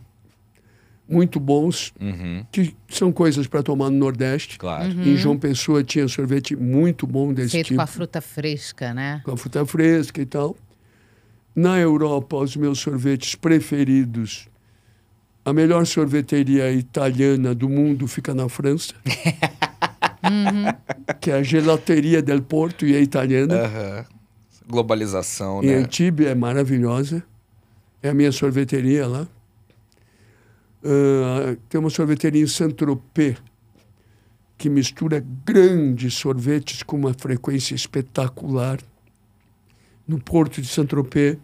muito 1.09 1.39
bons, 1.41 1.93
Uhum, 2.01 2.45
que 2.51 2.75
são 2.89 3.13
coisas 3.13 3.47
para 3.47 3.63
tomar 3.63 3.91
no 3.91 3.99
Nordeste. 3.99 4.57
claro. 4.59 4.89
Em 5.03 5.17
João 5.17 5.37
Pessoa 5.39 5.83
tinha 5.85 6.07
sorvete 6.09 6.57
muito 6.57 7.07
bom 7.07 7.33
desse 7.35 7.51
Feito 7.51 7.67
tipo, 7.67 7.77
com 7.77 7.83
a 7.83 7.87
fruta 7.87 8.21
fresca, 8.21 8.95
né? 8.95 9.21
com 9.25 9.33
a 9.33 9.37
fruta 9.37 9.65
fresca 9.67 10.21
e 10.23 10.27
tal. 10.27 10.57
Na 11.55 11.79
Europa, 11.79 12.37
os 12.37 12.57
meus 12.57 12.79
sorvetes 12.79 13.35
preferidos, 13.35 14.49
a 15.45 15.53
melhor 15.53 15.85
sorveteria 15.87 16.71
italiana 16.73 17.55
do 17.55 17.69
mundo 17.69 18.07
fica 18.07 18.33
na 18.35 18.49
França, 18.49 18.95
que 21.21 21.31
é 21.31 21.35
a 21.35 21.43
Gelateria 21.43 22.23
del 22.23 22.43
Porto 22.43 22.87
e 22.87 22.95
é 22.95 23.01
italiana. 23.01 23.55
Aham. 23.65 24.05
Globalização, 24.67 25.63
Em 25.63 25.67
né? 25.67 25.75
Antibes 25.75 26.27
é 26.27 26.35
maravilhosa. 26.35 27.23
É 28.03 28.09
a 28.11 28.15
minha 28.15 28.33
sorveteria 28.33 29.07
lá. 29.07 29.27
Ah, 30.85 31.57
tem 31.69 31.79
uma 31.81 31.91
sorveteria 31.91 32.43
em 32.43 32.47
Saint-Tropez 32.47 33.37
que 34.59 34.69
mistura 34.71 35.25
grandes 35.45 36.15
sorvetes 36.15 36.83
com 36.83 36.97
uma 36.97 37.13
frequência 37.15 37.75
espetacular. 37.75 38.79
No 40.07 40.21
porto 40.21 40.61
de 40.61 40.69
Saint-Tropez, 40.69 41.37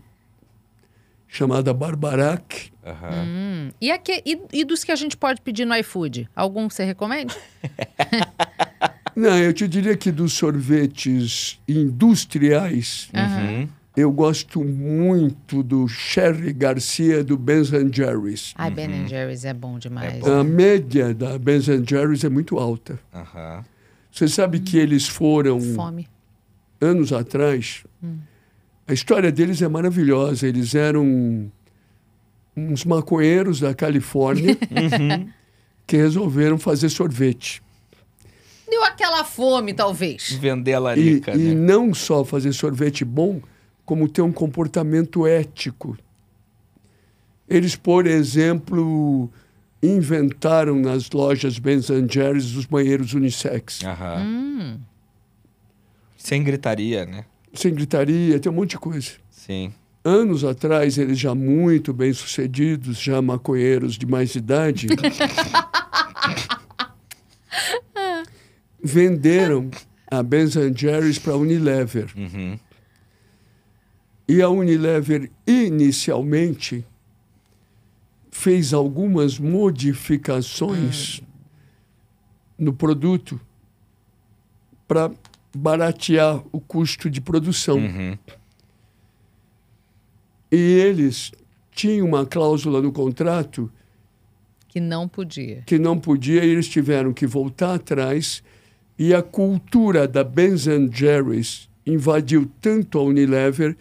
chamada 1.26 1.72
Barbarac. 1.74 2.70
Aham. 2.84 3.24
Hum. 3.26 3.70
E, 3.80 3.90
aque- 3.90 4.22
e- 4.24 4.40
e 4.52 4.64
dos 4.64 4.82
que 4.84 4.92
a 4.92 4.96
gente 4.96 5.16
pode 5.16 5.40
pedir 5.40 5.64
no 5.64 5.74
iFood? 5.76 6.28
Algum 6.34 6.68
você 6.70 6.84
recomenda? 6.84 7.34
Não, 9.16 9.36
eu 9.38 9.52
te 9.52 9.66
diria 9.66 9.96
que 9.96 10.12
dos 10.12 10.32
sorvetes 10.34 11.60
industriais, 11.66 13.08
Uhum. 13.12 13.68
Eu 14.00 14.12
gosto 14.12 14.62
muito 14.64 15.62
do 15.62 15.88
Sherry 15.88 16.52
Garcia 16.52 17.24
do 17.24 17.36
Ben's 17.36 17.68
Jerry's. 17.92 18.52
Ai, 18.56 18.70
Ben 18.70 19.06
Jerry's 19.08 19.44
é 19.44 19.52
bom 19.54 19.78
demais. 19.78 20.22
A 20.26 20.44
média 20.44 21.12
da 21.14 21.38
Ben 21.38 21.60
Jerry's 21.60 22.22
é 22.24 22.28
muito 22.28 22.58
alta. 22.58 22.98
Aham. 23.14 23.64
Você 24.10 24.28
sabe 24.28 24.60
que 24.60 24.78
eles 24.78 25.06
foram, 25.08 25.60
Fome. 25.60 26.08
anos 26.80 27.12
atrás, 27.12 27.84
a 28.86 28.92
história 28.92 29.30
deles 29.30 29.60
é 29.62 29.68
maravilhosa. 29.68 30.46
Eles 30.46 30.74
eram 30.74 31.50
uns 32.56 32.84
maconheiros 32.84 33.60
da 33.60 33.74
Califórnia 33.74 34.56
que 35.86 35.96
resolveram 35.96 36.58
fazer 36.58 36.88
sorvete. 36.88 37.62
Deu 38.68 38.84
aquela 38.84 39.24
fome, 39.24 39.72
talvez. 39.72 40.32
Vender 40.40 40.74
a 40.74 40.76
E, 40.76 40.80
larica, 40.80 41.34
e 41.34 41.38
né? 41.38 41.54
não 41.54 41.94
só 41.94 42.24
fazer 42.24 42.52
sorvete 42.52 43.04
bom, 43.04 43.40
como 43.88 44.06
ter 44.06 44.20
um 44.20 44.30
comportamento 44.30 45.26
ético. 45.26 45.96
Eles, 47.48 47.74
por 47.74 48.06
exemplo, 48.06 49.30
inventaram 49.82 50.78
nas 50.78 51.10
lojas 51.10 51.58
Ben 51.58 51.80
Jerry's 51.80 52.54
os 52.54 52.66
banheiros 52.66 53.14
unissex. 53.14 53.82
Aham. 53.82 54.20
Hum. 54.20 54.78
Sem 56.18 56.44
gritaria, 56.44 57.06
né? 57.06 57.24
Sem 57.54 57.72
gritaria, 57.72 58.38
tem 58.38 58.52
um 58.52 58.54
monte 58.54 58.72
de 58.72 58.78
coisa. 58.78 59.12
Sim. 59.30 59.72
Anos 60.04 60.44
atrás, 60.44 60.98
eles 60.98 61.18
já 61.18 61.34
muito 61.34 61.94
bem 61.94 62.12
sucedidos, 62.12 62.98
já 62.98 63.22
maconheiros 63.22 63.96
de 63.96 64.04
mais 64.04 64.34
idade, 64.34 64.88
venderam 68.84 69.70
a 70.10 70.22
Ben 70.22 70.46
Jerry's 70.76 71.18
para 71.18 71.32
a 71.32 71.36
Unilever. 71.38 72.10
Uhum. 72.14 72.58
E 74.28 74.42
a 74.42 74.48
Unilever, 74.50 75.30
inicialmente, 75.46 76.84
fez 78.30 78.74
algumas 78.74 79.38
modificações 79.38 81.22
no 82.58 82.72
produto 82.72 83.40
para 84.86 85.10
baratear 85.56 86.42
o 86.52 86.60
custo 86.60 87.08
de 87.08 87.20
produção. 87.20 87.78
Uhum. 87.78 88.18
E 90.50 90.56
eles 90.56 91.32
tinham 91.72 92.06
uma 92.06 92.26
cláusula 92.26 92.80
no 92.82 92.92
contrato 92.92 93.70
Que 94.68 94.80
não 94.80 95.08
podia. 95.08 95.62
que 95.66 95.78
não 95.78 95.98
podia 95.98 96.44
e 96.44 96.48
eles 96.48 96.68
tiveram 96.68 97.12
que 97.12 97.26
voltar 97.26 97.74
atrás 97.74 98.42
e 98.98 99.14
a 99.14 99.22
cultura 99.22 100.08
da 100.08 100.24
Ben 100.24 100.56
Jerry's 100.56 101.68
invadiu 101.86 102.50
tanto 102.60 102.98
a 102.98 103.02
Unilever 103.02 103.76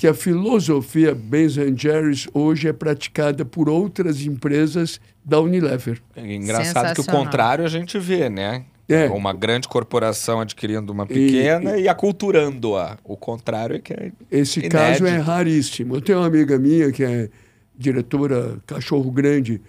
que 0.00 0.08
a 0.08 0.14
filosofia 0.14 1.14
Ben 1.14 1.46
Jerry's 1.76 2.26
hoje 2.32 2.66
é 2.66 2.72
praticada 2.72 3.44
por 3.44 3.68
outras 3.68 4.24
empresas 4.24 4.98
da 5.22 5.38
Unilever. 5.38 6.00
É 6.16 6.36
engraçado 6.36 6.94
que 6.94 7.02
o 7.02 7.04
contrário 7.04 7.66
a 7.66 7.68
gente 7.68 7.98
vê, 7.98 8.30
né? 8.30 8.64
É. 8.88 9.10
Uma 9.10 9.34
grande 9.34 9.68
corporação 9.68 10.40
adquirindo 10.40 10.90
uma 10.90 11.04
pequena 11.04 11.76
e, 11.76 11.86
aculturando-a. 11.86 12.96
O 13.04 13.14
contrário 13.14 13.76
é 13.76 13.78
que 13.78 13.92
é. 13.92 14.10
Esse 14.30 14.60
Inédito. 14.60 14.78
caso 14.78 15.06
é 15.06 15.18
raríssimo. 15.18 15.96
Eu 15.96 16.00
tenho 16.00 16.20
uma 16.20 16.28
amiga 16.28 16.58
minha 16.58 16.90
que 16.90 17.04
é 17.04 17.28
diretora 17.76 18.56
Cachorro 18.66 19.10
Grande 19.10 19.60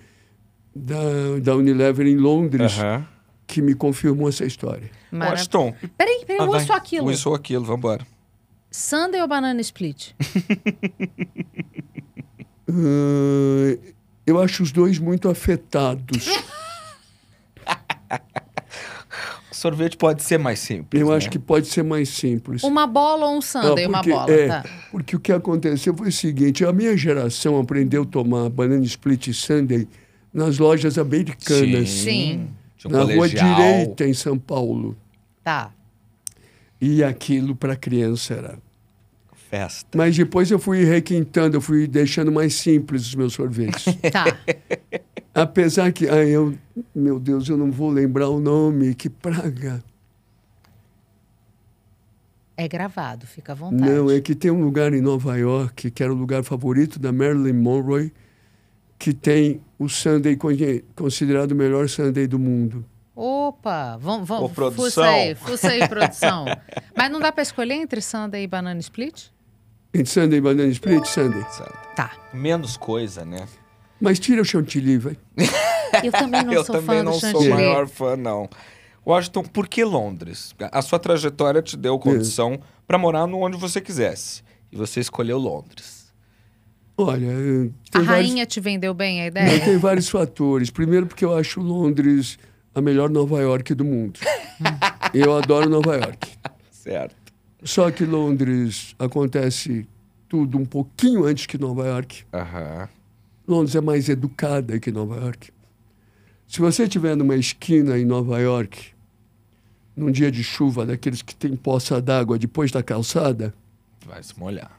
da, 0.73 1.39
da 1.41 1.57
Unilever 1.57 2.07
em 2.07 2.15
Londres, 2.15 2.79
Aham. 2.79 3.05
que 3.45 3.61
me 3.61 3.75
confirmou 3.75 4.29
essa 4.29 4.45
história. 4.45 4.89
Maravilha. 5.11 5.33
Washington. 5.33 5.75
Peraí, 5.97 6.23
peraí, 6.25 6.39
Ah, 6.39 6.45
um 6.45 6.47
ou 6.47 6.73
aquilo. 6.73 7.11
Um 7.11 7.15
ou 7.25 7.35
aquilo, 7.35 7.65
vambora. 7.65 8.07
Sunday 8.71 9.21
ou 9.21 9.27
banana 9.27 9.61
split? 9.61 10.11
Ah, 12.73 13.77
eu 14.25 14.39
acho 14.39 14.63
os 14.63 14.71
dois 14.71 14.97
muito 14.97 15.27
afetados. 15.27 16.25
Sorvete 19.51 19.97
pode 19.97 20.23
ser 20.23 20.39
mais 20.39 20.59
simples. 20.59 21.01
Eu 21.01 21.09
né? 21.09 21.15
acho 21.17 21.29
que 21.29 21.37
pode 21.37 21.67
ser 21.67 21.83
mais 21.83 22.07
simples. 22.09 22.63
Uma 22.63 22.87
bola 22.87 23.27
ou 23.27 23.35
um 23.35 23.39
Ah, 23.39 23.41
sundae? 23.41 23.85
uma 23.85 23.97
porque- 23.99 24.11
bola, 24.13 24.31
é, 24.31 24.47
tá. 24.47 24.63
Porque 24.89 25.15
o 25.15 25.19
que 25.19 25.31
aconteceu 25.33 25.93
foi 25.95 26.07
o 26.07 26.11
seguinte: 26.11 26.63
a 26.65 26.71
minha 26.71 26.95
geração 26.95 27.59
aprendeu 27.59 28.03
a 28.03 28.05
tomar 28.05 28.49
banana 28.49 28.83
split 28.85 29.27
e 29.27 29.33
sundae 29.33 29.85
nas 30.33 30.57
lojas 30.57 30.97
americanas, 30.97 31.89
Sim. 31.89 32.47
Um 32.85 32.89
na 32.89 33.03
rua 33.03 33.13
colegial. 33.15 33.55
direita 33.55 34.05
em 34.07 34.13
São 34.13 34.39
Paulo. 34.39 34.97
Tá. 35.43 35.71
E 36.81 37.03
aquilo 37.03 37.55
para 37.55 37.75
criança 37.75 38.33
era. 38.33 38.57
Festa. 39.51 39.97
Mas 39.97 40.15
depois 40.15 40.49
eu 40.49 40.57
fui 40.57 40.83
requintando, 40.83 41.57
eu 41.57 41.61
fui 41.61 41.85
deixando 41.85 42.31
mais 42.31 42.55
simples 42.55 43.05
os 43.07 43.15
meus 43.15 43.33
sorvetes. 43.33 43.85
Tá. 44.11 44.25
Apesar 45.33 45.91
que, 45.93 46.09
ai, 46.09 46.29
eu, 46.29 46.53
meu 46.93 47.19
Deus, 47.19 47.47
eu 47.47 47.55
não 47.55 47.71
vou 47.71 47.89
lembrar 47.89 48.29
o 48.29 48.39
nome, 48.39 48.93
que 48.95 49.09
praga. 49.09 49.81
É 52.57 52.67
gravado, 52.67 53.25
fica 53.25 53.53
à 53.53 53.55
vontade. 53.55 53.89
Não, 53.89 54.09
é 54.11 54.19
que 54.19 54.35
tem 54.35 54.51
um 54.51 54.61
lugar 54.61 54.93
em 54.93 55.01
Nova 55.01 55.37
York, 55.37 55.89
que 55.91 56.03
era 56.03 56.13
o 56.13 56.15
lugar 56.15 56.43
favorito 56.43 56.99
da 56.99 57.11
Marilyn 57.11 57.53
Monroe, 57.53 58.11
que 58.99 59.13
tem 59.13 59.61
o 59.79 59.87
Sunday 59.89 60.37
considerado 60.95 61.53
o 61.53 61.55
melhor 61.55 61.89
Sunday 61.89 62.27
do 62.27 62.37
mundo. 62.37 62.85
Opa, 63.15 63.97
vamos, 63.99 64.29
Ô, 64.29 64.33
vamos, 64.33 64.51
produção. 64.53 64.85
fuça 64.85 65.03
aí, 65.03 65.35
fuça 65.35 65.67
aí, 65.69 65.87
produção. 65.87 66.45
Mas 66.95 67.11
não 67.11 67.19
dá 67.19 67.31
pra 67.31 67.41
escolher 67.41 67.73
entre 67.75 68.01
Sunday 68.01 68.43
e 68.43 68.47
Banana 68.47 68.79
Split? 68.79 69.25
Entre 69.93 70.09
Sunday 70.11 70.37
e 70.39 70.41
Banana 70.41 70.69
Split, 70.69 71.05
Sunday. 71.05 71.43
Tá. 71.95 72.11
Menos 72.33 72.77
coisa, 72.77 73.25
né? 73.25 73.45
Mas 73.99 74.17
tira 74.17 74.41
o 74.41 74.45
chantilly, 74.45 74.97
vai. 74.97 75.17
Eu 76.03 76.11
também 76.13 76.41
não 76.43 76.53
eu 76.53 76.63
sou 76.63 76.75
também 76.75 76.97
fã 76.99 77.03
não 77.03 77.11
do 77.11 77.19
sou 77.19 77.29
o 77.29 77.33
chantilly. 77.33 77.53
maior 77.53 77.85
fã, 77.87 78.15
não. 78.15 78.49
Washington, 79.05 79.43
por 79.43 79.67
que 79.67 79.83
Londres? 79.83 80.55
A 80.71 80.81
sua 80.81 80.97
trajetória 80.97 81.61
te 81.61 81.75
deu 81.75 81.99
condição 81.99 82.61
para 82.87 82.97
morar 82.97 83.27
no 83.27 83.39
onde 83.41 83.57
você 83.57 83.81
quisesse. 83.81 84.41
E 84.71 84.77
você 84.77 85.01
escolheu 85.01 85.37
Londres. 85.37 86.13
Olha, 86.97 87.25
eh, 87.25 87.69
A 87.93 87.99
vários, 87.99 88.07
rainha 88.07 88.45
te 88.45 88.61
vendeu 88.61 88.93
bem 88.93 89.19
a 89.19 89.23
não, 89.23 89.27
ideia? 89.27 89.59
tem 89.65 89.77
vários 89.77 90.07
fatores. 90.07 90.69
Primeiro 90.69 91.07
porque 91.07 91.25
eu 91.25 91.35
acho 91.35 91.59
Londres 91.59 92.39
a 92.73 92.81
melhor 92.81 93.09
Nova 93.09 93.39
York 93.41 93.73
do 93.73 93.83
mundo. 93.85 94.19
eu 95.13 95.35
adoro 95.37 95.69
Nova 95.69 95.95
York. 95.95 96.31
Certo. 96.71 97.15
Só 97.63 97.91
que 97.91 98.05
Londres 98.05 98.95
acontece 98.97 99.87
tudo 100.27 100.57
um 100.57 100.65
pouquinho 100.65 101.25
antes 101.25 101.45
que 101.45 101.57
Nova 101.57 101.85
York. 101.85 102.23
Aham. 102.33 102.89
Londres 103.47 103.75
é 103.75 103.81
mais 103.81 104.07
educada 104.09 104.79
que 104.79 104.91
Nova 104.91 105.17
York. 105.17 105.51
Se 106.47 106.59
você 106.59 106.83
estiver 106.83 107.15
numa 107.15 107.35
esquina 107.35 107.97
em 107.99 108.05
Nova 108.05 108.39
York, 108.39 108.89
num 109.95 110.11
dia 110.11 110.31
de 110.31 110.43
chuva, 110.43 110.85
daqueles 110.85 111.21
que 111.21 111.35
tem 111.35 111.55
poça 111.55 112.01
d'água 112.01 112.37
depois 112.39 112.71
da 112.71 112.81
calçada, 112.81 113.53
Vai 114.05 114.23
se 114.23 114.37
molhar. 114.39 114.71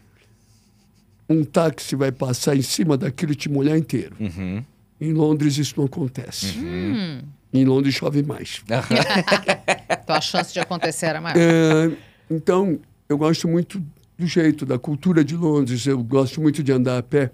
um 1.28 1.44
táxi 1.44 1.94
vai 1.94 2.10
passar 2.10 2.56
em 2.56 2.62
cima 2.62 2.96
daquilo 2.96 3.32
e 3.32 3.36
te 3.36 3.48
molhar 3.48 3.76
inteiro. 3.78 4.16
Uhum. 4.18 4.64
Em 5.00 5.12
Londres 5.12 5.56
isso 5.58 5.74
não 5.76 5.84
acontece. 5.86 6.58
Em 7.52 7.64
Londres 7.64 7.94
chove 7.94 8.22
mais. 8.22 8.62
Então 10.02 10.16
a 10.16 10.20
chance 10.20 10.52
de 10.52 10.58
acontecer 10.58 11.06
era 11.06 11.20
maior. 11.20 11.36
É, 11.38 11.92
então, 12.28 12.80
eu 13.08 13.16
gosto 13.16 13.46
muito 13.46 13.80
do 14.18 14.26
jeito, 14.26 14.66
da 14.66 14.78
cultura 14.78 15.24
de 15.24 15.36
Londres. 15.36 15.86
Eu 15.86 16.02
gosto 16.02 16.40
muito 16.40 16.62
de 16.62 16.72
andar 16.72 16.98
a 16.98 17.02
pé. 17.02 17.30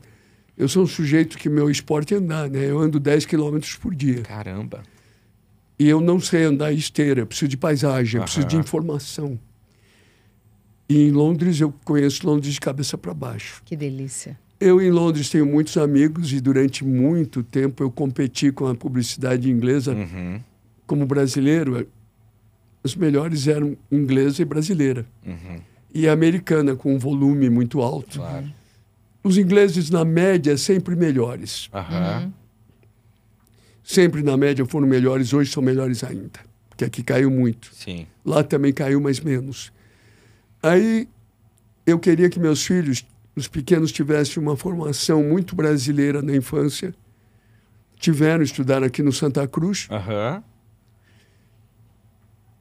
Eu 0.56 0.68
sou 0.68 0.82
um 0.82 0.86
sujeito 0.86 1.38
que 1.38 1.48
meu 1.48 1.70
esporte 1.70 2.12
é 2.14 2.16
andar, 2.18 2.50
né? 2.50 2.64
Eu 2.64 2.78
ando 2.78 3.00
10 3.00 3.24
quilômetros 3.26 3.76
por 3.76 3.94
dia. 3.94 4.22
Caramba. 4.22 4.82
E 5.78 5.88
eu 5.88 6.00
não 6.00 6.18
sei 6.18 6.44
andar 6.44 6.72
esteira, 6.72 7.20
eu 7.20 7.26
preciso 7.26 7.48
de 7.48 7.56
paisagem, 7.56 8.18
eu 8.18 8.24
preciso 8.24 8.46
de 8.46 8.56
informação. 8.56 9.38
E 10.88 11.02
em 11.02 11.12
Londres, 11.12 11.60
eu 11.60 11.72
conheço 11.84 12.26
Londres 12.26 12.54
de 12.54 12.60
cabeça 12.60 12.98
para 12.98 13.14
baixo. 13.14 13.62
Que 13.64 13.76
delícia. 13.76 14.36
Eu 14.60 14.80
em 14.82 14.90
Londres 14.90 15.28
tenho 15.30 15.46
muitos 15.46 15.76
amigos 15.76 16.32
e 16.32 16.40
durante 16.40 16.84
muito 16.84 17.42
tempo 17.42 17.82
eu 17.82 17.90
competi 17.90 18.50
com 18.50 18.66
a 18.66 18.74
publicidade 18.74 19.48
inglesa 19.50 19.92
Uhum. 19.94 20.40
como 20.86 21.06
brasileiro. 21.06 21.86
Os 22.82 22.96
melhores 22.96 23.46
eram 23.46 23.76
inglesa 23.90 24.42
e 24.42 24.44
brasileira. 24.44 25.06
Uhum. 25.24 25.60
E 25.94 26.08
americana, 26.08 26.74
com 26.74 26.94
um 26.94 26.98
volume 26.98 27.48
muito 27.48 27.80
alto. 27.80 28.18
Claro. 28.18 28.52
Os 29.22 29.38
ingleses, 29.38 29.90
na 29.90 30.04
média, 30.04 30.56
sempre 30.56 30.96
melhores. 30.96 31.68
Aham. 31.72 32.32
Sempre, 33.82 34.22
na 34.22 34.36
média, 34.36 34.64
foram 34.66 34.86
melhores, 34.86 35.32
hoje 35.32 35.50
são 35.50 35.62
melhores 35.62 36.04
ainda. 36.04 36.40
Porque 36.68 36.84
aqui 36.84 37.02
caiu 37.02 37.30
muito. 37.30 37.70
Sim. 37.74 38.06
Lá 38.24 38.42
também 38.44 38.72
caiu, 38.72 39.00
mas 39.00 39.18
menos. 39.20 39.72
Aí 40.62 41.08
eu 41.86 41.98
queria 41.98 42.28
que 42.28 42.38
meus 42.38 42.64
filhos, 42.64 43.04
os 43.38 43.48
pequenos, 43.48 43.92
tivessem 43.92 44.42
uma 44.42 44.56
formação 44.56 45.22
muito 45.22 45.54
brasileira 45.56 46.20
na 46.22 46.34
infância. 46.36 46.94
Tiveram, 47.98 48.42
estudaram 48.42 48.86
aqui 48.86 49.02
no 49.02 49.12
Santa 49.12 49.46
Cruz. 49.46 49.88
Aham. 49.90 50.42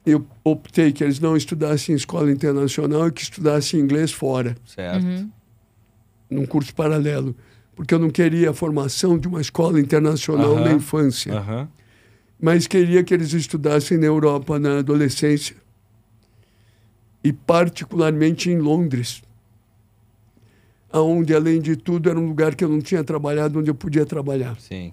Eu 0.06 0.26
optei 0.42 0.90
que 0.92 1.04
eles 1.04 1.20
não 1.20 1.36
estudassem 1.36 1.92
em 1.92 1.96
escola 1.96 2.30
internacional 2.32 3.08
e 3.08 3.12
que 3.12 3.20
estudassem 3.22 3.78
inglês 3.78 4.10
fora, 4.10 4.56
Certo. 4.64 5.28
num 6.30 6.46
curso 6.46 6.74
paralelo. 6.74 7.36
Porque 7.76 7.92
eu 7.94 7.98
não 7.98 8.08
queria 8.10 8.50
a 8.50 8.54
formação 8.54 9.18
de 9.18 9.28
uma 9.28 9.40
escola 9.40 9.78
internacional 9.78 10.52
Aham. 10.56 10.64
na 10.64 10.72
infância. 10.72 11.34
Aham. 11.34 11.68
mas 12.40 12.66
queria 12.68 13.02
que 13.02 13.12
eles 13.12 13.32
estudassem 13.32 13.98
na 13.98 14.06
Europa 14.06 14.58
na 14.60 14.78
adolescência 14.78 15.56
e 17.22 17.32
particularmente 17.32 18.48
em 18.48 18.58
Londres, 18.58 19.22
aonde 20.92 21.34
além 21.34 21.60
de 21.60 21.76
tudo 21.76 22.08
era 22.08 22.18
um 22.18 22.26
lugar 22.26 22.54
que 22.54 22.64
eu 22.64 22.68
não 22.68 22.80
tinha 22.80 23.04
trabalhado, 23.04 23.58
onde 23.58 23.70
eu 23.70 23.74
podia 23.74 24.06
trabalhar. 24.06 24.58
Sim. 24.60 24.92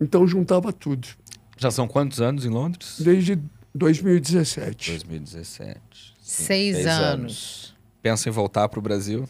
Então 0.00 0.26
juntava 0.26 0.72
tudo. 0.72 1.08
Já 1.56 1.70
são 1.70 1.86
quantos 1.86 2.20
anos 2.20 2.44
em 2.44 2.48
Londres? 2.48 2.96
Desde 3.00 3.38
2017. 3.74 4.90
2017. 4.90 5.80
Sim, 6.20 6.44
Seis, 6.44 6.86
anos. 6.86 7.74
Pensa 8.02 8.28
em 8.28 8.32
voltar 8.32 8.68
para 8.68 8.78
o 8.78 8.82
Brasil? 8.82 9.28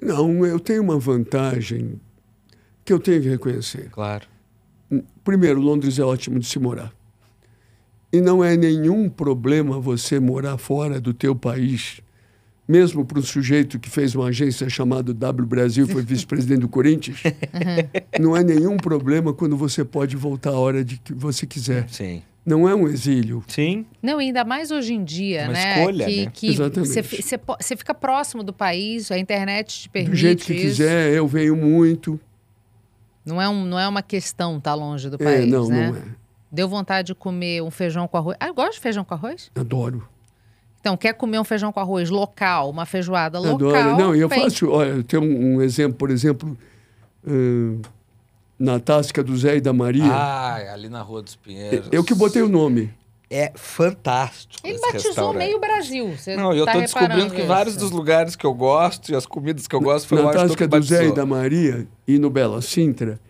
Não, 0.00 0.44
eu 0.44 0.58
tenho 0.58 0.82
uma 0.82 0.98
vantagem 0.98 2.00
que 2.84 2.92
eu 2.92 2.98
tenho 2.98 3.22
que 3.22 3.28
reconhecer. 3.28 3.90
Claro. 3.90 4.26
Primeiro, 5.22 5.60
Londres 5.60 5.98
é 5.98 6.02
ótimo 6.02 6.38
de 6.38 6.46
se 6.46 6.58
morar. 6.58 6.92
E 8.12 8.20
não 8.20 8.42
é 8.42 8.56
nenhum 8.56 9.08
problema 9.08 9.78
você 9.78 10.18
morar 10.18 10.56
fora 10.56 11.00
do 11.00 11.12
teu 11.12 11.36
país, 11.36 12.00
mesmo 12.68 13.02
para 13.04 13.18
um 13.18 13.22
sujeito 13.22 13.78
que 13.78 13.88
fez 13.88 14.14
uma 14.14 14.26
agência 14.28 14.68
chamada 14.68 15.14
W 15.14 15.46
Brasil 15.48 15.86
e 15.86 15.88
foi 15.90 16.02
vice-presidente 16.02 16.60
do 16.60 16.68
Corinthians. 16.68 17.22
Não 18.20 18.36
é 18.36 18.44
nenhum 18.44 18.76
problema 18.76 19.32
quando 19.32 19.56
você 19.56 19.84
pode 19.84 20.14
voltar 20.16 20.50
a 20.50 20.58
hora 20.58 20.84
de 20.84 20.98
que 20.98 21.14
você 21.14 21.46
quiser. 21.46 21.88
Sim. 21.88 22.22
Não 22.44 22.66
é 22.68 22.74
um 22.74 22.86
exílio. 22.88 23.42
Sim. 23.46 23.84
Não, 24.02 24.18
ainda 24.18 24.42
mais 24.44 24.70
hoje 24.70 24.94
em 24.94 25.04
dia, 25.04 25.44
Uma 25.44 25.52
né? 25.52 25.78
escolha, 25.78 26.06
que, 26.06 26.24
né? 26.24 26.30
que 26.32 26.48
Exatamente. 26.48 27.22
você 27.60 27.76
fica 27.76 27.94
próximo 27.94 28.42
do 28.42 28.52
país, 28.54 29.10
a 29.10 29.18
internet 29.18 29.80
te 29.82 29.88
permite 29.88 30.10
Do 30.12 30.16
jeito 30.16 30.44
que 30.44 30.54
isso. 30.54 30.62
quiser, 30.62 31.12
eu 31.12 31.26
venho 31.26 31.54
muito. 31.56 32.18
Não 33.24 33.40
é, 33.42 33.46
um, 33.48 33.64
não 33.66 33.78
é 33.78 33.86
uma 33.86 34.02
questão 34.02 34.56
estar 34.56 34.74
longe 34.74 35.10
do 35.10 35.16
É, 35.16 35.24
país, 35.24 35.50
não, 35.52 35.68
né? 35.68 35.90
não 35.90 35.96
é. 35.98 36.02
Deu 36.50 36.66
vontade 36.66 37.08
de 37.08 37.14
comer 37.14 37.62
um 37.62 37.70
feijão 37.70 38.08
com 38.08 38.16
arroz. 38.16 38.36
Ah, 38.40 38.46
eu 38.48 38.54
gosto 38.54 38.74
de 38.74 38.80
feijão 38.80 39.04
com 39.04 39.12
arroz. 39.12 39.50
Adoro. 39.54 40.08
Então, 40.88 40.96
quer 40.96 41.12
comer 41.12 41.38
um 41.38 41.44
feijão 41.44 41.70
com 41.70 41.80
arroz 41.80 42.08
local, 42.08 42.70
uma 42.70 42.86
feijoada 42.86 43.38
local? 43.38 43.74
Adoro. 43.74 43.98
Não, 43.98 44.16
e 44.16 44.20
eu 44.20 44.28
faço. 44.30 44.70
Olha, 44.70 44.88
eu 44.88 45.04
tenho 45.04 45.22
um, 45.22 45.56
um 45.56 45.62
exemplo, 45.62 45.98
por 45.98 46.10
exemplo, 46.10 46.56
ãh, 47.26 47.78
na 48.58 48.80
Tasca 48.80 49.22
do 49.22 49.36
Zé 49.36 49.56
e 49.56 49.60
da 49.60 49.72
Maria. 49.74 50.10
Ah, 50.10 50.72
ali 50.72 50.88
na 50.88 51.02
Rua 51.02 51.20
dos 51.20 51.36
Pinheiros. 51.36 51.88
eu 51.92 52.02
que 52.02 52.14
botei 52.14 52.40
o 52.40 52.48
nome. 52.48 52.90
É 53.30 53.52
fantástico 53.54 54.66
Ele 54.66 54.76
esse 54.76 54.92
batizou 54.92 55.34
meio 55.34 55.60
Brasil. 55.60 56.16
Você 56.16 56.34
Não, 56.34 56.54
eu 56.54 56.64
tá 56.64 56.72
tô 56.72 56.80
descobrindo 56.80 57.30
que 57.34 57.40
isso. 57.40 57.46
vários 57.46 57.76
dos 57.76 57.90
lugares 57.90 58.34
que 58.34 58.46
eu 58.46 58.54
gosto 58.54 59.12
e 59.12 59.14
as 59.14 59.26
comidas 59.26 59.66
que 59.68 59.76
eu 59.76 59.82
gosto 59.82 60.08
foi 60.08 60.22
na 60.22 60.30
Tasca 60.30 60.66
do 60.66 60.80
Zé 60.82 60.94
e 60.94 60.98
batizou. 60.98 61.14
da 61.14 61.26
Maria 61.26 61.86
e 62.06 62.18
no 62.18 62.30
Bela 62.30 62.62
Sintra, 62.62 63.20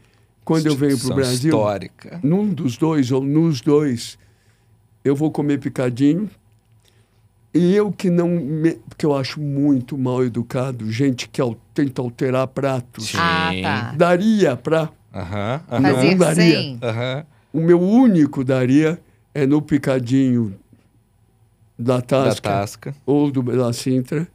quando 0.45 0.67
eu 0.67 0.77
venho 0.77 0.97
para 0.97 1.11
o 1.11 1.15
Brasil, 1.17 1.51
histórica. 1.51 2.21
num 2.23 2.47
dos 2.47 2.77
dois 2.77 3.11
ou 3.11 3.21
nos 3.21 3.61
dois, 3.61 4.17
eu 5.05 5.17
vou 5.17 5.33
comer 5.33 5.59
picadinho. 5.59 6.31
E 7.55 7.75
eu 7.75 7.91
que 7.91 8.11
não. 8.11 8.29
Me, 8.29 8.75
porque 8.89 9.07
eu 9.07 9.17
acho 9.17 9.41
muito 9.41 9.97
mal 9.97 10.23
educado 10.25 10.91
gente 10.93 11.29
que 11.29 11.41
al- 11.41 11.57
tenta 11.75 12.03
alterar 12.03 12.47
pratos. 12.49 13.09
Sim. 13.09 13.19
Ah, 13.21 13.51
tá. 13.63 13.93
Daria 13.97 14.57
para. 14.57 14.91
Aham, 15.15 15.61
Não, 15.71 15.79
aham, 15.79 15.95
Fazer 15.95 16.17
daria. 16.19 16.35
sem. 16.35 16.79
aham. 16.83 17.27
O 17.53 17.61
meu 17.61 17.81
único 17.81 18.45
daria 18.45 19.01
é 19.35 19.47
no 19.47 19.63
picadinho 19.63 20.55
da 21.79 21.97
Da 21.97 22.03
Tasca 22.03 22.51
Tasca. 22.51 22.95
ou 23.07 23.31
do 23.31 23.43
Bela 23.43 23.73
Sintra. 23.73 24.29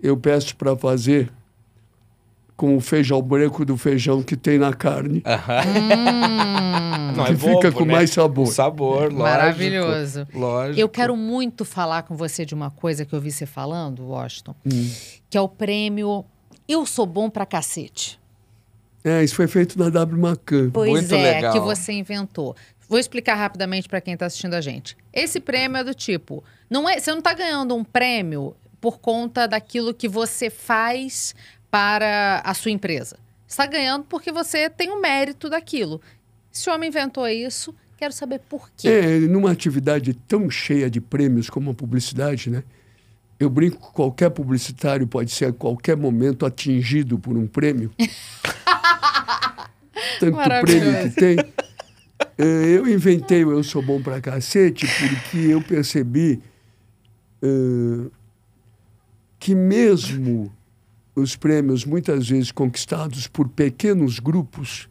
Eu 0.00 0.16
peço 0.16 0.54
para 0.56 0.76
fazer 0.76 1.32
com 2.56 2.76
o 2.76 2.80
feijão 2.80 3.20
branco 3.20 3.64
do 3.64 3.76
feijão 3.76 4.22
que 4.22 4.34
tem 4.36 4.58
na 4.58 4.72
carne. 4.72 5.22
Hum, 5.26 7.12
Não, 7.16 7.24
que 7.24 7.32
é 7.32 7.36
fica 7.36 7.52
bobo, 7.70 7.72
com 7.72 7.84
né? 7.84 7.92
mais 7.94 8.10
sabor. 8.10 8.46
Sabor, 8.46 9.00
lógico. 9.02 9.22
Maravilhoso. 9.22 10.26
Lógico. 10.34 10.80
Eu 10.80 10.88
quero 10.88 11.16
muito 11.16 11.64
falar 11.64 12.02
com 12.02 12.16
você 12.16 12.44
de 12.44 12.54
uma 12.54 12.70
coisa 12.70 13.04
que 13.04 13.12
eu 13.14 13.20
vi 13.20 13.30
você 13.30 13.46
falando, 13.46 14.06
Washington, 14.06 14.54
Hum. 14.66 14.90
que 15.28 15.36
é 15.36 15.40
o 15.40 15.48
prêmio 15.48 16.24
Eu 16.68 16.86
Sou 16.86 17.06
Bom 17.06 17.28
Pra 17.28 17.44
Cacete. 17.46 18.18
É, 19.04 19.22
isso 19.22 19.34
foi 19.36 19.46
feito 19.46 19.78
na 19.78 19.88
W 19.88 20.18
Macan. 20.20 20.70
Pois 20.70 20.90
Muito 20.90 21.14
é, 21.14 21.34
legal. 21.34 21.52
que 21.52 21.60
você 21.60 21.92
inventou. 21.92 22.56
Vou 22.88 22.98
explicar 22.98 23.34
rapidamente 23.36 23.88
para 23.88 24.00
quem 24.00 24.14
está 24.14 24.26
assistindo 24.26 24.54
a 24.54 24.60
gente. 24.60 24.96
Esse 25.12 25.38
prêmio 25.40 25.76
é 25.78 25.84
do 25.84 25.94
tipo, 25.94 26.42
não 26.70 26.88
é, 26.88 26.98
você 26.98 27.10
não 27.10 27.18
está 27.18 27.32
ganhando 27.34 27.74
um 27.74 27.84
prêmio 27.84 28.56
por 28.80 28.98
conta 28.98 29.46
daquilo 29.46 29.94
que 29.94 30.08
você 30.08 30.50
faz 30.50 31.34
para 31.76 32.40
a 32.42 32.54
sua 32.54 32.70
empresa. 32.70 33.18
Está 33.46 33.66
ganhando 33.66 34.06
porque 34.08 34.32
você 34.32 34.70
tem 34.70 34.90
o 34.90 34.98
mérito 34.98 35.50
daquilo. 35.50 36.00
Esse 36.50 36.70
homem 36.70 36.88
inventou 36.88 37.28
isso, 37.28 37.74
quero 37.98 38.14
saber 38.14 38.38
por 38.48 38.70
quê. 38.74 38.88
É, 38.88 39.18
numa 39.18 39.50
atividade 39.50 40.14
tão 40.14 40.48
cheia 40.48 40.88
de 40.88 41.02
prêmios 41.02 41.50
como 41.50 41.70
a 41.70 41.74
publicidade, 41.74 42.48
né? 42.48 42.64
Eu 43.38 43.50
brinco 43.50 43.76
que 43.88 43.92
qualquer 43.92 44.30
publicitário 44.30 45.06
pode 45.06 45.30
ser 45.30 45.44
a 45.44 45.52
qualquer 45.52 45.98
momento 45.98 46.46
atingido 46.46 47.18
por 47.18 47.36
um 47.36 47.46
prêmio. 47.46 47.92
tanto 50.18 50.38
prêmio 50.62 51.02
que 51.02 51.10
tem. 51.10 51.36
Eh, 52.38 52.76
Eu 52.78 52.88
inventei 52.88 53.44
o 53.44 53.52
Eu 53.52 53.62
Sou 53.62 53.82
Bom 53.82 54.00
Pra 54.00 54.18
Cacete 54.18 54.86
porque 54.86 55.38
eu 55.48 55.60
percebi 55.60 56.40
que 59.38 59.54
mesmo 59.54 60.50
os 61.16 61.34
prêmios, 61.34 61.84
muitas 61.84 62.28
vezes 62.28 62.52
conquistados 62.52 63.26
por 63.26 63.48
pequenos 63.48 64.18
grupos, 64.20 64.88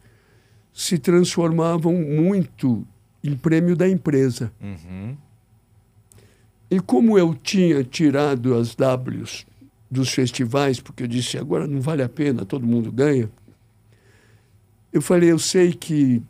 se 0.72 0.98
transformavam 0.98 1.94
muito 1.94 2.86
em 3.22 3.36
prêmio 3.36 3.76
da 3.76 3.88
empresa. 3.88 4.52
Uhum. 4.60 5.16
E 6.68 6.80
como 6.80 7.16
eu 7.16 7.32
tinha 7.32 7.82
tirado 7.84 8.54
as 8.54 8.74
Ws 8.74 9.46
dos 9.88 10.10
festivais, 10.10 10.80
porque 10.80 11.04
eu 11.04 11.06
disse 11.06 11.38
agora 11.38 11.66
não 11.66 11.80
vale 11.80 12.02
a 12.02 12.08
pena, 12.08 12.44
todo 12.44 12.66
mundo 12.66 12.90
ganha, 12.90 13.30
eu 14.92 15.00
falei, 15.00 15.30
eu 15.30 15.38
sei 15.38 15.72
que 15.72 16.20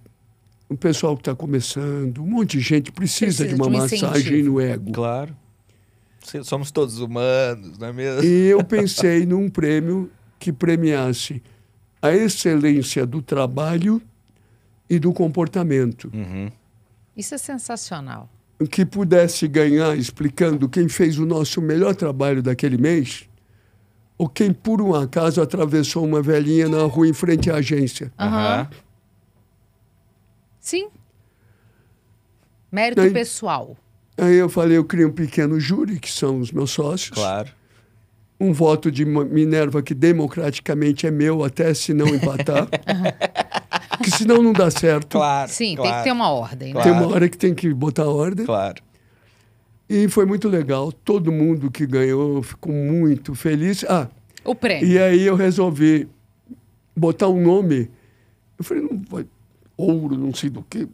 o 0.68 0.76
pessoal 0.76 1.16
que 1.16 1.22
está 1.22 1.34
começando, 1.34 2.22
um 2.22 2.26
monte 2.26 2.58
de 2.58 2.60
gente 2.60 2.92
precisa, 2.92 3.44
Precisa 3.44 3.48
de 3.48 3.54
uma 3.54 3.70
de 3.70 3.76
um 3.76 3.78
massagem 3.78 4.20
incentivo. 4.20 4.50
no 4.50 4.60
ego. 4.60 4.92
Claro. 4.92 5.34
Somos 6.44 6.70
todos 6.70 6.98
humanos, 6.98 7.78
não 7.78 7.88
é 7.88 7.92
mesmo? 7.92 8.24
E 8.24 8.46
eu 8.48 8.62
pensei 8.64 9.24
num 9.24 9.48
prêmio 9.48 10.10
que 10.38 10.52
premiasse 10.52 11.42
a 12.02 12.12
excelência 12.12 13.06
do 13.06 13.22
trabalho 13.22 14.00
e 14.88 14.98
do 14.98 15.12
comportamento. 15.12 16.10
Uhum. 16.12 16.50
Isso 17.16 17.34
é 17.34 17.38
sensacional. 17.38 18.28
Que 18.70 18.84
pudesse 18.86 19.46
ganhar 19.48 19.96
explicando 19.96 20.68
quem 20.68 20.88
fez 20.88 21.18
o 21.18 21.26
nosso 21.26 21.60
melhor 21.60 21.94
trabalho 21.94 22.42
daquele 22.42 22.78
mês 22.78 23.28
ou 24.18 24.28
quem, 24.28 24.52
por 24.52 24.80
um 24.80 24.94
acaso, 24.94 25.42
atravessou 25.42 26.04
uma 26.04 26.22
velhinha 26.22 26.68
na 26.68 26.82
rua 26.84 27.06
em 27.06 27.12
frente 27.12 27.50
à 27.50 27.56
agência. 27.56 28.12
Aham. 28.18 28.68
Sim. 30.58 30.88
Mérito 32.72 33.02
Aí- 33.02 33.12
pessoal. 33.12 33.76
Aí 34.18 34.36
eu 34.36 34.48
falei, 34.48 34.78
eu 34.78 34.84
criei 34.84 35.06
um 35.06 35.12
pequeno 35.12 35.60
júri, 35.60 35.98
que 35.98 36.10
são 36.10 36.40
os 36.40 36.50
meus 36.50 36.70
sócios. 36.70 37.10
Claro. 37.10 37.50
Um 38.38 38.52
voto 38.52 38.90
de 38.90 39.04
Minerva 39.04 39.82
que 39.82 39.94
democraticamente 39.94 41.06
é 41.06 41.10
meu, 41.10 41.42
até 41.44 41.72
se 41.74 41.92
não 41.94 42.06
empatar. 42.08 42.68
que 44.02 44.10
senão 44.10 44.42
não 44.42 44.52
dá 44.52 44.70
certo. 44.70 45.08
Claro. 45.16 45.50
Sim, 45.50 45.68
tem 45.68 45.76
claro, 45.76 45.96
que 45.98 46.04
ter 46.04 46.12
uma 46.12 46.30
ordem, 46.30 46.74
né? 46.74 46.82
Tem 46.82 46.92
uma 46.92 47.06
hora 47.08 47.28
que 47.28 47.36
tem 47.38 47.54
que 47.54 47.72
botar 47.72 48.04
ordem. 48.04 48.44
Claro. 48.44 48.82
E 49.88 50.08
foi 50.08 50.26
muito 50.26 50.48
legal. 50.48 50.90
Todo 50.90 51.30
mundo 51.30 51.70
que 51.70 51.86
ganhou 51.86 52.42
ficou 52.42 52.72
muito 52.72 53.34
feliz. 53.34 53.84
Ah, 53.88 54.08
O 54.44 54.54
prêmio. 54.54 54.86
e 54.86 54.98
aí 54.98 55.22
eu 55.22 55.36
resolvi 55.36 56.08
botar 56.94 57.28
um 57.28 57.40
nome. 57.40 57.90
Eu 58.58 58.64
falei, 58.64 58.82
não 58.82 59.02
vai. 59.08 59.26
Ouro, 59.76 60.16
não 60.16 60.34
sei 60.34 60.50
do 60.50 60.62
que. 60.62 60.88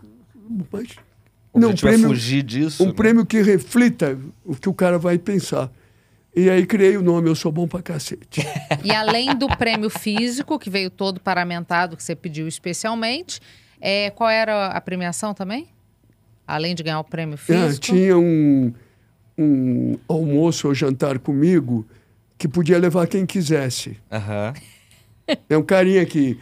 Mas. 0.70 0.88
O 1.52 1.60
Não, 1.60 1.68
um 1.68 1.70
objetivo 1.72 1.88
é 1.88 1.92
prêmio, 1.92 2.08
fugir 2.08 2.42
disso. 2.42 2.82
um 2.82 2.86
né? 2.88 2.92
prêmio 2.94 3.26
que 3.26 3.42
reflita 3.42 4.18
o 4.44 4.54
que 4.56 4.68
o 4.68 4.74
cara 4.74 4.98
vai 4.98 5.18
pensar. 5.18 5.70
E 6.34 6.48
aí 6.48 6.64
criei 6.64 6.96
o 6.96 7.02
nome 7.02 7.28
Eu 7.28 7.34
Sou 7.34 7.52
Bom 7.52 7.68
Pra 7.68 7.82
Cacete. 7.82 8.40
E 8.82 8.90
além 8.90 9.36
do 9.36 9.46
prêmio 9.56 9.90
físico, 9.90 10.58
que 10.58 10.70
veio 10.70 10.88
todo 10.90 11.20
paramentado, 11.20 11.94
que 11.96 12.02
você 12.02 12.16
pediu 12.16 12.48
especialmente, 12.48 13.38
é, 13.80 14.08
qual 14.10 14.30
era 14.30 14.68
a 14.68 14.80
premiação 14.80 15.34
também? 15.34 15.68
Além 16.46 16.74
de 16.74 16.82
ganhar 16.82 17.00
o 17.00 17.04
prêmio 17.04 17.34
Ah, 17.34 17.38
físico? 17.38 17.80
tinha 17.84 18.16
um, 18.16 18.72
um 19.38 19.98
almoço 20.08 20.68
ou 20.68 20.74
jantar 20.74 21.18
comigo 21.18 21.86
que 22.38 22.48
podia 22.48 22.78
levar 22.78 23.06
quem 23.06 23.26
quisesse. 23.26 23.98
Aham. 24.10 24.54
É 25.48 25.56
um 25.56 25.62
carinha 25.62 26.04
que 26.06 26.38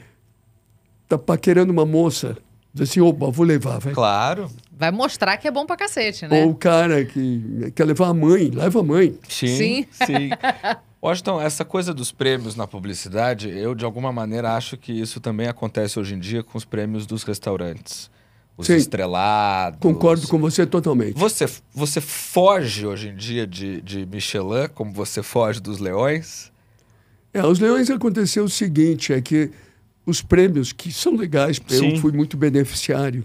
tá 1.08 1.18
paquerando 1.18 1.72
uma 1.72 1.84
moça, 1.84 2.38
diz 2.72 2.90
assim, 2.90 3.00
opa, 3.00 3.30
vou 3.30 3.44
levar, 3.44 3.78
vai. 3.78 3.92
Claro. 3.92 4.50
Vai 4.72 4.90
mostrar 4.90 5.36
que 5.36 5.46
é 5.46 5.50
bom 5.50 5.66
pra 5.66 5.76
cacete, 5.76 6.26
né? 6.26 6.44
Ou 6.44 6.50
o 6.50 6.54
cara 6.54 7.04
que 7.04 7.72
quer 7.74 7.84
levar 7.84 8.08
a 8.08 8.14
mãe, 8.14 8.50
leva 8.50 8.80
a 8.80 8.82
mãe. 8.82 9.18
Sim. 9.28 9.56
Sim. 9.56 9.86
Sim. 9.90 10.30
Washington, 11.02 11.40
essa 11.40 11.64
coisa 11.64 11.94
dos 11.94 12.12
prêmios 12.12 12.54
na 12.54 12.66
publicidade, 12.66 13.48
eu 13.48 13.74
de 13.74 13.84
alguma 13.84 14.12
maneira 14.12 14.54
acho 14.54 14.76
que 14.76 14.92
isso 14.92 15.20
também 15.20 15.48
acontece 15.48 15.98
hoje 15.98 16.14
em 16.14 16.18
dia 16.18 16.42
com 16.42 16.58
os 16.58 16.64
prêmios 16.64 17.06
dos 17.06 17.22
restaurantes. 17.22 18.10
Os 18.56 18.66
Sim. 18.66 18.76
estrelados. 18.76 19.80
Concordo 19.80 20.28
com 20.28 20.38
você 20.38 20.66
totalmente. 20.66 21.18
Você, 21.18 21.46
você 21.74 22.00
foge 22.00 22.86
hoje 22.86 23.08
em 23.08 23.16
dia 23.16 23.46
de, 23.46 23.80
de 23.80 24.04
Michelin, 24.04 24.68
como 24.74 24.92
você 24.92 25.22
foge 25.22 25.60
dos 25.60 25.78
leões? 25.78 26.50
É, 27.32 27.44
os 27.46 27.60
Leões 27.60 27.88
aconteceu 27.88 28.44
o 28.44 28.48
seguinte, 28.48 29.12
é 29.12 29.20
que 29.20 29.50
os 30.04 30.22
prêmios, 30.22 30.72
que 30.72 30.92
são 30.92 31.14
legais, 31.14 31.60
eu 31.70 31.78
Sim. 31.78 31.96
fui 31.96 32.12
muito 32.12 32.36
beneficiário, 32.36 33.24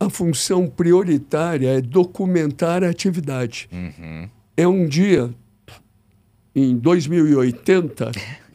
a 0.00 0.08
função 0.08 0.66
prioritária 0.66 1.68
é 1.68 1.80
documentar 1.82 2.82
a 2.82 2.88
atividade. 2.88 3.68
Uhum. 3.70 4.28
É 4.56 4.66
um 4.66 4.88
dia, 4.88 5.30
em 6.54 6.74
2080, 6.78 8.10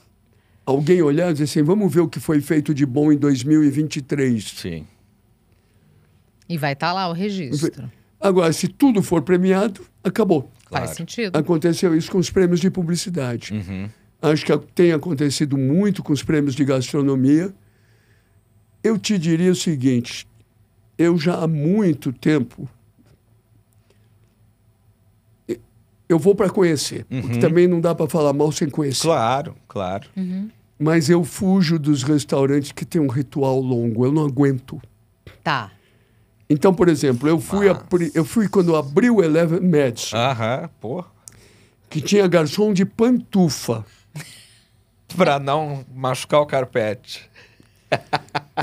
alguém 0.65 1.03
olhar 1.03 1.29
e 1.29 1.33
dizer 1.33 1.43
assim, 1.43 1.61
vamos 1.61 1.93
ver 1.93 2.01
o 2.01 2.07
que 2.09 2.19
foi 2.19 2.41
feito 2.41 2.73
de 2.73 2.83
bom 2.83 3.11
em 3.11 3.17
2023. 3.17 4.43
Sim. 4.43 4.87
E 6.49 6.57
vai 6.57 6.73
estar 6.73 6.91
lá 6.93 7.07
o 7.07 7.13
registro. 7.13 7.91
Agora, 8.19 8.51
se 8.51 8.67
tudo 8.67 9.03
for 9.03 9.21
premiado, 9.21 9.81
acabou. 10.03 10.51
Claro. 10.65 10.85
Faz 10.85 10.97
sentido. 10.97 11.35
Aconteceu 11.35 11.95
isso 11.95 12.09
com 12.11 12.17
os 12.17 12.31
prêmios 12.31 12.59
de 12.59 12.71
publicidade. 12.71 13.53
Uhum. 13.53 13.87
Acho 14.21 14.45
que 14.45 14.57
tem 14.73 14.91
acontecido 14.91 15.57
muito 15.57 16.01
com 16.03 16.11
os 16.13 16.23
prêmios 16.23 16.55
de 16.55 16.63
gastronomia. 16.65 17.53
Eu 18.83 18.97
te 18.97 19.17
diria 19.17 19.51
o 19.51 19.55
seguinte: 19.55 20.27
eu 20.97 21.17
já 21.17 21.35
há 21.43 21.47
muito 21.47 22.11
tempo. 22.13 22.67
Eu 26.07 26.19
vou 26.19 26.35
para 26.35 26.49
conhecer, 26.51 27.03
porque 27.05 27.39
também 27.39 27.67
não 27.67 27.81
dá 27.81 27.95
para 27.95 28.07
falar 28.07 28.31
mal 28.31 28.51
sem 28.51 28.69
conhecer. 28.69 29.01
Claro, 29.01 29.55
claro. 29.67 30.07
Mas 30.77 31.09
eu 31.09 31.23
fujo 31.23 31.79
dos 31.79 32.03
restaurantes 32.03 32.71
que 32.71 32.85
têm 32.85 33.01
um 33.01 33.07
ritual 33.07 33.59
longo, 33.59 34.05
eu 34.05 34.11
não 34.11 34.23
aguento. 34.25 34.79
Tá. 35.43 35.71
Então, 36.47 36.71
por 36.75 36.89
exemplo, 36.89 37.27
eu 37.27 37.39
fui, 37.39 37.67
apri- 37.67 38.11
eu 38.13 38.23
fui 38.23 38.47
quando 38.47 38.75
abriu 38.75 39.15
o 39.15 39.23
Eleven 39.23 39.61
Madison, 39.61 40.15
Aham, 40.15 40.69
pô. 40.79 41.03
que 41.89 41.99
tinha 42.01 42.27
garçom 42.27 42.71
de 42.71 42.85
pantufa. 42.85 43.83
Pra 45.17 45.39
não 45.39 45.85
machucar 45.93 46.41
o 46.41 46.45
carpete. 46.45 47.29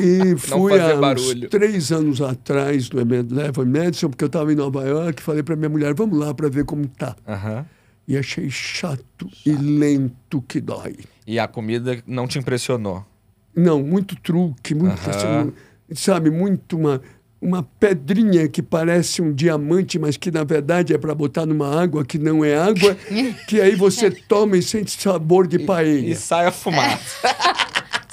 E 0.01 0.37
fui 0.39 0.79
há 0.79 0.95
uns 0.95 1.49
três 1.49 1.93
anos 1.93 2.21
atrás 2.21 2.91
no 2.91 3.01
Eleven 3.01 3.67
Madison, 3.67 4.11
porque 4.11 4.25
eu 4.25 4.27
estava 4.27 4.53
em 4.53 4.57
Nova 4.57 4.83
York, 4.87 5.23
falei 5.23 5.43
para 5.43 5.57
minha 5.57 5.69
mulher, 5.69 5.95
vamos 5.95 6.19
lá 6.19 6.35
para 6.35 6.49
ver 6.49 6.65
como 6.65 6.87
tá. 6.87 7.17
Aham. 7.27 7.65
E 8.07 8.19
achei 8.19 8.51
chato 8.51 9.31
e 9.47 9.53
lento 9.53 10.43
que 10.43 10.61
dói. 10.61 10.97
E 11.27 11.39
a 11.39 11.47
comida 11.47 12.03
não 12.07 12.27
te 12.27 12.39
impressionou? 12.39 13.07
Não, 13.55 13.83
muito 13.83 14.17
truque, 14.17 14.75
muito, 14.75 15.09
assim, 15.09 15.53
sabe, 15.95 16.31
muito 16.31 16.77
uma, 16.77 17.01
uma 17.43 17.65
pedrinha 17.81 18.49
que 18.49 18.63
parece 18.63 19.21
um 19.21 19.33
diamante, 19.33 19.99
mas 19.99 20.17
que 20.17 20.31
na 20.31 20.45
verdade 20.45 20.95
é 20.95 20.99
para 20.99 21.13
botar 21.13 21.45
numa 21.45 21.83
água 21.83 22.05
que 22.05 22.17
não 22.17 22.45
é 22.45 22.57
água, 22.57 22.95
que 23.49 23.61
aí 23.61 23.75
você 23.75 24.11
toma 24.13 24.57
e 24.57 24.63
sente 24.63 24.93
sabor 25.03 25.49
de 25.49 25.59
paella. 25.59 26.07
E 26.07 26.15
sai 26.15 26.47
a 26.47 26.53
fumaça. 26.53 27.17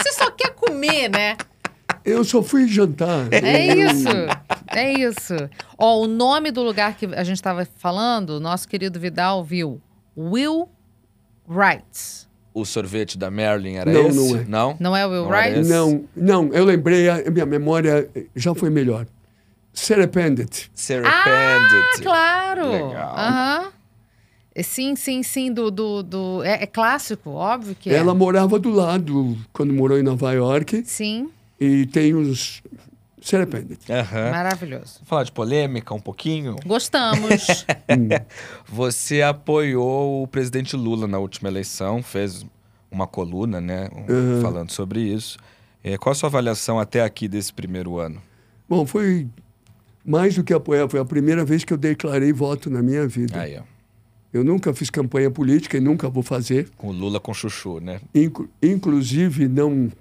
Você 0.01 0.13
só 0.13 0.31
quer 0.31 0.51
comer, 0.55 1.09
né? 1.09 1.35
Eu 2.05 2.23
só 2.23 2.41
fui 2.41 2.67
jantar. 2.67 3.27
É 3.31 3.67
Eu- 3.67 3.87
isso. 3.91 4.07
É 4.67 4.93
isso. 4.93 5.35
Ó, 5.77 6.01
o 6.01 6.07
nome 6.07 6.51
do 6.51 6.63
lugar 6.63 6.95
que 6.95 7.05
a 7.05 7.23
gente 7.23 7.35
estava 7.35 7.67
falando, 7.77 8.31
o 8.31 8.39
nosso 8.39 8.67
querido 8.67 8.97
Vidal 8.99 9.43
viu. 9.43 9.79
Will 10.17 10.67
Wright. 11.47 12.27
O 12.53 12.65
sorvete 12.65 13.17
da 13.17 13.29
Marilyn 13.29 13.75
era 13.75 13.91
Não, 13.91 14.07
esse? 14.07 14.17
não 14.17 14.39
é. 14.39 14.45
Não? 14.45 14.77
Não 14.79 14.97
é 14.97 15.05
o 15.05 15.09
Will 15.09 15.29
Não? 15.29 15.63
Não, 16.15 16.45
não, 16.47 16.53
eu 16.53 16.63
lembrei, 16.65 17.09
a 17.09 17.29
minha 17.29 17.45
memória 17.45 18.09
já 18.35 18.55
foi 18.55 18.69
melhor. 18.69 19.05
Serependent. 19.73 20.67
Serpended. 20.73 21.13
Ah, 21.15 22.01
claro. 22.01 22.69
Legal. 22.71 23.15
Aham. 23.17 23.71
É, 24.55 24.63
Sim, 24.63 24.95
sim, 24.95 25.23
sim, 25.23 25.53
do, 25.53 25.69
do, 25.71 26.03
do- 26.03 26.43
É, 26.43 26.63
é 26.63 26.65
clássico, 26.67 27.29
óbvio 27.29 27.75
que 27.75 27.89
Ela 27.93 28.11
é. 28.11 28.15
morava 28.15 28.59
do 28.59 28.69
lado 28.71 29.37
quando 29.53 29.73
morou 29.73 29.97
em 29.97 30.03
Nova 30.03 30.33
York 30.33 30.83
Sim, 30.85 31.29
e 31.59 31.85
tem 31.85 32.13
os 32.13 32.61
Serependent. 33.21 33.79
Aham. 33.89 34.31
maravilhoso. 34.31 34.95
Vamos 34.95 35.07
falar 35.09 35.23
de 35.23 35.31
polêmica 35.31 35.93
um 35.93 35.99
pouquinho? 35.99 36.55
Gostamos. 36.65 37.65
Você 38.67 39.21
apoiou 39.21 40.23
o 40.23 40.27
presidente 40.27 40.75
Lula 40.75 41.07
na 41.07 41.19
última 41.19 41.47
eleição, 41.49 42.01
fez 42.03 42.45
uma 42.91 43.05
coluna, 43.07 43.61
né, 43.61 43.87
um- 43.95 44.41
falando 44.41 44.71
sobre 44.71 45.01
isso. 45.01 45.37
Eh, 45.83 45.97
qual 45.97 46.11
a 46.11 46.15
sua 46.15 46.27
avaliação 46.27 46.79
até 46.79 47.01
aqui 47.03 47.27
desse 47.27 47.53
primeiro 47.53 47.97
ano? 47.97 48.21
Bom, 48.67 48.85
foi 48.85 49.27
mais 50.05 50.35
do 50.35 50.43
que 50.43 50.53
apoiar, 50.53 50.87
foi 50.89 50.99
a 50.99 51.05
primeira 51.05 51.43
vez 51.45 51.63
que 51.63 51.73
eu 51.73 51.77
declarei 51.77 52.31
voto 52.33 52.69
na 52.69 52.81
minha 52.81 53.07
vida. 53.07 53.39
Aí, 53.39 53.57
ó, 53.57 53.61
Eu 54.33 54.43
nunca 54.43 54.73
fiz 54.73 54.89
campanha 54.89 55.29
política 55.31 55.77
e 55.77 55.79
nunca 55.79 56.09
vou 56.09 56.23
fazer. 56.23 56.69
com 56.77 56.87
o 56.89 56.91
Lula 56.91 57.19
com 57.19 57.33
chuchu, 57.33 57.79
né? 57.79 57.99
Inclu- 58.13 58.49
inclusive, 58.61 59.47
não, 59.47 59.91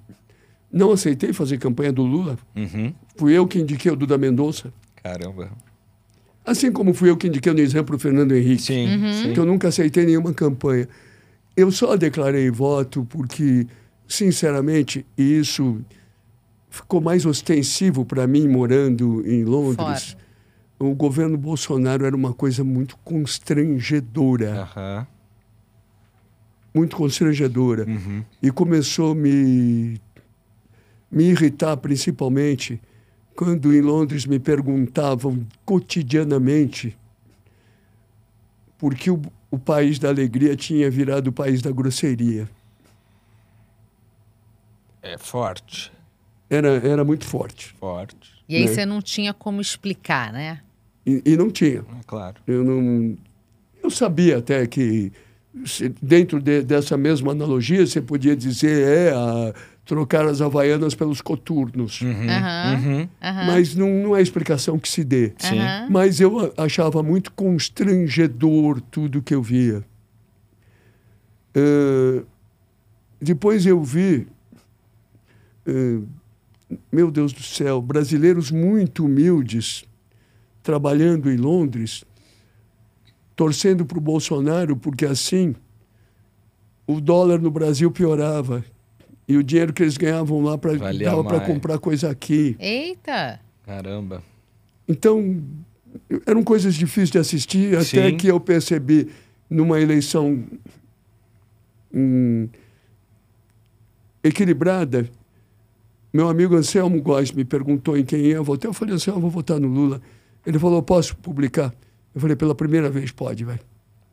Não 0.70 0.92
aceitei 0.92 1.32
fazer 1.32 1.56
campanha 1.58 1.90
do 1.92 2.02
Lula. 2.02 2.38
Uhum. 2.54 2.92
Fui 3.16 3.32
eu 3.32 3.46
que 3.46 3.58
indiquei 3.58 3.90
o 3.90 3.96
Duda 3.96 4.18
Mendonça. 4.18 4.70
Caramba. 5.02 5.50
Assim 6.44 6.70
como 6.70 6.92
fui 6.94 7.08
eu 7.10 7.16
que 7.16 7.26
indiquei 7.26 7.50
o 7.52 7.58
exemplo 7.58 7.96
o 7.96 7.98
Fernando 7.98 8.32
Henrique. 8.34 8.62
Sim, 8.62 8.86
sim. 9.22 9.32
que 9.32 9.40
eu 9.40 9.46
nunca 9.46 9.68
aceitei 9.68 10.04
nenhuma 10.04 10.32
campanha. 10.34 10.86
Eu 11.56 11.70
só 11.72 11.96
declarei 11.96 12.50
voto 12.50 13.06
porque, 13.08 13.66
sinceramente, 14.06 15.04
e 15.16 15.38
isso 15.38 15.80
ficou 16.70 17.00
mais 17.00 17.24
ostensivo 17.24 18.04
para 18.04 18.26
mim 18.26 18.46
morando 18.46 19.26
em 19.26 19.44
Londres. 19.44 20.16
O 20.78 20.94
governo 20.94 21.36
Bolsonaro 21.36 22.04
era 22.04 22.14
uma 22.14 22.32
coisa 22.32 22.62
muito 22.62 22.96
constrangedora, 22.98 24.62
Aham. 24.62 25.06
muito 26.72 26.96
constrangedora. 26.96 27.84
Uhum. 27.84 28.24
E 28.40 28.50
começou 28.50 29.12
a 29.12 29.14
me, 29.14 30.00
me 31.10 31.24
irritar, 31.24 31.76
principalmente, 31.78 32.80
quando 33.34 33.74
em 33.74 33.80
Londres 33.80 34.24
me 34.24 34.38
perguntavam 34.38 35.44
cotidianamente 35.64 36.96
por 38.78 38.94
que 38.94 39.10
o, 39.10 39.20
o 39.50 39.58
país 39.58 39.98
da 39.98 40.08
alegria 40.08 40.54
tinha 40.54 40.88
virado 40.88 41.28
o 41.28 41.32
país 41.32 41.60
da 41.60 41.72
grosseria. 41.72 42.48
É 45.02 45.18
forte. 45.18 45.97
Era, 46.50 46.68
era 46.86 47.04
muito 47.04 47.24
forte. 47.26 47.74
Forte. 47.78 48.16
E 48.48 48.56
aí 48.56 48.62
Né? 48.62 48.68
você 48.68 48.86
não 48.86 49.02
tinha 49.02 49.34
como 49.34 49.60
explicar, 49.60 50.32
né? 50.32 50.60
E, 51.06 51.22
e 51.24 51.36
não 51.36 51.50
tinha. 51.50 51.80
É 51.80 52.02
claro. 52.06 52.36
Eu 52.46 52.64
não. 52.64 53.16
Eu 53.82 53.90
sabia 53.90 54.38
até 54.38 54.66
que 54.66 55.12
se- 55.64 55.88
dentro 56.02 56.40
de- 56.40 56.62
dessa 56.62 56.96
mesma 56.96 57.32
analogia 57.32 57.86
você 57.86 58.00
podia 58.00 58.34
dizer 58.36 58.86
é 58.86 59.10
a, 59.14 59.54
trocar 59.84 60.26
as 60.26 60.40
havaianas 60.42 60.94
pelos 60.94 61.20
coturnos. 61.22 62.00
Aham. 62.02 62.74
Uhum. 62.74 63.08
Aham. 63.22 63.46
Mas 63.46 63.74
não, 63.74 63.88
não 63.88 64.16
é 64.16 64.20
explicação 64.22 64.78
que 64.78 64.88
se 64.88 65.02
dê. 65.04 65.32
Mas 65.90 66.20
eu 66.20 66.52
achava 66.56 67.02
muito 67.02 67.32
constrangedor 67.32 68.80
tudo 68.90 69.22
que 69.22 69.34
eu 69.34 69.42
via. 69.42 69.82
Eh, 71.54 72.22
depois 73.20 73.64
eu 73.66 73.82
vi, 73.82 74.26
eh, 75.66 76.00
meu 76.92 77.10
Deus 77.10 77.32
do 77.32 77.42
céu, 77.42 77.80
brasileiros 77.80 78.50
muito 78.50 79.04
humildes 79.04 79.84
trabalhando 80.62 81.30
em 81.30 81.36
Londres, 81.36 82.04
torcendo 83.34 83.86
para 83.86 83.96
o 83.96 84.00
Bolsonaro, 84.00 84.76
porque 84.76 85.06
assim 85.06 85.54
o 86.86 87.00
dólar 87.00 87.38
no 87.38 87.50
Brasil 87.50 87.90
piorava. 87.90 88.64
E 89.26 89.36
o 89.36 89.42
dinheiro 89.42 89.74
que 89.74 89.82
eles 89.82 89.98
ganhavam 89.98 90.42
lá 90.42 90.56
pra, 90.56 90.74
Valia 90.74 91.10
dava 91.10 91.22
para 91.22 91.40
comprar 91.40 91.78
coisa 91.78 92.10
aqui. 92.10 92.56
Eita! 92.58 93.38
Caramba. 93.64 94.22
Então, 94.88 95.42
eram 96.26 96.42
coisas 96.42 96.74
difíceis 96.74 97.10
de 97.10 97.18
assistir, 97.18 97.74
até 97.74 98.10
Sim. 98.10 98.16
que 98.16 98.26
eu 98.26 98.40
percebi 98.40 99.10
numa 99.50 99.78
eleição 99.78 100.44
hum, 101.92 102.48
equilibrada. 104.24 105.10
Meu 106.12 106.28
amigo 106.28 106.56
Anselmo 106.56 107.00
Góes 107.02 107.32
me 107.32 107.44
perguntou 107.44 107.96
em 107.96 108.04
quem 108.04 108.20
ia 108.20 108.42
votar. 108.42 108.68
Eu 108.68 108.74
falei, 108.74 108.94
Anselmo, 108.94 109.18
eu 109.18 109.22
vou 109.22 109.30
votar 109.30 109.60
no 109.60 109.68
Lula. 109.68 110.00
Ele 110.46 110.58
falou, 110.58 110.82
posso 110.82 111.16
publicar? 111.16 111.74
Eu 112.14 112.20
falei, 112.20 112.34
pela 112.34 112.54
primeira 112.54 112.88
vez 112.88 113.10
pode, 113.10 113.44
vai. 113.44 113.60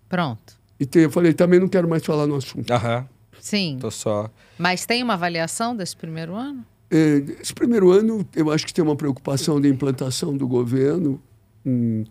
Pronto. 0.09 0.59
E 0.79 0.85
te- 0.85 0.99
eu 0.99 1.09
falei, 1.09 1.33
também 1.33 1.59
não 1.59 1.67
quero 1.69 1.87
mais 1.87 2.03
falar 2.03 2.27
no 2.27 2.35
assunto. 2.35 2.69
Aham. 2.71 3.07
Sim. 3.39 3.77
Tô 3.79 3.89
só. 3.89 4.29
Mas 4.57 4.85
tem 4.85 5.01
uma 5.03 5.13
avaliação 5.13 5.75
desse 5.75 5.95
primeiro 5.95 6.35
ano? 6.35 6.65
É, 6.91 7.17
Esse 7.41 7.53
primeiro 7.53 7.91
ano, 7.91 8.25
eu 8.35 8.51
acho 8.51 8.65
que 8.65 8.73
tem 8.73 8.83
uma 8.83 8.95
preocupação 8.95 9.59
de 9.61 9.69
implantação 9.69 10.35
do 10.35 10.47
governo 10.47 11.21
hum, 11.65 12.03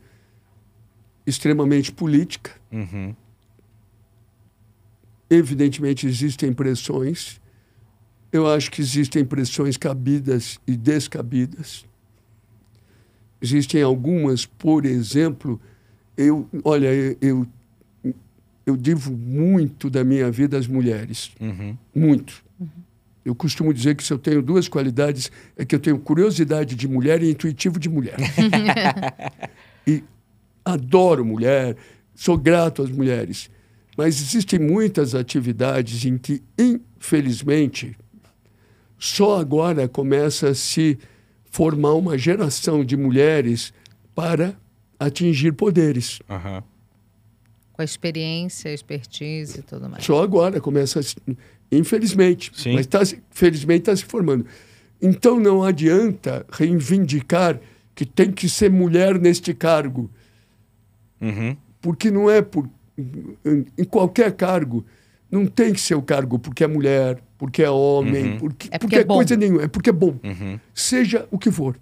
extremamente 1.26 1.92
política. 1.92 2.50
Uhum. 2.72 3.14
Evidentemente, 5.28 6.06
existem 6.06 6.52
pressões. 6.52 7.40
Eu 8.34 8.48
acho 8.48 8.68
que 8.68 8.80
existem 8.80 9.24
pressões 9.24 9.76
cabidas 9.76 10.58
e 10.66 10.76
descabidas. 10.76 11.86
Existem 13.40 13.80
algumas, 13.80 14.44
por 14.44 14.84
exemplo, 14.84 15.60
eu, 16.16 16.48
olha, 16.64 16.92
eu, 16.92 17.16
eu, 17.22 18.12
eu 18.66 18.76
devo 18.76 19.16
muito 19.16 19.88
da 19.88 20.02
minha 20.02 20.32
vida 20.32 20.58
às 20.58 20.66
mulheres. 20.66 21.30
Uhum. 21.40 21.78
Muito. 21.94 22.44
Eu 23.24 23.36
costumo 23.36 23.72
dizer 23.72 23.94
que 23.94 24.02
se 24.02 24.12
eu 24.12 24.18
tenho 24.18 24.42
duas 24.42 24.66
qualidades, 24.66 25.30
é 25.56 25.64
que 25.64 25.72
eu 25.72 25.78
tenho 25.78 26.00
curiosidade 26.00 26.74
de 26.74 26.88
mulher 26.88 27.22
e 27.22 27.30
intuitivo 27.30 27.78
de 27.78 27.88
mulher. 27.88 28.16
e 29.86 30.02
adoro 30.64 31.24
mulher, 31.24 31.76
sou 32.16 32.36
grato 32.36 32.82
às 32.82 32.90
mulheres. 32.90 33.48
Mas 33.96 34.20
existem 34.20 34.58
muitas 34.58 35.14
atividades 35.14 36.04
em 36.04 36.18
que, 36.18 36.42
infelizmente, 36.58 37.96
só 38.98 39.38
agora 39.38 39.88
começa 39.88 40.48
a 40.50 40.54
se 40.54 40.98
formar 41.50 41.94
uma 41.94 42.16
geração 42.18 42.84
de 42.84 42.96
mulheres 42.96 43.72
para 44.14 44.56
atingir 44.98 45.52
poderes. 45.52 46.20
Aham. 46.28 46.62
Com 47.72 47.82
a 47.82 47.84
experiência, 47.84 48.72
expertise 48.72 49.58
e 49.58 49.62
tudo 49.62 49.88
mais. 49.88 50.04
Só 50.04 50.22
agora 50.22 50.60
começa 50.60 51.00
a 51.00 51.02
se... 51.02 51.16
Infelizmente. 51.72 52.52
Sim. 52.54 52.74
Mas 52.74 52.86
tá, 52.86 53.04
se- 53.04 53.20
felizmente 53.30 53.80
está 53.82 53.96
se 53.96 54.04
formando. 54.04 54.46
Então 55.02 55.40
não 55.40 55.62
adianta 55.64 56.46
reivindicar 56.52 57.60
que 57.94 58.04
tem 58.06 58.30
que 58.30 58.48
ser 58.48 58.70
mulher 58.70 59.18
neste 59.18 59.52
cargo, 59.52 60.10
Uhum. 61.20 61.56
porque 61.80 62.10
não 62.10 62.30
é 62.30 62.42
por. 62.42 62.68
Em 63.44 63.66
em 63.78 63.84
qualquer 63.84 64.32
cargo, 64.32 64.84
não 65.34 65.46
tem 65.46 65.72
que 65.72 65.80
ser 65.80 65.94
o 65.96 66.02
cargo 66.02 66.38
porque 66.38 66.62
é 66.62 66.66
mulher, 66.66 67.20
porque 67.36 67.62
é 67.62 67.70
homem, 67.70 68.38
porque, 68.38 68.68
É 68.70 68.78
porque 68.78 68.78
porque 68.78 68.96
é 68.96 69.00
é 69.00 69.04
bom. 69.04 69.14
coisa 69.16 69.36
nenhuma, 69.36 69.62
é 69.64 69.68
porque 69.68 69.90
é 69.90 69.92
bom. 69.92 70.16
Uhum. 70.22 70.58
Seja 70.72 71.26
o 71.30 71.38
que 71.38 71.50
for. 71.50 71.76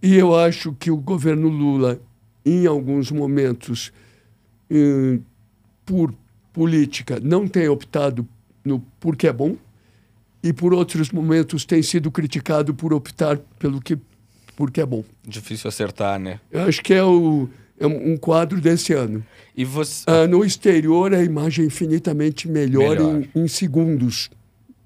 E 0.00 0.14
eu 0.14 0.34
acho 0.38 0.72
que 0.74 0.90
o 0.90 0.96
governo 0.96 1.48
Lula, 1.48 2.00
em 2.44 2.66
alguns 2.66 3.10
momentos, 3.10 3.92
eh, 4.70 5.18
por 5.84 6.14
política, 6.52 7.18
não 7.20 7.48
tem 7.48 7.68
optado 7.68 8.26
no 8.64 8.80
porque 9.00 9.26
é 9.26 9.32
bom, 9.32 9.56
e 10.42 10.52
por 10.52 10.72
outros 10.74 11.10
momentos 11.10 11.64
tem 11.64 11.82
sido 11.82 12.10
criticado 12.10 12.74
por 12.74 12.92
optar 12.92 13.38
pelo 13.58 13.80
que 13.80 13.98
porque 14.56 14.80
é 14.80 14.86
bom. 14.86 15.02
Difícil 15.26 15.66
acertar, 15.68 16.20
né? 16.20 16.38
Eu 16.50 16.62
acho 16.62 16.80
que 16.80 16.94
é, 16.94 17.02
o, 17.02 17.48
é 17.48 17.48
um 17.80 18.16
quadro 18.16 18.60
desse 18.60 18.92
ano. 18.92 19.24
E 19.56 19.64
você. 19.64 20.04
Ah, 20.06 20.26
no 20.26 20.44
exterior, 20.44 21.12
a 21.14 21.22
imagem 21.22 21.64
é 21.64 21.66
infinitamente 21.66 22.48
melhor, 22.48 22.96
Melhor. 22.96 23.22
Em, 23.34 23.42
em 23.42 23.48
segundos. 23.48 24.30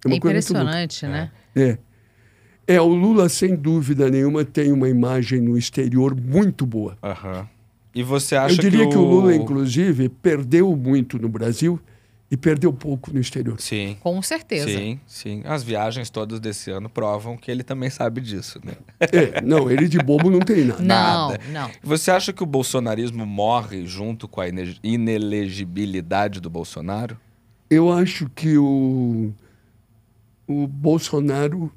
É 0.07 0.11
É 0.11 0.15
impressionante, 0.15 1.07
né? 1.07 1.31
É. 1.55 1.79
É, 2.67 2.81
o 2.81 2.89
Lula, 2.89 3.29
sem 3.29 3.57
dúvida 3.57 4.11
nenhuma, 4.11 4.45
tem 4.45 4.73
uma 4.73 4.89
imagem 4.89 5.41
no 5.41 5.57
exterior 5.57 6.15
muito 6.15 6.67
boa. 6.67 6.99
Aham. 7.03 7.49
E 7.95 8.03
você 8.03 8.37
acha 8.37 8.55
Eu 8.55 8.59
diria 8.59 8.85
que 8.85 8.93
que 8.93 8.99
o... 8.99 9.03
Lula, 9.03 9.35
inclusive, 9.35 10.09
perdeu 10.09 10.77
muito 10.77 11.19
no 11.19 11.29
Brasil 11.29 11.81
e 12.31 12.37
perdeu 12.37 12.73
pouco 12.73 13.11
no 13.13 13.19
exterior. 13.19 13.59
Sim. 13.61 13.97
Com 14.01 14.21
certeza. 14.21 14.69
Sim, 14.69 15.01
sim. 15.07 15.43
As 15.47 15.63
viagens 15.63 16.11
todas 16.11 16.39
desse 16.39 16.71
ano 16.71 16.89
provam 16.89 17.37
que 17.39 17.51
ele 17.51 17.63
também 17.63 17.89
sabe 17.89 18.21
disso, 18.21 18.61
né? 18.63 18.75
É, 19.01 19.41
não, 19.41 19.71
ele 19.71 19.89
de 19.89 19.99
bobo 19.99 20.31
não 20.31 20.41
tem 20.41 20.65
nada. 20.65 20.83
Não, 20.83 21.29
Nada. 21.29 21.41
não. 21.51 21.71
Você 21.83 22.11
acha 22.11 22.33
que 22.33 22.43
o 22.43 22.47
bolsonarismo 22.47 23.25
morre 23.25 23.87
junto 23.87 24.29
com 24.29 24.41
a 24.43 24.49
ine- 24.49 24.79
inelegibilidade 24.83 26.39
do 26.41 26.51
Bolsonaro? 26.51 27.19
Eu 27.71 27.91
acho 27.93 28.29
que 28.35 28.59
o, 28.59 29.33
o 30.47 30.67
Bolsonaro 30.67 31.73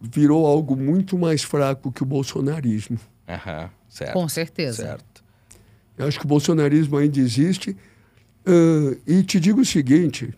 virou 0.00 0.46
algo 0.46 0.76
muito 0.76 1.18
mais 1.18 1.42
fraco 1.42 1.90
que 1.90 2.02
o 2.02 2.06
bolsonarismo. 2.06 2.98
Aham, 3.28 3.70
certo. 3.88 4.12
Com 4.12 4.28
certeza. 4.28 4.82
Certo. 4.84 5.24
Eu 5.96 6.06
acho 6.06 6.18
que 6.18 6.24
o 6.24 6.28
bolsonarismo 6.28 6.96
ainda 6.96 7.18
existe. 7.18 7.76
Ah, 8.48 8.96
e 9.06 9.22
te 9.22 9.38
digo 9.38 9.60
o 9.60 9.64
seguinte: 9.64 10.32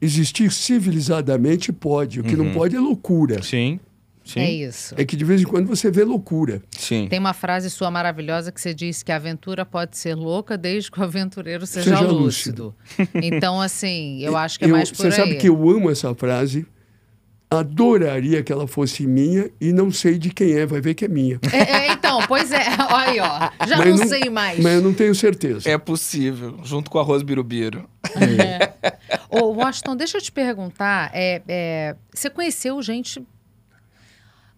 existir 0.00 0.50
civilizadamente 0.52 1.72
pode. 1.72 2.20
O 2.20 2.24
que 2.24 2.36
não 2.36 2.52
pode 2.52 2.76
é 2.76 2.80
loucura. 2.80 3.42
Sim, 3.42 3.80
sim. 4.24 4.40
É 4.40 4.50
isso. 4.50 4.94
É 4.98 5.04
que 5.04 5.16
de 5.16 5.24
vez 5.24 5.40
em 5.40 5.44
quando 5.44 5.66
você 5.66 5.90
vê 5.90 6.04
loucura. 6.04 6.62
Sim. 6.70 7.06
Tem 7.08 7.18
uma 7.18 7.32
frase 7.32 7.70
sua 7.70 7.90
maravilhosa 7.90 8.52
que 8.52 8.60
você 8.60 8.74
diz 8.74 9.02
que 9.02 9.10
a 9.12 9.16
aventura 9.16 9.64
pode 9.64 9.96
ser 9.96 10.14
louca 10.14 10.58
desde 10.58 10.90
que 10.90 11.00
o 11.00 11.02
aventureiro 11.02 11.66
seja, 11.66 11.96
Seja 11.96 12.06
lúcido. 12.10 12.74
então, 13.14 13.60
assim, 13.60 14.20
eu 14.20 14.36
acho 14.36 14.58
que 14.58 14.64
é 14.64 14.68
Eu- 14.68 14.72
mais 14.76 14.90
por 14.90 14.98
você 14.98 15.06
aí. 15.06 15.12
sabe 15.12 15.34
que 15.36 15.48
eu 15.48 15.70
amo 15.70 15.90
essa 15.90 16.14
frase. 16.14 16.66
Adoraria 17.60 18.42
que 18.42 18.52
ela 18.52 18.66
fosse 18.66 19.06
minha 19.06 19.50
e 19.60 19.72
não 19.72 19.90
sei 19.90 20.18
de 20.18 20.30
quem 20.30 20.52
é, 20.52 20.66
vai 20.66 20.80
ver 20.80 20.94
que 20.94 21.04
é 21.04 21.08
minha. 21.08 21.38
É, 21.52 21.86
é, 21.88 21.92
então, 21.92 22.20
pois 22.26 22.50
é. 22.52 22.64
Olha 22.90 23.10
aí, 23.10 23.20
ó. 23.20 23.66
Já 23.66 23.76
Mas 23.76 24.00
não, 24.00 24.06
sei 24.08 24.30
mais. 24.30 24.58
Mas 24.60 24.74
eu 24.74 24.82
não 24.82 24.92
tenho 24.94 25.14
certeza. 25.14 25.68
É 25.68 25.76
possível, 25.78 26.58
junto 26.64 26.90
com 26.90 26.98
arroz 26.98 27.22
birubiru. 27.22 27.88
Ô, 29.28 29.46
Washington, 29.52 29.96
deixa 29.96 30.18
eu 30.18 30.22
te 30.22 30.30
perguntar. 30.32 31.10
É, 31.12 31.42
é, 31.48 31.96
você 32.12 32.30
conheceu 32.30 32.80
gente. 32.82 33.22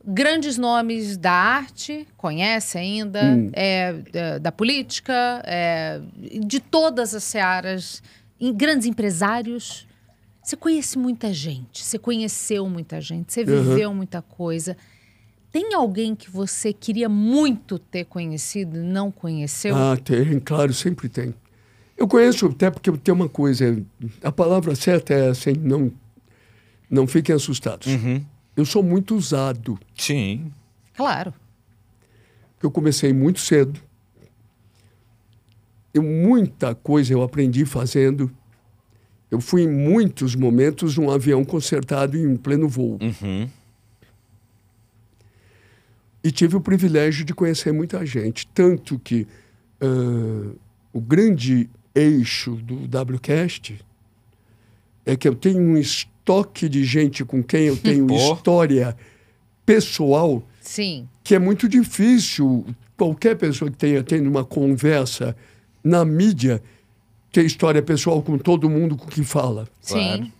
Grandes 0.08 0.56
nomes 0.56 1.16
da 1.16 1.32
arte, 1.32 2.06
conhece 2.16 2.78
ainda, 2.78 3.20
Hum. 3.24 3.50
é, 3.52 3.92
da, 4.12 4.38
da 4.38 4.52
política, 4.52 5.42
é, 5.44 6.00
de 6.46 6.60
todas 6.60 7.12
as 7.12 7.24
searas, 7.24 8.00
em 8.40 8.54
grandes 8.54 8.86
empresários. 8.86 9.84
Você 10.46 10.56
conhece 10.56 10.96
muita 10.96 11.32
gente, 11.32 11.82
você 11.84 11.98
conheceu 11.98 12.68
muita 12.68 13.00
gente, 13.00 13.32
você 13.32 13.40
Uhum. 13.40 13.64
viveu 13.64 13.92
muita 13.92 14.22
coisa. 14.22 14.76
Tem 15.50 15.74
alguém 15.74 16.14
que 16.14 16.30
você 16.30 16.72
queria 16.72 17.08
muito 17.08 17.80
ter 17.80 18.04
conhecido 18.04 18.76
e 18.76 18.80
não 18.80 19.10
conheceu? 19.10 19.74
Ah, 19.74 19.96
tem, 19.96 20.38
claro, 20.38 20.72
sempre 20.72 21.08
tem. 21.08 21.34
Eu 21.96 22.06
conheço 22.06 22.46
até 22.46 22.70
porque 22.70 22.92
tem 22.92 23.12
uma 23.12 23.28
coisa, 23.28 23.84
a 24.22 24.30
palavra 24.30 24.76
certa 24.76 25.12
é 25.12 25.30
assim, 25.30 25.54
não, 25.54 25.90
não 26.88 27.08
fiquem 27.08 27.34
assustados. 27.34 27.88
Uhum. 27.88 28.24
Eu 28.56 28.64
sou 28.64 28.84
muito 28.84 29.16
usado. 29.16 29.76
Sim. 29.96 30.52
Claro. 30.94 31.34
Eu 32.62 32.70
comecei 32.70 33.12
muito 33.12 33.40
cedo. 33.40 33.80
Eu, 35.92 36.04
muita 36.04 36.72
coisa 36.72 37.12
eu 37.12 37.20
aprendi 37.22 37.64
fazendo. 37.64 38.30
Eu 39.30 39.40
fui 39.40 39.62
em 39.62 39.68
muitos 39.68 40.34
momentos 40.34 40.96
num 40.96 41.10
avião 41.10 41.44
consertado 41.44 42.16
em 42.16 42.36
pleno 42.36 42.68
voo. 42.68 42.98
Uhum. 43.00 43.48
E 46.22 46.30
tive 46.30 46.56
o 46.56 46.60
privilégio 46.60 47.24
de 47.24 47.34
conhecer 47.34 47.72
muita 47.72 48.04
gente. 48.04 48.46
Tanto 48.48 48.98
que 48.98 49.26
ah, 49.80 50.52
o 50.92 51.00
grande 51.00 51.68
eixo 51.94 52.56
do 52.56 52.84
WCast 52.84 53.78
é 55.04 55.16
que 55.16 55.28
eu 55.28 55.34
tenho 55.34 55.60
um 55.60 55.76
estoque 55.76 56.68
de 56.68 56.84
gente 56.84 57.24
com 57.24 57.42
quem 57.42 57.66
eu 57.66 57.76
tenho 57.76 58.06
história 58.16 58.96
pessoal 59.64 60.42
Sim. 60.60 61.08
que 61.22 61.34
é 61.34 61.38
muito 61.38 61.68
difícil 61.68 62.66
qualquer 62.96 63.36
pessoa 63.36 63.70
que 63.70 63.76
tenha 63.76 64.02
tendo 64.02 64.28
uma 64.28 64.44
conversa 64.44 65.36
na 65.82 66.04
mídia 66.04 66.62
ter 67.32 67.44
história 67.44 67.82
pessoal 67.82 68.22
com 68.22 68.38
todo 68.38 68.68
mundo 68.70 68.96
com 68.96 69.06
que 69.06 69.22
fala. 69.24 69.68
Claro. 69.86 70.24
Sim. 70.24 70.32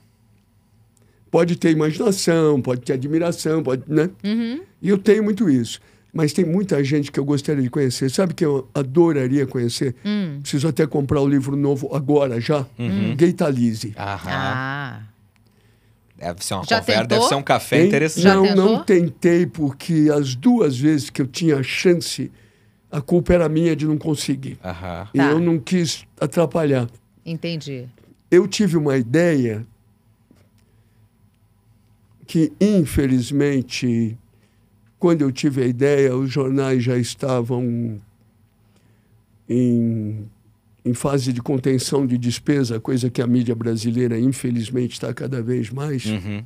Pode 1.30 1.56
ter 1.56 1.70
imaginação, 1.72 2.62
pode 2.62 2.82
ter 2.82 2.94
admiração, 2.94 3.62
pode, 3.62 3.82
né? 3.86 4.08
Uhum. 4.24 4.60
E 4.80 4.88
eu 4.88 4.96
tenho 4.96 5.22
muito 5.22 5.50
isso. 5.50 5.80
Mas 6.12 6.32
tem 6.32 6.46
muita 6.46 6.82
gente 6.82 7.12
que 7.12 7.20
eu 7.20 7.24
gostaria 7.26 7.62
de 7.62 7.68
conhecer. 7.68 8.10
Sabe 8.10 8.32
que 8.32 8.42
eu 8.44 8.66
adoraria 8.74 9.46
conhecer? 9.46 9.94
Hum. 10.02 10.38
Preciso 10.40 10.66
até 10.66 10.86
comprar 10.86 11.20
o 11.20 11.28
livro 11.28 11.54
novo 11.56 11.94
agora 11.94 12.40
já. 12.40 12.64
Gaitalize. 13.16 13.92
Aham. 13.98 14.30
Ah. 14.30 15.02
Deve 16.16 16.42
ser 16.42 16.54
uma 16.54 16.64
Já 16.64 16.80
conversa, 16.80 17.02
tentou? 17.02 17.18
deve 17.18 17.28
ser 17.28 17.34
um 17.34 17.42
café 17.42 17.80
Hein? 17.82 17.86
interessante. 17.88 18.24
Não, 18.24 18.56
não 18.56 18.82
tentei, 18.82 19.44
porque 19.44 20.08
as 20.10 20.34
duas 20.34 20.78
vezes 20.78 21.10
que 21.10 21.20
eu 21.20 21.26
tinha 21.26 21.62
chance, 21.62 22.32
a 22.96 23.00
culpa 23.02 23.34
era 23.34 23.46
minha 23.48 23.76
de 23.76 23.86
não 23.86 23.98
conseguir. 23.98 24.58
Aham. 24.64 25.08
E 25.12 25.18
Tá. 25.18 25.30
eu 25.30 25.38
não 25.38 25.58
quis 25.58 26.06
atrapalhar. 26.20 26.88
Entendi. 27.24 27.84
Eu 28.30 28.48
tive 28.48 28.76
uma 28.76 28.96
ideia 28.96 29.66
que, 32.26 32.52
infelizmente, 32.60 34.16
quando 34.98 35.22
eu 35.22 35.30
tive 35.30 35.62
a 35.62 35.66
ideia, 35.66 36.16
os 36.16 36.30
jornais 36.30 36.82
já 36.82 36.96
estavam 36.96 38.00
em, 39.48 40.26
em 40.84 40.94
fase 40.94 41.32
de 41.32 41.42
contenção 41.42 42.06
de 42.06 42.16
despesa, 42.16 42.80
coisa 42.80 43.10
que 43.10 43.20
a 43.20 43.26
mídia 43.26 43.54
brasileira, 43.54 44.18
infelizmente, 44.18 44.92
está 44.92 45.12
cada 45.12 45.42
vez 45.42 45.70
mais. 45.70 46.04
Uhum. 46.06 46.42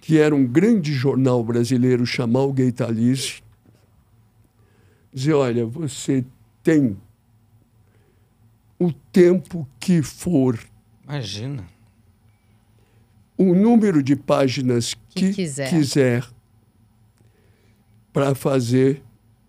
que 0.00 0.18
era 0.18 0.34
um 0.34 0.44
grande 0.46 0.92
jornal 0.92 1.42
brasileiro 1.42 2.04
chamar 2.04 2.42
o 2.42 2.52
Gaitalize, 2.52 3.42
dizer, 5.14 5.32
olha, 5.34 5.64
você 5.64 6.24
tem 6.62 6.96
o 8.78 8.92
tempo 8.92 9.66
que 9.78 10.02
for, 10.02 10.58
Imagina. 11.04 11.64
o 13.38 13.54
número 13.54 14.02
de 14.02 14.16
páginas 14.16 14.94
Que 15.10 15.28
que, 15.28 15.32
quiser. 15.34 15.70
quiser 15.70 16.26
para 18.12 18.34
fazer 18.34 19.02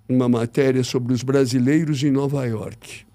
uma 0.08 0.30
matéria 0.30 0.84
sobre 0.84 1.14
os 1.14 1.24
brasileiros 1.24 2.04
em 2.04 2.12
Nova 2.12 2.46
York. 2.46 3.06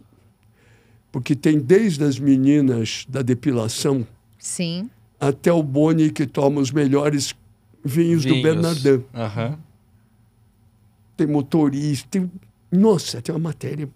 Porque 1.13 1.35
tem 1.35 1.59
desde 1.59 2.03
as 2.05 2.19
meninas 2.19 3.05
da 3.09 3.23
depilação 3.23 4.07
Sim. 4.39 4.89
até 5.19 5.53
o 5.53 5.63
Boni 5.63 6.11
que 6.11 6.27
toma 6.27 6.61
os 6.61 6.71
melhores 6.71 7.35
vinhos, 7.85 8.25
do 8.25 8.35
Vinhos. 8.35 8.43
Bernardin. 8.43 9.05
Aham. 9.15 9.59
Tem 11.21 11.27
motorista, 11.27 12.09
tem... 12.11 12.33
Nossa, 12.73 13.21
tem 13.21 13.35
uma 13.35 13.39
matéria. 13.51 13.87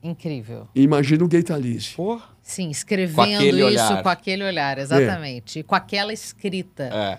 Incrível. 0.00 0.68
Imagina 0.72 1.24
o 1.24 1.28
Gaitalize. 1.28 1.94
Pô. 1.96 2.20
Sim, 2.40 2.70
escrevendo 2.70 3.16
Com 3.16 3.22
aquele 3.22 3.56
isso 3.58 3.64
olhar. 3.66 4.02
com 4.04 4.08
aquele 4.08 4.44
olhar, 4.44 4.78
exatamente. 4.78 5.58
E 5.58 5.62
com 5.64 5.74
aquela 5.74 6.12
escrita. 6.12 6.84
É. 6.84 7.18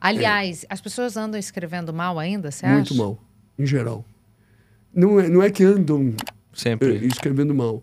Aliás, 0.00 0.64
as 0.70 0.80
pessoas 0.80 1.14
andam 1.14 1.38
escrevendo 1.38 1.92
mal 1.92 2.18
ainda, 2.18 2.50
você 2.50 2.66
Muito 2.66 2.94
acha? 2.94 3.02
mal, 3.02 3.18
em 3.58 3.66
geral. 3.66 4.02
Não 4.94 5.20
é, 5.20 5.28
não 5.28 5.42
é 5.42 5.50
que 5.50 5.62
andam 5.62 6.08
eh, 6.08 6.32
Sempre. 6.54 7.06
escrevendo 7.06 7.54
mal. 7.54 7.82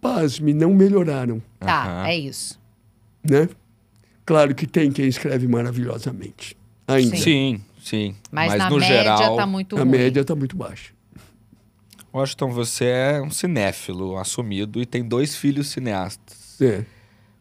Pasme, 0.00 0.54
não 0.54 0.72
melhoraram, 0.72 1.42
Tá, 1.58 1.84
Aham. 1.84 2.06
é 2.06 2.16
isso. 2.16 2.58
né? 3.28 3.46
Claro 4.24 4.54
que 4.54 4.66
tem 4.66 4.90
quem 4.90 5.06
escreve 5.06 5.46
maravilhosamente. 5.46 6.56
Ainda. 6.86 7.14
Sim, 7.16 7.22
sim. 7.22 7.64
Mas, 8.30 8.50
Mas, 8.50 8.58
na 8.58 8.70
no 8.70 8.76
média 8.78 8.96
geral, 8.96 9.36
tá 9.36 9.46
muito 9.46 9.76
A 9.76 9.80
ruim. 9.80 9.90
média 9.90 10.20
está 10.20 10.34
muito 10.34 10.56
baixa. 10.56 10.92
Washington, 12.12 12.50
você 12.50 12.84
é 12.86 13.22
um 13.22 13.30
cinéfilo 13.30 14.16
assumido 14.16 14.80
e 14.80 14.86
tem 14.86 15.04
dois 15.04 15.36
filhos 15.36 15.68
cineastas. 15.68 16.60
É. 16.60 16.84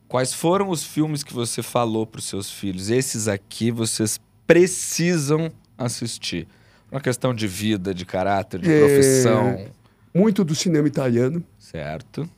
Quais 0.07 0.33
foram 0.33 0.69
os 0.69 0.83
filmes 0.83 1.23
que 1.23 1.33
você 1.33 1.61
falou 1.63 2.05
para 2.05 2.19
os 2.19 2.25
seus 2.25 2.51
filhos? 2.51 2.89
Esses 2.89 3.27
aqui 3.27 3.71
vocês 3.71 4.19
precisam 4.45 5.51
assistir. 5.77 6.47
Uma 6.91 7.01
questão 7.01 7.33
de 7.33 7.47
vida, 7.47 7.93
de 7.93 8.05
caráter, 8.05 8.59
de 8.61 8.71
É. 8.71 8.79
profissão. 8.79 9.65
Muito 10.13 10.43
do 10.43 10.55
cinema 10.55 10.87
italiano. 10.87 11.43
Certo? 11.59 12.29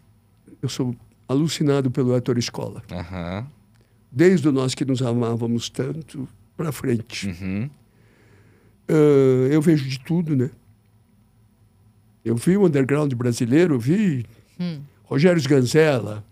Eu 0.62 0.68
sou 0.70 0.96
alucinado 1.28 1.90
pelo 1.92 2.16
Ettore 2.16 2.42
Scola. 2.42 2.82
Aham. 2.92 3.46
Desde 4.12 4.50
Nós 4.52 4.74
Que 4.74 4.84
Nos 4.86 5.02
Amávamos 5.02 5.70
Tanto 5.70 6.28
para 6.58 6.72
frente. 6.72 7.28
Uhum. 7.28 7.70
Ah, 8.90 9.48
eu 9.52 9.62
vejo 9.62 9.88
de 9.88 10.00
tudo, 10.00 10.36
né? 10.36 10.50
Eu 12.26 12.36
vi 12.36 12.58
o 12.58 12.66
underground 12.66 13.14
brasileiro, 13.14 13.76
eu 13.76 13.80
vi 13.80 14.26
Hum. 14.60 14.82
Rogério 15.06 15.40
Sganzella, 15.40 16.24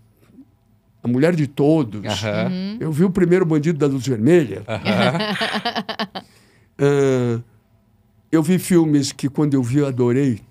A 1.03 1.07
Mulher 1.07 1.33
de 1.35 1.47
Todos. 1.47 2.01
Uhum. 2.23 2.77
Eu 2.79 2.91
vi 2.91 3.05
o 3.05 3.09
primeiro 3.09 3.45
Bandido 3.45 3.79
da 3.79 3.87
Luz 3.87 4.05
Vermelha. 4.05 4.63
Ah, 6.79 7.39
eu 8.31 8.43
vi 8.43 8.59
filmes 8.59 9.11
que 9.11 9.29
quando 9.29 9.53
eu 9.53 9.63
vi 9.63 9.77
eu 9.79 9.87
adorei. 9.87 10.41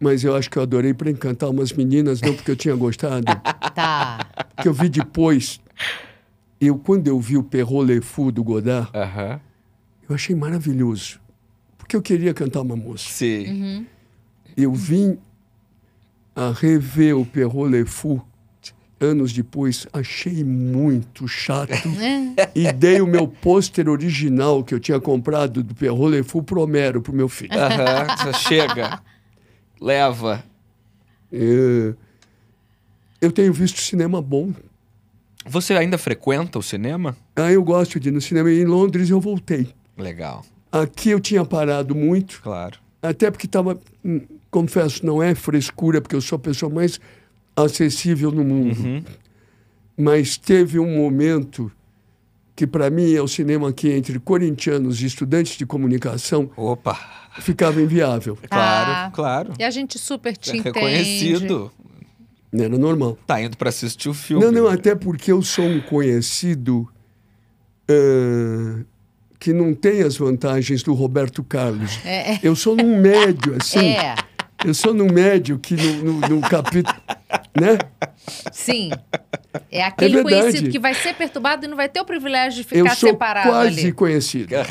Mas 0.00 0.24
eu 0.24 0.34
acho 0.34 0.50
que 0.50 0.58
eu 0.58 0.62
adorei 0.62 0.92
para 0.92 1.08
encantar 1.10 1.48
umas 1.48 1.72
meninas, 1.72 2.20
não 2.20 2.34
porque 2.34 2.50
eu 2.50 2.56
tinha 2.56 2.74
gostado. 2.74 3.26
Tá. 3.74 4.26
que 4.60 4.68
eu 4.68 4.74
vi 4.74 4.90
depois. 4.90 5.58
Eu, 6.60 6.76
quando 6.76 7.08
eu 7.08 7.18
vi 7.18 7.38
o 7.38 7.42
Perrault 7.42 7.90
Le 7.90 8.02
Fou 8.02 8.30
do 8.30 8.44
Godard. 8.44 8.90
Eu 10.12 10.14
achei 10.14 10.36
maravilhoso. 10.36 11.18
Porque 11.78 11.96
eu 11.96 12.02
queria 12.02 12.32
cantar 12.32 12.60
uma 12.60 12.76
moça. 12.76 13.08
Sim. 13.08 13.86
Eu 14.56 14.72
vim 14.72 15.18
a 16.36 16.52
rever 16.52 17.16
o 17.16 17.24
Perrault 17.24 17.70
Le 17.70 17.84
Fou 17.84 18.24
anos 19.00 19.32
depois, 19.32 19.86
achei 19.92 20.44
muito 20.44 21.26
chato 21.26 21.72
e 22.54 22.72
dei 22.72 23.00
o 23.00 23.06
meu 23.06 23.26
pôster 23.26 23.88
original 23.88 24.62
que 24.62 24.72
eu 24.72 24.78
tinha 24.78 25.00
comprado 25.00 25.60
do 25.64 25.74
Perrault 25.74 26.16
Le 26.16 26.22
Fou 26.22 26.40
pro 26.40 26.60
Homero, 26.60 27.02
pro 27.02 27.12
meu 27.12 27.28
filho. 27.28 27.58
Aham. 27.58 28.32
Chega. 28.34 29.02
Leva. 29.80 30.44
É, 31.32 31.94
eu 33.20 33.32
tenho 33.32 33.52
visto 33.52 33.80
cinema 33.80 34.22
bom. 34.22 34.52
Você 35.44 35.74
ainda 35.74 35.98
frequenta 35.98 36.60
o 36.60 36.62
cinema? 36.62 37.16
Ah, 37.34 37.50
eu 37.50 37.64
gosto 37.64 37.98
de 37.98 38.08
ir 38.08 38.12
no 38.12 38.20
cinema. 38.20 38.52
Em 38.52 38.64
Londres 38.64 39.10
eu 39.10 39.20
voltei. 39.20 39.74
Legal. 40.02 40.44
Aqui 40.70 41.10
eu 41.10 41.20
tinha 41.20 41.44
parado 41.44 41.94
muito. 41.94 42.40
Claro. 42.42 42.78
Até 43.02 43.30
porque 43.30 43.46
estava, 43.46 43.78
confesso, 44.50 45.04
não 45.04 45.22
é 45.22 45.34
frescura, 45.34 46.00
porque 46.00 46.16
eu 46.16 46.20
sou 46.20 46.36
a 46.36 46.38
pessoa 46.38 46.72
mais 46.72 46.98
acessível 47.56 48.30
no 48.30 48.44
mundo. 48.44 48.78
Uhum. 48.80 49.04
Mas 49.96 50.36
teve 50.36 50.78
um 50.78 50.96
momento 50.96 51.70
que, 52.56 52.66
para 52.66 52.88
mim, 52.90 53.12
é 53.12 53.20
o 53.20 53.28
cinema 53.28 53.68
aqui 53.68 53.90
entre 53.90 54.18
corintianos 54.18 55.02
e 55.02 55.06
estudantes 55.06 55.56
de 55.58 55.66
comunicação, 55.66 56.50
Opa. 56.56 56.98
ficava 57.40 57.80
inviável. 57.82 58.38
Claro, 58.48 58.90
Tá. 58.92 59.10
claro. 59.12 59.52
E 59.58 59.64
a 59.64 59.70
gente 59.70 59.98
super 59.98 60.36
te 60.36 60.50
É 60.52 60.56
entende. 60.56 60.74
reconhecido. 60.78 61.70
Era 62.52 62.76
normal. 62.78 63.18
Tá 63.26 63.40
indo 63.42 63.56
pra 63.56 63.70
assistir 63.70 64.08
o 64.10 64.14
filme. 64.14 64.44
Não, 64.44 64.52
não, 64.52 64.68
né? 64.68 64.74
até 64.74 64.94
porque 64.94 65.32
eu 65.32 65.40
sou 65.42 65.64
um 65.64 65.80
conhecido 65.80 66.86
ah, 67.88 68.84
que 69.42 69.52
não 69.52 69.74
tem 69.74 70.02
as 70.02 70.16
vantagens 70.16 70.84
do 70.84 70.94
Roberto 70.94 71.42
Carlos. 71.42 71.98
É. 72.04 72.38
Eu 72.44 72.54
sou 72.54 72.76
num 72.76 72.96
médio, 73.00 73.56
assim. 73.60 73.96
É, 73.98 74.14
Eu 74.68 74.72
sou 74.72 74.94
num 74.94 75.12
médio 75.12 75.58
que 75.58 75.74
no, 75.74 76.12
no, 76.20 76.28
no 76.28 76.40
capítulo. 76.42 76.96
Né? 77.60 77.76
sim. 78.52 78.90
É 79.68 79.82
aquele 79.82 80.20
É 80.20 80.22
conhecido 80.22 80.70
que 80.70 80.78
vai 80.78 80.94
ser 80.94 81.14
perturbado 81.14 81.64
e 81.66 81.68
não 81.68 81.76
vai 81.76 81.88
ter 81.88 82.00
o 82.00 82.04
privilégio 82.04 82.62
de 82.64 82.68
Eu 82.72 82.84
ficar 82.84 82.94
sou 82.94 83.10
separado 83.10 83.48
quase 83.48 83.80
ali. 83.80 83.92
conhecido. 83.92 84.54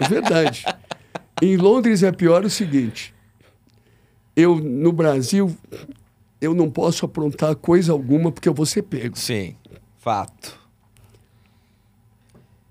É 0.00 0.08
verdade. 0.08 0.64
Em 1.40 1.56
Londres 1.56 2.02
é 2.02 2.10
pior 2.10 2.44
o 2.44 2.50
seguinte. 2.50 3.14
Eu, 4.34 4.56
no 4.56 4.90
Brasil, 4.90 5.56
eu 6.40 6.52
não 6.54 6.68
posso 6.68 7.04
aprontar 7.04 7.54
coisa 7.54 7.92
alguma 7.92 8.32
porque 8.32 8.48
eu 8.48 8.54
vou 8.54 8.66
ser 8.66 8.82
pego. 8.82 9.16
Sim, 9.16 9.54
fato. 9.98 10.58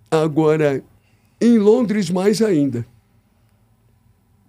Agora, 0.09 0.83
em 1.41 1.57
Londres, 1.57 2.09
mais 2.09 2.41
ainda. 2.41 2.85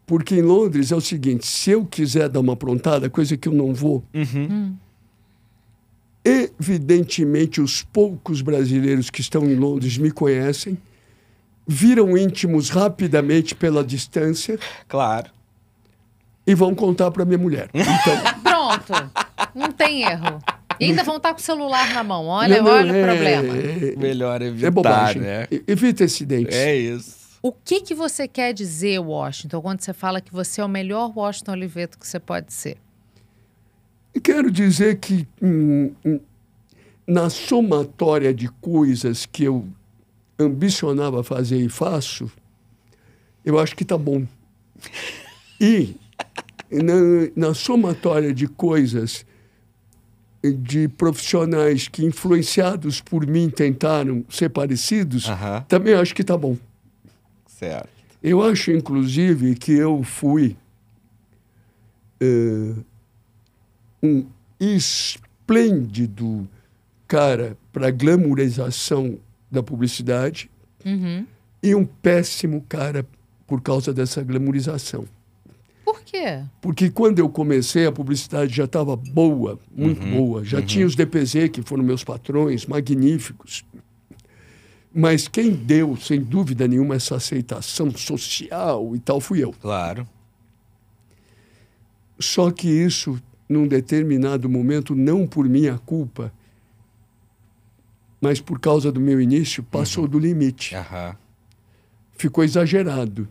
Porque 0.07 0.37
em 0.37 0.43
Londres 0.43 0.91
é 0.93 0.97
o 0.97 1.01
seguinte: 1.01 1.47
se 1.47 1.71
eu 1.71 1.85
quiser 1.85 2.29
dar 2.29 2.41
uma 2.41 2.55
aprontada, 2.55 3.11
coisa 3.11 3.37
que 3.37 3.49
eu 3.49 3.53
não 3.53 3.75
vou, 3.75 4.03
evidentemente 6.25 7.61
os 7.61 7.83
poucos 7.83 8.41
brasileiros 8.43 9.11
que 9.11 9.21
estão 9.21 9.45
em 9.45 9.55
Londres 9.55 9.97
me 9.99 10.11
conhecem, 10.11 10.79
viram 11.67 12.17
íntimos 12.17 12.71
rapidamente 12.71 13.55
pela 13.55 13.85
distância 13.85 14.59
Claro. 14.87 15.31
e 16.47 16.55
vão 16.55 16.75
contar 16.75 17.11
para 17.11 17.25
minha 17.25 17.39
mulher. 17.39 17.69
Então, 17.75 18.41
Pronto. 18.43 19.11
Não 19.55 19.73
tem 19.73 20.03
erro. 20.03 20.39
E 20.81 20.85
ainda 20.85 21.03
vão 21.03 21.17
estar 21.17 21.33
com 21.35 21.41
o 21.41 21.43
celular 21.43 21.93
na 21.93 22.05
mão. 22.05 22.27
Olha, 22.27 22.59
não, 22.59 22.65
não, 22.65 22.73
olha 22.73 22.93
o 22.93 22.97
é- 22.97 23.05
problema. 23.05 23.57
É, 23.57 23.97
Melhor 23.97 24.43
evitar, 24.43 24.67
é 24.67 24.71
bobagem. 24.71 25.23
né? 25.23 25.49
Evita 25.67 26.05
acidentes. 26.05 26.57
É 26.57 26.77
isso. 26.77 27.19
O 27.43 27.53
que, 27.53 27.81
que 27.81 27.95
você 27.95 28.27
quer 28.27 28.53
dizer, 28.53 28.99
Washington, 28.99 29.61
quando 29.61 29.81
você 29.81 29.93
fala 29.93 30.21
que 30.21 30.33
você 30.33 30.61
é 30.61 30.65
o 30.65 30.69
melhor 30.69 31.13
Washington 31.15 31.53
Oliveto 31.53 31.99
que 31.99 32.07
você 32.07 32.19
pode 32.19 32.53
ser? 32.53 32.77
Quero 34.23 34.51
dizer 34.51 34.99
que 34.99 35.27
hum, 35.41 35.93
hum, 36.05 36.21
na 37.07 37.31
somatória 37.31 38.35
de 38.35 38.49
coisas 38.49 39.25
que 39.25 39.45
eu 39.45 39.67
ambicionava 40.39 41.23
fazer 41.23 41.59
e 41.59 41.69
faço, 41.69 42.31
eu 43.45 43.59
acho 43.59 43.77
que 43.77 43.85
tá 43.85 43.97
bom. 43.97 44.27
E 45.61 45.95
na, 46.71 46.95
na 47.49 47.55
somatória 47.55 48.35
de 48.35 48.47
coisas 48.47 49.25
de 50.53 50.89
profissionais 50.89 51.89
que 51.89 52.05
influenciados 52.05 53.01
por 53.01 53.27
mim 53.27 53.51
tentaram 53.51 54.25
ser 54.29 54.49
parecidos, 54.51 55.27
também 55.69 55.95
acho 55.95 56.15
que 56.15 56.25
tá 56.25 56.37
bom. 56.37 56.57
Certo. 57.47 57.89
Eu 58.23 58.43
acho, 58.43 58.71
inclusive, 58.73 59.55
que 59.55 59.73
eu 59.73 60.03
fui 60.03 60.57
eh, 62.21 62.75
um 64.03 64.27
esplêndido 64.61 66.49
cara 67.07 67.57
para 67.73 67.91
glamourização 67.91 69.19
da 69.51 69.63
publicidade 69.63 70.51
e 71.63 71.75
um 71.75 71.85
péssimo 71.85 72.65
cara 72.69 73.07
por 73.47 73.63
causa 73.63 73.93
dessa 73.95 74.23
glamourização. 74.23 75.07
Por 75.89 76.03
quê? 76.03 76.45
Porque 76.61 76.91
quando 76.91 77.19
eu 77.19 77.31
comecei, 77.31 77.87
a 77.87 77.93
publicidade 77.93 78.55
já 78.55 78.65
estava 78.65 78.95
boa, 78.95 79.59
muito 79.75 80.07
boa. 80.07 80.45
Já 80.45 80.61
tinha 80.61 80.85
os 80.85 80.95
DPZ, 80.95 81.49
que 81.51 81.63
foram 81.63 81.83
meus 81.83 82.05
patrões, 82.05 82.67
magníficos. 82.67 83.65
Mas 84.93 85.27
quem 85.27 85.51
deu, 85.51 85.97
sem 85.97 86.21
dúvida 86.21 86.69
nenhuma, 86.69 86.97
essa 86.97 87.17
aceitação 87.17 87.91
social 87.91 88.95
e 88.95 88.99
tal, 88.99 89.19
fui 89.19 89.43
eu. 89.43 89.51
Claro. 89.51 90.07
Só 92.19 92.51
que 92.51 92.69
isso, 92.69 93.19
num 93.49 93.67
determinado 93.67 94.47
momento, 94.47 94.95
não 94.95 95.27
por 95.27 95.49
minha 95.49 95.79
culpa, 95.79 96.31
mas 98.21 98.43
por 98.43 98.61
causa 98.61 98.93
do 98.93 99.01
meu 99.01 99.23
início, 99.23 99.63
passou 99.63 100.07
do 100.07 100.19
limite. 100.19 100.77
Aham. 100.77 101.17
Ficou 102.15 102.45
exagerado. 102.45 103.27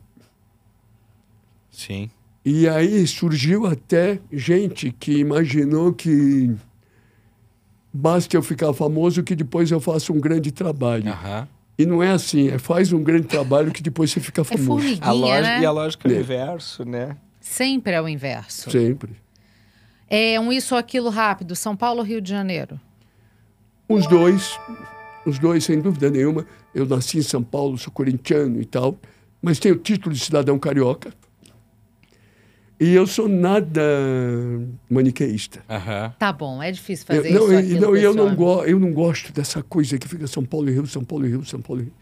Sim. 1.70 2.10
E 2.49 2.65
aí 2.69 3.06
surgiu 3.06 3.65
até 3.65 4.22
gente 4.32 4.90
que 4.98 5.18
imaginou 5.18 5.91
que 5.91 6.56
basta 7.94 8.38
eu 8.38 8.41
ficar 8.41 8.72
famoso 8.72 9.22
que 9.22 9.36
depois 9.36 9.69
eu 9.69 9.82
faço 9.82 10.14
um 10.14 10.19
grande 10.19 10.49
trabalho. 10.49 11.10
Aham. 11.11 11.45
E 11.78 11.86
não 11.86 12.02
é 12.02 12.10
assim, 12.10 12.48
é 12.48 12.57
faz 12.57 12.94
um 12.94 13.03
grande 13.03 13.28
trabalho 13.28 13.69
que 13.74 13.84
depois 13.84 14.11
você 14.11 14.22
fica 14.22 14.41
É 14.41 14.44
famoso. 14.45 14.65
formiguinha, 14.65 15.06
A 15.06 15.11
lógica, 15.11 15.41
né? 15.57 15.61
E 15.61 15.65
a 15.65 15.72
lógica 15.72 16.07
é 16.07 16.11
o 16.11 16.15
É. 16.15 16.19
inverso, 16.22 16.86
né? 16.86 17.18
Sempre 17.41 17.91
é 17.94 18.02
o 18.02 18.07
inverso. 18.07 18.72
Sempre. 18.72 19.11
É 20.10 20.40
um 20.40 20.53
isso 20.53 20.74
ou 20.74 20.80
aquilo 20.80 21.10
rápido. 21.10 21.53
São 21.53 21.76
Paulo 21.76 21.99
ou 21.99 22.06
Rio 22.06 22.22
de 22.22 22.30
Janeiro? 22.30 22.80
Os 23.90 24.07
dois, 24.07 24.57
os 25.26 25.38
dois, 25.38 25.65
sem 25.65 25.82
dúvida 25.82 26.10
nenhuma. 26.10 26.45
Eu 26.74 26.86
nasci 26.86 27.18
em 27.18 27.22
São 27.24 27.44
Paulo, 27.44 27.78
sou 27.78 27.91
corintiano 27.91 28.61
e 28.61 28.65
tal, 28.65 28.98
mas 29.41 29.60
tenho 29.60 29.76
título 29.76 30.15
de 30.15 30.22
cidadão 30.22 30.57
carioca. 30.57 31.11
E 32.80 32.94
eu 32.94 33.08
sou 33.08 33.28
nada 33.28 33.82
maniqueísta. 34.90 35.64
Aham. 35.68 36.14
Tá 36.20 36.32
bom, 36.32 36.62
é 36.62 36.72
difícil 36.72 37.06
Eu, 37.10 37.16
fazer 37.24 37.34
não, 37.34 37.44
isso 37.45 37.54
e- 37.54 37.58
aquilo 37.58 37.82
não, 37.82 37.95
eu 37.95 38.14
não, 38.14 38.36
go, 38.36 38.64
eu 38.66 38.80
não 38.80 38.94
gosto 38.94 39.34
dessa 39.34 39.64
coisa 39.64 39.98
que 39.98 40.08
fica 40.08 40.28
São 40.28 40.45
Paulo 40.45 40.70
e 40.70 40.74
Rio, 40.74 40.86
São 40.86 41.04
Paulo 41.04 41.26
e 41.26 41.30
Rio, 41.30 41.44
São 41.44 41.60
Paulo 41.60 41.82
e 41.82 41.86
Rio. 41.86 41.94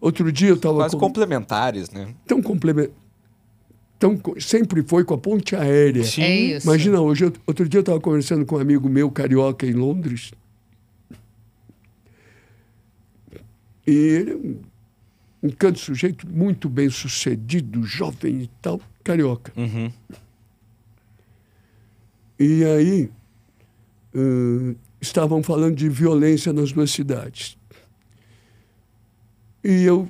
Outro 0.00 0.30
dia 0.30 0.48
eu 0.50 0.54
estava 0.54 0.76
Quase 0.76 0.94
com, 0.94 1.00
complementares, 1.00 1.90
né? 1.90 2.14
tão 2.26 2.40
complementar. 2.40 2.94
Tão, 3.98 4.16
co- 4.16 4.40
sempre 4.40 4.82
foi 4.82 5.04
com 5.04 5.12
a 5.14 5.18
ponte 5.18 5.54
aérea. 5.56 6.04
Sim. 6.04 6.22
É 6.22 6.34
isso. 6.56 6.66
Imagina 6.66 7.00
hoje, 7.00 7.24
eu- 7.24 7.32
outro 7.46 7.68
dia 7.68 7.78
eu 7.78 7.82
estava 7.82 8.00
conversando 8.00 8.46
com 8.46 8.56
um 8.56 8.60
amigo 8.60 8.88
meu 8.88 9.10
carioca 9.10 9.66
em 9.66 9.72
Londres. 9.72 10.30
E 13.86 13.90
ele 13.92 14.30
é 14.30 14.36
um, 14.36 14.60
um 15.42 15.50
canto 15.50 15.78
sujeito 15.78 16.26
muito 16.28 16.68
bem 16.68 16.88
sucedido, 16.88 17.82
jovem 17.82 18.42
e 18.42 18.50
tal, 18.62 18.80
carioca. 19.10 19.52
Uhum. 19.56 19.90
E 22.38 22.64
aí 22.64 23.10
ãh, 24.14 24.74
estavam 25.00 25.42
falando 25.42 25.76
de 25.76 25.88
violência 25.88 26.52
nas 26.52 26.72
duas 26.72 26.90
cidades. 26.90 27.56
E 29.62 29.82
eu 29.82 30.08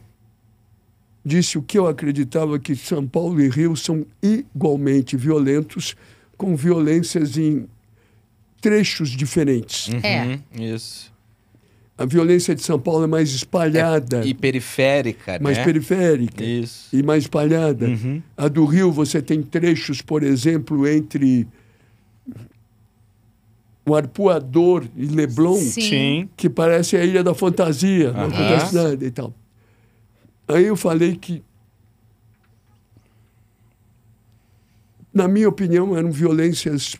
disse 1.24 1.58
o 1.58 1.62
que 1.62 1.78
eu 1.78 1.86
acreditava 1.86 2.58
que 2.58 2.76
São 2.76 3.06
Paulo 3.06 3.40
e 3.40 3.48
Rio 3.48 3.76
são 3.76 4.06
igualmente 4.22 5.16
violentos, 5.16 5.96
com 6.36 6.56
violências 6.56 7.36
em 7.36 7.68
trechos 8.60 9.10
diferentes. 9.10 9.90
É. 10.02 10.24
Uhum. 10.24 10.40
Isso. 10.74 11.12
A 12.00 12.06
violência 12.06 12.54
de 12.54 12.62
São 12.62 12.80
Paulo 12.80 13.04
é 13.04 13.06
mais 13.06 13.28
espalhada, 13.28 14.24
E 14.24 14.32
periférica, 14.32 15.38
mais 15.38 15.58
né? 15.58 15.64
periférica 15.64 16.42
Isso. 16.42 16.88
e 16.96 17.02
mais 17.02 17.24
espalhada. 17.24 17.88
Uhum. 17.88 18.22
A 18.38 18.48
do 18.48 18.64
Rio, 18.64 18.90
você 18.90 19.20
tem 19.20 19.42
trechos, 19.42 20.00
por 20.00 20.22
exemplo, 20.22 20.88
entre 20.88 21.46
o 23.84 23.94
Arpoador 23.94 24.86
e 24.96 25.04
Leblon, 25.04 25.58
Sim. 25.58 26.26
Que 26.38 26.48
parece 26.48 26.96
a 26.96 27.04
Ilha 27.04 27.22
da 27.22 27.34
Fantasia, 27.34 28.12
não 28.14 28.28
acontece 28.28 28.74
nada 28.74 29.04
e 29.04 29.10
tal. 29.10 29.34
Aí 30.48 30.64
eu 30.64 30.76
falei 30.76 31.16
que, 31.16 31.42
na 35.12 35.28
minha 35.28 35.50
opinião, 35.50 35.94
eram 35.94 36.10
violências 36.10 36.96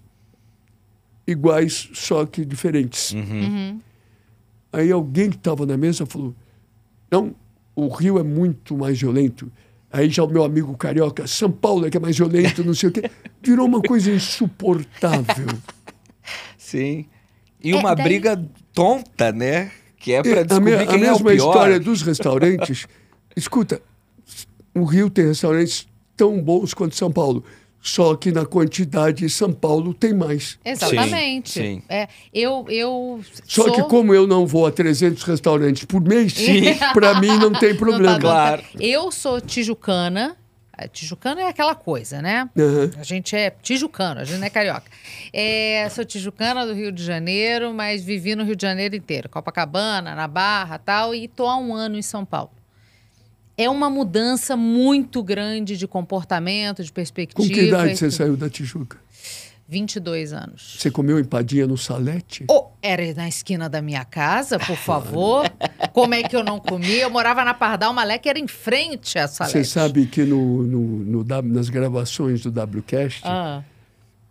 iguais, 1.27 1.89
só 1.95 2.27
que 2.27 2.45
diferentes. 2.45 3.13
Uhum. 3.13 3.81
Aí 4.73 4.91
alguém 4.93 5.31
que 5.31 5.37
estava 5.37 5.67
na 5.67 5.77
mesa 5.77 6.07
falou: 6.07 6.35
não, 7.11 7.35
o 7.75 7.89
Rio 7.89 8.19
é 8.19 8.23
muito 8.23 8.77
mais 8.77 9.01
violento. 9.01 9.51
Aí 9.93 10.09
já 10.09 10.23
o 10.23 10.29
meu 10.29 10.45
amigo 10.45 10.77
carioca, 10.77 11.27
São 11.27 11.51
Paulo 11.51 11.87
é 11.87 11.91
que 11.91 11.97
é 11.97 12.01
mais 12.01 12.17
violento, 12.17 12.63
não 12.63 12.75
sei 12.75 12.91
o 12.91 12.93
quê. 12.93 13.11
Virou 13.43 13.67
uma 13.67 13.83
coisa 13.83 14.11
insuportável. 14.13 15.47
Sim. 16.57 17.07
E 17.63 17.73
É, 17.73 17.77
uma 17.77 17.95
daí- 17.95 18.05
briga 18.05 18.43
tonta, 18.73 19.33
né? 19.33 19.71
Que 19.97 20.13
é 20.15 20.23
pra 20.23 20.41
a, 20.41 20.43
descobrir 20.45 20.77
me- 20.77 20.83
a 20.83 20.87
quem 20.87 20.95
é 21.05 21.13
o 21.13 21.15
mesma 21.15 21.35
história 21.35 21.79
dos 21.81 22.03
restaurantes. 22.03 22.87
Escuta, 23.37 23.83
o 24.75 24.85
Rio 24.85 25.11
tem 25.11 25.27
restaurantes 25.27 25.87
tão 26.17 26.41
bons 26.41 26.73
quanto 26.73 26.95
São 26.95 27.11
Paulo. 27.11 27.45
Só 27.82 28.15
que 28.15 28.31
na 28.31 28.44
quantidade, 28.44 29.28
São 29.31 29.52
Paulo 29.52 29.94
tem 29.94 30.12
mais. 30.12 30.59
Exatamente. 30.65 31.51
Sim, 31.51 31.61
sim. 31.61 31.82
É, 31.89 32.09
eu, 32.32 32.66
eu 32.69 33.20
Só 33.47 33.65
sou... 33.65 33.73
que 33.73 33.82
como 33.85 34.15
eu 34.15 34.27
não 34.27 34.47
vou 34.47 34.66
a 34.66 34.70
300 34.70 35.23
restaurantes 35.23 35.85
por 35.86 36.01
mês, 36.02 36.35
para 36.93 37.19
mim 37.20 37.36
não 37.39 37.52
tem 37.52 37.74
problema. 37.78 38.12
Não 38.12 38.20
tá- 38.20 38.20
Claro. 38.20 38.62
Eu 38.78 39.11
sou 39.11 39.40
tijucana. 39.40 40.36
a 40.77 40.86
Tijucano 40.89 41.40
é 41.40 41.48
aquela 41.48 41.74
coisa, 41.74 42.20
né? 42.23 42.48
Aham. 42.59 42.90
A 42.98 43.02
gente 43.02 43.35
é 43.35 43.51
tijucano, 43.51 44.20
a 44.20 44.24
gente 44.24 44.39
não 44.39 44.47
é 44.47 44.51
carioca. 44.51 44.85
É, 45.32 45.89
sou 45.90 46.05
tijucana 46.05 46.66
do 46.66 46.74
Rio 46.74 46.90
de 46.93 47.02
Janeiro, 47.02 47.73
mas 47.73 48.02
vivi 48.05 48.35
no 48.35 48.44
Rio 48.44 48.57
de 48.57 48.62
Janeiro 48.62 48.94
inteiro. 48.97 49.28
Copacabana, 49.28 50.15
na 50.15 50.27
Barra 50.28 50.78
tal, 50.78 51.15
e 51.15 51.28
tô 51.28 51.47
há 51.47 51.57
um 51.57 51.74
ano 51.74 51.97
em 51.98 52.02
São 52.02 52.24
Paulo. 52.27 52.51
É 53.62 53.69
uma 53.69 53.91
mudança 53.91 54.57
muito 54.57 55.23
grande 55.23 55.77
de 55.77 55.87
comportamento, 55.87 56.82
de 56.82 56.91
Com 56.91 56.95
perspectiva. 56.95 57.47
que 57.49 57.61
idade 57.69 57.97
você 57.97 58.11
saiu 58.11 58.37
da 58.37 58.49
Tijuca? 58.49 58.97
22 59.69 60.32
anos. 60.32 60.77
Você 60.78 60.91
comeu 60.91 61.19
empadinha 61.20 61.66
no 61.66 61.77
Salete? 61.77 62.45
Oh, 62.51 62.69
era 62.82 63.12
na 63.15 63.28
esquina 63.28 63.69
da 63.69 63.82
minha 63.82 64.05
casa, 64.05 64.59
por 64.59 64.77
favor. 64.77 65.45
Como 65.93 66.15
é 66.15 66.23
que 66.23 66.35
eu 66.35 66.43
não 66.43 66.59
comia? 66.59 67.03
Eu 67.03 67.11
morava 67.11 67.45
na 67.45 67.53
Pardal 67.55 67.93
Malé, 67.93 68.16
que 68.19 68.28
era 68.28 68.39
em 68.39 68.49
frente 68.49 69.19
a 69.19 69.28
Salete. 69.28 69.59
Você 69.59 69.65
sabe 69.65 70.07
que 70.07 70.23
no, 70.24 70.62
no, 70.62 71.23
no 71.23 71.43
nas 71.43 71.69
gravações 71.69 72.41
do 72.43 72.49
WCast, 72.51 73.20
Ah. 73.24 73.62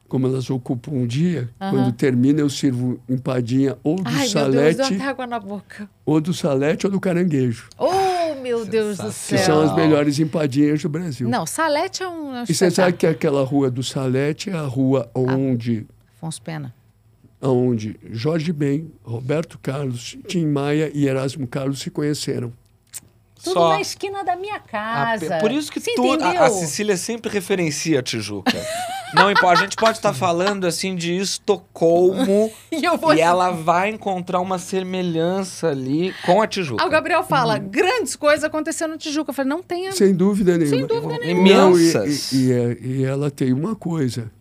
como 0.09 0.25
elas 0.27 0.49
ocupam 0.49 0.91
um 0.91 1.05
dia, 1.07 1.49
quando 1.57 1.91
termina 1.93 2.41
eu 2.41 2.49
sirvo 2.49 2.99
empadinha 3.07 3.77
ou 3.83 3.95
do 3.97 4.03
Ai, 4.09 4.27
meu 4.27 4.51
Deus, 4.51 4.75
deu 4.75 4.85
Salete, 4.87 5.03
água 5.03 5.25
na 5.27 5.39
boca. 5.39 5.87
ou 6.05 6.19
do 6.19 6.33
Salete 6.33 6.85
ou 6.87 6.91
do 6.91 6.99
Caranguejo, 6.99 7.69
Oh, 7.77 8.08
meu 8.39 8.65
Deus 8.65 8.97
do 8.97 9.07
que 9.07 9.11
céu. 9.13 9.37
são 9.39 9.61
as 9.61 9.75
melhores 9.75 10.19
empadinhas 10.19 10.81
do 10.81 10.89
Brasil. 10.89 11.27
Não, 11.29 11.45
Salete 11.45 12.03
é 12.03 12.07
um. 12.07 12.35
é 12.35 12.39
um 12.41 12.43
E 12.43 12.47
você 12.47 12.53
sabe 12.55 12.69
espetáculo. 12.93 12.97
que 12.97 13.07
aquela 13.07 13.43
rua 13.43 13.69
do 13.71 13.83
Salete 13.83 14.49
é 14.49 14.53
a 14.53 14.61
rua 14.61 15.09
onde, 15.13 15.85
Afonso 16.17 16.41
Pena. 16.41 16.73
onde 17.41 17.97
Jorge 18.11 18.51
Ben, 18.51 18.91
Roberto 19.03 19.57
Carlos, 19.61 20.17
Tim 20.27 20.45
Maia 20.47 20.91
e 20.93 21.07
Erasmo 21.07 21.47
Carlos 21.47 21.79
se 21.79 21.89
conheceram. 21.89 22.51
Tudo 23.43 23.53
Só. 23.53 23.69
na 23.69 23.81
esquina 23.81 24.23
da 24.23 24.35
minha 24.35 24.59
casa. 24.59 25.37
Por 25.39 25.51
isso 25.51 25.71
que 25.71 25.79
Você 25.79 25.93
tu, 25.95 26.05
entendeu? 26.05 26.41
a, 26.41 26.45
a 26.45 26.49
Cecília 26.49 26.97
sempre 26.97 27.29
referencia 27.31 27.99
a 27.99 28.03
Tijuca. 28.03 28.51
Não 29.13 29.31
importa, 29.31 29.59
a 29.59 29.63
gente 29.63 29.75
pode 29.75 29.97
estar 29.97 30.13
falando 30.13 30.67
assim 30.67 30.95
de 30.95 31.15
Estocolmo 31.17 32.51
E 32.71 32.83
eu 32.85 32.97
vou. 32.97 33.13
e 33.13 33.19
ela 33.21 33.49
vai 33.49 33.89
encontrar 33.89 34.39
uma 34.39 34.59
semelhança 34.59 35.69
ali 35.69 36.13
com 36.25 36.41
a 36.41 36.47
Tijuca. 36.47 36.83
Ah, 36.83 36.87
o 36.87 36.89
Gabriel 36.89 37.23
fala, 37.23 37.55
Uhum. 37.57 37.69
grandes 37.69 38.15
coisas 38.15 38.43
aconteceram 38.43 38.91
no 38.93 38.97
Tijuca. 38.99 39.31
Eu 39.31 39.33
falei, 39.33 39.49
não 39.49 39.63
tenha. 39.63 39.91
Sem 39.91 40.13
dúvida 40.13 40.57
nenhuma. 40.57 40.77
Sem 40.77 40.85
dúvida 40.85 41.17
Não, 41.25 41.29
Imensas. 41.75 42.31
e, 42.31 42.35
e- 42.37 42.47
e 42.47 42.51
é- 42.51 42.77
e 42.81 43.03
ela 43.03 43.31
tem 43.31 43.51
uma 43.53 43.75
coisa. 43.75 44.31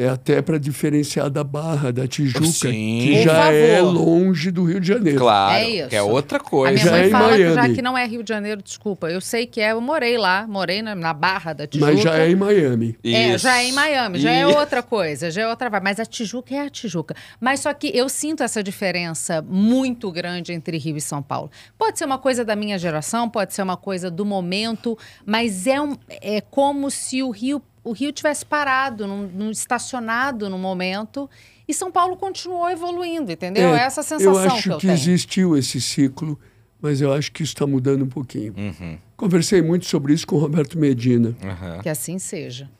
É 0.00 0.08
até 0.08 0.40
para 0.40 0.58
diferenciar 0.58 1.28
da 1.28 1.42
Barra, 1.42 1.92
da 1.92 2.06
Tijuca, 2.06 2.46
Sim. 2.46 3.00
que 3.02 3.14
Por 3.16 3.22
já 3.24 3.34
favor. 3.34 3.52
é 3.52 3.80
longe 3.80 4.50
do 4.52 4.62
Rio 4.62 4.78
de 4.80 4.86
Janeiro. 4.86 5.18
Claro, 5.18 5.54
É 5.56 5.68
isso. 5.70 5.88
que 5.88 5.96
é 5.96 6.02
outra 6.02 6.38
A 6.38 6.40
coisa. 6.40 6.72
minha 6.72 6.84
Já 6.84 6.90
mãe 6.92 7.00
é 7.02 7.06
em 7.06 7.10
fala 7.10 7.32
que 7.36 7.38
já 7.48 7.54
Miami. 7.56 7.74
que 7.74 7.82
não 7.82 7.98
é 7.98 8.06
Rio 8.06 8.22
de 8.22 8.28
Janeiro, 8.28 8.62
desculpa. 8.62 9.10
Eu 9.10 9.20
sei 9.20 9.44
que 9.44 9.60
é, 9.60 9.72
eu 9.72 9.80
morei 9.80 10.16
lá, 10.16 10.46
morei 10.46 10.82
na, 10.82 10.94
na 10.94 11.12
Barra 11.12 11.52
da 11.52 11.66
Tijuca. 11.66 11.90
Mas 11.92 12.00
já 12.00 12.16
é 12.16 12.30
em 12.30 12.36
Miami. 12.36 12.96
É, 13.02 13.34
Isso. 13.34 13.38
já 13.42 13.58
é 13.58 13.64
em 13.68 13.72
Miami, 13.72 14.18
já 14.20 14.30
é 14.30 14.42
Isso. 14.48 14.56
outra 14.56 14.84
coisa, 14.84 15.32
já 15.32 15.42
é 15.42 15.48
outra 15.48 15.68
vibe. 15.68 15.82
Mas 15.82 15.98
a 15.98 16.06
Tijuca 16.06 16.54
é 16.54 16.60
a 16.60 16.70
Tijuca. 16.70 17.16
Mas 17.40 17.58
só 17.58 17.74
que 17.74 17.90
eu 17.92 18.08
sinto 18.08 18.44
essa 18.44 18.62
diferença 18.62 19.42
muito 19.42 20.12
grande 20.12 20.52
entre 20.52 20.78
Rio 20.78 20.96
e 20.96 21.00
São 21.00 21.20
Paulo. 21.20 21.50
Pode 21.76 21.98
ser 21.98 22.04
uma 22.04 22.18
coisa 22.18 22.44
da 22.44 22.54
minha 22.54 22.78
geração, 22.78 23.28
pode 23.28 23.52
ser 23.52 23.62
uma 23.62 23.76
coisa 23.76 24.08
do 24.10 24.24
momento, 24.24 24.96
mas 25.26 25.66
é, 25.66 25.80
um, 25.80 25.96
é 26.22 26.40
como 26.40 26.88
se 26.88 27.20
o 27.20 27.30
Rio, 27.30 27.60
o 27.84 27.92
Rio 27.92 28.12
tivesse 28.12 28.44
parado, 28.44 29.06
num, 29.06 29.26
num- 29.26 29.50
estacionado 29.50 30.48
no 30.50 30.58
momento, 30.58 31.28
e 31.66 31.74
São 31.74 31.90
Paulo 31.90 32.16
continuou 32.16 32.68
evoluindo, 32.70 33.30
entendeu? 33.32 33.74
É, 33.74 33.80
essa 33.80 34.00
a 34.00 34.04
sensação 34.04 34.32
eu 34.32 34.38
acho 34.38 34.62
que 34.62 34.68
eu 34.70 34.76
que 34.78 34.86
tenho. 34.86 34.94
existiu 34.98 35.56
esse 35.56 35.80
ciclo, 35.80 36.38
mas 36.80 37.00
eu 37.00 37.12
acho 37.12 37.30
que 37.32 37.42
isso 37.42 37.52
está 37.54 37.66
mudando 37.66 38.02
um 38.04 38.08
pouquinho. 38.08 38.54
Uhum, 38.56 38.98
Conversei 39.16 39.60
muito 39.62 39.84
sobre 39.86 40.12
isso 40.14 40.26
com 40.26 40.36
o 40.36 40.38
Roberto 40.38 40.78
Medina. 40.78 41.34
uhum. 41.42 41.82
Que 41.82 41.88
assim 41.88 42.18
seja. 42.18 42.70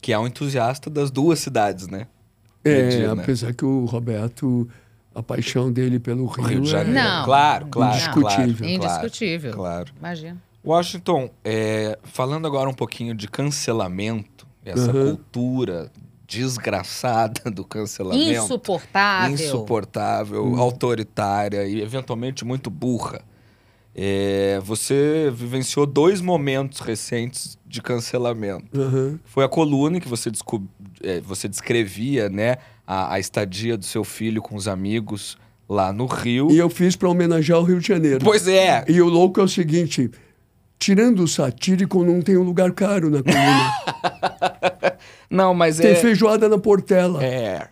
Que 0.00 0.12
é 0.12 0.18
um 0.18 0.26
entusiasta 0.26 0.88
das 0.90 1.10
duas 1.10 1.38
cidades, 1.40 1.86
né? 1.88 2.06
É, 2.64 2.82
Medina. 2.82 3.12
apesar 3.14 3.52
que 3.54 3.64
o 3.64 3.84
Roberto, 3.84 4.68
a 5.14 5.22
paixão 5.22 5.72
dele 5.72 5.98
pelo 5.98 6.26
Rio, 6.26 6.44
Rio 6.46 6.60
de 6.62 6.68
é- 6.68 6.70
Janeiro. 6.72 6.98
Não. 7.00 7.24
Claro, 7.24 7.66
claro. 7.66 7.94
Indiscutível. 7.94 8.56
Claro, 8.56 8.72
Indiscutível. 8.72 9.52
Claro. 9.52 9.92
Imagina. 9.98 10.42
Washington, 10.64 11.30
é, 11.44 11.98
falando 12.02 12.46
agora 12.46 12.68
um 12.68 12.74
pouquinho 12.74 13.14
de 13.14 13.28
cancelamento, 13.28 14.46
essa 14.64 14.92
Uhum. 14.94 15.10
cultura 15.16 15.90
desgraçada 16.26 17.50
do 17.50 17.64
cancelamento. 17.64 18.30
Insuportável. 18.44 19.34
insuportável, 19.34 20.56
autoritária 20.56 21.66
e 21.66 21.80
eventualmente 21.80 22.44
muito 22.44 22.68
burra. 22.70 23.22
É, 23.94 24.60
você 24.62 25.32
vivenciou 25.34 25.84
dois 25.86 26.20
momentos 26.20 26.80
recentes 26.80 27.58
de 27.66 27.82
cancelamento. 27.82 28.78
Aham. 28.80 29.18
Foi 29.24 29.44
a 29.44 29.48
coluna 29.48 29.96
em 29.96 30.00
que 30.00 30.06
você, 30.08 30.30
descob- 30.30 30.68
é, 31.02 31.20
você 31.20 31.48
descrevia 31.48 32.28
né, 32.28 32.58
a, 32.86 33.14
a 33.14 33.18
estadia 33.18 33.76
do 33.76 33.84
seu 33.84 34.04
filho 34.04 34.40
com 34.40 34.54
os 34.54 34.68
amigos 34.68 35.36
lá 35.68 35.92
no 35.92 36.06
Rio. 36.06 36.48
E 36.50 36.58
eu 36.58 36.68
fiz 36.70 36.94
para 36.94 37.08
homenagear 37.08 37.58
o 37.58 37.64
Rio 37.64 37.80
de 37.80 37.88
Janeiro. 37.88 38.20
Pois 38.24 38.46
é, 38.46 38.84
E 38.86 39.00
o 39.00 39.08
louco 39.08 39.40
é 39.40 39.42
o 39.42 39.48
seguinte: 39.48 40.10
tirando 40.78 41.20
o 41.20 41.28
satírico, 41.28 42.04
não 42.04 42.22
tem 42.22 42.36
um 42.36 42.42
lugar 42.42 42.72
caro 42.72 43.10
na 43.10 43.22
coluna. 43.22 44.98
não, 45.28 45.54
mas 45.54 45.78
tem 45.78 45.90
é, 45.90 45.94
feijoada 45.94 46.48
na 46.48 46.58
Portela, 46.58 47.22
é. 47.22 47.68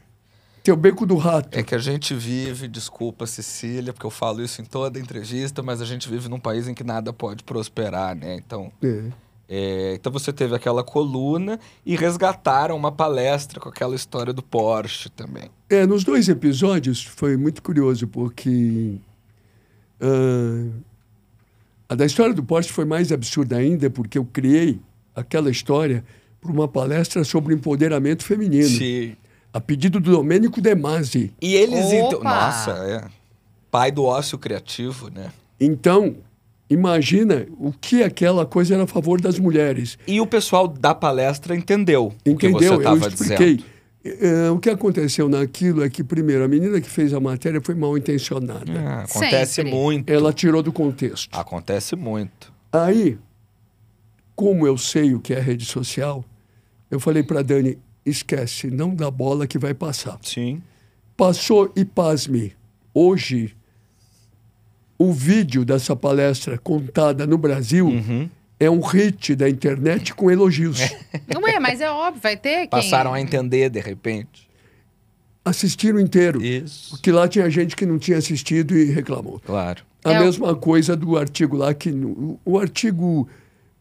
tem 0.62 0.74
o 0.74 0.76
beco 0.76 1.06
do 1.06 1.16
rato. 1.16 1.56
É 1.58 1.62
que 1.62 1.74
a 1.74 1.78
gente 1.78 2.14
vive, 2.14 2.66
desculpa 2.68 3.26
Cecília, 3.26 3.92
porque 3.92 4.06
eu 4.06 4.10
falo 4.10 4.42
isso 4.42 4.60
em 4.60 4.64
toda 4.64 4.98
entrevista, 4.98 5.62
mas 5.62 5.80
a 5.80 5.84
gente 5.84 6.08
vive 6.08 6.28
num 6.28 6.40
país 6.40 6.66
em 6.66 6.74
que 6.74 6.82
nada 6.84 7.12
pode 7.12 7.44
prosperar, 7.44 8.16
né? 8.16 8.34
Então, 8.34 8.72
É. 8.82 9.02
é, 9.48 9.94
então 9.94 10.10
você 10.12 10.32
teve 10.32 10.54
aquela 10.54 10.82
coluna 10.82 11.60
e 11.84 11.94
resgataram 11.96 12.76
uma 12.76 12.90
palestra 12.90 13.60
com 13.60 13.68
aquela 13.68 13.94
história 13.94 14.32
do 14.32 14.42
Porsche 14.42 15.08
também. 15.10 15.50
É, 15.70 15.86
nos 15.86 16.02
dois 16.02 16.28
episódios 16.28 17.04
foi 17.04 17.36
muito 17.36 17.62
curioso, 17.62 18.06
porque 18.08 18.98
ah, 20.00 20.68
a 21.88 21.94
da 21.94 22.04
história 22.04 22.34
do 22.34 22.42
Porsche 22.42 22.70
foi 22.72 22.84
mais 22.84 23.12
absurda 23.12 23.56
ainda, 23.56 23.88
porque 23.88 24.18
eu 24.18 24.24
criei 24.24 24.78
aquela 25.14 25.50
história 25.50 26.04
para 26.40 26.50
uma 26.50 26.68
palestra 26.68 27.24
sobre 27.24 27.54
empoderamento 27.54 28.24
feminino, 28.24 28.68
Sim. 28.68 29.16
a 29.52 29.60
pedido 29.60 29.98
do 30.00 30.10
Domênico 30.12 30.60
De 30.60 30.74
Masi. 30.74 31.32
E 31.40 31.54
eles 31.54 31.92
então. 31.92 32.18
Opa! 32.18 32.24
Nossa, 32.46 32.70
é. 32.72 33.04
Pai 33.70 33.90
do 33.90 34.04
ócio 34.04 34.38
criativo, 34.38 35.10
né? 35.10 35.30
Então, 35.60 36.16
imagina 36.68 37.46
o 37.58 37.72
que 37.72 38.02
aquela 38.02 38.44
coisa 38.46 38.74
era 38.74 38.84
a 38.84 38.86
favor 38.86 39.20
das 39.20 39.38
mulheres. 39.38 39.98
E 40.06 40.20
o 40.20 40.26
pessoal 40.26 40.66
da 40.68 40.94
palestra 40.94 41.56
entendeu, 41.56 42.06
o 42.26 42.36
que 42.36 42.46
Entendeu? 42.48 42.76
você 42.76 42.86
Eu 42.88 42.96
expliquei. 43.08 43.54
dizendo. 43.56 43.75
Eh, 44.20 44.50
o 44.50 44.58
que 44.58 44.70
aconteceu 44.70 45.28
naquilo 45.28 45.82
é 45.82 45.90
que, 45.90 46.04
primeiro, 46.04 46.44
a 46.44 46.48
menina 46.48 46.80
que 46.80 46.88
fez 46.88 47.12
a 47.12 47.20
matéria 47.20 47.60
foi 47.60 47.74
mal 47.74 47.96
intencionada. 47.96 48.70
É, 48.70 49.02
acontece 49.04 49.54
Sempre. 49.54 49.72
muito. 49.72 50.10
Ela 50.10 50.32
tirou 50.32 50.62
do 50.62 50.72
contexto. 50.72 51.28
Acontece 51.36 51.96
muito. 51.96 52.52
Aí, 52.72 53.18
como 54.34 54.66
eu 54.66 54.76
sei 54.78 55.14
o 55.14 55.20
que 55.20 55.34
é 55.34 55.40
rede 55.40 55.64
social, 55.64 56.24
eu 56.90 57.00
falei 57.00 57.22
para 57.22 57.42
Dani: 57.42 57.78
esquece, 58.04 58.70
não 58.70 58.94
dá 58.94 59.10
bola 59.10 59.46
que 59.46 59.58
vai 59.58 59.74
passar. 59.74 60.18
Sim. 60.22 60.62
Passou 61.16 61.72
e 61.74 61.84
pasme. 61.84 62.52
Hoje, 62.92 63.56
o 64.98 65.12
vídeo 65.12 65.64
dessa 65.64 65.94
palestra 65.96 66.56
contada 66.58 67.26
no 67.26 67.36
Brasil 67.38 67.86
Uhum. 67.86 68.28
É 68.58 68.70
um 68.70 68.80
hit 68.80 69.34
da 69.34 69.48
internet 69.48 70.14
com 70.14 70.30
elogios. 70.30 70.78
Não 71.32 71.46
é, 71.46 71.58
mas 71.60 71.80
é 71.80 71.90
óbvio, 71.90 72.20
vai 72.22 72.36
ter 72.36 72.60
quem... 72.60 72.68
Passaram 72.68 73.12
a 73.12 73.20
entender 73.20 73.68
de 73.70 73.80
repente. 73.80 74.46
Assistiram 75.44 76.00
inteiro. 76.00 76.42
Isso. 76.42 76.90
Porque 76.90 77.12
lá 77.12 77.28
tinha 77.28 77.48
gente 77.48 77.76
que 77.76 77.86
não 77.86 77.98
tinha 77.98 78.18
assistido 78.18 78.76
e 78.76 78.86
reclamou. 78.86 79.40
Claro. 79.44 79.82
A 80.04 80.12
É 80.12 80.20
o- 80.20 80.24
mesma 80.24 80.54
coisa 80.56 80.96
do 80.96 81.16
artigo 81.16 81.56
lá, 81.56 81.72
que 81.74 81.90
no- 81.92 82.38
o 82.44 82.58
artigo. 82.58 83.28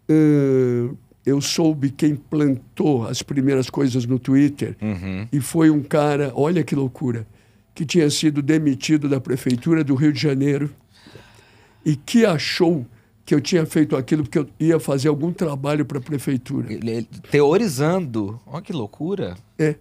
eh, 0.07 0.89
eu 1.25 1.41
soube 1.41 1.89
quem 1.89 2.15
plantou 2.15 3.07
as 3.07 3.23
primeiras 3.23 3.67
coisas 3.67 4.05
no 4.05 4.19
Twitter 4.19 4.75
Uhum. 4.79 5.27
e 5.31 5.39
foi 5.41 5.71
um 5.71 5.81
cara, 5.81 6.31
olha 6.35 6.63
que 6.63 6.75
loucura, 6.75 7.25
que 7.73 7.83
tinha 7.83 8.07
sido 8.11 8.43
demitido 8.43 9.09
da 9.09 9.19
prefeitura 9.19 9.83
do 9.83 9.95
Rio 9.95 10.13
de 10.13 10.21
Janeiro 10.21 10.69
e 11.83 11.95
que 11.95 12.23
achou 12.23 12.85
que 13.25 13.33
eu 13.33 13.41
tinha 13.41 13.65
feito 13.65 13.95
aquilo 13.95 14.21
porque 14.23 14.37
eu 14.37 14.47
ia 14.59 14.79
fazer 14.79 15.07
algum 15.07 15.33
trabalho 15.33 15.83
para 15.83 15.97
a 15.97 16.01
prefeitura. 16.01 16.71
Ele- 16.71 16.91
ele- 16.91 17.07
teorizando. 17.31 18.39
Olha 18.45 18.61
que 18.61 18.71
loucura. 18.71 19.35
É. 19.57 19.75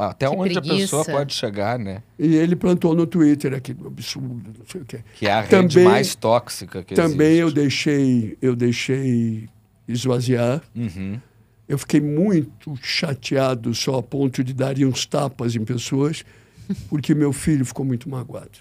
Até 0.00 0.28
Que 0.28 0.34
onde 0.36 0.58
a 0.58 0.60
pessoa 0.62 1.04
preguiça. 1.04 1.12
pode 1.12 1.34
chegar, 1.34 1.78
né? 1.78 2.02
E 2.18 2.34
ele 2.34 2.56
plantou 2.56 2.94
no 2.94 3.06
Twitter 3.06 3.54
aquilo, 3.54 3.86
absurdo, 3.86 4.50
não 4.58 4.66
sei 4.66 4.80
o 4.80 4.84
quê. 4.84 5.00
Que 5.14 5.26
é 5.26 5.32
a 5.32 5.40
rede 5.42 5.50
Também- 5.76 5.84
mais 5.84 6.14
tóxica 6.16 6.82
que 6.82 6.94
Também 6.94 7.36
eu 7.36 7.46
existe. 7.48 7.60
deixei, 7.60 8.38
eu 8.42 8.56
deixei 8.56 9.48
esvaziar. 9.86 10.60
Uhum. 10.74 11.20
Eu 11.68 11.78
fiquei 11.78 12.00
muito 12.00 12.76
chateado 12.82 13.74
só 13.74 13.98
a 13.98 14.02
ponto 14.02 14.42
de 14.42 14.52
dar 14.54 14.76
uns 14.78 15.04
tapas 15.06 15.54
em 15.54 15.64
pessoas, 15.64 16.24
porque 16.88 17.14
meu 17.14 17.32
filho 17.32 17.64
ficou 17.64 17.84
muito 17.84 18.08
magoado. 18.08 18.58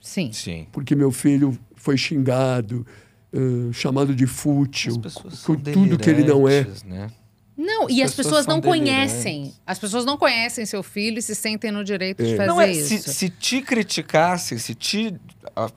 Sim. 0.00 0.32
Sim. 0.32 0.66
Porque 0.72 0.96
meu 0.96 1.12
filho 1.12 1.56
foi 1.76 1.96
xingado 1.98 2.86
uh, 3.32 3.72
chamado 3.72 4.14
de 4.14 4.26
fútil, 4.26 5.00
por 5.44 5.56
tudo 5.60 5.98
que 5.98 6.10
ele 6.10 6.24
não 6.24 6.48
é. 6.48 6.66
Né? 6.86 7.10
Não, 7.56 7.84
As 7.86 7.92
e 7.92 8.02
as 8.02 8.14
pessoas 8.14 8.46
não 8.46 8.60
conhecem. 8.60 9.32
delirantes. 9.34 9.60
As 9.66 9.78
pessoas 9.78 10.04
não 10.06 10.16
conhecem 10.16 10.64
seu 10.64 10.82
filho 10.82 11.18
e 11.18 11.22
se 11.22 11.34
sentem 11.34 11.70
no 11.70 11.84
direito 11.84 12.22
de 12.24 12.32
É. 12.32 12.36
fazer 12.36 12.48
Não 12.48 12.60
é, 12.60 12.70
isso. 12.72 12.88
se, 12.88 13.12
se 13.12 13.28
te 13.28 13.60
criticassem, 13.60 14.56
se 14.56 14.74
te 14.74 15.14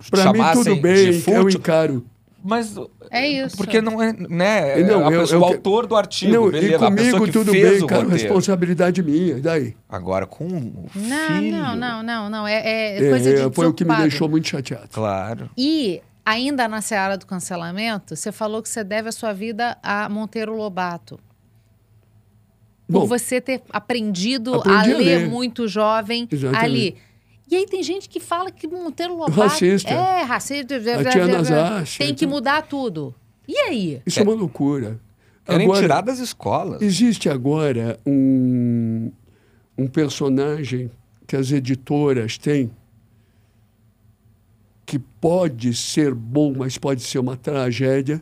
Para 0.09 0.31
mim, 0.31 0.39
chamassem 0.39 0.63
tudo 0.63 0.75
de 0.75 0.81
bem, 0.81 1.07
eu 1.07 1.13
fútil, 1.21 1.59
encaro. 1.59 2.05
mas 2.41 2.73
É 3.11 3.27
isso. 3.27 3.57
porque 3.57 3.81
não 3.81 4.01
é, 4.01 4.13
né? 4.13 4.79
E 4.79 4.83
não, 4.85 5.05
a 5.07 5.11
eu- 5.11 5.21
pessoa- 5.21 5.37
eu 5.37 5.41
o 5.41 5.45
autor 5.45 5.85
do 5.85 5.95
artigo, 5.97 6.31
Não, 6.31 6.49
beleza, 6.49 6.75
e 6.75 6.77
comigo 6.79 7.25
que 7.25 7.31
tudo 7.33 7.51
fez 7.51 7.79
bem, 7.79 7.87
cara, 7.87 8.07
responsabilidade 8.07 9.03
minha. 9.03 9.37
E 9.37 9.41
daí? 9.41 9.75
Agora 9.89 10.25
com 10.25 10.45
o 10.45 10.89
Não, 10.95 11.27
filho. 11.27 11.51
não, 11.57 11.75
não, 11.75 12.01
não, 12.03 12.29
não. 12.29 12.47
É, 12.47 12.61
é 12.61 12.95
É, 13.05 13.09
coisa 13.09 13.33
de 13.35 13.41
é, 13.41 13.51
foi 13.51 13.67
o 13.67 13.73
que 13.73 13.83
me 13.83 13.89
desocupado. 13.89 14.01
deixou 14.03 14.29
muito 14.29 14.47
chateado. 14.47 14.87
Claro. 14.89 15.49
E 15.57 16.01
ainda 16.25 16.67
na 16.67 16.81
seara 16.81 17.17
do 17.17 17.25
cancelamento, 17.25 18.15
você 18.15 18.31
falou 18.31 18.61
que 18.61 18.69
você 18.69 18.83
deve 18.83 19.09
a 19.09 19.11
sua 19.11 19.33
vida 19.33 19.77
a 19.83 20.07
Monteiro 20.09 20.55
Lobato. 20.55 21.19
Por 22.87 23.01
Bom, 23.01 23.05
você 23.07 23.39
ter 23.41 23.61
aprendido 23.69 24.55
Aprendi 24.55 24.75
a 24.77 24.79
a 24.81 24.83
ler 24.97 24.97
ler. 25.19 25.29
muito 25.29 25.67
jovem 25.67 26.27
Exatamente. 26.31 26.63
ali. 26.65 26.95
E 27.49 27.55
aí 27.55 27.65
tem 27.65 27.81
gente 27.83 28.09
que 28.09 28.19
fala 28.19 28.51
que 28.51 28.67
Monteiro 28.67 29.15
Lobato 29.15 29.39
Racista. 29.39 29.89
é 29.89 30.21
racista, 30.23 30.75
A 30.75 31.05
tia 31.09 31.27
Nazácia, 31.27 32.05
tem 32.05 32.13
que 32.15 32.25
então- 32.25 32.35
mudar 32.35 32.61
tudo. 32.63 33.13
E 33.47 33.57
aí? 33.57 34.01
isso 34.05 34.19
é 34.19 34.23
uma 34.23 34.33
loucura. 34.33 34.99
Querem 35.45 35.65
Agora, 35.65 35.81
tirar 35.81 36.01
das 36.01 36.19
escolas. 36.19 36.81
Existe 36.81 37.29
agora 37.29 37.99
um, 38.05 39.11
um 39.77 39.87
personagem 39.87 40.89
que 41.27 41.35
as 41.35 41.51
editoras 41.51 42.37
têm 42.37 42.71
que 44.85 44.99
pode 44.99 45.73
ser 45.73 46.13
bom, 46.13 46.53
mas 46.57 46.77
pode 46.77 47.01
ser 47.01 47.19
uma 47.19 47.37
tragédia, 47.37 48.21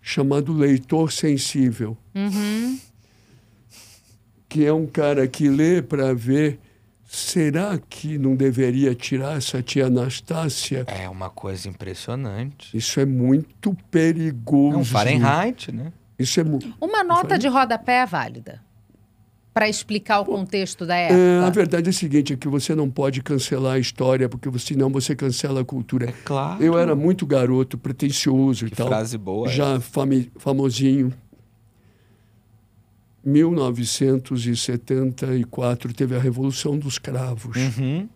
chamado 0.00 0.52
leitor 0.52 1.12
sensível. 1.12 1.96
Que 4.48 4.64
é 4.64 4.72
um 4.72 4.86
cara 4.86 5.26
que 5.28 5.48
lê 5.48 5.82
para 5.82 6.14
ver 6.14 6.58
será 7.06 7.78
que 7.78 8.18
não 8.18 8.34
deveria 8.34 8.94
tirar 8.94 9.36
essa 9.36 9.62
tia 9.62 9.86
Anastácia? 9.86 10.84
É 10.88 11.08
uma 11.08 11.28
coisa 11.30 11.68
impressionante. 11.68 12.76
Isso 12.76 12.98
é 13.00 13.04
muito 13.06 13.74
perigoso. 13.90 14.76
É 14.76 14.78
um 14.80 14.84
Fahrenheit, 14.84 15.70
né? 15.72 15.92
Isso 16.18 16.40
é 16.40 16.44
mu- 16.44 16.58
Uma 16.80 17.04
nota 17.04 17.38
de 17.38 17.46
rodapé 17.48 18.00
é 18.02 18.06
válida 18.06 18.60
para 19.58 19.68
explicar 19.68 20.20
o 20.20 20.24
contexto 20.24 20.86
da 20.86 20.96
É, 20.96 21.06
época. 21.06 21.46
a 21.48 21.50
verdade 21.50 21.88
é 21.88 21.90
a 21.90 21.92
seguinte, 21.92 22.32
é 22.32 22.36
que 22.36 22.46
você 22.46 22.76
não 22.76 22.88
pode 22.88 23.20
cancelar 23.24 23.72
a 23.72 23.78
história, 23.80 24.28
porque 24.28 24.48
você- 24.48 24.66
senão 24.68 24.88
você 24.88 25.16
cancela 25.16 25.62
a 25.62 25.64
cultura. 25.64 26.10
É 26.10 26.14
claro. 26.24 26.62
Eu 26.62 26.78
era 26.78 26.94
muito 26.94 27.26
garoto, 27.26 27.76
pretencioso 27.76 28.68
e 28.68 28.70
Que 28.70 28.76
tal. 28.76 28.86
frase 28.86 29.18
boa. 29.18 29.48
Já 29.48 29.80
fami- 29.80 30.30
famosinho. 30.36 31.12
1974 33.24 35.92
teve 35.92 36.14
a 36.14 36.20
Revolução 36.20 36.78
dos 36.78 36.96
Cravos. 36.98 37.56
Uhum. 37.56 38.08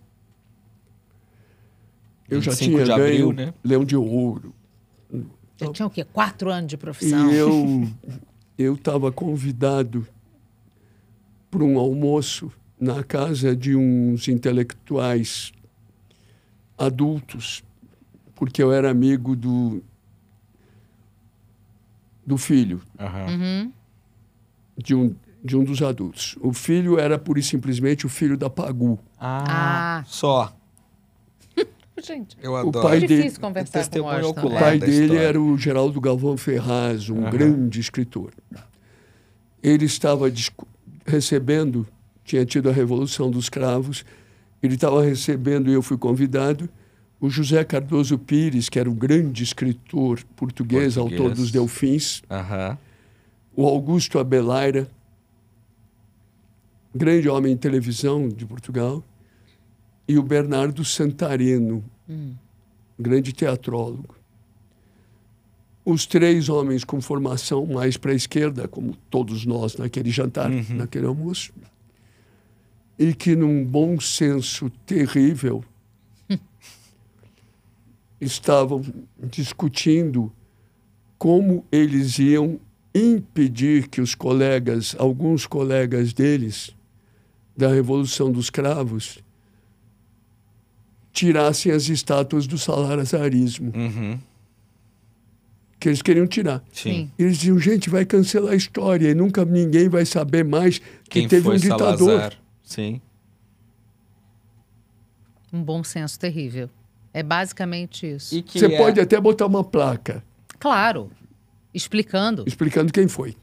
Eu 2.30 2.40
já 2.40 2.52
25 2.52 2.70
tinha 2.72 2.84
de 2.84 2.92
abril, 2.92 3.32
ganho 3.32 3.46
né? 3.48 3.52
Leão 3.64 3.84
de 3.84 3.96
Ouro. 3.96 4.54
Você 5.56 5.72
tinha 5.72 5.86
o 5.86 5.90
quê? 5.90 6.04
Quatro 6.04 6.52
anos 6.52 6.68
de 6.70 6.76
profissão. 6.76 7.32
E 7.32 7.36
eu 7.36 7.88
eu 8.56 8.74
estava 8.74 9.10
convidado 9.10 10.06
para 11.52 11.62
um 11.62 11.78
almoço 11.78 12.50
na 12.80 13.04
casa 13.04 13.54
de 13.54 13.76
uns 13.76 14.26
intelectuais 14.26 15.52
adultos, 16.78 17.62
porque 18.34 18.62
eu 18.62 18.72
era 18.72 18.90
amigo 18.90 19.36
do 19.36 19.82
do 22.26 22.38
filho. 22.38 22.80
Uhum. 22.98 23.70
de 24.78 24.94
um 24.94 25.14
de 25.44 25.56
um 25.56 25.64
dos 25.64 25.82
adultos. 25.82 26.36
O 26.40 26.52
filho 26.52 26.98
era 27.00 27.18
pura 27.18 27.38
e 27.40 27.42
simplesmente 27.42 28.06
o 28.06 28.08
filho 28.08 28.36
da 28.38 28.48
Pagu. 28.48 28.98
Ah, 29.18 29.98
Ah. 29.98 30.04
só. 30.06 30.56
Gente, 32.02 32.36
Eu 32.40 32.52
O 32.52 32.56
adoro. 32.56 32.80
pai 32.88 32.96
é 32.98 33.00
dele- 33.00 33.16
difícil 33.16 33.40
conversar 33.40 33.88
com 33.90 33.98
o 33.98 34.02
Washington. 34.04 34.46
O 34.46 34.50
né? 34.50 34.58
pai 34.60 34.78
da 34.78 34.86
dele 34.86 35.02
história. 35.02 35.20
era 35.28 35.40
o 35.40 35.58
Geraldo 35.58 36.00
Galvão 36.00 36.36
Ferraz, 36.38 37.10
um 37.10 37.22
Aham. 37.22 37.30
grande 37.30 37.80
escritor. 37.80 38.32
Ele 39.62 39.84
estava 39.84 40.30
discu- 40.30 40.66
recebendo, 41.04 41.86
tinha 42.24 42.44
tido 42.44 42.68
a 42.68 42.72
Revolução 42.72 43.30
dos 43.30 43.48
Cravos, 43.48 44.04
ele 44.62 44.74
estava 44.74 45.02
recebendo, 45.02 45.70
e 45.70 45.74
eu 45.74 45.82
fui 45.82 45.98
convidado, 45.98 46.68
o 47.20 47.28
José 47.28 47.62
Cardoso 47.64 48.18
Pires, 48.18 48.68
que 48.68 48.78
era 48.78 48.90
um 48.90 48.94
grande 48.94 49.42
escritor 49.42 50.22
português, 50.36 50.94
Português. 50.94 50.98
autor 50.98 51.34
dos 51.34 51.50
Delfins, 51.50 52.22
Aham. 52.30 52.78
o 53.54 53.66
Augusto 53.66 54.18
Abelaira, 54.18 54.88
grande 56.94 57.28
homem 57.28 57.52
em 57.52 57.56
televisão 57.56 58.28
de 58.28 58.44
Portugal, 58.44 59.02
e 60.06 60.18
o 60.18 60.22
Bernardo 60.22 60.84
Santareno, 60.84 61.84
grande 62.98 63.32
teatrólogo. 63.32 64.16
Os 65.84 66.06
três 66.06 66.48
homens 66.48 66.84
com 66.84 67.00
formação 67.00 67.66
mais 67.66 67.96
para 67.96 68.12
a 68.12 68.14
esquerda, 68.14 68.68
como 68.68 68.96
todos 69.10 69.44
nós 69.44 69.76
naquele 69.76 70.10
jantar, 70.10 70.48
naquele 70.50 71.06
almoço, 71.06 71.52
e 72.98 73.12
que, 73.12 73.34
num 73.34 73.64
bom 73.64 73.98
senso 73.98 74.70
terrível, 74.86 75.64
estavam 78.20 78.82
discutindo 79.18 80.32
como 81.18 81.64
eles 81.72 82.18
iam 82.18 82.60
impedir 82.94 83.88
que 83.88 84.00
os 84.00 84.14
colegas, 84.14 84.94
alguns 84.98 85.46
colegas 85.46 86.12
deles, 86.12 86.74
da 87.56 87.68
Revolução 87.68 88.30
dos 88.30 88.50
Cravos, 88.50 89.18
tirassem 91.12 91.72
as 91.72 91.88
estátuas 91.88 92.46
do 92.46 92.56
salarazarismo, 92.58 93.72
Uhum. 93.74 94.18
Que 95.82 95.88
eles 95.88 96.00
queriam 96.00 96.26
tirar. 96.26 96.62
Sim. 96.72 97.10
Eles 97.18 97.36
diziam, 97.38 97.58
gente, 97.58 97.90
vai 97.90 98.04
cancelar 98.04 98.52
a 98.52 98.56
história 98.56 99.10
e 99.10 99.14
nunca 99.14 99.44
ninguém 99.44 99.88
vai 99.88 100.06
saber 100.06 100.44
mais 100.44 100.78
que 100.78 101.20
Quem 101.20 101.28
teve 101.28 101.42
foi 101.42 101.56
um 101.56 101.58
ditador. 101.58 101.98
Salazar? 101.98 102.32
Sim. 102.62 103.00
Um 105.52 105.62
bom 105.62 105.82
senso 105.84 106.18
terrível. 106.18 106.70
É 107.12 107.22
basicamente 107.22 108.06
isso. 108.10 108.34
E 108.34 108.42
que 108.42 108.58
Você 108.58 108.66
é- 108.66 108.78
pode 108.78 109.00
até 109.00 109.20
botar 109.20 109.46
uma 109.46 109.62
placa 109.62 110.24
Claro, 110.58 111.10
explicando. 111.74 112.44
explicando 112.46 112.92
quem 112.92 113.06
foi. 113.08 113.36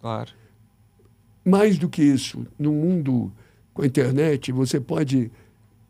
Claro. 0.00 0.30
Mais 1.44 1.78
do 1.78 1.88
que 1.88 2.02
isso, 2.02 2.46
no 2.58 2.72
mundo 2.72 3.32
com 3.72 3.82
a 3.82 3.86
internet, 3.86 4.52
você 4.52 4.78
pode 4.78 5.30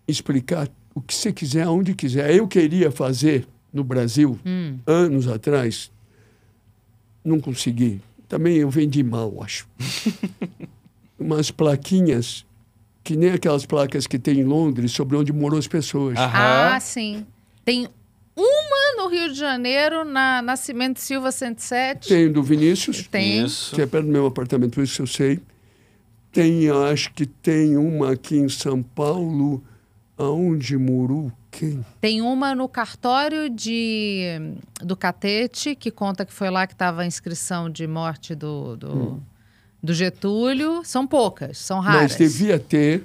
explicar 0.09 0.69
o 0.95 1.01
que 1.01 1.15
você 1.15 1.33
quiser, 1.33 1.63
aonde 1.65 1.95
quiser. 1.95 2.35
Eu 2.35 2.47
queria 2.49 2.91
fazer 2.91 3.47
no 3.73 3.85
Brasil, 3.85 4.39
anos 4.87 5.29
atrás, 5.29 5.91
não 7.27 7.41
consegui. 7.41 8.01
Também 8.29 8.57
eu 8.57 8.71
vendi 8.71 9.03
mal, 9.03 9.43
acho. 9.43 9.69
Umas 11.19 11.51
plaquinhas, 11.51 12.45
que 13.03 13.17
nem 13.17 13.31
aquelas 13.31 13.65
placas 13.65 14.07
que 14.07 14.19
tem 14.19 14.41
em 14.41 14.45
Londres, 14.45 14.93
sobre 14.93 15.17
onde 15.17 15.33
moram 15.33 15.59
as 15.59 15.67
pessoas. 15.67 16.17
Aham. 16.19 16.75
Ah, 16.75 16.81
sim. 16.81 17.27
Tem 17.65 17.89
uma 18.37 19.03
no 19.03 19.09
Rio 19.09 19.33
de 19.33 19.39
Janeiro, 19.39 20.05
na 20.05 20.43
Nascimento 20.43 21.01
Silva 21.01 21.33
107. 21.33 22.09
Tem 22.09 22.31
do 22.31 22.43
Vinícius, 22.43 23.07
Tem. 23.09 23.45
Isso. 23.45 23.75
que 23.75 23.81
é 23.81 23.87
perto 23.87 24.07
do 24.07 24.13
meu 24.13 24.27
apartamento, 24.27 24.75
por 24.75 24.85
isso 24.85 25.03
eu 25.03 25.07
sei. 25.07 25.41
Tem, 26.31 26.65
eu 26.65 26.85
acho 26.85 27.13
que 27.15 27.25
tem 27.25 27.79
uma 27.79 28.13
aqui 28.13 28.37
em 28.37 28.49
São 28.49 28.83
Paulo, 28.83 29.65
aonde 30.19 30.77
Muru, 30.77 31.33
quem? 31.51 31.85
Tem 32.01 32.23
uma 32.23 32.55
no 32.55 32.69
cartório 32.69 33.49
de, 33.51 34.25
do 34.83 34.97
Catete, 34.97 35.75
que 35.75 35.91
conta 35.91 36.25
que 36.25 36.33
foi 36.33 36.51
lá 36.51 36.67
que 36.67 36.73
estava 36.75 37.03
a 37.03 37.07
inscrição 37.07 37.69
de 37.71 37.87
morte 37.87 38.35
do, 38.35 38.77
do, 38.77 39.23
do 39.83 39.95
Getúlio. 39.95 40.83
São 40.85 41.07
poucas, 41.07 41.59
são 41.59 41.81
raras. 41.81 42.03
Mas 42.03 42.17
devia 42.17 42.59
ter 42.59 43.05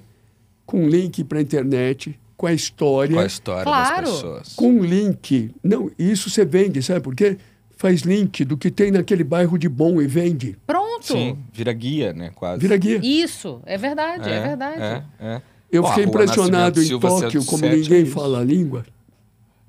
com 0.66 0.88
link 0.88 1.24
para 1.24 1.40
a 1.40 1.42
internet, 1.42 2.18
com 2.38 2.48
a 2.48 2.54
história, 2.54 3.14
Com 3.16 3.22
a 3.22 3.26
história 3.26 3.64
Claro. 3.64 4.06
das 4.06 4.16
pessoas. 4.16 4.54
com 4.56 4.80
link. 4.84 5.54
Não, 5.64 5.92
isso 6.00 6.30
você 6.30 6.46
vende, 6.46 6.82
sabe 6.82 7.02
por 7.02 7.14
quê? 7.16 7.38
Faz 7.78 8.02
link 8.02 8.46
do 8.46 8.56
que 8.58 8.70
tem 8.70 8.92
naquele 8.92 9.24
bairro 9.24 9.58
de 9.58 9.68
bom 9.68 10.00
e 10.02 10.08
vende. 10.08 10.56
Pronto. 10.68 11.08
Sim, 11.08 11.38
vira 11.52 11.74
guia, 11.74 12.14
né? 12.14 12.32
Quase. 12.36 12.62
Vira 12.62 12.78
guia. 12.78 13.00
Isso, 13.02 13.60
é 13.66 13.76
verdade, 13.78 14.30
é, 14.30 14.40
verdade. 14.48 14.82
É, 14.82 15.04
é. 15.20 15.42
Eu 15.72 15.84
fiquei 15.86 16.04
impressionado 16.04 16.82
em 16.82 16.86
Silva 16.86 17.08
Tóquio, 17.08 17.46
como 17.46 17.60
107 17.60 17.82
ninguém 17.90 18.04
é 18.04 18.06
fala 18.14 18.40
a 18.40 18.44
língua, 18.44 18.86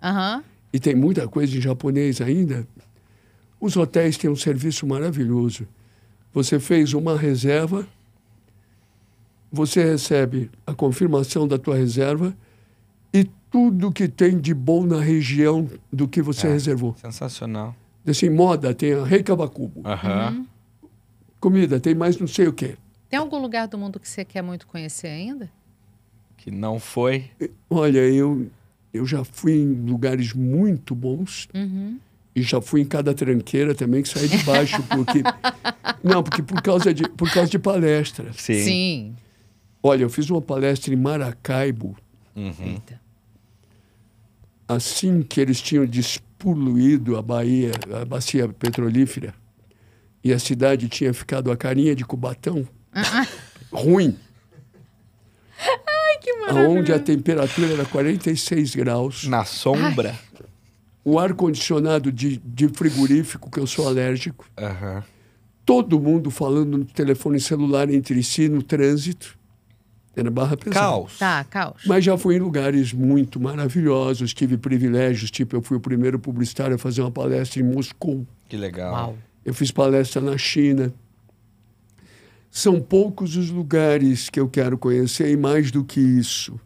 Aham. 0.03 0.43
e 0.73 0.81
tem 0.81 0.95
muita 0.95 1.29
coisa 1.29 1.57
em 1.57 1.61
japonês 1.61 2.21
ainda. 2.21 2.67
Os 3.61 3.77
hotéis 3.77 4.17
têm 4.17 4.29
um 4.29 4.35
serviço 4.37 4.87
maravilhoso. 4.87 5.67
Você 6.35 6.59
fez 6.59 6.93
uma 6.95 7.17
reserva, 7.17 7.87
você 9.51 9.85
recebe 9.85 10.51
a 10.67 10.75
confirmação 10.75 11.47
da 11.47 11.59
tua 11.59 11.77
reserva 11.77 12.35
e 13.13 13.25
tudo 13.51 13.93
que 13.93 14.09
tem 14.09 14.39
de 14.41 14.55
bom 14.55 14.85
na 14.85 14.99
região 15.01 15.69
do 15.93 16.09
que 16.09 16.21
você 16.23 16.47
É. 16.49 16.53
reservou. 16.53 16.97
Sensacional. 17.01 17.77
Assim, 18.07 18.29
moda, 18.31 18.75
tem 18.75 18.95
a 18.95 19.05
Rei 19.05 19.23
Cavacubo. 19.23 19.83
Aham. 19.87 20.47
Comida, 21.39 21.79
tem 21.79 21.95
mais 21.95 22.17
não 22.19 22.27
sei 22.27 22.49
o 22.49 22.53
quê. 22.53 22.77
Tem 23.09 23.19
algum 23.19 23.39
lugar 23.41 23.69
do 23.69 23.77
mundo 23.79 24.01
que 24.01 24.09
você 24.09 24.25
quer 24.25 24.43
muito 24.43 24.67
conhecer 24.67 25.09
ainda? 25.09 25.51
Que 26.37 26.51
não 26.51 26.79
foi. 26.81 27.25
Olha, 27.71 28.01
eu, 28.01 28.47
eu 28.93 29.07
já 29.07 29.25
fui 29.25 29.53
em 29.53 29.73
lugares 29.87 30.33
muito 30.33 30.95
bons 30.95 31.49
Uhum. 31.55 31.99
e 32.35 32.43
já 32.43 32.61
fui 32.61 32.81
em 32.81 32.85
cada 32.85 33.15
tranqueira 33.15 33.75
também 33.75 34.03
que 34.03 34.09
saí 34.09 34.29
de 34.29 34.39
baixo, 34.39 34.83
porque... 34.91 35.23
não, 36.03 36.23
porque 36.23 36.43
por 36.43 36.61
causa 36.63 36.93
de, 36.93 37.09
por 37.11 37.31
causa 37.33 37.51
de 37.51 37.59
palestra. 37.59 38.33
Sim. 38.33 38.63
Sim. 38.65 39.17
Olha, 39.83 40.03
eu 40.05 40.11
fiz 40.11 40.29
uma 40.31 40.41
palestra 40.43 40.93
em 40.93 40.97
Maracaibo, 40.97 41.97
Uhum. 42.35 42.79
Assim 44.67 45.23
que 45.23 45.41
eles 45.41 45.61
tinham 45.61 45.85
despoluído 45.85 47.17
a 47.17 47.23
Bahia, 47.23 47.73
a 48.01 48.05
bacia 48.05 48.49
petrolífera, 48.49 49.35
e 50.25 50.33
a 50.33 50.39
cidade 50.39 50.89
tinha 50.89 51.13
ficado 51.13 51.51
a 51.51 51.57
carinha 51.57 51.95
de 51.95 52.05
Cubatão, 52.05 52.67
ruim. 53.71 54.17
Ai, 56.49 56.67
Onde 56.67 56.93
a 56.93 56.99
temperatura 56.99 57.73
era 57.73 57.85
46 57.85 58.75
graus. 58.75 59.25
Na 59.25 59.45
sombra. 59.45 60.19
O 61.05 61.19
ar-condicionado 61.19 62.13
de, 62.13 62.41
de 62.45 62.69
frigorífico, 62.69 63.51
que 63.51 63.59
eu 63.59 63.67
sou 63.67 63.89
alérgico. 63.89 64.45
Aham. 64.57 65.03
Todo 65.65 65.99
mundo 66.01 66.31
falando 66.31 66.79
no 66.79 66.85
telefone 66.85 67.41
celular 67.41 67.89
entre 67.91 68.23
si, 68.23 68.49
no 68.49 68.63
trânsito. 68.63 69.37
Era 70.15 70.31
barra 70.31 70.57
pesada. 70.57 70.79
Caos. 70.81 71.19
Tá, 71.19 71.45
caos. 71.45 71.83
Mas 71.87 72.05
já 72.05 72.19
fui 72.19 72.37
em 72.37 72.39
lugares 72.39 72.93
muito 72.93 73.41
maravilhosos, 73.41 74.35
tive 74.35 74.59
privilégios, 74.59 75.31
tipo, 75.31 75.57
eu 75.57 75.63
fui 75.63 75.77
o 75.79 75.81
primeiro 75.81 76.19
publicitário 76.19 76.75
a 76.75 76.79
fazer 76.79 77.01
uma 77.01 77.11
palestra 77.11 77.61
em 77.61 77.65
Moscou, 77.65 78.27
Que 78.49 78.57
legal. 78.57 78.93
Uau. 78.93 79.19
eu 79.45 79.55
fiz 79.55 79.71
palestra 79.71 80.21
na 80.21 80.37
China. 80.37 80.93
São 82.55 82.79
poucos 82.83 83.35
os 83.35 83.49
lugares 83.49 84.29
que 84.29 84.39
eu 84.39 84.47
quero 84.47 84.77
conhecer 84.77 85.33
e 85.33 85.39
mais 85.39 85.71
do 85.71 85.83
que 85.83 85.99
isso. 85.99 86.61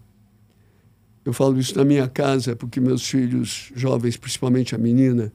Eu 1.25 1.33
falo 1.33 1.61
isso 1.61 1.79
na 1.79 1.85
minha 1.85 2.09
casa, 2.09 2.57
porque 2.57 2.81
meus 2.81 3.09
filhos 3.09 3.71
jovens, 3.73 4.17
principalmente 4.17 4.75
a 4.75 4.79
menina, 4.79 5.33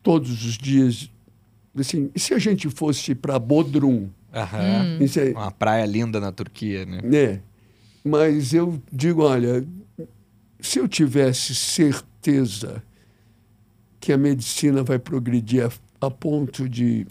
todos 0.00 0.44
os 0.44 0.56
dias, 0.56 1.10
assim, 1.76 2.08
e 2.14 2.20
se 2.20 2.32
a 2.34 2.38
gente 2.38 2.70
fosse 2.70 3.16
para 3.16 3.36
Bodrum? 3.36 4.08
Aham. 4.32 4.98
É- 5.16 5.30
Uma 5.32 5.50
praia 5.50 5.84
linda 5.86 6.20
na 6.20 6.30
Turquia, 6.30 6.86
né? 6.86 7.00
né? 7.02 7.40
Mas 8.04 8.54
eu 8.54 8.80
digo, 8.92 9.24
olha, 9.24 9.66
se 10.60 10.78
eu 10.78 10.86
tivesse 10.86 11.52
certeza 11.52 12.80
que 13.98 14.12
a 14.12 14.16
medicina 14.16 14.84
vai 14.84 15.00
progredir 15.00 15.66
a, 15.66 16.06
a 16.06 16.10
ponto 16.10 16.68
de 16.68 17.06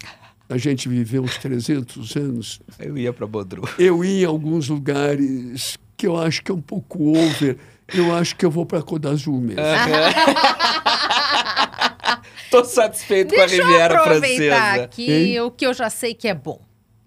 a 0.50 0.58
gente 0.58 0.90
viver 0.90 1.20
uns 1.20 1.38
300 1.38 2.16
anos, 2.18 2.60
Eu 2.80 2.98
ia 2.98 3.14
pra 3.14 3.28
Bodrum. 3.28 3.64
eu 3.78 4.04
ia 4.04 4.24
em 4.24 4.26
alguns 4.26 4.68
lugares 4.68 5.78
que 5.96 6.08
eu 6.08 6.18
acho 6.18 6.44
que 6.44 6.52
é 6.52 6.54
um 6.54 6.62
pouco 6.62 7.16
over. 7.18 7.58
Eu 7.94 8.14
acho 8.16 8.36
que 8.36 8.46
eu 8.46 8.52
vou 8.52 8.66
para 8.66 8.82
Codazul 8.82 9.40
mesmo. 9.40 9.62
Tô 12.52 12.64
satisfeito 12.64 13.34
com 13.36 13.42
a 13.42 13.46
Deixa 13.46 13.62
eu 13.62 13.68
Riviera 13.68 14.00
aproveitar 14.02 14.56
Francesa. 14.56 14.84
aqui 14.84 15.12
Hein? 15.12 15.40
o 15.42 15.52
que 15.52 15.66
eu 15.66 15.74
já 15.74 15.90
sei 15.90 16.14
que 16.14 16.28
é 16.28 16.34
bom. 16.34 16.60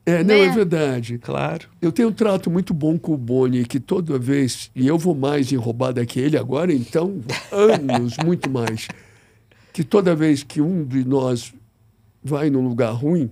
É, 0.07 0.23
não, 0.25 0.35
Né? 0.37 0.45
é 0.47 0.51
verdade. 0.51 1.19
Claro. 1.19 1.69
Eu 1.81 1.93
tenho 1.93 2.09
um 2.09 2.13
trato 2.13 2.51
muito 2.51 2.73
bom 2.75 2.99
com 2.99 3.13
o 3.15 3.17
Boni, 3.17 3.65
que 3.65 3.79
toda 3.81 4.19
vez, 4.19 4.71
e 4.75 4.87
eu 4.87 4.99
vou 4.99 5.15
mais 5.15 5.53
em 5.53 5.57
roubada 5.57 6.05
que 6.07 6.19
ele 6.21 6.37
agora, 6.37 6.73
então, 6.73 7.21
anos, 7.51 8.17
muito 8.25 8.49
mais, 8.51 8.89
que 9.73 9.83
toda 9.85 10.15
vez 10.15 10.43
que 10.43 10.61
um 10.61 10.85
de 10.85 11.05
nós 11.05 11.53
vai 12.23 12.51
num 12.51 12.67
lugar 12.67 12.93
ruim, 12.93 13.31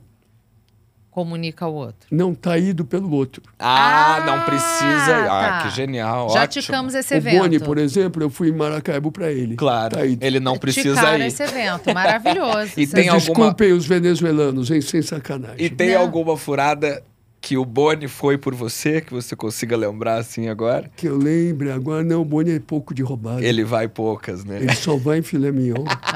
Comunica 1.11 1.65
ao 1.65 1.75
outro. 1.75 2.07
não 2.11 2.31
está 2.33 2.57
ido 2.57 2.85
pelo 2.85 3.11
outro. 3.11 3.43
Ah, 3.59 4.17
Ah, 4.17 4.27
não 4.27 4.45
precisa. 4.45 5.17
Ah, 5.29 5.61
tá. 5.62 5.62
que 5.69 5.75
genial. 5.75 6.31
Já 6.31 6.43
ótimo. 6.45 6.62
ticamos 6.62 6.95
esse 6.95 7.12
o 7.12 7.17
evento. 7.17 7.39
Boni, 7.41 7.59
por 7.59 7.79
exemplo, 7.79 8.23
eu 8.23 8.31
fui 8.31 8.49
em 8.49 8.53
Maracaibo 8.53 9.11
para 9.11 9.31
ele. 9.33 9.57
Claro. 9.57 9.97
Tá. 9.97 10.07
Ele 10.07 10.39
não 10.39 10.57
precisa 10.57 10.95
Ticaram 10.95 11.19
ir. 11.19 11.27
esse 11.27 11.43
evento. 11.43 11.93
Maravilhoso. 11.93 12.73
E 12.79 12.87
tem 12.87 13.09
alguma- 13.09 13.19
Desculpem 13.47 13.73
os 13.73 13.87
venezuelanos, 13.87 14.71
hein, 14.71 14.81
sem 14.81 15.03
sacanagem. 15.03 15.57
E 15.59 15.69
tem 15.69 15.95
Não. 15.95 16.01
alguma 16.03 16.37
furada 16.37 17.03
que 17.41 17.57
o 17.57 17.65
Boni 17.65 18.07
foi 18.07 18.39
por 18.39 18.55
você, 18.55 19.01
que 19.01 19.12
você 19.12 19.35
consiga 19.35 19.77
lembrar 19.77 20.19
assim 20.19 20.49
agora? 20.49 20.89
Que 20.95 21.07
eu 21.09 21.17
lembre, 21.19 21.73
agora 21.73 22.05
não, 22.05 22.21
o 22.23 22.25
Boni 22.25 22.53
é 22.53 22.61
pouco 22.61 22.95
de 22.95 23.03
roubada. 23.03 23.43
Ele 23.45 23.65
vai 23.65 23.89
poucas, 23.89 24.45
né? 24.45 24.59
Ele 24.62 24.75
só 24.77 24.97
vai 24.97 25.19
em 25.19 25.23
filé 25.23 25.51
mignon. 25.51 25.85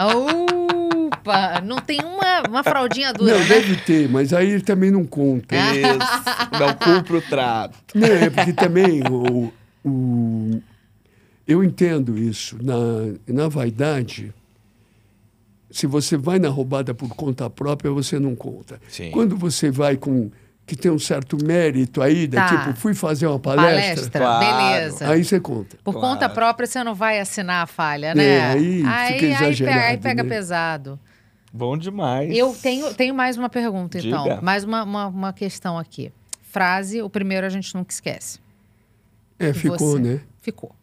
Opa! 1.07 1.61
Não 1.65 1.79
tem 1.79 2.01
uma, 2.05 2.14
uma 2.49 2.63
fraldinha 2.65 3.13
dura, 3.13 3.33
Não, 3.33 3.39
né? 3.41 3.47
deve 3.47 3.77
ter, 3.77 4.09
mas 4.09 4.33
aí 4.33 4.51
ele 4.51 4.63
também 4.63 4.91
não 4.91 5.05
conta. 5.05 5.55
Isso. 5.57 6.59
Não 6.59 6.75
cumpre 6.75 7.17
o 7.17 7.23
trato. 7.23 7.79
Não, 7.95 8.09
é 8.09 8.31
porque 8.31 8.53
também 8.53 9.03
o, 9.11 9.53
o- 9.85 10.63
eu 11.47 11.63
entendo 11.63 12.19
isso. 12.19 12.57
Na, 12.63 12.75
na 13.27 13.49
vaidade, 13.49 14.33
se 15.71 15.87
você 15.87 16.17
vai 16.17 16.39
na 16.39 16.49
roubada 16.49 16.95
por 16.95 17.09
conta 17.15 17.49
própria, 17.51 17.91
você 17.91 18.19
não 18.19 18.35
conta. 18.35 18.81
Sim. 18.89 19.11
Quando 19.11 19.37
você 19.37 19.71
vai 19.71 19.97
com 19.97 20.31
que 20.67 20.75
tem 20.75 20.91
um 20.91 20.99
certo 20.99 21.37
mérito 21.45 22.01
aí, 22.01 22.27
da, 22.27 22.49
Tá. 22.49 22.57
tipo, 22.65 22.79
fui 22.81 22.95
fazer 22.95 23.27
uma 23.27 23.39
palestra, 23.39 23.75
Palestra, 23.83 24.21
Claro. 24.21 24.47
beleza. 24.47 25.09
aí 25.11 25.23
você 25.23 25.39
conta. 25.39 25.77
Por 25.85 25.93
Claro. 25.93 26.09
conta 26.09 26.27
própria, 26.31 26.67
você 26.67 26.83
não 26.83 26.95
vai 26.95 27.21
assinar 27.21 27.65
a 27.65 27.67
falha, 27.67 28.15
né? 28.15 28.25
É, 28.25 28.41
aí 28.47 28.77
fica 29.13 29.45
aí, 29.45 29.57
pega, 29.59 29.81
aí 29.89 29.97
pega 29.99 30.23
né? 30.23 30.29
pesado. 30.31 30.99
Bom 31.57 31.79
demais. 31.79 32.37
Eu 32.37 32.53
tenho, 32.53 32.93
tenho 32.95 33.15
mais 33.15 33.39
uma 33.39 33.49
pergunta, 33.49 33.97
então. 33.99 34.25
Diga. 34.25 34.41
Mais 34.43 34.65
uma, 34.65 34.83
uma, 34.83 35.07
uma 35.07 35.33
questão 35.33 35.79
aqui. 35.79 36.11
Frase, 36.43 37.01
o 37.01 37.09
primeiro 37.09 37.47
a 37.47 37.49
gente 37.49 37.73
nunca 37.77 37.93
esquece. 37.93 38.41
É, 39.39 39.53
ficou, 39.53 39.79
Você. 39.79 39.99
né? 40.01 40.21
Ficou. 40.41 40.75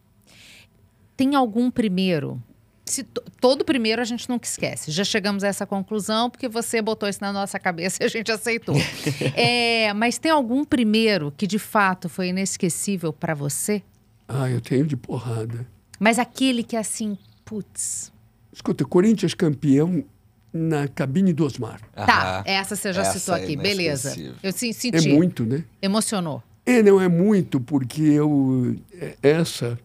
Tem 1.17 1.35
algum 1.35 1.69
primeiro? 1.69 2.41
Se 2.85 3.03
to- 3.03 3.21
todo 3.41 3.65
primeiro 3.65 4.01
a 4.01 4.05
gente 4.05 4.29
nunca 4.29 4.47
esquece. 4.47 4.91
Já 4.91 5.03
chegamos 5.03 5.43
a 5.43 5.47
essa 5.49 5.65
conclusão 5.65 6.29
porque 6.29 6.47
você 6.47 6.81
botou 6.81 7.07
isso 7.09 7.19
na 7.21 7.33
nossa 7.33 7.59
cabeça 7.59 8.01
e 8.01 8.05
a 8.05 8.09
gente 8.09 8.31
aceitou. 8.31 8.75
É, 9.35 9.93
mas 9.93 10.17
tem 10.17 10.31
algum 10.31 10.63
primeiro 10.63 11.33
que 11.35 11.45
de 11.45 11.59
fato 11.59 12.07
foi 12.07 12.29
inesquecível 12.29 13.11
para 13.11 13.33
você? 13.33 13.83
Ah, 14.25 14.49
eu 14.49 14.61
tenho 14.61 14.85
de 14.85 14.95
porrada. 14.95 15.67
Mas 15.99 16.17
aquele 16.17 16.63
que 16.63 16.77
é 16.77 16.79
assim, 16.79 17.17
putz. 17.43 18.11
Escuta, 18.53 18.85
Corinthians 18.85 19.33
campeão 19.33 20.03
na 20.53 20.87
cabine 20.87 21.31
do 21.33 21.45
Osmar. 21.45 21.79
Tá, 21.95 22.43
essa 22.45 22.75
você 22.75 22.91
já 22.93 23.01
Essa 23.01 23.19
citou 23.19 23.35
é 23.35 23.43
aqui, 23.43 23.55
beleza. 23.55 24.09
inesquecível. 24.09 24.35
Eu 24.43 24.51
sim, 24.51 24.69
É 24.69 24.73
senti. 24.73 25.09
muito, 25.09 25.45
né? 25.45 25.63
Emocionou. 25.81 26.43
É, 26.65 26.83
não 26.83 26.99
é 27.01 27.07
muito, 27.07 27.59
porque 27.59 28.01
eu, 28.01 28.75
é- 28.93 29.15
essa 29.23 29.79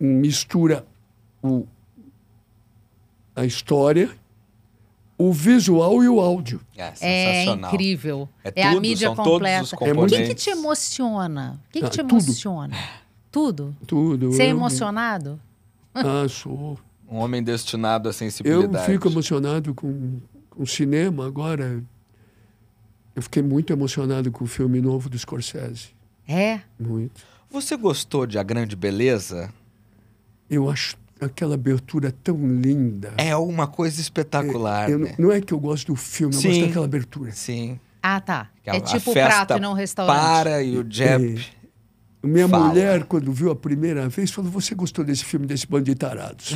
mistura 0.00 0.84
o, 1.42 1.66
a 3.34 3.44
história, 3.44 4.10
o 5.16 5.32
visual 5.32 6.02
e 6.02 6.08
o 6.08 6.20
áudio. 6.20 6.60
É 6.76 6.82
É 6.82 6.94
sensacional. 6.94 7.72
incrível. 7.72 8.28
É 8.44 8.52
É, 8.56 8.62
a 8.64 8.70
tudo, 8.70 8.80
mídia 8.80 9.14
completa. 9.14 9.62
os 9.62 9.72
O 9.72 10.06
que, 10.06 10.24
que 10.28 10.34
te 10.34 10.50
emociona? 10.50 11.60
O 11.68 11.72
que, 11.72 11.80
que 11.80 11.86
Ah, 11.86 11.90
te 11.90 11.98
tudo. 11.98 12.10
emociona? 12.14 12.76
Tudo? 13.30 13.76
Tudo. 13.86 14.32
Você 14.32 14.42
é 14.42 14.46
Eu- 14.46 14.50
emocionado? 14.50 15.40
Ah, 15.94 16.26
sou. 16.28 16.78
Um 17.08 17.18
homem 17.18 17.42
destinado 17.42 18.08
à 18.08 18.10
Eu 18.10 18.12
sensibilidade. 18.14 18.86
fico 18.86 19.08
emocionado 19.08 19.74
com, 19.74 20.20
com 20.50 20.66
cinema 20.66 21.26
agora. 21.26 21.82
Eu 23.14 23.22
fiquei 23.22 23.42
muito 23.42 23.72
emocionado 23.72 24.30
com 24.32 24.44
o 24.44 24.46
filme 24.46 24.80
novo 24.80 25.08
do 25.08 25.18
Scorsese. 25.18 25.88
É? 26.26 26.60
Muito. 26.78 27.22
Você 27.50 27.76
gostou 27.76 28.26
de 28.26 28.38
A 28.38 28.42
Grande 28.42 28.74
Beleza? 28.74 29.52
Eu 30.50 30.68
acho 30.68 30.96
aquela 31.20 31.54
abertura 31.54 32.12
tão 32.24 32.36
linda. 32.60 33.12
É 33.16 33.36
uma 33.36 33.66
coisa 33.66 34.00
espetacular, 34.00 34.90
Eu 34.90 34.98
não- 34.98 35.06
né? 35.06 35.14
não 35.18 35.32
é 35.32 35.40
que 35.40 35.54
eu 35.54 35.60
gosto 35.60 35.86
do 35.88 35.96
filme, 35.96 36.34
eu 36.34 36.40
Sim. 36.40 36.48
gosto 36.48 36.66
daquela 36.66 36.84
abertura. 36.86 37.30
Sim. 37.32 37.78
Ah, 38.02 38.20
tá. 38.20 38.50
A- 38.66 38.74
É 38.74 38.76
a 38.78 38.80
tipo 38.80 39.10
o 39.10 39.14
festa 39.14 39.46
prato 39.46 39.58
e 39.58 39.60
não 39.60 39.72
o 39.72 39.74
restaurante. 39.74 40.16
Para 40.16 40.62
e 40.62 40.76
o 40.76 40.84
Jeb... 40.90 41.40
Minha 42.26 42.48
Fala. 42.48 42.68
mulher, 42.68 43.04
quando 43.04 43.32
viu 43.32 43.50
a 43.50 43.56
primeira 43.56 44.08
vez, 44.08 44.30
falou: 44.30 44.50
Você 44.50 44.74
gostou 44.74 45.04
desse 45.04 45.24
filme, 45.24 45.46
desse 45.46 45.66
bando 45.66 45.84
de 45.84 45.94
tarados? 45.94 46.54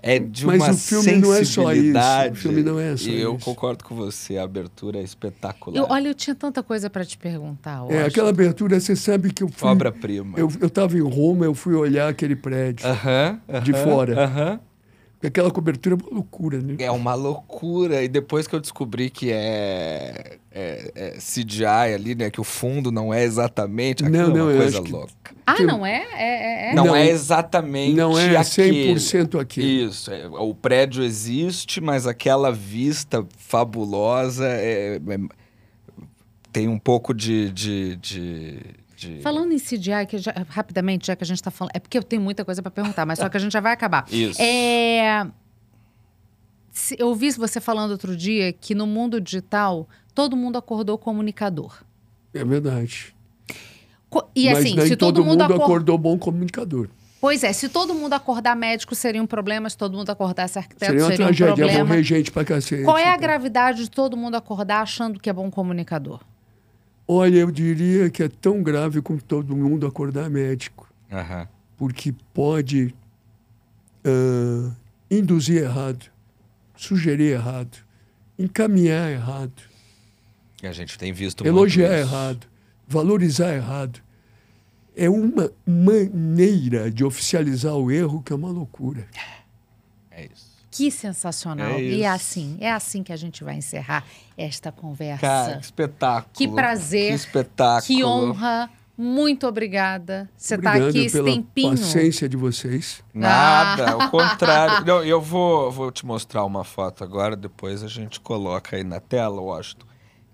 É 0.00 0.18
de 0.18 0.46
Mas 0.46 0.62
uma 0.62 0.70
o 0.72 0.76
filme 0.76 1.16
não 1.16 1.34
é 1.34 1.44
só 1.44 1.72
isso, 1.72 1.98
o 2.30 2.34
filme 2.36 2.62
não 2.62 2.78
é 2.78 2.96
só 2.96 3.08
E 3.08 3.20
eu 3.20 3.34
isso. 3.34 3.44
concordo 3.44 3.82
com 3.84 3.96
você, 3.96 4.38
a 4.38 4.44
abertura 4.44 4.98
é 4.98 5.02
espetacular. 5.02 5.76
Eu, 5.76 5.86
olha, 5.90 6.08
eu 6.08 6.14
tinha 6.14 6.34
tanta 6.36 6.62
coisa 6.62 6.88
para 6.88 7.04
te 7.04 7.18
perguntar. 7.18 7.84
é, 7.90 8.04
aquela 8.04 8.30
abertura, 8.30 8.78
você 8.78 8.94
sabe 8.94 9.32
que 9.32 9.42
eu 9.42 9.48
fui. 9.48 9.68
Obra-prima. 9.68 10.38
Eu 10.38 10.48
estava 10.62 10.96
em 10.96 11.00
Roma, 11.02 11.44
eu 11.44 11.54
fui 11.54 11.74
olhar 11.74 12.08
aquele 12.08 12.36
prédio 12.36 12.86
Aham, 12.86 13.40
aham, 13.48 13.60
de 13.64 13.72
fora. 13.72 14.24
Aham. 14.24 14.60
Aquela 15.24 15.50
cobertura 15.50 15.96
é 15.96 15.98
uma 16.00 16.14
loucura, 16.14 16.60
né? 16.60 16.76
É 16.78 16.90
uma 16.92 17.14
loucura. 17.14 18.04
E 18.04 18.08
depois 18.08 18.46
que 18.46 18.54
eu 18.54 18.60
descobri 18.60 19.10
que 19.10 19.32
é, 19.32 20.38
é, 20.52 20.92
é 20.94 21.10
CGI 21.18 21.64
ali, 21.94 22.14
né? 22.14 22.30
Que 22.30 22.40
o 22.40 22.44
fundo 22.44 22.92
não 22.92 23.12
é 23.12 23.24
exatamente. 23.24 24.04
Não, 24.04 24.08
aquilo 24.08 24.36
é 24.36 24.38
não, 24.38 24.46
uma 24.46 24.56
coisa 24.56 24.76
acho 24.78 24.82
que- 24.84 24.92
louca. 24.92 25.12
Ah, 25.44 25.54
Que- 25.54 25.64
não 25.64 25.84
é? 25.84 26.06
É, 26.14 26.68
é, 26.68 26.70
é? 26.70 26.74
Não, 26.74 26.84
Não, 26.86 26.94
é 26.96 27.08
exatamente 27.08 27.96
Não 27.96 28.16
é 28.18 28.36
aquele. 28.36 28.94
100% 28.94 29.40
aquele. 29.40 29.84
Isso. 29.86 30.10
é, 30.12 30.28
o 30.28 30.54
prédio 30.54 31.02
existe, 31.02 31.80
mas 31.80 32.06
aquela 32.06 32.52
vista 32.52 33.26
fabulosa 33.38 34.46
é- 34.46 34.96
é- 34.96 35.18
tem 36.52 36.68
um 36.68 36.78
pouco 36.78 37.12
de. 37.12 37.50
de, 37.50 37.96
de, 37.96 38.60
de- 38.98 39.20
Falando 39.22 39.52
em 39.52 39.58
CGI, 39.58 40.06
que 40.08 40.18
já- 40.18 40.34
rapidamente, 40.48 41.06
já 41.06 41.14
que 41.16 41.22
a 41.22 41.26
gente 41.26 41.42
tá 41.42 41.50
falando. 41.50 41.70
É 41.74 41.78
porque 41.78 41.96
eu 41.96 42.02
tenho 42.02 42.20
muita 42.20 42.44
coisa 42.44 42.60
para 42.60 42.70
perguntar, 42.70 43.06
mas 43.06 43.18
só 43.18 43.28
que 43.28 43.36
a 43.36 43.40
gente 43.40 43.52
já 43.52 43.60
vai 43.60 43.72
acabar. 43.72 44.04
Isso. 44.10 44.40
É. 44.42 45.26
Eu 46.96 47.08
ouvi 47.08 47.30
você 47.32 47.60
falando 47.60 47.90
outro 47.92 48.16
dia 48.16 48.52
que 48.52 48.74
no 48.74 48.86
mundo 48.86 49.20
digital 49.20 49.88
todo 50.14 50.36
mundo 50.36 50.56
acordou 50.58 50.96
comunicador. 50.98 51.82
É 52.32 52.44
verdade. 52.44 53.14
Co- 54.08 54.28
E 54.34 54.46
Mas 54.48 54.58
assim, 54.58 54.74
nem 54.76 54.86
se 54.86 54.96
todo, 54.96 55.16
todo, 55.16 55.24
mundo 55.24 55.42
mundo 55.42 55.54
acor- 55.54 55.64
acordou 55.64 55.98
bom 55.98 56.18
comunicador. 56.18 56.88
Pois 57.20 57.42
é, 57.42 57.52
se 57.52 57.68
todo 57.68 57.92
mundo 57.94 58.12
acordar 58.12 58.54
médico 58.54 58.94
seria 58.94 59.20
um 59.20 59.26
problema, 59.26 59.68
se 59.68 59.76
todo 59.76 59.96
mundo 59.96 60.08
acordasse 60.08 60.56
arquiteto 60.56 60.84
Seria 60.86 61.02
uma 61.02 61.10
seria 61.10 61.24
um 61.24 61.28
tragédia, 61.28 61.50
ia 61.50 61.56
problema. 61.56 61.84
morrer 61.84 62.02
gente 62.04 62.30
pra 62.30 62.44
cacete. 62.44 62.84
Qual 62.84 62.96
é 62.96 63.04
a 63.06 63.08
então. 63.08 63.20
gravidade 63.20 63.82
de 63.84 63.90
todo 63.90 64.16
mundo 64.16 64.36
acordar 64.36 64.82
achando 64.82 65.18
que 65.18 65.28
é 65.28 65.32
bom 65.32 65.50
comunicador? 65.50 66.20
Olha, 67.10 67.38
eu 67.38 67.50
diria 67.50 68.10
que 68.10 68.22
é 68.22 68.28
tão 68.28 68.62
grave 68.62 69.00
como 69.00 69.20
todo 69.20 69.56
mundo 69.56 69.86
acordar 69.86 70.28
médico. 70.28 70.86
Aham. 71.10 71.48
Porque 71.76 72.14
pode 72.34 72.94
ah, 74.04 74.70
induzir 75.10 75.62
errado, 75.62 76.04
sugerir 76.76 77.32
errado, 77.32 77.78
encaminhar 78.38 79.10
errado, 79.10 79.62
a 80.66 80.72
gente 80.72 80.98
tem 80.98 81.12
visto 81.12 81.46
elogiar 81.46 81.96
errado, 81.98 82.46
valorizar 82.86 83.54
errado. 83.54 84.00
É 84.96 85.08
uma 85.08 85.52
maneira 85.64 86.90
de 86.90 87.04
oficializar 87.04 87.74
o 87.74 87.90
erro 87.90 88.22
que 88.22 88.32
é 88.32 88.36
uma 88.36 88.50
loucura. 88.50 89.06
É 90.10 90.26
isso. 90.26 90.47
Que 90.78 90.90
sensacional. 90.90 91.72
É 91.72 91.82
e 91.82 92.02
é 92.02 92.08
assim, 92.08 92.56
é 92.60 92.70
assim 92.70 93.02
que 93.02 93.12
a 93.12 93.16
gente 93.16 93.42
vai 93.44 93.56
encerrar 93.56 94.04
esta 94.36 94.70
conversa. 94.72 95.20
Cara, 95.20 95.56
que 95.56 95.64
espetáculo. 95.64 96.32
Que 96.34 96.48
prazer, 96.48 97.08
Que 97.10 97.14
espetáculo. 97.14 97.82
Que 97.86 98.04
honra. 98.04 98.70
Muito 98.96 99.46
obrigada. 99.46 100.28
Você 100.36 100.56
está 100.56 100.72
aqui 100.72 101.04
esse 101.04 101.16
pela 101.16 101.30
tempinho. 101.30 101.70
paciência 101.70 102.28
de 102.28 102.36
vocês. 102.36 103.00
Nada, 103.14 103.90
Ah. 103.90 103.92
ao 104.04 104.10
contrário. 104.10 104.84
Não, 104.86 105.04
eu 105.04 105.20
vou, 105.20 105.70
vou 105.70 105.92
te 105.92 106.04
mostrar 106.04 106.44
uma 106.44 106.64
foto 106.64 107.04
agora, 107.04 107.36
depois 107.36 107.84
a 107.84 107.88
gente 107.88 108.18
coloca 108.18 108.74
aí 108.76 108.82
na 108.82 108.98
tela, 108.98 109.40
Washington. 109.40 109.86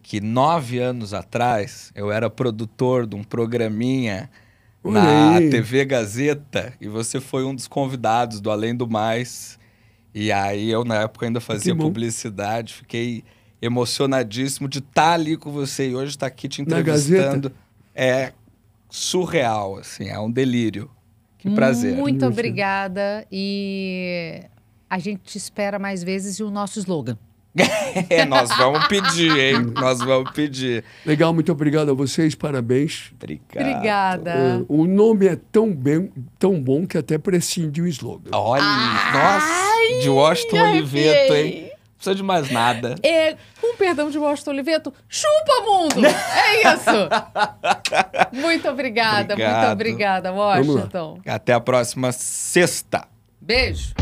Que 0.02 0.18
nove 0.20 0.78
anos 0.78 1.12
atrás 1.12 1.90
eu 1.94 2.10
era 2.12 2.30
produtor 2.30 3.06
de 3.06 3.16
um 3.16 3.22
programinha 3.24 4.30
Olha 4.82 5.00
na. 5.02 5.40
TV 5.50 5.84
Gazeta 5.84 6.72
e 6.80 6.88
você 6.88 7.20
foi 7.20 7.44
um 7.44 7.54
dos 7.54 7.66
convidados 7.66 8.40
do 8.40 8.50
Além 8.50 8.74
do 8.74 8.88
Mais. 8.88 9.58
E 10.14 10.30
aí 10.30 10.70
eu, 10.70 10.84
na 10.84 11.02
época, 11.02 11.26
ainda 11.26 11.40
fazia 11.40 11.74
publicidade, 11.74 12.74
fiquei 12.74 13.24
emocionadíssimo 13.60 14.68
de 14.68 14.78
estar 14.78 15.14
ali 15.14 15.36
com 15.36 15.50
você 15.50 15.90
e 15.90 15.96
hoje 15.96 16.10
estar 16.10 16.26
aqui 16.26 16.48
te 16.48 16.62
entrevistando. 16.62 17.50
É 17.94 18.32
surreal, 18.88 19.78
assim, 19.78 20.08
é 20.08 20.18
um 20.18 20.30
delírio. 20.30 20.90
Que 21.38 21.50
prazer. 21.50 21.96
Muito 21.96 22.22
Muito. 22.22 22.26
obrigada. 22.26 23.26
E 23.30 24.42
a 24.88 24.98
gente 24.98 25.22
te 25.22 25.36
espera 25.36 25.78
mais 25.78 26.02
vezes 26.02 26.38
e 26.38 26.42
o 26.42 26.50
nosso 26.50 26.78
slogan. 26.78 27.18
É, 28.10 28.24
nós 28.24 28.48
vamos 28.56 28.86
pedir, 28.88 29.30
hein? 29.38 29.72
Nós 29.74 30.00
vamos 30.00 30.30
pedir. 30.32 30.84
Legal, 31.06 31.32
muito 31.32 31.52
obrigado 31.52 31.90
a 31.90 31.94
vocês, 31.94 32.34
parabéns. 32.34 33.12
Obrigado. 33.14 33.68
Obrigada. 33.68 34.34
Ah, 34.60 34.64
o 34.68 34.84
nome 34.86 35.26
é 35.28 35.36
tão, 35.52 35.72
bem, 35.72 36.10
tão 36.38 36.60
bom 36.60 36.84
que 36.86 36.98
até 36.98 37.16
prescinde 37.16 37.80
o 37.80 37.86
slogan. 37.86 38.30
Olha, 38.32 38.62
nossa, 38.64 40.00
de 40.02 40.08
Washington 40.08 40.60
Oliveto, 40.70 41.34
hein? 41.34 41.60
Não 41.70 41.96
precisa 41.96 42.14
de 42.16 42.22
mais 42.24 42.50
nada. 42.50 42.96
É, 43.02 43.36
com 43.60 43.76
perdão 43.76 44.10
de 44.10 44.18
Washington 44.18 44.50
Oliveto, 44.50 44.92
chupa 45.08 45.62
mundo! 45.64 46.04
É 46.04 46.74
isso! 46.74 48.32
muito 48.32 48.68
obrigada, 48.68 49.34
muito 49.36 49.42
Obrigado. 49.44 49.72
obrigada, 49.72 50.32
Vamos 50.32 50.68
lá. 50.68 50.74
Washington. 50.74 51.20
Até 51.24 51.52
a 51.52 51.60
próxima 51.60 52.10
sexta. 52.10 53.06
Beijo. 53.40 53.94